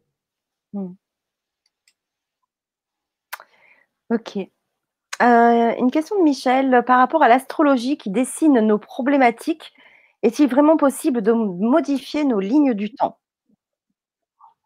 Hmm. 0.72 0.94
Ok. 4.10 4.36
Euh, 4.36 5.74
une 5.78 5.90
question 5.90 6.18
de 6.18 6.24
Michel 6.24 6.82
par 6.86 6.98
rapport 6.98 7.22
à 7.22 7.28
l'astrologie 7.28 7.96
qui 7.96 8.10
dessine 8.10 8.60
nos 8.60 8.78
problématiques. 8.78 9.72
Est-il 10.22 10.48
vraiment 10.48 10.76
possible 10.76 11.22
de 11.22 11.32
modifier 11.32 12.24
nos 12.24 12.40
lignes 12.40 12.74
du 12.74 12.92
temps? 12.94 13.18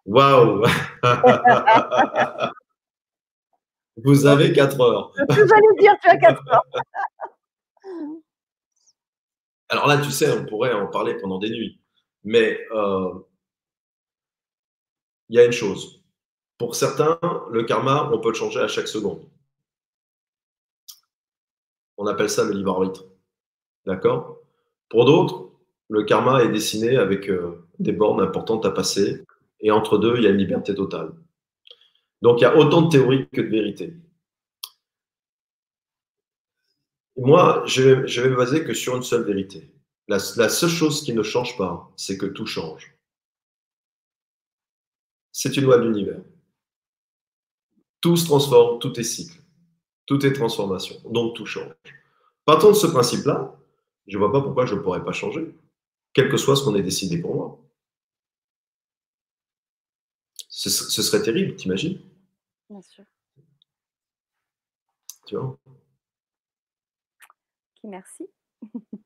Waouh 0.06 0.64
Vous 3.96 4.26
avez 4.26 4.52
4 4.52 4.80
heures. 4.80 5.12
J'allais 5.28 5.74
dire, 5.78 5.94
tu 6.02 6.08
as 6.08 6.16
4 6.16 6.42
heures. 6.52 6.64
Alors 9.68 9.86
là, 9.86 9.98
tu 9.98 10.10
sais, 10.10 10.30
on 10.36 10.44
pourrait 10.44 10.72
en 10.72 10.86
parler 10.88 11.14
pendant 11.14 11.38
des 11.38 11.50
nuits. 11.50 11.80
Mais 12.24 12.60
euh, 12.72 13.12
il 15.28 15.36
y 15.36 15.40
a 15.40 15.44
une 15.44 15.52
chose. 15.52 16.02
Pour 16.58 16.76
certains, 16.76 17.18
le 17.50 17.64
karma, 17.64 18.10
on 18.12 18.20
peut 18.20 18.28
le 18.28 18.34
changer 18.34 18.60
à 18.60 18.68
chaque 18.68 18.88
seconde. 18.88 19.28
On 21.96 22.06
appelle 22.06 22.30
ça 22.30 22.44
le 22.44 22.52
libre 22.52 22.72
arbitre. 22.72 23.04
D'accord? 23.86 24.38
Pour 24.88 25.04
d'autres, 25.04 25.50
le 25.88 26.04
karma 26.04 26.42
est 26.42 26.52
dessiné 26.52 26.96
avec 26.96 27.28
euh, 27.28 27.66
des 27.78 27.92
bornes 27.92 28.20
importantes 28.20 28.64
à 28.66 28.70
passer. 28.70 29.24
Et 29.60 29.70
entre 29.70 29.98
deux, 29.98 30.16
il 30.16 30.24
y 30.24 30.26
a 30.26 30.30
une 30.30 30.38
liberté 30.38 30.74
totale. 30.74 31.12
Donc, 32.24 32.40
il 32.40 32.44
y 32.44 32.46
a 32.46 32.56
autant 32.56 32.80
de 32.80 32.88
théories 32.88 33.28
que 33.28 33.42
de 33.42 33.48
vérités. 33.48 33.92
Moi, 37.18 37.62
je 37.66 37.82
vais, 37.82 38.22
vais 38.22 38.30
me 38.30 38.36
baser 38.36 38.64
que 38.64 38.72
sur 38.72 38.96
une 38.96 39.02
seule 39.02 39.24
vérité. 39.24 39.70
La, 40.08 40.16
la 40.36 40.48
seule 40.48 40.70
chose 40.70 41.02
qui 41.02 41.12
ne 41.12 41.22
change 41.22 41.58
pas, 41.58 41.92
c'est 41.96 42.16
que 42.16 42.24
tout 42.24 42.46
change. 42.46 42.96
C'est 45.32 45.54
une 45.58 45.64
loi 45.64 45.76
de 45.76 45.82
l'univers. 45.82 46.22
Tout 48.00 48.16
se 48.16 48.24
transforme, 48.24 48.78
tout 48.78 48.98
est 48.98 49.04
cycle. 49.04 49.38
Tout 50.06 50.24
est 50.24 50.32
transformation, 50.32 50.96
donc 51.10 51.36
tout 51.36 51.44
change. 51.44 51.74
Partant 52.46 52.70
de 52.70 52.76
ce 52.76 52.86
principe-là, 52.86 53.54
je 54.06 54.16
ne 54.16 54.22
vois 54.22 54.32
pas 54.32 54.40
pourquoi 54.40 54.64
je 54.64 54.74
ne 54.74 54.80
pourrais 54.80 55.04
pas 55.04 55.12
changer, 55.12 55.54
quel 56.14 56.30
que 56.30 56.38
soit 56.38 56.56
ce 56.56 56.64
qu'on 56.64 56.74
ait 56.74 56.82
décidé 56.82 57.20
pour 57.20 57.34
moi. 57.34 57.60
Ce, 60.48 60.70
serait 60.70 61.22
terrible, 61.22 61.56
t'imagines? 61.56 62.00
Bien 62.74 62.82
sûr. 62.82 63.04
Tu 65.26 65.36
vois? 65.36 65.56
Merci? 67.84 68.26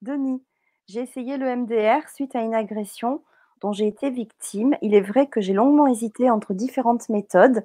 Denis, 0.00 0.42
j'ai 0.86 1.00
essayé 1.00 1.36
le 1.36 1.54
MDR 1.54 2.08
suite 2.08 2.34
à 2.34 2.40
une 2.40 2.54
agression 2.54 3.22
dont 3.60 3.72
j'ai 3.72 3.86
été 3.86 4.08
victime. 4.08 4.74
Il 4.80 4.94
est 4.94 5.02
vrai 5.02 5.26
que 5.26 5.42
j'ai 5.42 5.52
longuement 5.52 5.86
hésité 5.86 6.30
entre 6.30 6.54
différentes 6.54 7.10
méthodes 7.10 7.62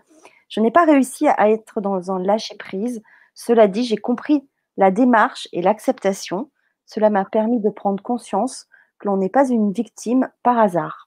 je 0.49 0.60
n'ai 0.60 0.69
pas 0.69 0.84
réussi 0.84 1.30
à 1.30 1.49
être 1.49 1.80
dans 1.80 2.11
un 2.11 2.19
lâcher-prise. 2.19 3.02
Cela 3.34 3.69
dit, 3.69 3.85
j'ai 3.85 3.95
compris 3.95 4.45
la 4.76 4.91
démarche 4.91 5.48
et 5.53 5.61
l'acceptation. 5.61 6.52
Cela 6.85 7.10
m'a 7.10 7.23
permis 7.23 7.61
de 7.61 7.69
prendre 7.69 8.03
conscience 8.03 8.68
que 8.99 9.07
l'on 9.07 9.15
n'est 9.15 9.30
pas 9.30 9.49
une 9.49 9.72
victime 9.72 10.30
par 10.44 10.60
hasard. 10.60 11.03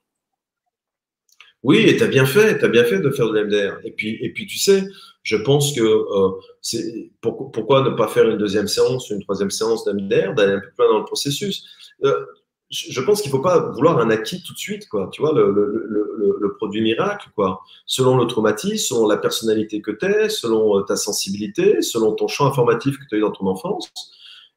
Oui, 1.67 1.79
et 1.79 1.97
tu 1.97 2.05
as 2.05 2.07
bien 2.07 2.27
fait, 2.27 2.61
tu 2.61 2.69
bien 2.69 2.85
fait 2.85 3.01
de 3.01 3.11
faire 3.11 3.29
de 3.29 3.37
l'MDR. 3.37 3.79
Et 3.83 3.91
puis, 3.91 4.17
et 4.23 4.33
puis 4.33 4.47
tu 4.47 4.57
sais, 4.57 4.85
je 5.25 5.35
pense 5.35 5.75
que 5.75 5.81
euh, 5.83 6.31
c'est 6.63 7.11
pourquoi 7.21 7.83
ne 7.83 7.91
pas 7.91 8.07
faire 8.07 8.31
une 8.31 8.39
deuxième 8.39 8.69
séance, 8.69 9.11
une 9.11 9.21
troisième 9.21 9.51
séance 9.51 9.85
d'MDR, 9.85 10.33
d'aller 10.35 10.53
un 10.53 10.61
peu 10.61 10.69
plus 10.69 10.85
loin 10.85 10.93
dans 10.93 10.99
le 11.01 11.05
processus? 11.05 11.67
Euh, 12.05 12.25
je 12.71 13.01
pense 13.01 13.21
qu'il 13.21 13.33
ne 13.33 13.37
faut 13.37 13.43
pas 13.43 13.73
vouloir 13.73 13.99
un 13.99 14.11
acquis 14.11 14.45
tout 14.45 14.53
de 14.53 14.59
suite, 14.59 14.89
quoi. 14.89 15.11
Tu 15.13 15.21
vois, 15.21 15.33
le, 15.33 16.55
produit 16.57 16.83
miracle, 16.83 17.31
quoi. 17.35 17.61
Selon 17.85 18.17
le 18.17 18.29
traumatisme, 18.29 18.95
selon 18.95 19.09
la 19.09 19.17
personnalité 19.17 19.83
que 19.83 19.91
tu 19.91 20.07
es, 20.07 20.29
selon 20.29 20.79
euh, 20.79 20.83
ta 20.83 20.95
sensibilité, 20.95 21.83
selon 21.83 22.13
ton 22.13 22.29
champ 22.29 22.47
informatif 22.47 22.97
que 22.97 23.05
tu 23.09 23.17
as 23.17 23.19
eu 23.19 23.23
dans 23.23 23.33
ton 23.33 23.49
enfance, 23.49 23.91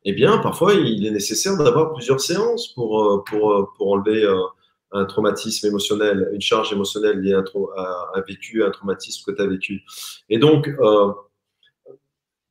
eh 0.05 0.13
bien, 0.13 0.37
parfois, 0.37 0.75
il 0.75 1.07
est 1.07 1.11
nécessaire 1.11 1.57
d'avoir 1.57 1.91
plusieurs 1.91 2.19
séances 2.19 2.67
pour, 2.75 3.23
pour, 3.25 3.73
pour 3.75 3.93
enlever 3.93 4.23
un 4.91 5.05
traumatisme 5.05 5.67
émotionnel, 5.67 6.29
une 6.33 6.41
charge 6.41 6.73
émotionnelle 6.73 7.19
liée 7.19 7.33
à 7.33 7.43
un, 8.15 8.21
vécu, 8.27 8.63
un 8.63 8.71
traumatisme 8.71 9.23
que 9.25 9.35
tu 9.35 9.41
as 9.41 9.47
vécu. 9.47 9.83
Et 10.29 10.39
donc, 10.39 10.69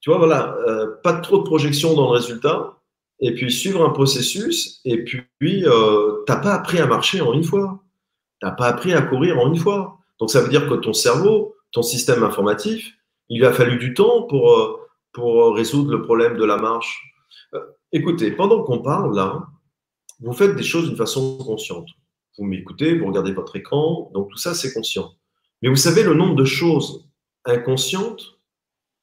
tu 0.01 0.11
vois, 0.11 0.19
voilà, 0.19 0.57
pas 1.03 1.15
trop 1.15 1.39
de 1.39 1.43
projection 1.43 1.95
dans 1.95 2.13
le 2.13 2.17
résultat, 2.17 2.79
et 3.21 3.35
puis 3.35 3.51
suivre 3.51 3.85
un 3.85 3.91
processus, 3.91 4.81
et 4.85 5.05
puis 5.05 5.27
euh, 5.67 6.23
tu 6.27 6.33
n'as 6.33 6.39
pas 6.39 6.55
appris 6.55 6.79
à 6.79 6.87
marcher 6.87 7.21
en 7.21 7.33
une 7.33 7.45
fois. 7.45 7.83
Tu 8.41 8.47
n'as 8.47 8.53
pas 8.53 8.67
appris 8.67 8.93
à 8.93 9.03
courir 9.03 9.39
en 9.39 9.53
une 9.53 9.59
fois. 9.59 9.99
Donc 10.21 10.31
ça 10.31 10.41
veut 10.41 10.49
dire 10.49 10.69
que 10.69 10.75
ton 10.75 10.93
cerveau, 10.93 11.57
ton 11.73 11.83
système 11.83 12.23
informatif, 12.23 12.95
il 13.29 13.41
lui 13.41 13.47
a 13.47 13.53
fallu 13.53 13.79
du 13.79 13.95
temps 13.95 14.23
pour, 14.23 14.53
euh, 14.53 14.77
pour 15.13 15.55
résoudre 15.55 15.91
le 15.91 16.03
problème 16.03 16.37
de 16.37 16.45
la 16.45 16.57
marche. 16.57 17.03
Euh, 17.55 17.61
écoutez, 17.93 18.31
pendant 18.31 18.63
qu'on 18.63 18.79
parle 18.79 19.15
là, 19.15 19.47
vous 20.21 20.33
faites 20.33 20.55
des 20.55 20.63
choses 20.63 20.89
d'une 20.89 20.97
façon 20.97 21.39
consciente. 21.39 21.89
Vous 22.39 22.45
m'écoutez, 22.45 22.97
vous 22.97 23.07
regardez 23.07 23.33
votre 23.33 23.57
écran, 23.57 24.11
donc 24.15 24.31
tout 24.31 24.37
ça 24.37 24.55
c'est 24.55 24.73
conscient. 24.73 25.13
Mais 25.61 25.69
vous 25.69 25.77
savez 25.77 26.05
le 26.05 26.15
nombre 26.15 26.37
de 26.37 26.45
choses 26.45 27.09
inconscientes 27.45 28.39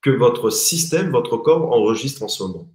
que 0.02 0.10
votre 0.10 0.49
système, 0.49 1.12
votre 1.12 1.38
corps 1.38 1.72
enregistre 1.72 2.24
en 2.24 2.28
ce 2.28 2.44
moment. 2.44 2.70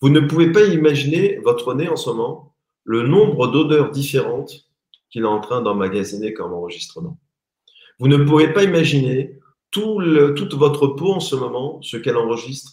Vous 0.00 0.10
ne 0.10 0.20
pouvez 0.20 0.52
pas 0.52 0.64
imaginer 0.64 1.38
votre 1.38 1.74
nez 1.74 1.88
en 1.88 1.96
ce 1.96 2.10
moment, 2.10 2.54
le 2.84 3.06
nombre 3.06 3.46
d'odeurs 3.46 3.90
différentes 3.90 4.68
qu'il 5.10 5.22
est 5.22 5.26
en 5.26 5.40
train 5.40 5.62
d'emmagasiner 5.62 6.34
comme 6.34 6.52
enregistrement. 6.52 7.18
Vous 7.98 8.08
ne 8.08 8.16
pouvez 8.16 8.52
pas 8.52 8.64
imaginer 8.64 9.38
tout 9.70 10.02
toute 10.36 10.54
votre 10.54 10.88
peau 10.88 11.12
en 11.12 11.20
ce 11.20 11.36
moment, 11.36 11.80
ce 11.82 11.96
qu'elle 11.96 12.16
enregistre 12.16 12.72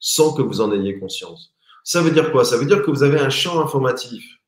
sans 0.00 0.34
que 0.34 0.42
vous 0.42 0.60
en 0.60 0.72
ayez 0.72 0.98
conscience. 0.98 1.54
Ça 1.84 2.02
veut 2.02 2.10
dire 2.10 2.30
quoi? 2.32 2.44
Ça 2.44 2.58
veut 2.58 2.66
dire 2.66 2.82
que 2.82 2.90
vous 2.90 3.02
avez 3.02 3.18
un 3.20 3.30
champ 3.30 3.60
informatif 3.60 4.40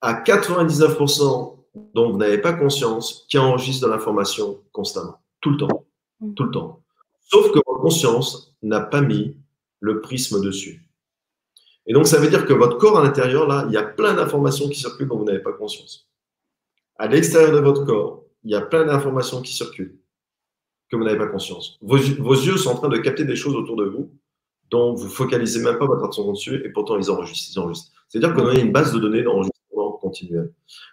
à 0.00 0.22
99% 0.22 1.56
dont 1.94 2.10
vous 2.10 2.18
n'avez 2.18 2.38
pas 2.38 2.52
conscience 2.52 3.26
qui 3.28 3.38
enregistre 3.38 3.86
de 3.86 3.92
l'information 3.92 4.60
constamment, 4.72 5.20
tout 5.40 5.50
le 5.50 5.56
temps, 5.56 5.86
mm. 6.20 6.34
tout 6.34 6.44
le 6.44 6.50
temps. 6.50 6.82
Sauf 7.20 7.48
que 7.52 7.58
votre 7.66 7.80
conscience 7.80 8.56
n'a 8.62 8.80
pas 8.80 9.00
mis 9.00 9.36
le 9.80 10.00
prisme 10.00 10.40
dessus. 10.42 10.84
Et 11.86 11.92
donc, 11.92 12.06
ça 12.06 12.18
veut 12.18 12.28
dire 12.28 12.46
que 12.46 12.52
votre 12.52 12.76
corps 12.78 12.98
à 12.98 13.02
l'intérieur, 13.02 13.46
là, 13.46 13.64
il 13.68 13.72
y 13.72 13.76
a 13.76 13.82
plein 13.82 14.14
d'informations 14.14 14.68
qui 14.68 14.78
circulent 14.78 15.08
dont 15.08 15.18
vous 15.18 15.24
n'avez 15.24 15.38
pas 15.38 15.52
conscience. 15.52 16.08
À 16.96 17.06
l'extérieur 17.06 17.52
de 17.52 17.60
votre 17.60 17.84
corps, 17.84 18.24
il 18.44 18.50
y 18.50 18.54
a 18.54 18.60
plein 18.60 18.84
d'informations 18.84 19.40
qui 19.40 19.54
circulent 19.54 19.98
que 20.90 20.96
vous 20.96 21.04
n'avez 21.04 21.18
pas 21.18 21.26
conscience. 21.26 21.78
Vos, 21.80 21.96
yeux 21.96 22.56
sont 22.56 22.70
en 22.70 22.74
train 22.74 22.88
de 22.88 22.98
capter 22.98 23.24
des 23.24 23.36
choses 23.36 23.54
autour 23.54 23.76
de 23.76 23.84
vous 23.84 24.10
dont 24.70 24.94
vous 24.94 25.08
focalisez 25.08 25.62
même 25.62 25.78
pas 25.78 25.86
votre 25.86 26.04
attention 26.04 26.32
dessus 26.32 26.62
et 26.64 26.68
pourtant 26.70 26.98
ils 26.98 27.10
enregistrent. 27.10 27.58
enregistrent. 27.58 27.90
C'est-à-dire 28.08 28.34
qu'on 28.34 28.48
a 28.48 28.54
une 28.54 28.72
base 28.72 28.92
de 28.92 28.98
données 28.98 29.22
d'enregistrement 29.22 29.57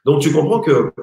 Donc 0.05 0.21
tu 0.21 0.31
comprends 0.31 0.61
que 0.61 0.93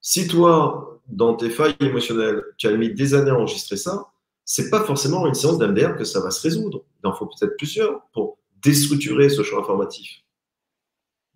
si 0.00 0.26
toi, 0.26 1.00
dans 1.06 1.34
tes 1.34 1.50
failles 1.50 1.76
émotionnelles, 1.80 2.42
tu 2.56 2.66
as 2.66 2.76
mis 2.76 2.92
des 2.92 3.14
années 3.14 3.30
à 3.30 3.36
enregistrer 3.36 3.76
ça, 3.76 4.10
c'est 4.44 4.70
pas 4.70 4.80
forcément 4.80 5.26
une 5.26 5.34
séance 5.34 5.58
d'MDR 5.58 5.96
que 5.96 6.04
ça 6.04 6.20
va 6.20 6.30
se 6.30 6.42
résoudre. 6.42 6.84
Il 7.02 7.06
en 7.06 7.12
faut 7.12 7.26
peut-être 7.26 7.56
plusieurs 7.56 8.02
pour 8.12 8.38
déstructurer 8.62 9.28
ce 9.28 9.42
champ 9.42 9.60
informatif, 9.60 10.24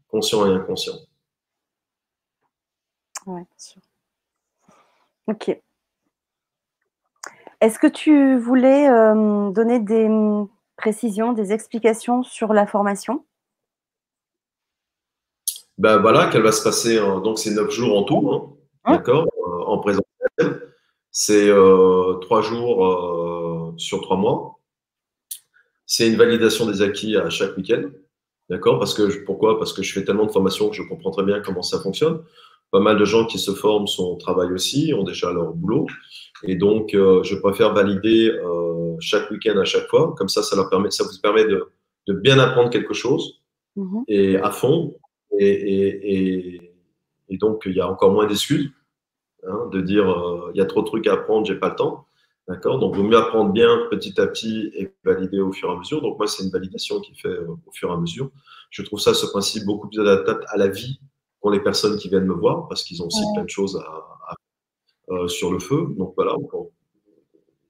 conscient 0.09 0.47
et 0.47 0.55
inconscient. 0.55 0.97
Oui, 3.27 3.41
bien 3.41 3.47
sûr. 3.57 3.81
Ok. 5.27 5.57
Est-ce 7.61 7.79
que 7.79 7.87
tu 7.87 8.37
voulais 8.37 8.89
euh, 8.91 9.51
donner 9.51 9.81
des 9.81 10.09
précisions, 10.77 11.33
des 11.33 11.53
explications 11.53 12.23
sur 12.23 12.53
la 12.53 12.67
formation? 12.67 13.25
Ben 15.79 15.99
voilà, 15.99 16.29
qu'elle 16.29 16.43
va 16.43 16.53
se 16.53 16.63
passer, 16.63 16.99
donc 16.99 17.39
c'est 17.39 17.51
neuf 17.51 17.71
jours 17.71 17.99
en 17.99 18.05
tout, 18.05 18.31
hein, 18.33 18.53
hein 18.85 18.97
d'accord, 18.97 19.27
euh, 19.39 19.65
en 19.65 19.79
présentiel. 19.79 20.71
C'est 21.11 21.49
euh, 21.49 22.15
trois 22.15 22.43
jours 22.43 23.75
sur 23.77 24.01
trois 24.03 24.17
mois. 24.17 24.61
C'est 25.87 26.09
une 26.09 26.17
validation 26.17 26.67
des 26.67 26.83
acquis 26.83 27.17
à 27.17 27.29
chaque 27.31 27.57
week-end, 27.57 27.85
d'accord 28.49 28.79
Parce 28.79 28.95
que 28.95 29.25
pourquoi? 29.25 29.59
Parce 29.59 29.73
que 29.73 29.83
je 29.83 29.93
fais 29.93 30.05
tellement 30.05 30.27
de 30.27 30.33
formations 30.33 30.69
que 30.71 30.77
je 30.77 30.83
comprends 30.83 31.11
très 31.11 31.25
bien 31.25 31.41
comment 31.41 31.63
ça 31.63 31.81
fonctionne. 31.81 32.23
Pas 32.71 32.81
mal 32.81 32.99
de 32.99 33.05
gens 33.05 33.27
qui 33.27 33.39
se 33.39 33.53
forment 33.53 33.87
sont 33.87 34.17
travail 34.17 34.53
aussi, 34.53 34.93
ont 34.95 35.05
déjà 35.05 35.33
leur 35.33 35.53
boulot. 35.53 35.87
Et 36.43 36.57
donc, 36.57 36.95
euh, 36.95 37.23
je 37.23 37.37
préfère 37.37 37.73
valider 37.73 38.31
euh, 38.31 38.97
chaque 38.99 39.31
week-end 39.31 39.57
à 39.59 39.65
chaque 39.65 39.87
fois. 39.89 40.15
Comme 40.19 40.29
ça, 40.29 40.43
ça, 40.43 40.57
leur 40.57 40.69
permet, 40.69 40.91
ça 40.91 41.05
vous 41.05 41.11
permet 41.23 41.45
de, 41.45 41.69
de 42.09 42.13
bien 42.13 42.39
apprendre 42.39 42.71
quelque 42.71 42.95
chose 42.95 43.41
mm-hmm. 43.77 44.05
et 44.09 44.37
à 44.39 44.51
fond. 44.51 44.97
Et, 45.39 45.49
et, 45.49 46.73
et, 47.29 47.39
donc, 47.39 47.63
il 47.67 47.75
y 47.75 47.81
a 47.81 47.91
encore 47.91 48.13
moins 48.13 48.27
d'excuses 48.27 48.71
hein, 49.47 49.69
de 49.73 49.81
dire 49.81 50.09
euh, 50.09 50.51
il 50.55 50.59
y 50.59 50.61
a 50.61 50.67
trop 50.67 50.83
de 50.83 50.87
trucs 50.87 51.07
à 51.07 51.15
apprendre, 51.15 51.47
j'ai 51.47 51.57
pas 51.57 51.71
le 51.71 51.77
temps. 51.77 52.07
D'accord? 52.47 52.79
Donc, 52.79 52.95
il 52.95 52.99
vaut 52.99 53.09
mieux 53.09 53.17
apprendre 53.17 53.53
bien 53.53 53.87
petit 53.91 54.21
à 54.21 54.27
petit 54.27 54.71
et 54.75 54.93
valider 55.05 55.41
au 55.41 55.53
fur 55.53 55.71
et 55.71 55.73
à 55.73 55.77
mesure. 55.77 56.03
Donc, 56.03 56.19
moi, 56.19 56.27
c'est 56.27 56.45
une 56.45 56.51
validation 56.51 57.01
qui 57.01 57.15
fait 57.15 57.39
au 57.39 57.59
fur 57.73 57.91
et 57.91 57.93
à 57.93 57.97
mesure. 57.97 58.31
Je 58.71 58.83
trouve 58.83 59.01
ça, 59.01 59.15
ce 59.15 59.27
principe, 59.27 59.65
beaucoup 59.65 59.89
plus 59.89 60.01
adaptable 60.01 60.45
à 60.49 60.59
la 60.59 60.69
vie 60.69 61.01
qu'ont 61.41 61.51
les 61.51 61.61
personnes 61.61 61.97
qui 61.99 62.09
viennent 62.09 62.27
me 62.27 62.35
voir 62.35 62.69
parce 62.69 62.85
qu'ils 62.85 63.03
ont 63.03 63.07
aussi 63.07 63.25
plein 63.35 63.45
de 63.45 63.51
choses 63.51 63.77
à, 63.77 63.81
à 63.81 64.35
euh, 65.11 65.29
sur 65.29 65.53
le 65.53 65.59
feu. 65.59 65.87
Donc 65.99 66.15
voilà, 66.17 66.35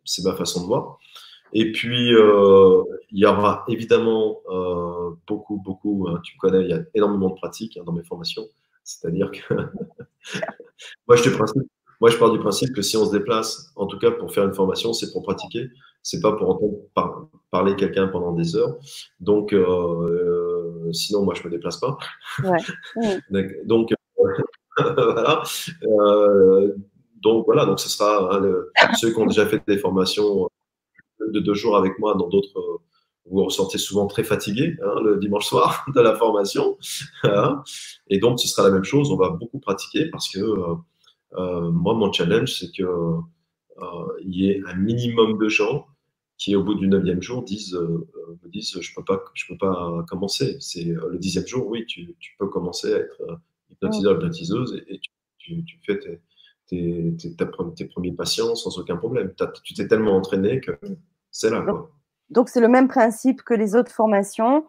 c'est 0.05 0.24
ma 0.24 0.36
façon 0.36 0.62
de 0.62 0.66
voir. 0.66 0.99
Et 1.57 1.71
puis, 1.71 2.13
euh, 2.13 2.83
il 3.11 3.21
y 3.21 3.27
aura 3.27 3.65
évidemment 3.69 4.41
euh, 4.51 5.11
beaucoup, 5.27 5.57
beaucoup, 5.65 6.09
hein, 6.09 6.21
tu 6.25 6.35
me 6.35 6.41
connais, 6.41 6.65
il 6.65 6.71
y 6.71 6.73
a 6.73 6.83
énormément 6.95 7.31
de 7.31 7.37
pratiques 7.37 7.77
hein, 7.77 7.85
dans 7.87 7.93
mes 7.93 8.03
formations. 8.03 8.45
C'est-à-dire 8.83 9.31
que 9.31 9.55
moi, 11.07 11.17
je 11.17 11.31
moi, 12.01 12.11
je 12.11 12.19
pars 12.19 12.33
du 12.33 12.41
principe 12.41 12.75
que 12.75 12.83
si 12.83 12.97
on 12.97 13.07
se 13.07 13.13
déplace, 13.13 13.73
en 13.77 13.87
tout 13.87 13.99
cas 13.99 14.11
pour 14.11 14.35
faire 14.35 14.45
une 14.45 14.53
formation, 14.53 14.93
c'est 14.93 15.13
pour 15.13 15.23
pratiquer, 15.23 15.69
c'est 16.03 16.21
pas 16.21 16.33
pour 16.33 16.51
entendre 16.51 17.31
parler 17.53 17.77
quelqu'un 17.77 18.09
pendant 18.09 18.33
des 18.33 18.57
heures. 18.57 18.77
Donc, 19.21 19.55
sinon, 20.93 21.23
moi, 21.23 21.35
je 21.35 21.45
me 21.45 21.51
déplace 21.51 21.79
pas. 21.79 21.97
Donc, 23.65 23.91
voilà. 24.77 25.43
Donc 27.23 27.47
voilà, 27.47 27.65
donc 27.65 27.81
ce 27.81 27.89
sera 27.89 28.37
hein, 28.37 28.93
ceux 29.01 29.11
qui 29.11 29.19
ont 29.19 29.25
déjà 29.25 29.47
fait 29.47 29.63
des 29.67 29.79
formations 29.79 30.51
de 31.20 31.41
deux 31.41 31.55
jours 31.55 31.77
avec 31.77 31.99
moi, 31.99 32.15
dans 32.15 32.28
d'autres, 32.28 32.59
euh, 32.59 32.78
vous 33.27 33.45
ressortez 33.45 33.78
souvent 33.78 34.07
très 34.07 34.24
fatigué 34.24 34.77
hein, 34.82 35.01
le 35.03 35.16
dimanche 35.16 35.47
soir 35.47 35.86
de 35.95 36.01
la 36.01 36.15
formation. 36.15 36.78
Hein. 37.24 37.62
et 38.09 38.19
donc 38.19 38.39
ce 38.39 38.47
sera 38.47 38.69
la 38.69 38.74
même 38.74 38.85
chose, 38.85 39.11
on 39.11 39.16
va 39.16 39.31
beaucoup 39.31 39.59
pratiquer 39.59 40.11
parce 40.11 40.28
que 40.28 40.41
euh, 40.41 40.74
euh, 41.39 41.70
moi, 41.70 41.95
mon 41.95 42.12
challenge, 42.12 42.53
c'est 42.53 42.70
qu'il 42.70 42.86
y 44.20 44.51
ait 44.51 44.61
un 44.66 44.74
minimum 44.74 45.39
de 45.39 45.49
gens 45.49 45.86
qui, 46.36 46.55
au 46.55 46.62
bout 46.62 46.74
du 46.74 46.86
neuvième 46.86 47.23
jour, 47.23 47.43
disent, 47.43 47.74
me 47.74 48.49
disent 48.51 48.78
je 48.78 48.91
ne 48.91 48.95
peux, 48.97 49.05
pas, 49.05 49.24
peux 49.49 49.57
pas 49.57 50.05
commencer. 50.07 50.59
C'est 50.61 50.85
le 50.85 51.19
dixième 51.19 51.47
jour, 51.47 51.66
oui, 51.66 51.86
tu, 51.86 52.15
peux 52.39 52.49
commencer 52.49 52.93
à 52.93 52.99
être 52.99 53.41
hypnotiseur, 53.70 54.16
hypnotiseuse 54.16 54.82
et, 54.89 55.01
tu, 55.39 55.65
tu, 55.65 55.78
fais 55.85 55.99
tes, 55.99 56.20
tes, 56.66 57.15
tes, 57.16 57.85
premiers 57.86 58.12
patients 58.12 58.55
sans 58.55 58.78
aucun 58.78 58.97
problème. 58.97 59.32
Tu 59.62 59.74
t'es 59.74 59.86
tellement 59.86 60.16
entraîné 60.16 60.61
que 60.61 60.73
c'est 61.31 61.51
là. 61.51 61.65
Donc, 62.31 62.49
c'est 62.49 62.61
le 62.61 62.69
même 62.69 62.89
principe 62.89 63.43
que 63.43 63.55
les 63.55 63.77
autres 63.77 63.93
formations. 63.93 64.66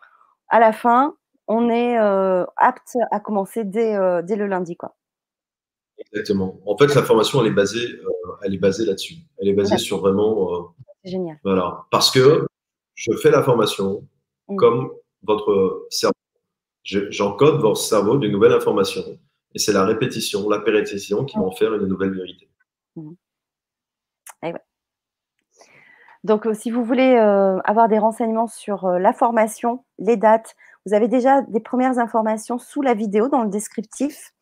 À 0.50 0.60
la 0.60 0.74
fin, 0.74 1.16
on 1.48 1.70
est 1.70 1.98
euh, 1.98 2.46
apte 2.58 2.98
à 3.12 3.20
commencer 3.20 3.64
dès, 3.64 3.96
euh, 3.96 4.22
dès, 4.22 4.36
le 4.36 4.48
lundi. 4.48 4.76
Quoi. 4.76 4.96
Exactement. 5.98 6.60
En 6.66 6.78
fait, 6.78 6.94
la 6.94 7.04
formation, 7.04 7.42
elle 7.42 7.48
est 7.48 7.56
basée, 7.56 7.88
euh, 7.88 8.32
elle 8.44 8.54
est 8.54 8.60
basée 8.60 8.86
là-dessus. 8.86 9.16
Elle 9.38 9.50
est 9.50 9.54
basée 9.54 9.78
sur 9.78 10.00
vraiment. 10.00 10.76
c'est 11.04 11.12
génial. 11.12 11.40
Voilà. 11.44 11.86
Parce 11.92 12.12
que 12.12 12.46
je 12.94 13.12
fais 13.14 13.32
la 13.32 13.44
formation 13.44 14.08
mm. 14.50 14.56
comme 14.58 14.92
votre 15.24 15.88
cerveau. 15.90 16.14
J'encode 16.84 17.62
votre 17.62 17.82
cerveau 17.82 18.18
d'une 18.18 18.32
nouvelle 18.32 18.54
information 18.54 19.02
et 19.56 19.60
c'est 19.60 19.72
la 19.72 19.86
répétition, 19.86 20.48
la 20.50 20.60
répétition 20.60 21.24
qui 21.24 21.38
va 21.38 21.44
en 21.44 21.52
faire 21.52 21.74
une 21.74 21.88
nouvelle 21.88 22.14
vérité. 22.14 22.50
Mmh. 22.98 23.14
Eh 24.44 24.54
Donc, 26.26 26.46
euh, 26.46 26.54
si 26.54 26.70
vous 26.70 26.84
voulez 26.84 27.16
euh, 27.16 27.60
avoir 27.64 27.88
des 27.88 27.98
renseignements 27.98 28.48
sur 28.48 28.86
euh, 28.86 29.00
la 29.00 29.14
formation, 29.14 29.86
les 29.98 30.18
dates, 30.18 30.56
vous 30.86 30.94
avez 30.94 31.08
déjà 31.08 31.42
des 31.42 31.62
premières 31.62 31.98
informations 32.00 32.60
sous 32.60 32.82
la 32.82 32.94
vidéo 32.94 33.30
dans 33.30 33.44
le 33.44 33.50
descriptif. 33.50 34.34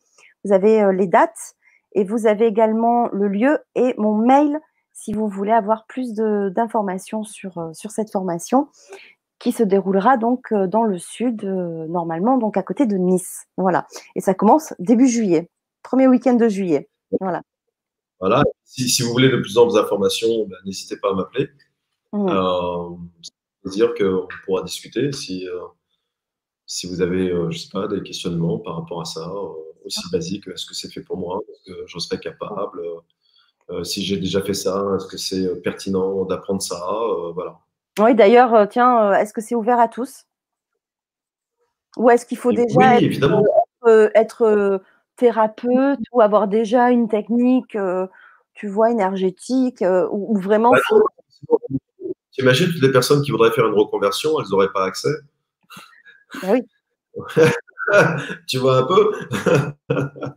Vous 0.44 0.52
avez 0.52 0.92
les 0.92 1.08
dates 1.08 1.56
et 1.94 2.04
vous 2.04 2.28
avez 2.28 2.48
également 2.48 3.08
le 3.14 3.30
lieu 3.30 3.60
et 3.76 3.96
mon 3.98 4.16
mail 4.16 4.60
si 4.92 5.14
vous 5.14 5.30
voulez 5.30 5.54
avoir 5.54 5.86
plus 5.86 6.14
d'informations 6.14 7.24
sur, 7.24 7.70
sur 7.74 7.92
cette 7.92 8.12
formation 8.12 8.68
qui 9.40 9.52
se 9.52 9.64
déroulera 9.64 10.18
donc 10.18 10.52
euh, 10.52 10.68
dans 10.68 10.84
le 10.84 10.98
sud, 10.98 11.44
euh, 11.44 11.86
normalement, 11.88 12.38
donc 12.38 12.58
à 12.58 12.64
côté 12.64 12.86
de 12.86 12.96
Nice. 12.96 13.46
Voilà. 13.58 13.88
Et 14.16 14.22
ça 14.22 14.34
commence 14.34 14.74
début 14.80 15.08
juillet, 15.08 15.50
premier 15.84 16.08
week-end 16.08 16.36
de 16.36 16.48
juillet. 16.48 16.90
Voilà. 17.20 17.42
Voilà. 18.20 18.44
Si, 18.64 19.02
vous 19.02 19.12
voulez 19.12 19.30
de 19.30 19.38
plus 19.38 19.58
amples 19.58 19.78
informations, 19.78 20.46
ben, 20.48 20.56
n'hésitez 20.66 20.98
pas 20.98 21.12
à 21.12 21.14
m'appeler. 21.14 21.50
Mmh. 22.14 22.30
Euh, 22.30 22.90
dire 23.66 23.94
qu'on 23.96 24.28
pourra 24.46 24.64
discuter 24.64 25.12
si, 25.12 25.48
euh, 25.48 25.60
si 26.66 26.88
vous 26.88 27.02
avez, 27.02 27.34
je 27.50 27.58
sais 27.58 27.70
pas, 27.70 27.88
des 27.88 28.02
questionnements 28.02 28.60
par 28.60 28.78
rapport 28.78 29.02
à 29.02 29.06
ça, 29.06 29.30
aussi 29.84 30.02
ah. 30.06 30.10
basique, 30.14 30.48
est-ce 30.48 30.66
que 30.66 30.74
c'est 30.74 30.92
fait 30.92 31.02
pour 31.02 31.18
moi, 31.18 31.42
est-ce 31.50 31.72
que 31.72 31.88
j'en 31.88 32.00
serais 32.00 32.20
capable, 32.20 32.82
si 33.84 34.04
j'ai 34.04 34.18
déjà 34.18 34.42
fait 34.42 34.54
ça, 34.54 34.86
est-ce 34.96 35.08
que 35.08 35.18
c'est 35.18 35.62
pertinent 35.62 36.26
d'apprendre 36.26 36.62
ça, 36.62 36.80
voilà. 37.34 37.60
Oui, 38.00 38.16
d'ailleurs, 38.16 38.54
euh, 38.56 38.66
tiens, 38.66 39.12
euh, 39.12 39.14
est-ce 39.14 39.34
que 39.34 39.42
c'est 39.42 39.56
ouvert 39.56 39.80
à 39.80 39.88
tous? 39.88 40.26
Ou 41.98 42.10
est-ce 42.10 42.26
qu'il 42.26 42.38
faut 42.38 42.52
déjà 42.52 43.00
être, 44.16 44.42
euh, 44.42 44.80
thérapeute 45.16 46.00
ou 46.12 46.22
avoir 46.22 46.48
déjà 46.48 46.90
une 46.90 47.08
technique, 47.08 47.78
tu 48.56 48.68
vois, 48.68 48.90
énergétique 48.90 49.84
ou, 50.12 50.40
vraiment 50.40 50.72
bah 50.72 50.80
T'imagines 52.32 52.72
toutes 52.72 52.82
les 52.82 52.92
personnes 52.92 53.22
qui 53.22 53.30
voudraient 53.30 53.52
faire 53.52 53.68
une 53.68 53.76
reconversion, 53.76 54.40
elles 54.40 54.48
n'auraient 54.50 54.72
pas 54.74 54.86
accès. 54.86 55.14
Bah 56.42 56.48
oui. 56.54 56.64
tu 58.48 58.58
vois 58.58 58.78
un 58.78 58.84
peu? 58.88 59.12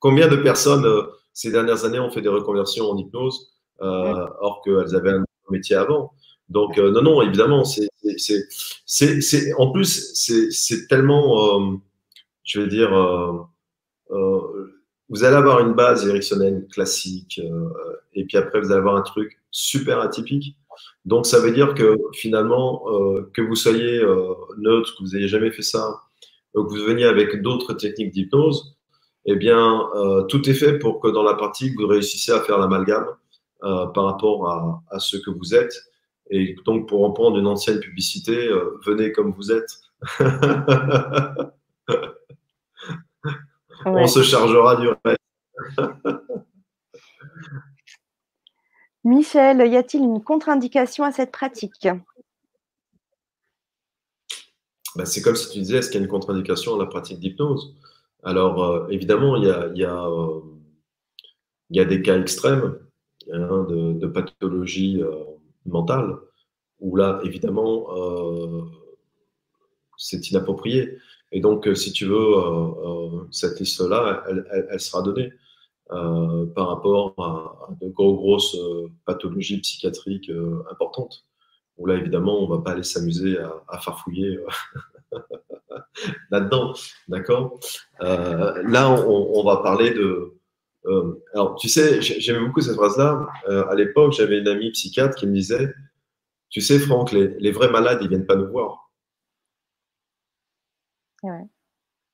Combien 0.00 0.26
de 0.26 0.34
personnes 0.34 0.84
ces 1.32 1.52
dernières 1.52 1.84
années 1.84 2.00
ont 2.00 2.10
fait 2.10 2.22
des 2.22 2.28
reconversions 2.28 2.90
en 2.90 2.96
hypnose 2.96 3.52
alors 3.78 4.62
qu'elles 4.64 4.96
avaient 4.96 5.12
un 5.12 5.24
métier 5.48 5.76
avant? 5.76 6.12
Donc, 6.48 6.78
euh, 6.78 6.90
non, 6.90 7.02
non, 7.02 7.22
évidemment, 7.22 7.64
c'est, 7.64 7.88
c'est, 8.86 9.54
en 9.58 9.70
plus, 9.70 10.12
c'est 10.14 10.88
tellement, 10.88 11.60
euh, 11.60 11.76
je 12.44 12.60
vais 12.60 12.68
dire, 12.68 12.94
euh, 12.94 14.72
vous 15.10 15.24
allez 15.24 15.36
avoir 15.36 15.60
une 15.60 15.74
base 15.74 16.06
ericksonienne 16.06 16.66
classique, 16.68 17.40
et 18.14 18.24
puis 18.24 18.38
après, 18.38 18.60
vous 18.60 18.70
allez 18.70 18.80
avoir 18.80 18.96
un 18.96 19.02
truc 19.02 19.40
super 19.50 20.00
atypique. 20.00 20.56
Donc, 21.04 21.26
ça 21.26 21.40
veut 21.40 21.52
dire 21.52 21.74
que 21.74 21.98
finalement, 22.14 22.84
que 23.34 23.42
vous 23.42 23.54
soyez 23.54 24.02
neutre, 24.58 24.94
que 24.96 25.04
vous 25.04 25.10
n'ayez 25.14 25.28
jamais 25.28 25.50
fait 25.50 25.62
ça, 25.62 26.02
que 26.54 26.60
vous 26.60 26.84
veniez 26.84 27.04
avec 27.04 27.42
d'autres 27.42 27.74
techniques 27.74 28.12
d'hypnose, 28.12 28.76
eh 29.26 29.36
bien, 29.36 29.88
tout 30.28 30.48
est 30.48 30.54
fait 30.54 30.78
pour 30.78 31.00
que 31.00 31.08
dans 31.08 31.22
la 31.22 31.34
pratique, 31.34 31.78
vous 31.78 31.86
réussissiez 31.86 32.34
à 32.34 32.40
faire 32.40 32.58
l'amalgame 32.58 33.06
par 33.60 34.04
rapport 34.04 34.82
à, 34.90 34.98
ce 34.98 35.16
que 35.16 35.30
vous 35.30 35.54
êtes. 35.54 35.74
Et 36.30 36.56
donc, 36.64 36.88
pour 36.88 37.00
reprendre 37.00 37.38
une 37.38 37.46
ancienne 37.46 37.80
publicité, 37.80 38.48
venez 38.84 39.12
comme 39.12 39.32
vous 39.32 39.50
êtes. 39.50 39.80
On 43.86 44.06
se 44.06 44.22
chargera 44.22 44.76
du 44.76 44.88
reste. 45.04 45.18
Michel, 49.04 49.66
y 49.72 49.76
a-t-il 49.76 50.02
une 50.02 50.22
contre-indication 50.22 51.04
à 51.04 51.12
cette 51.12 51.32
pratique? 51.32 51.88
Ben, 54.96 55.04
C'est 55.04 55.22
comme 55.22 55.36
si 55.36 55.50
tu 55.50 55.58
disais, 55.60 55.78
est-ce 55.78 55.90
qu'il 55.90 56.00
y 56.00 56.02
a 56.02 56.04
une 56.04 56.10
contre-indication 56.10 56.74
à 56.74 56.78
la 56.78 56.86
pratique 56.86 57.20
d'hypnose? 57.20 57.74
Alors, 58.24 58.62
euh, 58.62 58.88
évidemment, 58.88 59.36
il 59.36 59.44
y 59.44 59.50
a, 59.50 59.68
y, 59.74 59.84
euh, 59.84 60.40
y 61.70 61.80
a, 61.80 61.84
des 61.84 62.02
cas 62.02 62.20
extrêmes 62.20 62.78
hein, 63.32 63.66
de, 63.68 63.92
de, 63.92 64.06
pathologie 64.06 65.00
euh, 65.00 65.24
mentale, 65.68 66.16
où 66.80 66.96
là, 66.96 67.20
évidemment, 67.24 67.88
c'est 69.96 70.30
inapproprié. 70.30 70.98
Et 71.32 71.40
donc, 71.40 71.68
si 71.74 71.92
tu 71.92 72.06
veux, 72.06 72.34
cette 73.30 73.58
liste-là, 73.60 74.24
elle, 74.70 74.80
sera 74.80 75.02
donnée. 75.02 75.32
Euh, 75.90 76.44
par 76.54 76.68
rapport 76.68 77.14
à, 77.16 77.72
de 77.80 77.88
grosses 77.88 78.54
euh, 78.56 78.88
pathologies 79.06 79.58
psychiatriques 79.60 80.28
euh, 80.28 80.62
importantes. 80.70 81.24
Où 81.78 81.86
là, 81.86 81.94
évidemment, 81.94 82.40
on 82.40 82.42
ne 82.46 82.56
va 82.56 82.62
pas 82.62 82.72
aller 82.72 82.82
s'amuser 82.82 83.38
à, 83.68 83.78
farfouiller 83.78 84.38
là-dedans. 86.30 86.74
D'accord? 87.06 87.58
Là, 88.00 88.90
on, 88.90 89.42
va 89.44 89.58
parler 89.58 89.92
de. 89.92 90.34
Alors, 91.34 91.56
tu 91.56 91.68
sais, 91.68 92.00
j'aimais 92.00 92.46
beaucoup 92.46 92.60
cette 92.60 92.76
phrase-là. 92.76 93.26
à 93.46 93.74
l'époque, 93.74 94.12
j'avais 94.12 94.38
une 94.38 94.48
amie 94.48 94.70
psychiatre 94.70 95.16
qui 95.16 95.26
me 95.26 95.34
disait 95.34 95.74
Tu 96.50 96.60
sais, 96.60 96.78
Franck, 96.78 97.12
les, 97.12 97.28
les 97.38 97.50
vrais 97.50 97.70
malades, 97.70 97.98
ils 98.00 98.04
ne 98.04 98.08
viennent 98.08 98.26
pas 98.26 98.36
nous 98.36 98.50
voir. 98.50 98.90
Ouais 101.22 101.48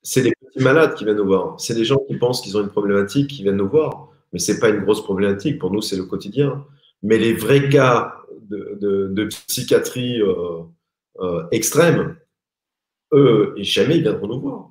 c'est 0.04 0.20
les 0.22 0.32
petits 0.32 0.62
malades 0.62 0.94
qui 0.94 1.04
viennent 1.04 1.16
nous 1.16 1.26
voir. 1.26 1.58
C'est 1.58 1.74
les 1.74 1.84
gens 1.84 1.98
qui 2.06 2.16
pensent 2.16 2.42
qu'ils 2.42 2.56
ont 2.56 2.60
une 2.60 2.68
problématique 2.68 3.30
qui 3.30 3.42
viennent 3.42 3.56
nous 3.56 3.68
voir. 3.68 4.10
Mais 4.32 4.38
ce 4.38 4.52
n'est 4.52 4.60
pas 4.60 4.68
une 4.68 4.82
grosse 4.84 5.02
problématique. 5.02 5.58
Pour 5.58 5.72
nous, 5.72 5.80
c'est 5.80 5.96
le 5.96 6.04
quotidien. 6.04 6.64
Mais 7.02 7.16
les 7.16 7.32
vrais 7.32 7.68
cas 7.70 8.14
de, 8.42 9.28
psychiatrie 9.48 10.20
euh, 10.20 10.62
euh, 11.20 11.44
extrême, 11.50 12.16
eux, 13.12 13.54
jamais 13.58 13.96
ils 13.96 14.02
viendront 14.02 14.28
nous 14.28 14.40
voir. 14.40 14.70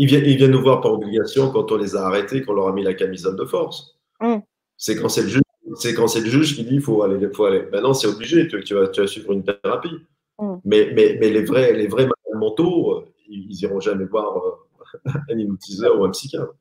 Ils 0.00 0.06
viennent, 0.06 0.24
ils 0.24 0.38
viennent 0.38 0.52
nous 0.52 0.62
voir 0.62 0.80
par 0.80 0.94
obligation 0.94 1.50
quand 1.50 1.70
on 1.72 1.76
les 1.76 1.94
a 1.94 2.06
arrêtés, 2.06 2.40
qu'on 2.40 2.54
leur 2.54 2.68
a 2.68 2.72
mis 2.72 2.82
la 2.82 2.94
camisole 2.94 3.36
de 3.36 3.44
force. 3.44 3.98
Mm. 4.18 4.38
C'est 4.78 4.96
quand 4.96 5.10
c'est 5.10 5.20
le 5.20 5.28
juge. 5.28 5.42
C'est 5.74 5.92
quand 5.92 6.08
c'est 6.08 6.20
le 6.20 6.30
juge 6.30 6.56
qui 6.56 6.64
dit 6.64 6.76
il 6.76 6.80
faut 6.80 7.02
aller, 7.02 7.28
faut 7.34 7.44
aller. 7.44 7.66
Maintenant, 7.70 7.92
c'est 7.92 8.06
obligé, 8.06 8.48
tu, 8.48 8.64
tu, 8.64 8.72
vas, 8.72 8.88
tu 8.88 9.02
vas 9.02 9.06
suivre 9.06 9.30
une 9.32 9.44
thérapie. 9.44 9.94
Mm. 10.38 10.54
Mais, 10.64 10.90
mais, 10.94 11.18
mais 11.20 11.28
les 11.28 11.44
vrais, 11.44 11.74
les 11.74 11.86
vrais 11.86 12.04
malades 12.04 12.40
mentaux, 12.40 13.04
ils 13.28 13.62
iront 13.62 13.80
jamais 13.80 14.06
voir 14.06 14.38
euh, 14.38 15.10
un 15.28 15.38
hypnotiseur 15.38 16.00
ou 16.00 16.04
un 16.06 16.10
psychiatre. 16.10 16.54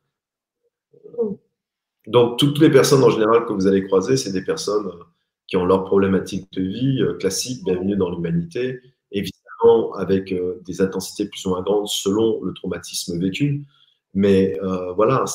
Donc, 2.08 2.38
toutes 2.38 2.60
les 2.60 2.70
personnes 2.70 3.06
en 3.06 3.10
général 3.10 3.46
que 3.46 3.54
vous 3.54 3.68
allez 3.68 3.86
croiser, 3.88 4.18
c'est 4.18 4.34
des 4.34 4.44
personnes 4.44 4.88
euh, 4.88 5.04
qui 5.48 5.56
ont 5.56 5.64
leurs 5.64 5.86
problématiques 5.86 6.52
de 6.52 6.62
vie 6.62 7.02
euh, 7.02 7.14
classiques, 7.14 7.64
bienvenue 7.64 7.96
dans 7.96 8.10
l'humanité, 8.10 8.82
avec 9.98 10.34
des 10.64 10.82
intensités 10.82 11.26
plus 11.26 11.46
ou 11.46 11.50
moins 11.50 11.62
grandes 11.62 11.88
selon 11.88 12.42
le 12.44 12.54
traumatisme 12.54 13.20
vécu. 13.20 13.66
Mais 14.14 14.58
voilà, 14.96 15.26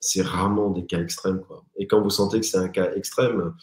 c'est 0.00 0.22
rarement 0.22 0.70
des 0.70 0.86
cas 0.86 1.00
extrêmes. 1.00 1.40
Quoi. 1.46 1.64
Et 1.76 1.86
quand 1.86 2.02
vous 2.02 2.10
sentez 2.10 2.40
que 2.40 2.46
c'est 2.46 2.58
un 2.58 2.68
cas 2.68 2.92
extrême, 2.94 3.54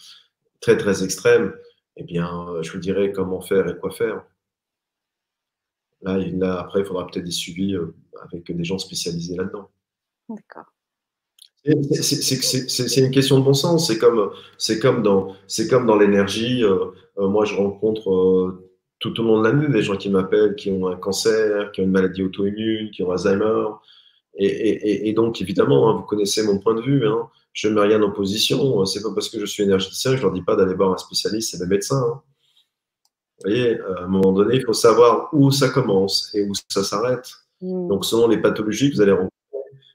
très 0.62 0.78
très 0.78 1.04
extrême, 1.04 1.54
eh 1.98 2.04
bien, 2.04 2.62
je 2.62 2.72
vous 2.72 2.80
dirai 2.80 3.12
comment 3.12 3.42
faire 3.42 3.68
et 3.68 3.78
quoi 3.78 3.92
faire. 3.92 4.24
Là, 6.02 6.60
après, 6.60 6.82
il 6.82 6.86
faudra 6.86 7.08
peut-être 7.08 7.26
des 7.26 7.32
suivis 7.32 7.76
euh, 7.76 7.96
avec 8.22 8.52
des 8.52 8.64
gens 8.64 8.78
spécialisés 8.78 9.36
là-dedans. 9.36 9.70
D'accord. 10.30 10.66
C'est 11.64 12.98
une 12.98 13.12
question 13.12 13.40
de 13.40 13.44
bon 13.44 13.54
sens. 13.54 13.88
C'est 13.88 13.98
comme, 13.98 14.32
comme 14.82 15.04
dans, 15.04 15.36
comme 15.70 15.86
dans 15.86 15.98
l'énergie. 15.98 16.64
Euh, 16.64 16.92
euh, 17.18 17.28
moi, 17.28 17.46
je 17.46 17.56
rencontre 17.56 18.62
tout 19.00 19.20
au 19.20 19.24
long 19.24 19.42
de 19.42 19.48
l'année 19.48 19.68
des 19.68 19.82
gens 19.82 19.96
qui 19.96 20.10
m'appellent, 20.10 20.56
qui 20.56 20.72
ont 20.72 20.88
un 20.88 20.96
cancer, 20.96 21.72
qui 21.72 21.82
ont 21.82 21.84
une 21.84 21.92
maladie 21.92 22.24
auto-immune, 22.24 22.92
qui 22.92 23.04
ont 23.04 23.12
Alzheimer. 23.12 23.68
Et, 24.40 25.14
donc, 25.14 25.42
évidemment, 25.42 25.90
hein, 25.90 25.94
vous 25.96 26.04
connaissez 26.04 26.44
mon 26.44 26.60
point 26.60 26.76
de 26.76 26.82
vue. 26.82 27.08
Hein. 27.08 27.28
je 27.54 27.68
ne 27.68 27.74
mets 27.74 27.82
rien 27.82 28.02
en 28.02 28.08
opposition. 28.08 28.86
C'est 28.86 29.02
pas 29.02 29.14
parce 29.14 29.30
que 29.30 29.40
je 29.40 29.46
suis 29.46 29.64
énergéticien 29.64 30.12
que 30.12 30.18
je 30.18 30.22
leur 30.24 30.32
dis 30.32 30.44
pas 30.44 30.56
d'aller 30.56 30.76
voir 30.76 30.92
un 30.92 30.98
spécialiste 30.98 31.56
et 31.56 31.64
un 31.64 31.68
médecin. 31.68 31.98
Hein. 31.98 32.22
Vous 33.40 33.50
voyez, 33.50 33.80
euh, 33.80 34.00
à 34.00 34.04
un 34.04 34.08
moment 34.08 34.32
donné, 34.32 34.56
il 34.56 34.64
faut 34.64 34.74
savoir 34.74 35.30
où 35.32 35.52
ça 35.52 35.70
commence 35.70 36.34
et 36.34 36.44
où 36.44 36.54
ça 36.70 36.84
s'arrête. 36.84 37.32
Mm. 37.62 37.88
Donc, 37.88 38.06
selon 38.06 38.28
les 38.28 38.38
pathologies 38.38 38.90
que 38.90 38.96
vous 38.96 39.02
allez 39.02 39.12
rencontrer, 39.12 39.32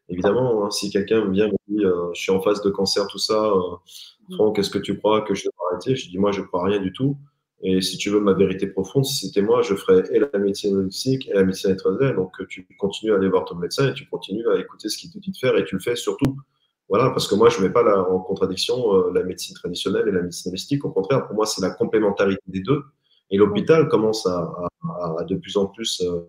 évidemment, 0.09 0.71
si 0.71 0.91
quelqu'un 0.91 1.29
vient 1.29 1.49
me 1.49 1.57
dit 1.69 1.85
euh, 1.85 2.13
Je 2.15 2.21
suis 2.21 2.33
en 2.33 2.41
phase 2.41 2.63
de 2.63 2.71
cancer, 2.71 3.07
tout 3.09 3.19
ça, 3.19 3.45
euh. 3.45 3.77
Franck, 4.37 4.59
est-ce 4.59 4.71
que 4.71 4.79
tu 4.79 4.97
crois 4.99 5.23
que 5.23 5.35
je 5.35 5.45
dois 5.45 5.53
arrêter? 5.71 5.97
Je 5.97 6.09
dis 6.09 6.19
Moi, 6.19 6.31
je 6.31 6.41
ne 6.41 6.47
crois 6.47 6.65
rien 6.65 6.79
du 6.79 6.93
tout. 6.93 7.17
Et 7.63 7.81
si 7.81 7.97
tu 7.97 8.11
veux 8.11 8.21
ma 8.21 8.33
vérité 8.33 8.67
profonde, 8.67 9.05
si 9.05 9.27
c'était 9.27 9.43
moi, 9.43 9.63
je 9.63 9.75
ferais 9.75 10.03
et 10.13 10.19
la 10.19 10.39
médecine 10.39 10.77
holistique 10.77 11.29
et 11.29 11.35
la 11.35 11.45
médecine 11.45 11.77
traditionnelle. 11.77 12.17
Donc, 12.17 12.33
tu 12.49 12.67
continues 12.79 13.13
à 13.13 13.17
aller 13.17 13.29
voir 13.29 13.45
ton 13.45 13.55
médecin 13.55 13.89
et 13.91 13.95
tu 13.95 14.07
continues 14.07 14.49
à 14.49 14.59
écouter 14.59 14.89
ce 14.89 14.99
qu'il 14.99 15.13
te 15.13 15.19
dit 15.19 15.31
de 15.31 15.37
faire 15.37 15.57
et 15.57 15.65
tu 15.65 15.77
le 15.77 15.81
fais 15.81 15.95
surtout. 15.95 16.37
Voilà, 16.89 17.11
parce 17.11 17.29
que 17.29 17.37
moi, 17.37 17.49
je 17.49 17.59
ne 17.59 17.67
mets 17.67 17.73
pas 17.73 17.85
en 18.11 18.19
contradiction 18.19 19.11
la 19.13 19.23
médecine 19.23 19.55
traditionnelle 19.55 20.09
et 20.09 20.13
la 20.13 20.23
médecine 20.23 20.51
holistique. 20.51 20.85
Au 20.85 20.91
contraire, 20.91 21.27
pour 21.27 21.37
moi, 21.37 21.47
c'est 21.47 21.63
la 21.63 21.71
complémentarité 21.71 22.43
des 22.49 22.61
deux. 22.61 22.83
Et 23.33 23.39
l'hôpital 23.39 23.89
commence 23.89 24.27
à, 24.27 24.69
de 25.27 25.37
plus 25.37 25.57
en 25.57 25.67
plus 25.67 26.03
euh, 26.03 26.21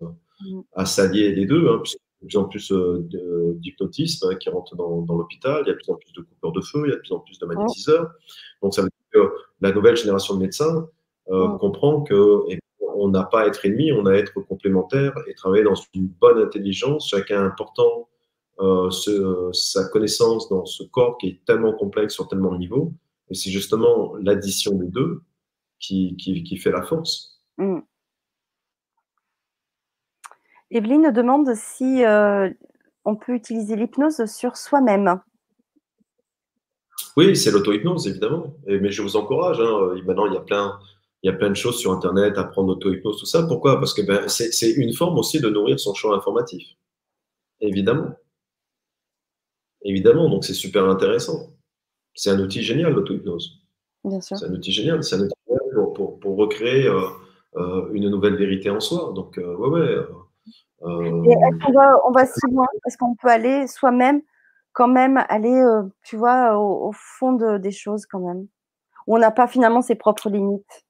mm. 0.42 0.62
à 0.74 0.86
s'allier 0.86 1.34
les 1.34 1.46
deux, 1.46 1.68
hein, 1.68 1.80
puisqu'il 1.84 2.00
y 2.00 2.22
a 2.22 2.22
de 2.22 2.28
plus 2.28 2.38
en 2.38 2.46
plus 2.46 2.72
euh, 2.72 3.58
d'hypnotisme 3.60 4.30
hein, 4.30 4.36
qui 4.36 4.50
rentre 4.50 4.76
dans, 4.78 5.06
l'hôpital, 5.10 5.64
il 5.66 5.68
y 5.68 5.72
a 5.72 5.74
de 5.74 5.80
plus 5.80 5.92
en 5.92 5.96
plus 5.96 6.14
de 6.14 6.22
coupeurs 6.22 6.54
de 6.54 6.62
feu, 6.62 6.84
il 6.86 6.90
y 6.90 6.94
a 6.94 6.96
de 6.96 7.02
plus 7.02 7.12
en 7.12 7.20
plus 7.20 7.38
de 7.38 7.46
magnétiseurs. 7.46 8.10
Donc 8.62 8.74
ça 8.74 8.84
veut 8.84 8.88
dire 8.90 9.22
que 9.22 9.34
la 9.60 9.74
nouvelle 9.74 9.98
génération 9.98 10.36
de 10.36 10.40
médecins 10.40 10.88
euh, 11.30 11.58
comprend 11.58 12.02
que 12.02 12.44
eh 12.50 12.60
on 12.96 13.10
n'a 13.10 13.24
pas 13.24 13.42
à 13.42 13.48
être 13.48 13.66
ennemi, 13.66 13.92
on 13.92 14.06
a 14.06 14.12
à 14.12 14.16
être 14.16 14.40
complémentaire 14.42 15.14
et 15.28 15.34
travailler 15.34 15.64
dans 15.64 15.76
une 15.94 16.08
bonne 16.08 16.40
intelligence, 16.40 17.10
chacun 17.10 17.44
important 17.44 18.08
sa 19.52 19.90
connaissance 19.90 20.48
dans 20.48 20.66
ce 20.66 20.84
corps 20.84 21.18
qui 21.18 21.28
est 21.28 21.46
tellement 21.46 21.74
complexe 21.74 22.14
sur 22.14 22.28
tellement 22.28 22.52
de 22.52 22.60
niveaux. 22.60 22.94
Et 23.30 23.34
c'est 23.34 23.50
justement 23.50 24.16
l'addition 24.18 24.76
des 24.76 24.88
deux 24.88 25.22
qui, 25.80 26.60
fait 26.62 26.72
la 26.72 26.84
force. 26.84 27.42
Mm. 27.58 27.80
Evelyne 30.72 31.12
demande 31.12 31.54
si 31.56 32.04
euh, 32.06 32.50
on 33.06 33.16
peut 33.16 33.34
utiliser 33.34 33.76
l'hypnose 33.76 34.26
sur 34.26 34.58
soi-même. 34.58 35.20
Oui, 37.16 37.36
c'est 37.36 37.52
l'auto-hypnose, 37.52 38.08
évidemment. 38.08 38.56
mais 38.66 38.92
je 38.92 39.02
vous 39.02 39.16
encourage. 39.16 39.60
Hein. 39.60 40.02
Maintenant, 40.06 40.26
il 40.26 40.34
y, 40.34 40.38
a 40.38 40.42
plein, 40.42 40.80
il 41.24 41.28
y 41.28 41.30
a 41.30 41.34
plein 41.34 41.50
de 41.50 41.56
choses 41.56 41.80
sur 41.80 41.94
Internet, 41.94 42.38
apprendre 42.38 42.74
l'auto-hypnose, 42.74 43.18
tout 43.18 43.26
ça. 43.26 43.44
Pourquoi? 43.44 43.80
Parce 43.80 43.94
que 43.94 44.02
ben, 44.02 44.28
c'est 44.28 44.72
une 44.72 44.94
forme 44.94 45.18
aussi 45.18 45.40
de 45.40 45.50
nourrir 45.50 45.80
son 45.80 45.94
champ 45.94 46.14
informatif. 46.14 46.68
Évidemment. 47.62 48.14
Évidemment, 49.84 50.30
donc 50.30 50.44
c'est 50.44 50.54
super 50.54 50.86
intéressant. 50.86 51.54
C'est 52.14 52.30
un 52.30 52.40
outil 52.40 52.62
génial, 52.62 52.94
l'auto-hypnose. 52.94 53.62
Bien 54.04 54.20
sûr. 54.20 54.38
C'est 54.38 54.46
un 54.46 54.54
outil 54.54 54.72
génial. 54.72 55.02
C'est 55.02 55.16
un 55.16 55.22
outil 55.22 55.34
pour, 55.96 56.20
pour, 56.20 56.38
recréer 56.38 56.88
euh, 56.88 57.02
euh, 57.56 57.90
une 57.94 58.10
nouvelle 58.10 58.36
vérité 58.36 58.70
en 58.70 58.82
soi. 58.82 59.14
Donc, 59.16 59.38
euh, 59.38 59.56
ouais, 59.56 59.70
ouais. 59.70 61.32
est-ce 61.32 61.66
qu'on 61.66 61.72
va, 61.72 61.96
on 62.06 62.12
va 62.12 62.26
si 62.26 62.40
loin? 62.52 62.68
Est-ce 62.86 62.98
qu'on 62.98 63.16
peut 63.16 63.30
aller 63.30 63.68
soi-même, 63.68 64.22
quand 64.74 64.90
même, 64.90 65.24
aller, 65.30 65.64
tu 66.04 66.18
vois, 66.18 66.58
au, 66.58 66.92
fond 66.94 67.34
des 67.34 67.72
choses, 67.72 68.06
quand 68.06 68.20
même? 68.20 68.48
Où 69.08 69.16
on 69.16 69.20
n'a 69.20 69.32
pas 69.32 69.48
finalement 69.48 69.82
ses 69.82 69.96
propres 69.96 70.30
limites 70.30 70.83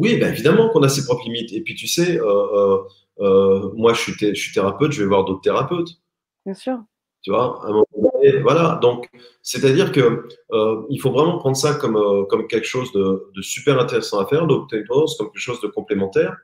oui, 0.00 0.16
ben 0.16 0.32
évidemment 0.32 0.70
qu'on 0.70 0.82
a 0.82 0.88
ses 0.88 1.04
propres 1.04 1.24
limites. 1.24 1.52
Et 1.52 1.60
puis 1.60 1.74
tu 1.74 1.86
sais, 1.86 2.18
moi 2.18 3.92
je 3.92 4.00
suis, 4.00 4.14
je 4.18 4.34
suis, 4.34 4.52
thérapeute, 4.52 4.92
je 4.92 5.02
vais 5.02 5.08
voir 5.08 5.24
d'autres 5.24 5.42
thérapeutes. 5.42 6.00
Bien 6.44 6.54
sûr. 6.54 6.78
Tu 7.22 7.30
vois, 7.30 7.62
à 7.64 7.68
un 7.68 7.72
moment 7.72 7.84
donné, 7.94 8.38
voilà. 8.38 8.78
Donc, 8.80 9.10
c'est-à-dire 9.42 9.92
que 9.92 10.26
euh, 10.52 10.82
il 10.88 10.98
faut 11.00 11.10
vraiment 11.10 11.38
prendre 11.38 11.56
ça 11.56 11.74
comme, 11.74 11.96
euh, 11.96 12.24
comme 12.24 12.46
quelque 12.46 12.66
chose 12.66 12.90
de, 12.92 13.30
de, 13.34 13.42
super 13.42 13.78
intéressant 13.78 14.20
à 14.20 14.26
faire, 14.26 14.46
d'obtenir 14.46 14.86
comme 14.88 15.30
quelque 15.30 15.38
chose 15.38 15.60
de 15.60 15.66
complémentaire. 15.66 16.36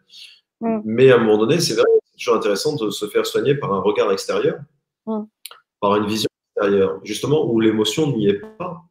Mm. 0.61 0.81
Mais 0.85 1.11
à 1.11 1.17
un 1.17 1.19
moment 1.19 1.39
donné, 1.39 1.61
c'est 1.61 1.75
vrai 1.75 1.85
c'est 2.05 2.19
toujours 2.19 2.37
intéressant 2.37 2.77
de 2.77 2.91
se 2.91 3.07
faire 3.07 3.25
soigner 3.25 3.55
par 3.55 3.73
un 3.73 3.81
regard 3.81 4.13
extérieur, 4.13 4.59
mm. 5.07 5.23
par 5.81 5.97
une 5.97 6.07
vision 6.07 6.29
extérieure, 6.55 7.01
justement 7.05 7.51
où 7.51 7.59
l'émotion 7.59 8.15
n'y 8.15 8.29
est 8.29 8.43
pas. 8.59 8.83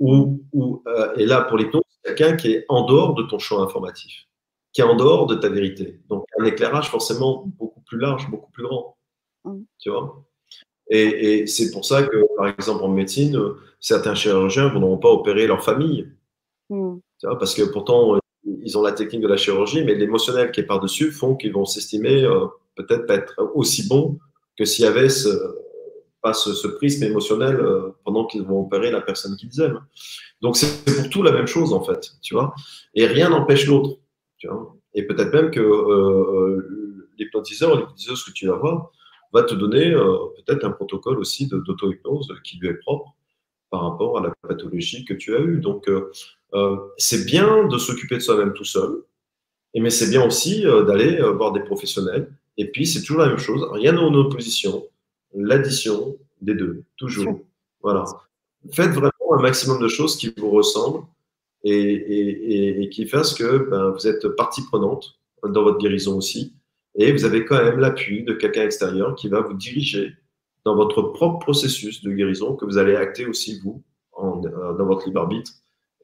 Ou, 0.00 0.40
ou 0.52 0.82
euh, 0.86 1.14
et 1.16 1.26
là, 1.26 1.42
pour 1.42 1.58
l'hypnose, 1.58 1.82
quelqu'un 2.04 2.36
qui 2.36 2.52
est 2.52 2.64
en 2.68 2.86
dehors 2.86 3.14
de 3.14 3.22
ton 3.24 3.38
champ 3.38 3.62
informatif, 3.62 4.26
qui 4.72 4.80
est 4.80 4.84
en 4.84 4.96
dehors 4.96 5.26
de 5.26 5.34
ta 5.34 5.48
vérité. 5.48 6.00
Donc, 6.08 6.24
un 6.38 6.44
éclairage 6.44 6.90
forcément 6.90 7.44
beaucoup 7.58 7.80
plus 7.82 7.98
large, 7.98 8.30
beaucoup 8.30 8.50
plus 8.50 8.64
grand. 8.64 8.96
Mm. 9.44 9.62
Tu 9.78 9.90
vois? 9.90 10.24
Et, 10.90 11.40
et 11.40 11.46
c'est 11.46 11.70
pour 11.70 11.84
ça 11.84 12.02
que, 12.02 12.36
par 12.36 12.48
exemple, 12.48 12.82
en 12.84 12.88
médecine, 12.88 13.38
certains 13.80 14.14
chirurgiens 14.14 14.68
ne 14.68 14.72
voudront 14.72 14.98
pas 14.98 15.10
opérer 15.10 15.46
leur 15.46 15.62
famille. 15.62 16.08
Mm. 16.70 16.98
Tu 17.18 17.26
vois, 17.26 17.38
parce 17.38 17.54
que 17.54 17.62
pourtant, 17.62 18.18
ils 18.44 18.78
ont 18.78 18.82
la 18.82 18.92
technique 18.92 19.22
de 19.22 19.28
la 19.28 19.36
chirurgie, 19.36 19.84
mais 19.84 19.94
l'émotionnel 19.94 20.52
qui 20.52 20.60
est 20.60 20.66
par-dessus 20.66 21.10
font 21.10 21.34
qu'ils 21.34 21.52
vont 21.52 21.64
s'estimer 21.64 22.22
euh, 22.22 22.46
peut-être 22.76 23.06
pas 23.06 23.14
être 23.14 23.34
aussi 23.54 23.88
bons 23.88 24.18
que 24.56 24.64
s'il 24.64 24.84
y 24.84 24.88
avait 24.88 25.08
ce, 25.08 25.28
ce, 26.32 26.66
prisme 26.68 27.04
émotionnel 27.04 27.56
euh, 27.56 27.90
pendant 28.04 28.26
qu'ils 28.26 28.42
vont 28.42 28.60
opérer 28.60 28.90
la 28.90 29.00
personne 29.00 29.36
qu'ils 29.36 29.60
aiment. 29.60 29.80
Donc 30.40 30.56
c'est 30.56 30.84
pour 30.84 31.10
tout 31.10 31.22
la 31.22 31.32
même 31.32 31.46
chose 31.46 31.72
en 31.72 31.82
fait, 31.82 32.12
tu 32.22 32.34
vois. 32.34 32.54
Et 32.94 33.06
rien 33.06 33.30
n'empêche 33.30 33.66
l'autre. 33.66 33.98
Et 34.94 35.06
peut-être 35.06 35.32
même 35.32 35.50
que 35.50 35.60
euh, 35.60 37.08
l'hypnotiseur 37.18 37.72
ou 37.72 37.76
l'hypnotiseuse 37.76 38.24
que 38.24 38.32
tu 38.32 38.46
vas 38.46 38.56
voir 38.56 38.90
va 39.32 39.42
te 39.42 39.54
donner 39.54 39.92
peut-être 40.36 40.64
un 40.64 40.70
protocole 40.70 41.18
aussi 41.18 41.48
d'auto-hypnose 41.48 42.32
qui 42.44 42.58
lui 42.58 42.68
est 42.68 42.78
propre 42.78 43.14
par 43.70 43.82
rapport 43.82 44.16
à 44.16 44.22
la 44.22 44.32
pathologie 44.40 45.04
que 45.04 45.12
tu 45.12 45.36
as 45.36 45.40
eue. 45.40 45.58
Donc, 45.58 45.86
euh, 46.54 46.76
c'est 46.96 47.26
bien 47.26 47.66
de 47.66 47.78
s'occuper 47.78 48.16
de 48.16 48.20
soi-même 48.20 48.54
tout 48.54 48.64
seul, 48.64 49.02
mais 49.74 49.90
c'est 49.90 50.08
bien 50.08 50.24
aussi 50.24 50.66
euh, 50.66 50.82
d'aller 50.84 51.20
euh, 51.20 51.32
voir 51.32 51.52
des 51.52 51.60
professionnels. 51.60 52.32
Et 52.56 52.70
puis, 52.70 52.86
c'est 52.86 53.00
toujours 53.00 53.18
la 53.22 53.28
même 53.28 53.38
chose, 53.38 53.68
rien 53.72 53.96
en 53.98 54.12
opposition, 54.14 54.84
l'addition 55.34 56.16
des 56.40 56.54
deux, 56.54 56.84
toujours. 56.96 57.40
Voilà. 57.82 58.04
Faites 58.72 58.90
vraiment 58.90 59.12
un 59.36 59.42
maximum 59.42 59.80
de 59.80 59.88
choses 59.88 60.16
qui 60.16 60.32
vous 60.36 60.50
ressemblent 60.50 61.04
et, 61.64 62.88
qui 62.92 63.06
fassent 63.06 63.34
que 63.34 63.68
ben, 63.70 63.90
vous 63.90 64.06
êtes 64.06 64.28
partie 64.28 64.62
prenante 64.62 65.18
dans 65.42 65.62
votre 65.62 65.78
guérison 65.78 66.16
aussi. 66.16 66.54
Et 66.96 67.12
vous 67.12 67.24
avez 67.24 67.44
quand 67.44 67.62
même 67.62 67.78
l'appui 67.78 68.24
de 68.24 68.32
quelqu'un 68.32 68.64
extérieur 68.64 69.14
qui 69.14 69.28
va 69.28 69.40
vous 69.40 69.54
diriger 69.54 70.14
dans 70.64 70.74
votre 70.74 71.02
propre 71.02 71.38
processus 71.38 72.02
de 72.02 72.12
guérison 72.12 72.56
que 72.56 72.64
vous 72.64 72.78
allez 72.78 72.96
acter 72.96 73.26
aussi 73.26 73.60
vous 73.60 73.82
dans 74.16 74.86
votre 74.86 75.06
libre 75.06 75.20
arbitre 75.20 75.52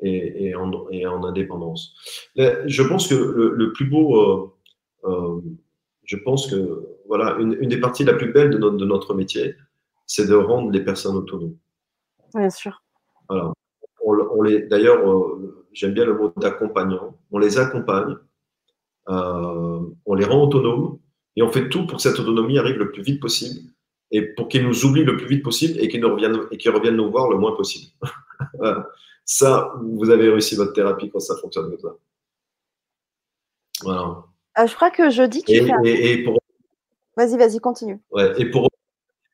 et, 0.03 0.55
en, 0.55 1.25
indépendance. 1.25 1.95
je 2.37 2.83
pense 2.83 3.09
que 3.09 3.15
le, 3.15 3.73
plus 3.73 3.87
beau, 3.87 4.21
euh, 4.21 4.53
euh, 5.05 5.41
je 6.05 6.17
pense 6.17 6.49
que 6.49 6.87
voilà, 7.15 7.37
une, 7.39 7.69
des 7.69 7.79
parties 7.79 8.03
la 8.03 8.15
plus 8.15 8.33
belle 8.33 8.51
de 8.51 8.59
notre, 8.59 8.77
de 8.77 8.85
notre 8.85 9.15
métier, 9.15 9.55
c'est 10.05 10.27
de 10.27 10.35
rendre 10.35 10.73
les 10.73 10.81
personnes 10.81 11.15
autonomes. 11.15 11.57
Bien 12.35 12.51
sûr. 12.51 12.83
Voilà. 13.29 13.53
On, 14.05 14.43
les, 14.43 14.63
d'ailleurs, 14.63 15.09
euh, 15.09 15.65
j'aime 15.73 15.95
bien 15.95 16.05
le 16.05 16.15
mot 16.15 16.33
d'accompagnant. 16.37 17.17
On 17.31 17.39
les 17.39 17.57
accompagne, 17.57 18.17
on 19.07 20.15
les 20.17 20.25
rend 20.25 20.43
autonomes 20.43 20.99
et 21.37 21.43
on 21.43 21.53
fait 21.53 21.69
tout 21.69 21.87
pour 21.87 21.99
que 21.99 22.03
cette 22.03 22.19
autonomie 22.19 22.59
arrive 22.59 22.79
le 22.79 22.91
plus 22.91 23.03
vite 23.03 23.21
possible 23.21 23.71
et 24.11 24.23
pour 24.23 24.49
qu'ils 24.49 24.67
nous 24.67 24.85
oublient 24.85 25.05
le 25.05 25.17
plus 25.17 25.29
vite 25.29 25.45
possible 25.45 25.79
et 25.79 25.87
qu'ils 25.87 26.05
reviennent, 26.05 26.41
et 26.51 26.59
qu'ils 26.59 26.73
reviennent 26.73 26.97
nous 26.97 27.13
voir 27.13 27.31
le 27.31 27.39
moins 27.39 27.53
possible. 27.53 27.93
Ça, 29.25 29.73
vous 29.81 30.11
avez 30.11 30.31
réussi 30.31 30.57
votre 30.57 30.73
thérapie 30.73 31.11
quand 31.11 31.21
ça 31.21 31.37
fonctionne 31.37 31.71
comme 31.71 31.79
ça. 31.79 31.97
Voilà. 33.83 34.25
Euh, 34.59 34.67
je 34.67 34.75
crois 34.75 34.91
que 34.91 35.09
jeudi, 35.09 35.43
tu 35.45 35.53
et, 35.53 36.13
et, 36.13 36.25
pour... 36.25 36.44
Vas-y, 37.17 37.37
vas-y, 37.37 37.61
continue. 37.61 38.01
Ouais, 38.11 38.33
et 38.41 38.51
pour, 38.51 38.69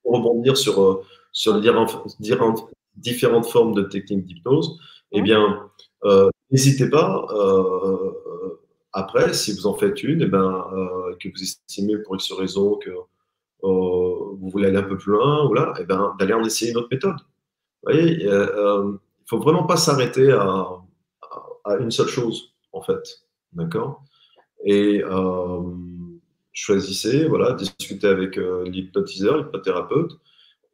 rebondir 0.04 0.56
sur, 0.56 0.82
euh, 0.82 1.04
sur 1.32 1.60
différentes, 1.60 2.70
différentes 2.96 3.46
formes 3.46 3.74
de 3.74 3.82
techniques 3.82 4.24
d'hypnose, 4.24 4.78
eh 5.12 5.22
bien, 5.22 5.70
euh, 6.04 6.28
n'hésitez 6.50 6.88
pas, 6.88 7.26
après, 8.92 9.32
si 9.34 9.52
vous 9.52 9.66
en 9.66 9.74
faites 9.74 10.02
une, 10.02 10.22
eh 10.22 10.26
ben, 10.26 10.64
que 11.20 11.28
vous 11.28 11.42
estimez 11.42 11.98
pour 11.98 12.16
X 12.16 12.32
raison 12.32 12.76
que 12.76 12.90
vous 13.62 14.50
voulez 14.50 14.68
aller 14.68 14.78
un 14.78 14.82
peu 14.82 14.96
plus 14.96 15.12
loin, 15.12 15.46
ou 15.48 15.54
là, 15.54 15.72
eh 15.80 15.84
ben, 15.84 16.14
d'aller 16.18 16.34
en 16.34 16.42
essayer 16.44 16.72
une 16.72 16.78
autre 16.78 16.88
méthode. 16.90 17.16
Vous 17.82 17.92
voyez, 17.92 18.28
faut 19.26 19.38
vraiment 19.38 19.64
pas 19.64 19.76
s'arrêter 19.76 20.32
à, 20.32 20.66
à, 21.64 21.76
une 21.76 21.90
seule 21.90 22.08
chose, 22.08 22.52
en 22.72 22.82
fait. 22.82 23.22
D'accord? 23.52 24.02
Et 24.64 25.02
euh, 25.02 25.60
choisissez, 26.52 27.26
voilà, 27.26 27.52
discutez 27.54 28.06
avec 28.06 28.38
euh, 28.38 28.68
l'hypnotiseur, 28.68 29.38
l'hypnothérapeute, 29.38 30.12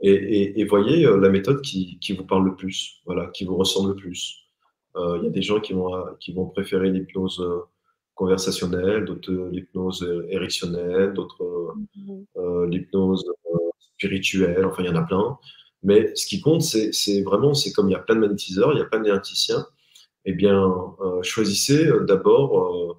et, 0.01 0.61
et, 0.61 0.65
voyez 0.65 1.07
euh, 1.07 1.17
la 1.19 1.31
méthode 1.31 1.63
qui, 1.63 1.99
qui, 2.01 2.13
vous 2.13 2.25
parle 2.25 2.45
le 2.45 2.55
plus, 2.55 3.01
voilà, 3.07 3.27
qui 3.29 3.45
vous 3.45 3.57
ressemble 3.57 3.91
le 3.91 3.97
plus. 3.97 4.43
Il 4.99 5.25
y 5.25 5.27
a 5.27 5.31
des 5.31 5.43
gens 5.43 5.61
qui 5.61 5.75
vont, 5.75 5.93
qui 6.21 6.33
vont 6.33 6.47
préférer 6.47 6.89
l'hypnose 6.89 7.45
conversationnelle, 8.15 9.05
d'autres 9.05 9.51
l'hypnose 9.53 10.25
érectionnelle, 10.31 11.13
d'autres 11.13 11.75
mm-hmm. 11.99 12.71
l'hypnose 12.71 13.23
spirituelle, 13.79 14.65
enfin 14.65 14.83
il 14.83 14.87
y 14.87 14.89
en 14.89 14.97
a 14.97 15.03
plein. 15.03 15.37
Mais 15.83 16.15
ce 16.17 16.27
qui 16.27 16.41
compte, 16.41 16.63
c'est 16.63 17.23
vraiment, 17.23 17.53
c'est 17.53 17.73
comme 17.73 17.91
il 17.91 17.93
y 17.93 17.95
a 17.95 17.99
plein 17.99 18.15
de 18.15 18.21
magnétiseurs, 18.21 18.73
il 18.73 18.79
y 18.79 18.81
a 18.83 18.87
plein 18.87 19.01
d'énergéticiens, 19.01 19.67
eh 20.27 20.33
bien, 20.33 20.85
euh, 21.01 21.23
choisissez 21.23 21.87
euh, 21.87 22.05
d'abord 22.05 22.59
euh, 22.59 22.95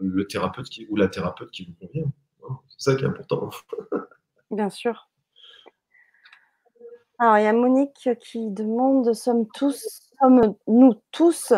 le 0.00 0.26
thérapeute 0.26 0.68
qui, 0.68 0.86
ou 0.90 0.96
la 0.96 1.08
thérapeute 1.08 1.50
qui 1.50 1.64
vous 1.64 1.86
convient. 1.86 2.10
C'est 2.68 2.90
ça 2.90 2.96
qui 2.96 3.04
est 3.04 3.08
important. 3.08 3.50
Bien 4.50 4.70
sûr. 4.70 5.08
Alors, 7.18 7.38
il 7.38 7.44
y 7.44 7.46
a 7.46 7.52
Monique 7.52 8.08
qui 8.20 8.50
demande 8.50 9.12
sommes 9.12 9.46
tous, 9.54 10.12
sommes 10.20 10.54
nous 10.66 10.94
tous, 11.10 11.52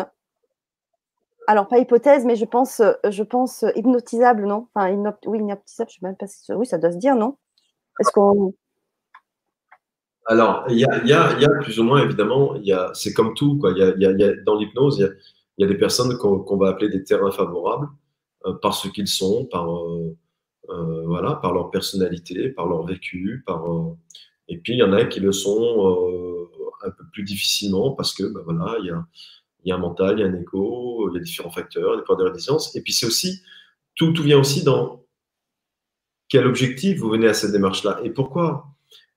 alors 1.47 1.67
pas 1.67 1.77
hypothèse, 1.77 2.25
mais 2.25 2.35
je 2.35 2.45
pense, 2.45 2.81
je 3.07 3.23
pense 3.23 3.63
hypnotisable, 3.75 4.45
non? 4.45 4.67
Enfin, 4.73 4.91
oui, 5.25 5.39
hypnotisable, 5.39 5.89
je 5.91 5.97
ne 5.97 5.99
sais 5.99 6.07
même 6.07 6.15
pas 6.17 6.27
si. 6.27 6.51
Oui, 6.53 6.65
ça 6.65 6.77
doit 6.77 6.91
se 6.91 6.97
dire, 6.97 7.15
non? 7.15 7.37
Est-ce 7.99 8.11
qu'on 8.11 8.53
alors, 10.27 10.63
il 10.69 10.77
y 10.77 10.85
a, 10.85 11.49
plus 11.61 11.79
ou 11.79 11.83
moins, 11.83 12.03
évidemment, 12.03 12.55
c'est 12.93 13.13
comme 13.13 13.33
tout. 13.33 13.57
Quoi. 13.57 13.73
dans 13.73 14.55
l'hypnose, 14.55 14.99
il 14.99 15.63
y, 15.63 15.63
a, 15.65 15.67
des 15.67 15.77
personnes 15.77 16.15
qu'on, 16.17 16.57
va 16.57 16.69
appeler 16.69 16.89
des 16.89 17.03
terrains 17.03 17.31
favorables 17.31 17.89
par 18.61 18.73
ce 18.73 18.87
qu'ils 18.87 19.07
sont, 19.07 19.45
par, 19.45 19.71
euh, 19.71 20.17
euh, 20.69 21.03
voilà, 21.05 21.35
par 21.35 21.53
leur 21.53 21.71
personnalité, 21.71 22.49
par 22.49 22.67
leur 22.67 22.85
vécu. 22.85 23.43
Par, 23.45 23.65
et 24.47 24.57
puis, 24.57 24.73
il 24.73 24.79
y 24.79 24.83
en 24.83 24.93
a 24.93 25.05
qui 25.05 25.19
le 25.19 25.31
sont 25.31 26.47
un 26.83 26.89
peu 26.89 27.03
plus 27.11 27.23
difficilement 27.23 27.91
parce 27.91 28.13
que, 28.13 28.23
ben 28.23 28.41
voilà, 28.43 28.77
il 28.79 28.87
y 29.65 29.71
a, 29.71 29.75
un 29.75 29.79
mental, 29.79 30.19
il 30.19 30.21
y 30.21 30.23
a 30.23 30.27
un 30.27 30.39
écho, 30.39 31.09
il 31.09 31.15
y 31.15 31.17
a 31.17 31.21
différents 31.21 31.51
facteurs, 31.51 31.97
des 31.97 32.03
points 32.03 32.17
de 32.17 32.23
résistance. 32.23 32.75
Et 32.75 32.81
puis, 32.81 32.93
c'est 32.93 33.05
aussi, 33.05 33.41
tout, 33.95 34.11
tout 34.11 34.23
vient 34.23 34.39
aussi 34.39 34.63
dans 34.63 35.05
quel 36.29 36.47
objectif 36.47 36.97
vous 36.97 37.09
venez 37.09 37.27
à 37.27 37.33
cette 37.33 37.51
démarche-là 37.51 37.99
et 38.05 38.09
pourquoi 38.09 38.65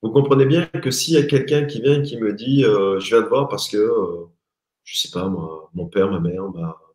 vous 0.02 0.10
comprenez 0.10 0.46
bien 0.46 0.66
que 0.66 0.90
s'il 0.90 1.14
y 1.14 1.16
a 1.16 1.22
quelqu'un 1.22 1.64
qui 1.64 1.80
vient 1.80 2.02
qui 2.02 2.18
me 2.18 2.32
dit 2.32 2.64
euh, 2.64 2.98
je 2.98 3.14
viens 3.14 3.22
te 3.22 3.28
voir 3.28 3.48
parce 3.48 3.68
que, 3.68 3.76
euh, 3.76 4.26
je 4.82 4.98
sais 4.98 5.10
pas, 5.10 5.32
mon 5.74 5.86
père, 5.86 6.10
ma 6.10 6.18
mère 6.18 6.42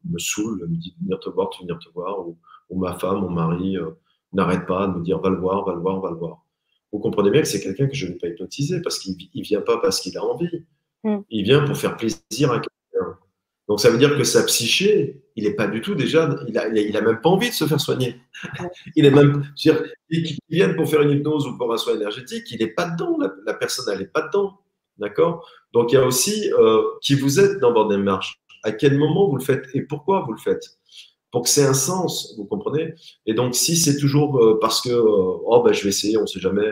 me 0.06 0.18
saoule, 0.18 0.68
me 0.68 0.76
dit 0.76 0.96
de 0.98 1.04
venir 1.04 1.20
te 1.20 1.30
voir, 1.30 1.50
tu 1.50 1.64
venir 1.64 1.80
te 1.80 1.90
voir, 1.94 2.28
ou, 2.28 2.38
ma 2.72 2.98
femme, 2.98 3.22
mon 3.22 3.30
mari 3.30 3.78
euh, 3.78 3.92
n'arrête 4.34 4.66
pas 4.66 4.88
de 4.88 5.00
me 5.00 5.04
dire 5.04 5.20
va 5.20 5.30
le 5.30 5.38
voir, 5.38 5.66
va 5.66 5.74
le 5.74 5.82
voir, 5.82 6.00
va 6.02 6.12
le 6.12 6.18
voir. 6.18 6.46
Vous 6.92 7.00
comprenez 7.00 7.30
bien 7.30 7.42
que 7.42 7.48
c'est 7.48 7.62
quelqu'un 7.62 7.88
que 7.88 7.96
je 7.96 8.08
ne 8.08 8.14
vais 8.14 8.18
pas 8.18 8.28
hypnotiser 8.28 8.82
parce 8.82 9.00
qu'il 9.00 9.16
ne 9.36 9.44
vient 9.44 9.62
pas 9.62 9.78
parce 9.78 10.00
qu'il 10.00 10.18
a 10.18 10.24
envie. 10.24 10.66
Mm. 11.04 11.18
Il 11.30 11.44
vient 11.44 11.64
pour 11.66 11.78
faire 11.78 11.98
plaisir 11.98 12.52
à 12.52 12.60
quelqu'un. 12.60 13.18
Donc 13.68 13.80
ça 13.80 13.92
veut 13.92 14.00
dire 14.00 14.18
que 14.18 14.24
sa 14.24 14.44
psyché, 14.44 15.22
il 15.36 15.44
n'est 15.44 15.54
pas 15.54 15.68
du 15.68 15.82
tout 15.82 15.94
déjà, 15.94 16.36
il 16.48 16.58
a, 16.58 16.68
il 16.68 16.98
a, 16.98 17.02
même 17.02 17.22
pas 17.22 17.30
envie 17.30 17.50
de 17.50 17.54
se 17.54 17.66
faire 17.66 17.80
soigner. 17.80 18.16
il 18.96 19.06
est 19.06 19.12
même, 19.12 19.46
dire, 19.56 19.84
qu'il 20.10 20.38
vienne 20.50 20.76
pour 20.76 20.90
faire 20.90 21.02
une 21.04 21.12
hypnose 21.12 21.46
ou 21.46 21.56
pour 21.56 21.72
un 21.72 21.78
soin 21.78 21.94
énergétique, 21.94 22.50
il 22.50 22.60
n'est 22.60 22.74
pas 22.74 22.90
dedans, 22.90 23.20
la, 23.46 23.54
personne, 23.54 23.86
elle 23.94 24.00
n'est 24.00 24.08
pas 24.08 24.24
dedans. 24.24 24.60
D'accord? 24.98 25.48
Donc 25.72 25.92
il 25.92 25.96
y 25.96 25.98
a 25.98 26.06
aussi 26.06 26.52
euh, 26.54 26.82
qui 27.02 27.14
vous 27.14 27.40
êtes 27.40 27.60
dans 27.60 27.72
votre 27.72 27.90
démarche. 27.90 28.39
À 28.64 28.72
quel 28.72 28.98
moment 28.98 29.30
vous 29.30 29.38
le 29.38 29.44
faites 29.44 29.66
et 29.74 29.82
pourquoi 29.82 30.22
vous 30.22 30.34
le 30.34 30.40
faites? 30.40 30.78
Pour 31.32 31.44
que 31.44 31.50
c'est 31.50 31.66
un 31.66 31.74
sens, 31.74 32.34
vous 32.38 32.46
comprenez? 32.46 32.96
Et 33.26 33.34
donc 33.34 33.56
si 33.56 33.78
c'est 33.78 33.98
toujours 33.98 34.44
euh, 34.44 34.60
parce 34.60 34.82
que, 34.82 34.90
euh, 34.90 35.38
oh 35.46 35.62
ben 35.64 35.74
je 35.74 35.84
vais 35.84 35.90
essayer, 35.90 36.18
on 36.18 36.22
ne 36.22 36.28
sait 36.28 36.40
jamais, 36.40 36.72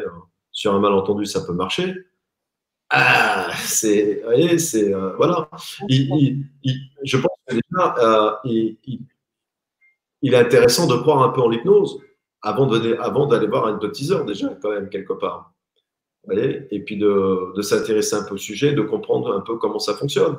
sur 0.52 0.74
un 0.74 0.80
malentendu 0.80 1.26
ça 1.26 1.42
peut 1.42 1.54
marcher, 1.54 1.96
ah, 2.90 3.50
c'est, 3.58 4.22
vous 4.22 4.24
voyez, 4.24 4.60
c'est, 4.60 4.94
euh, 4.94 5.14
voilà. 5.18 5.50
je 5.90 7.18
pense 7.18 7.38
que 7.48 7.56
déjà, 7.56 7.96
euh, 8.00 8.32
il, 8.46 10.34
est 10.34 10.36
intéressant 10.36 10.88
de 10.88 10.96
croire 10.96 11.22
un 11.22 11.30
peu 11.30 11.42
en 11.42 11.50
l'hypnose 11.50 12.00
avant, 12.42 12.66
de, 12.66 12.96
avant 13.02 13.28
d'aller 13.28 13.48
voir 13.48 13.66
un 13.68 13.76
hypnotiseur, 13.76 14.24
déjà, 14.24 14.58
quand 14.62 14.72
même, 14.72 14.90
quelque 14.90 15.14
part. 15.14 15.54
Vous 16.24 16.34
voyez? 16.34 16.66
Et 16.72 16.80
puis 16.80 16.98
de, 16.98 17.54
de, 17.56 17.62
s'intéresser 17.62 18.16
un 18.16 18.24
peu 18.24 18.36
au 18.36 18.38
sujet, 18.38 18.74
de 18.74 18.82
comprendre 18.82 19.36
un 19.36 19.42
peu 19.42 19.58
comment 19.58 19.80
ça 19.80 19.94
fonctionne. 19.94 20.38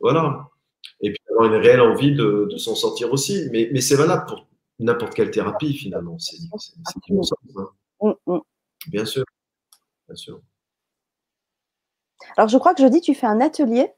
Voilà. 0.00 0.50
Et 1.00 1.10
puis 1.10 1.20
avoir 1.30 1.52
une 1.52 1.60
réelle 1.60 1.80
envie 1.80 2.14
de, 2.14 2.48
de 2.50 2.56
s'en 2.56 2.74
sortir 2.74 3.12
aussi. 3.12 3.48
Mais, 3.52 3.68
mais 3.72 3.80
c'est 3.80 3.96
valable 3.96 4.26
pour 4.26 4.46
n'importe 4.78 5.14
quelle 5.14 5.30
thérapie, 5.30 5.74
finalement. 5.74 6.18
C'est, 6.18 6.36
c'est, 6.58 6.72
hein. 7.56 7.68
mm, 8.00 8.12
mm. 8.26 8.40
Bien 8.88 9.04
sûr. 9.04 9.24
Bien 10.06 10.16
sûr. 10.16 10.40
Alors, 12.36 12.48
je 12.48 12.58
crois 12.58 12.74
que 12.74 12.82
jeudi, 12.82 13.00
tu 13.00 13.14
fais 13.14 13.26
un 13.26 13.40
atelier. 13.40 13.92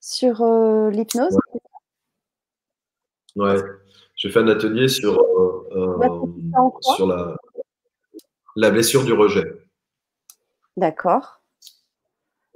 sur 0.00 0.42
euh, 0.42 0.90
l'hypnose. 0.90 1.38
Ouais. 3.36 3.56
Je 4.16 4.28
fais 4.28 4.38
un 4.40 4.48
atelier 4.48 4.88
sur, 4.88 5.18
euh, 5.18 5.98
sur 6.96 7.06
la, 7.06 7.36
la 8.54 8.70
blessure 8.70 9.04
du 9.04 9.12
rejet. 9.14 9.44
D'accord. 10.76 11.40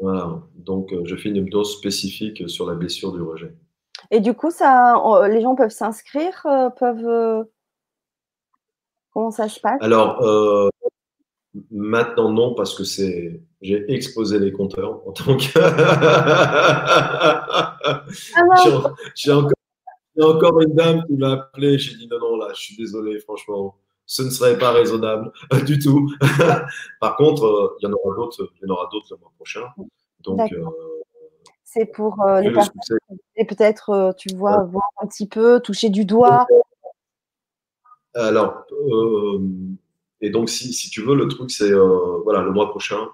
Voilà. 0.01 0.43
Donc, 0.55 0.95
je 1.05 1.17
fais 1.17 1.29
une 1.29 1.37
hypnose 1.37 1.77
spécifique 1.77 2.49
sur 2.49 2.67
la 2.67 2.75
blessure 2.75 3.13
du 3.13 3.23
rejet. 3.23 3.55
Et 4.11 4.21
du 4.21 4.35
coup, 4.35 4.51
ça, 4.51 5.03
les 5.29 5.41
gens 5.41 5.55
peuvent 5.55 5.71
s'inscrire, 5.71 6.47
peuvent. 6.79 7.47
Comment 9.13 9.31
ça 9.31 9.49
se 9.49 9.59
passe? 9.59 9.81
Alors, 9.81 10.23
maintenant, 11.71 12.31
non, 12.31 12.55
parce 12.55 12.75
que 12.75 12.85
c'est 12.85 13.41
j'ai 13.61 13.85
exposé 13.93 14.39
les 14.39 14.53
compteurs 14.53 15.03
en 15.07 15.13
tant 15.13 15.37
que. 15.37 15.59
Ah 15.59 17.77
j'ai 19.17 19.33
encore, 19.33 19.53
encore, 20.21 20.61
une 20.61 20.75
dame 20.75 21.05
qui 21.07 21.15
m'a 21.15 21.33
appelé. 21.33 21.79
J'ai 21.79 21.97
dit 21.97 22.07
non, 22.09 22.21
non, 22.21 22.37
là, 22.37 22.51
je 22.55 22.61
suis 22.61 22.77
désolé, 22.77 23.19
franchement, 23.19 23.77
ce 24.09 24.23
ne 24.23 24.31
serait 24.31 24.59
pas 24.59 24.73
raisonnable 24.73 25.31
du 25.67 25.79
tout. 25.79 26.11
Par 27.01 27.15
contre, 27.17 27.45
euh, 27.45 27.77
il 27.81 27.89
y 27.89 27.93
en 27.93 27.93
aura 27.93 28.17
d'autres, 28.17 28.51
il 28.57 28.67
y 28.67 28.71
en 28.71 28.75
aura 28.75 28.89
d'autres 28.91 29.07
le 29.11 29.19
mois 29.19 29.31
prochain. 29.37 29.63
Donc, 30.21 30.51
euh, 30.53 30.65
c'est 31.63 31.85
pour 31.85 32.23
euh, 32.23 32.41
les 32.41 32.51
personnes 32.51 32.99
et 33.37 33.45
peut-être, 33.45 34.15
tu 34.17 34.35
vois, 34.35 34.65
voir 34.65 34.89
un 35.01 35.07
petit 35.07 35.29
peu, 35.29 35.61
toucher 35.61 35.91
du 35.91 36.07
doigt. 36.07 36.47
Alors, 38.15 38.65
et 40.23 40.31
donc, 40.31 40.49
si, 40.49 40.73
si, 40.73 40.91
tu 40.91 41.03
veux, 41.03 41.15
le 41.15 41.29
truc, 41.29 41.51
c'est 41.51 41.71
voilà, 42.25 42.41
le 42.41 42.51
mois 42.51 42.71
prochain, 42.71 43.09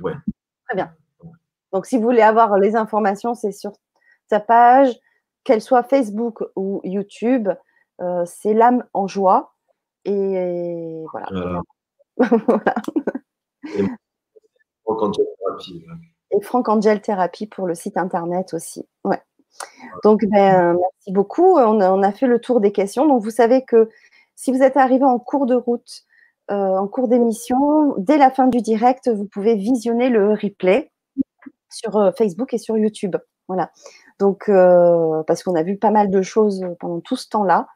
ouais. 0.00 0.12
Très 0.66 0.74
bien. 0.74 0.92
Donc, 1.72 1.86
si 1.86 1.96
vous 1.96 2.02
voulez 2.02 2.22
avoir 2.22 2.58
les 2.58 2.74
informations, 2.74 3.34
c'est 3.34 3.52
sur 3.52 3.72
sa 4.28 4.40
page, 4.40 4.92
qu'elle 5.44 5.62
soit 5.62 5.84
Facebook 5.84 6.42
ou 6.56 6.80
YouTube. 6.82 7.48
Euh, 8.00 8.24
c'est 8.26 8.54
l'âme 8.54 8.84
en 8.92 9.06
joie. 9.06 9.54
Et 10.04 11.04
voilà. 11.12 11.62
Et 13.64 13.84
Franck 14.84 15.02
Angel 15.02 15.26
Thérapie. 15.38 15.84
Et 16.30 16.40
Franck 16.42 16.68
Angel 16.68 17.00
Thérapie 17.00 17.46
pour 17.46 17.66
le 17.66 17.74
site 17.74 17.96
internet 17.96 18.54
aussi. 18.54 18.86
Ouais. 19.04 19.20
Donc, 20.04 20.24
ben, 20.26 20.74
merci 20.74 21.12
beaucoup. 21.12 21.56
On 21.58 21.80
a, 21.80 21.90
on 21.90 22.02
a, 22.02 22.12
fait 22.12 22.26
le 22.26 22.38
tour 22.40 22.60
des 22.60 22.72
questions. 22.72 23.06
Donc, 23.06 23.22
vous 23.22 23.30
savez 23.30 23.64
que 23.64 23.88
si 24.36 24.52
vous 24.52 24.62
êtes 24.62 24.76
arrivé 24.76 25.04
en 25.04 25.18
cours 25.18 25.46
de 25.46 25.54
route 25.54 26.06
euh, 26.52 26.54
en 26.54 26.86
cours 26.86 27.08
d'émission. 27.08 27.94
Dès 27.98 28.18
la 28.18 28.30
fin 28.30 28.46
du 28.46 28.62
direct, 28.62 29.08
vous 29.08 29.24
pouvez 29.24 29.56
visionner 29.56 30.08
le 30.08 30.32
replay 30.32 30.92
sur 31.70 31.96
euh, 31.96 32.12
Facebook 32.16 32.54
et 32.54 32.58
sur 32.58 32.78
YouTube. 32.78 33.16
Voilà. 33.48 33.72
Donc, 34.20 34.48
euh, 34.48 35.24
parce 35.24 35.42
qu'on 35.42 35.56
a 35.56 35.64
vu 35.64 35.76
pas 35.76 35.90
mal 35.90 36.08
de 36.08 36.22
choses 36.22 36.64
pendant 36.78 37.00
tout 37.00 37.16
ce 37.16 37.28
temps-là. 37.30 37.66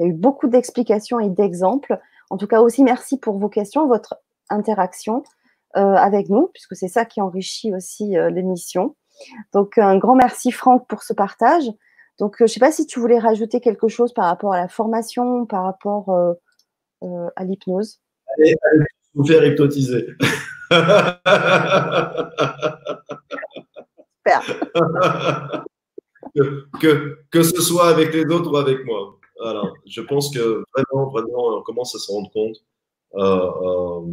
Il 0.00 0.06
y 0.06 0.06
a 0.06 0.08
eu 0.08 0.14
beaucoup 0.14 0.48
d'explications 0.48 1.20
et 1.20 1.28
d'exemples. 1.28 1.98
En 2.30 2.38
tout 2.38 2.46
cas, 2.46 2.62
aussi 2.62 2.82
merci 2.82 3.18
pour 3.18 3.38
vos 3.38 3.50
questions, 3.50 3.86
votre 3.86 4.16
interaction 4.48 5.22
avec 5.74 6.30
nous, 6.30 6.48
puisque 6.52 6.74
c'est 6.74 6.88
ça 6.88 7.04
qui 7.04 7.20
enrichit 7.20 7.72
aussi 7.72 8.14
l'émission. 8.32 8.96
Donc, 9.52 9.78
un 9.78 9.98
grand 9.98 10.16
merci, 10.16 10.50
Franck, 10.52 10.88
pour 10.88 11.02
ce 11.02 11.12
partage. 11.12 11.64
Donc, 12.18 12.36
je 12.38 12.44
ne 12.44 12.48
sais 12.48 12.60
pas 12.60 12.72
si 12.72 12.86
tu 12.86 12.98
voulais 12.98 13.18
rajouter 13.18 13.60
quelque 13.60 13.88
chose 13.88 14.14
par 14.14 14.24
rapport 14.24 14.54
à 14.54 14.60
la 14.60 14.68
formation, 14.68 15.44
par 15.44 15.64
rapport 15.64 16.10
à 17.36 17.44
l'hypnose. 17.44 18.00
Allez, 18.38 18.56
allez 18.72 18.84
vous 19.14 19.26
faire 19.26 19.44
hypnotiser. 19.44 20.06
que, 26.80 27.18
que, 27.30 27.42
ce 27.42 27.60
soit 27.60 27.88
avec 27.88 28.14
les 28.14 28.24
autres 28.26 28.52
ou 28.52 28.56
avec 28.56 28.84
moi. 28.84 29.19
Je 29.86 30.00
pense 30.00 30.34
que 30.34 30.64
vraiment, 30.74 31.10
vraiment, 31.10 31.58
on 31.58 31.62
commence 31.62 31.94
à 31.94 31.98
se 31.98 32.10
rendre 32.12 32.30
compte. 32.30 32.56
Euh, 33.14 33.50
euh, 33.62 34.12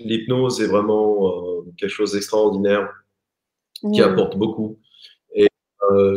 l'hypnose 0.00 0.60
est 0.60 0.66
vraiment 0.66 1.28
euh, 1.28 1.62
quelque 1.78 1.90
chose 1.90 2.12
d'extraordinaire 2.12 2.92
qui 3.92 4.02
apporte 4.02 4.36
beaucoup 4.36 4.78
et 5.34 5.48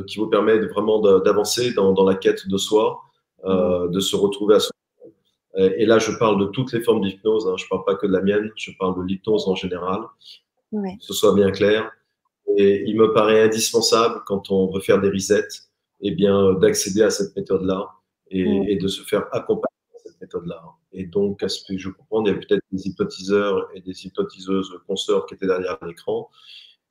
qui 0.08 0.18
vous 0.18 0.28
permet 0.28 0.58
vraiment 0.58 1.00
d'avancer 1.20 1.74
dans, 1.74 1.94
dans, 1.94 2.04
la 2.04 2.16
quête 2.16 2.48
de 2.48 2.58
soi, 2.58 3.02
de 3.46 4.00
se 4.00 4.16
retrouver 4.16 4.56
à 4.56 4.60
soi 4.60 4.72
et 5.58 5.86
là, 5.86 6.00
je 6.00 6.12
parle 6.18 6.40
de 6.40 6.46
toutes 6.46 6.72
les 6.72 6.82
formes 6.82 7.02
d'hypnose. 7.02 7.48
Hein. 7.48 7.56
Je 7.58 7.66
ne 7.66 7.70
parle 7.70 7.84
pas 7.84 7.96
que 7.96 8.08
de 8.08 8.14
la 8.14 8.22
mienne, 8.22 8.50
je 8.56 8.72
parle 8.80 8.98
de 8.98 9.06
l'hypnose 9.06 9.48
en 9.48 9.56
général. 9.56 10.02
Que 10.72 10.78
ce 11.02 11.14
soit 11.14 11.34
bien 11.34 11.52
clair. 11.52 11.92
Et 12.56 12.84
il 12.88 12.98
me 12.98 13.12
paraît 13.14 13.44
indispensable, 13.44 14.22
quand 14.26 14.52
on 14.52 14.72
veut 14.72 14.80
faire 14.80 15.02
des 15.02 15.10
resets, 15.10 15.48
eh 16.02 16.12
bien, 16.12 16.54
d'accéder 16.54 17.04
à 17.04 17.10
cette 17.10 17.36
méthode-là 17.36 17.90
et, 18.30 18.76
de 18.76 18.88
se 18.88 19.04
faire 19.04 19.28
accompagner 19.32 19.78
par 19.92 20.02
cette 20.04 20.22
méthode-là. 20.22 20.64
Et 20.92 21.06
donc, 21.06 21.44
à 21.44 21.50
ce 21.50 21.64
que 21.64 21.78
je 21.78 21.90
comprends, 21.90 22.24
il 22.24 22.28
y 22.28 22.32
avait 22.32 22.40
peut-être 22.40 22.64
des 22.72 22.88
hypnotiseurs 22.88 23.70
et 23.74 23.82
des 23.82 24.06
hypnotiseuses 24.06 24.80
consorts 24.88 25.26
qui 25.26 25.36
étaient 25.36 25.48
derrière 25.48 25.78
l'écran. 25.86 26.30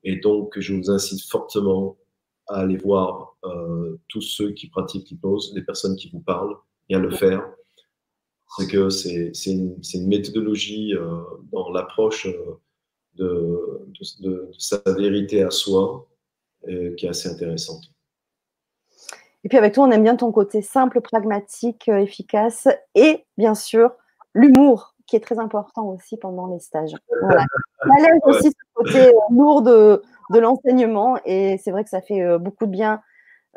Et 0.03 0.17
donc, 0.17 0.59
je 0.59 0.73
vous 0.73 0.89
incite 0.89 1.23
fortement 1.23 1.97
à 2.47 2.61
aller 2.61 2.77
voir 2.77 3.37
euh, 3.45 3.97
tous 4.07 4.21
ceux 4.21 4.51
qui 4.51 4.67
pratiquent 4.69 5.09
l'hypnose, 5.09 5.53
les 5.55 5.61
personnes 5.61 5.95
qui 5.95 6.09
vous 6.09 6.19
parlent, 6.19 6.55
et 6.89 6.95
à 6.95 6.99
le 6.99 7.11
faire 7.11 7.47
c'est 8.57 8.67
que 8.67 8.89
c'est 8.89 9.31
une, 9.45 9.79
une, 9.93 10.07
méthodologie 10.07 10.95
euh, 10.95 11.21
dans 11.51 11.71
l'approche 11.71 12.25
euh, 12.25 12.59
de, 13.13 13.85
de, 14.21 14.49
sa 14.57 14.81
vérité 14.97 15.43
à 15.43 15.51
soi 15.51 16.07
qui 16.97 17.05
est 17.05 17.09
assez 17.09 17.29
intéressante. 17.29 17.91
Et 19.43 19.49
puis 19.49 19.57
avec 19.57 19.73
toi, 19.73 19.85
on 19.85 19.91
aime 19.91 20.03
bien 20.03 20.15
ton 20.15 20.31
côté 20.31 20.61
simple, 20.61 21.01
pragmatique, 21.01 21.87
efficace 21.87 22.67
et 22.95 23.25
bien 23.37 23.55
sûr 23.55 23.91
l'humour 24.33 24.95
qui 25.07 25.15
est 25.15 25.21
très 25.21 25.39
important 25.39 25.87
aussi 25.87 26.17
pendant 26.17 26.47
les 26.47 26.59
stages. 26.59 26.95
Voilà. 27.21 27.45
Ça 27.81 27.89
aussi 28.23 28.49
ce 28.49 28.73
côté 28.75 29.11
lourd 29.31 29.61
de, 29.61 30.03
de 30.31 30.39
l'enseignement 30.39 31.17
et 31.25 31.57
c'est 31.57 31.71
vrai 31.71 31.83
que 31.83 31.89
ça 31.89 32.01
fait 32.01 32.37
beaucoup 32.37 32.65
de 32.65 32.71
bien 32.71 33.01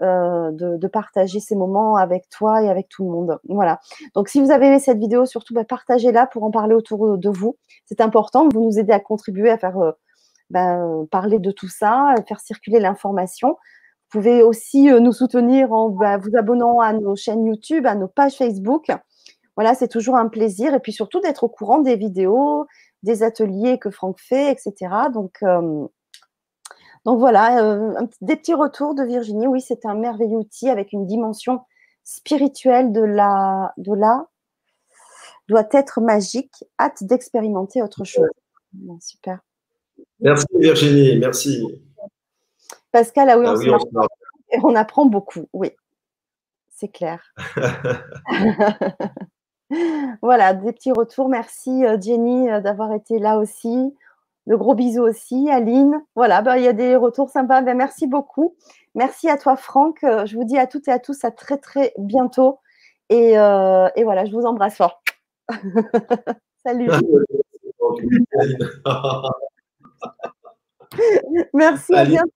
euh, 0.01 0.51
de, 0.53 0.87
partager 0.89 1.39
ces 1.39 1.55
moments 1.55 1.97
avec 1.97 2.29
toi 2.29 2.63
et 2.63 2.69
avec 2.69 2.89
tout 2.89 3.05
le 3.05 3.11
monde. 3.11 3.39
Voilà. 3.49 3.79
Donc, 4.15 4.29
si 4.29 4.41
vous 4.41 4.51
avez 4.51 4.67
aimé 4.67 4.79
cette 4.79 4.99
vidéo, 4.99 5.27
surtout 5.27 5.55
bah, 5.55 5.65
partagez-la 5.65 6.27
pour 6.27 6.45
en 6.45 6.51
parler 6.51 6.75
autour 6.75 7.17
de 7.17 7.29
vous. 7.29 7.57
C'est 7.85 8.01
important. 8.01 8.49
Vous 8.49 8.63
nous 8.63 8.79
aidez 8.79 8.93
à 8.93 9.01
contribuer 9.01 9.51
à 9.51 9.59
faire 9.59 9.79
euh, 9.79 9.93
bah, 10.51 10.79
parler 11.11 11.39
de 11.39 11.51
tout 11.51 11.69
ça, 11.69 12.15
à 12.17 12.23
faire 12.23 12.41
circuler 12.41 12.81
l'information. 12.81 13.57
Vous 14.13 14.21
pouvez 14.21 14.43
aussi 14.43 14.91
euh, 14.91 15.01
nous 15.01 15.13
soutenir 15.13 15.73
en 15.73 15.89
bah, 15.89 16.19
vous 16.19 16.37
abonnant 16.37 16.81
à 16.81 16.93
nos 16.93 17.17
chaînes 17.17 17.47
YouTube, 17.47 17.87
à 17.87 17.95
nos 17.95 18.09
pages 18.09 18.37
Facebook. 18.37 18.87
Voilà, 19.57 19.75
c'est 19.75 19.89
toujours 19.89 20.17
un 20.17 20.29
plaisir. 20.29 20.75
Et 20.75 20.81
puis 20.81 20.93
surtout 20.93 21.21
d'être 21.21 21.45
au 21.45 21.49
courant 21.49 21.79
des 21.79 21.97
vidéos, 21.97 22.67
des 23.03 23.23
ateliers 23.23 23.79
que 23.79 23.91
Franck 23.91 24.21
fait, 24.21 24.51
etc. 24.51 24.91
Donc, 25.13 25.43
donc 27.05 27.19
voilà, 27.19 27.65
euh, 27.65 27.95
des 28.21 28.37
petits 28.37 28.55
retours 28.55 28.95
de 28.95 29.03
Virginie. 29.03 29.47
Oui, 29.47 29.61
c'est 29.61 29.85
un 29.87 29.95
merveilleux 29.95 30.37
outil 30.37 30.69
avec 30.69 30.93
une 30.93 31.07
dimension 31.07 31.61
spirituelle 32.05 32.93
de 32.93 33.01
la, 33.01 33.73
de 33.77 33.95
la 33.95 34.27
doit 35.49 35.69
être 35.73 36.01
magique. 36.01 36.65
Hâte 36.79 37.03
d'expérimenter 37.03 37.83
autre 37.83 38.05
chose. 38.05 38.29
super. 39.01 39.41
Merci 40.21 40.47
Virginie, 40.55 41.19
merci. 41.19 41.83
Pascal, 42.93 43.31
ah 43.31 43.39
oui, 43.39 43.71
ah 43.71 43.79
on, 44.63 44.71
on, 44.71 44.75
apprend 44.75 45.07
beaucoup, 45.07 45.49
oui, 45.53 45.71
c'est 46.71 46.89
clair. 46.89 47.33
voilà, 50.23 50.55
des 50.55 50.73
petits 50.73 50.93
retours. 50.93 51.29
Merci 51.29 51.85
euh, 51.85 51.99
Jenny 52.01 52.51
euh, 52.51 52.61
d'avoir 52.61 52.93
été 52.93 53.19
là 53.19 53.39
aussi. 53.39 53.95
De 54.47 54.57
gros 54.57 54.75
bisous 54.75 55.03
aussi, 55.03 55.49
Aline. 55.51 56.03
Voilà, 56.17 56.43
bah, 56.43 56.59
il 56.59 56.65
y 56.65 56.69
a 56.69 56.73
des 56.73 56.97
retours 56.97 57.31
sympas. 57.31 57.63
Ben, 57.63 57.77
merci 57.77 58.07
beaucoup. 58.07 58.57
Merci 58.95 59.29
à 59.29 59.37
toi, 59.37 59.57
Franck. 59.57 60.03
Euh, 60.05 60.27
je 60.27 60.37
vous 60.37 60.45
dis 60.45 60.59
à 60.59 60.67
toutes 60.67 60.89
et 60.89 60.93
à 60.93 60.99
tous 60.99 61.25
à 61.25 61.31
très, 61.31 61.59
très 61.59 61.93
bientôt. 61.97 62.59
Et, 63.09 63.39
euh, 63.39 63.89
voilà, 64.03 64.25
je 64.25 64.33
vous 64.33 64.45
embrasse 64.45 64.77
fort. 64.77 65.03
Salut. 66.67 66.89
merci, 71.55 71.95
à 71.95 72.05
bientôt. 72.05 72.31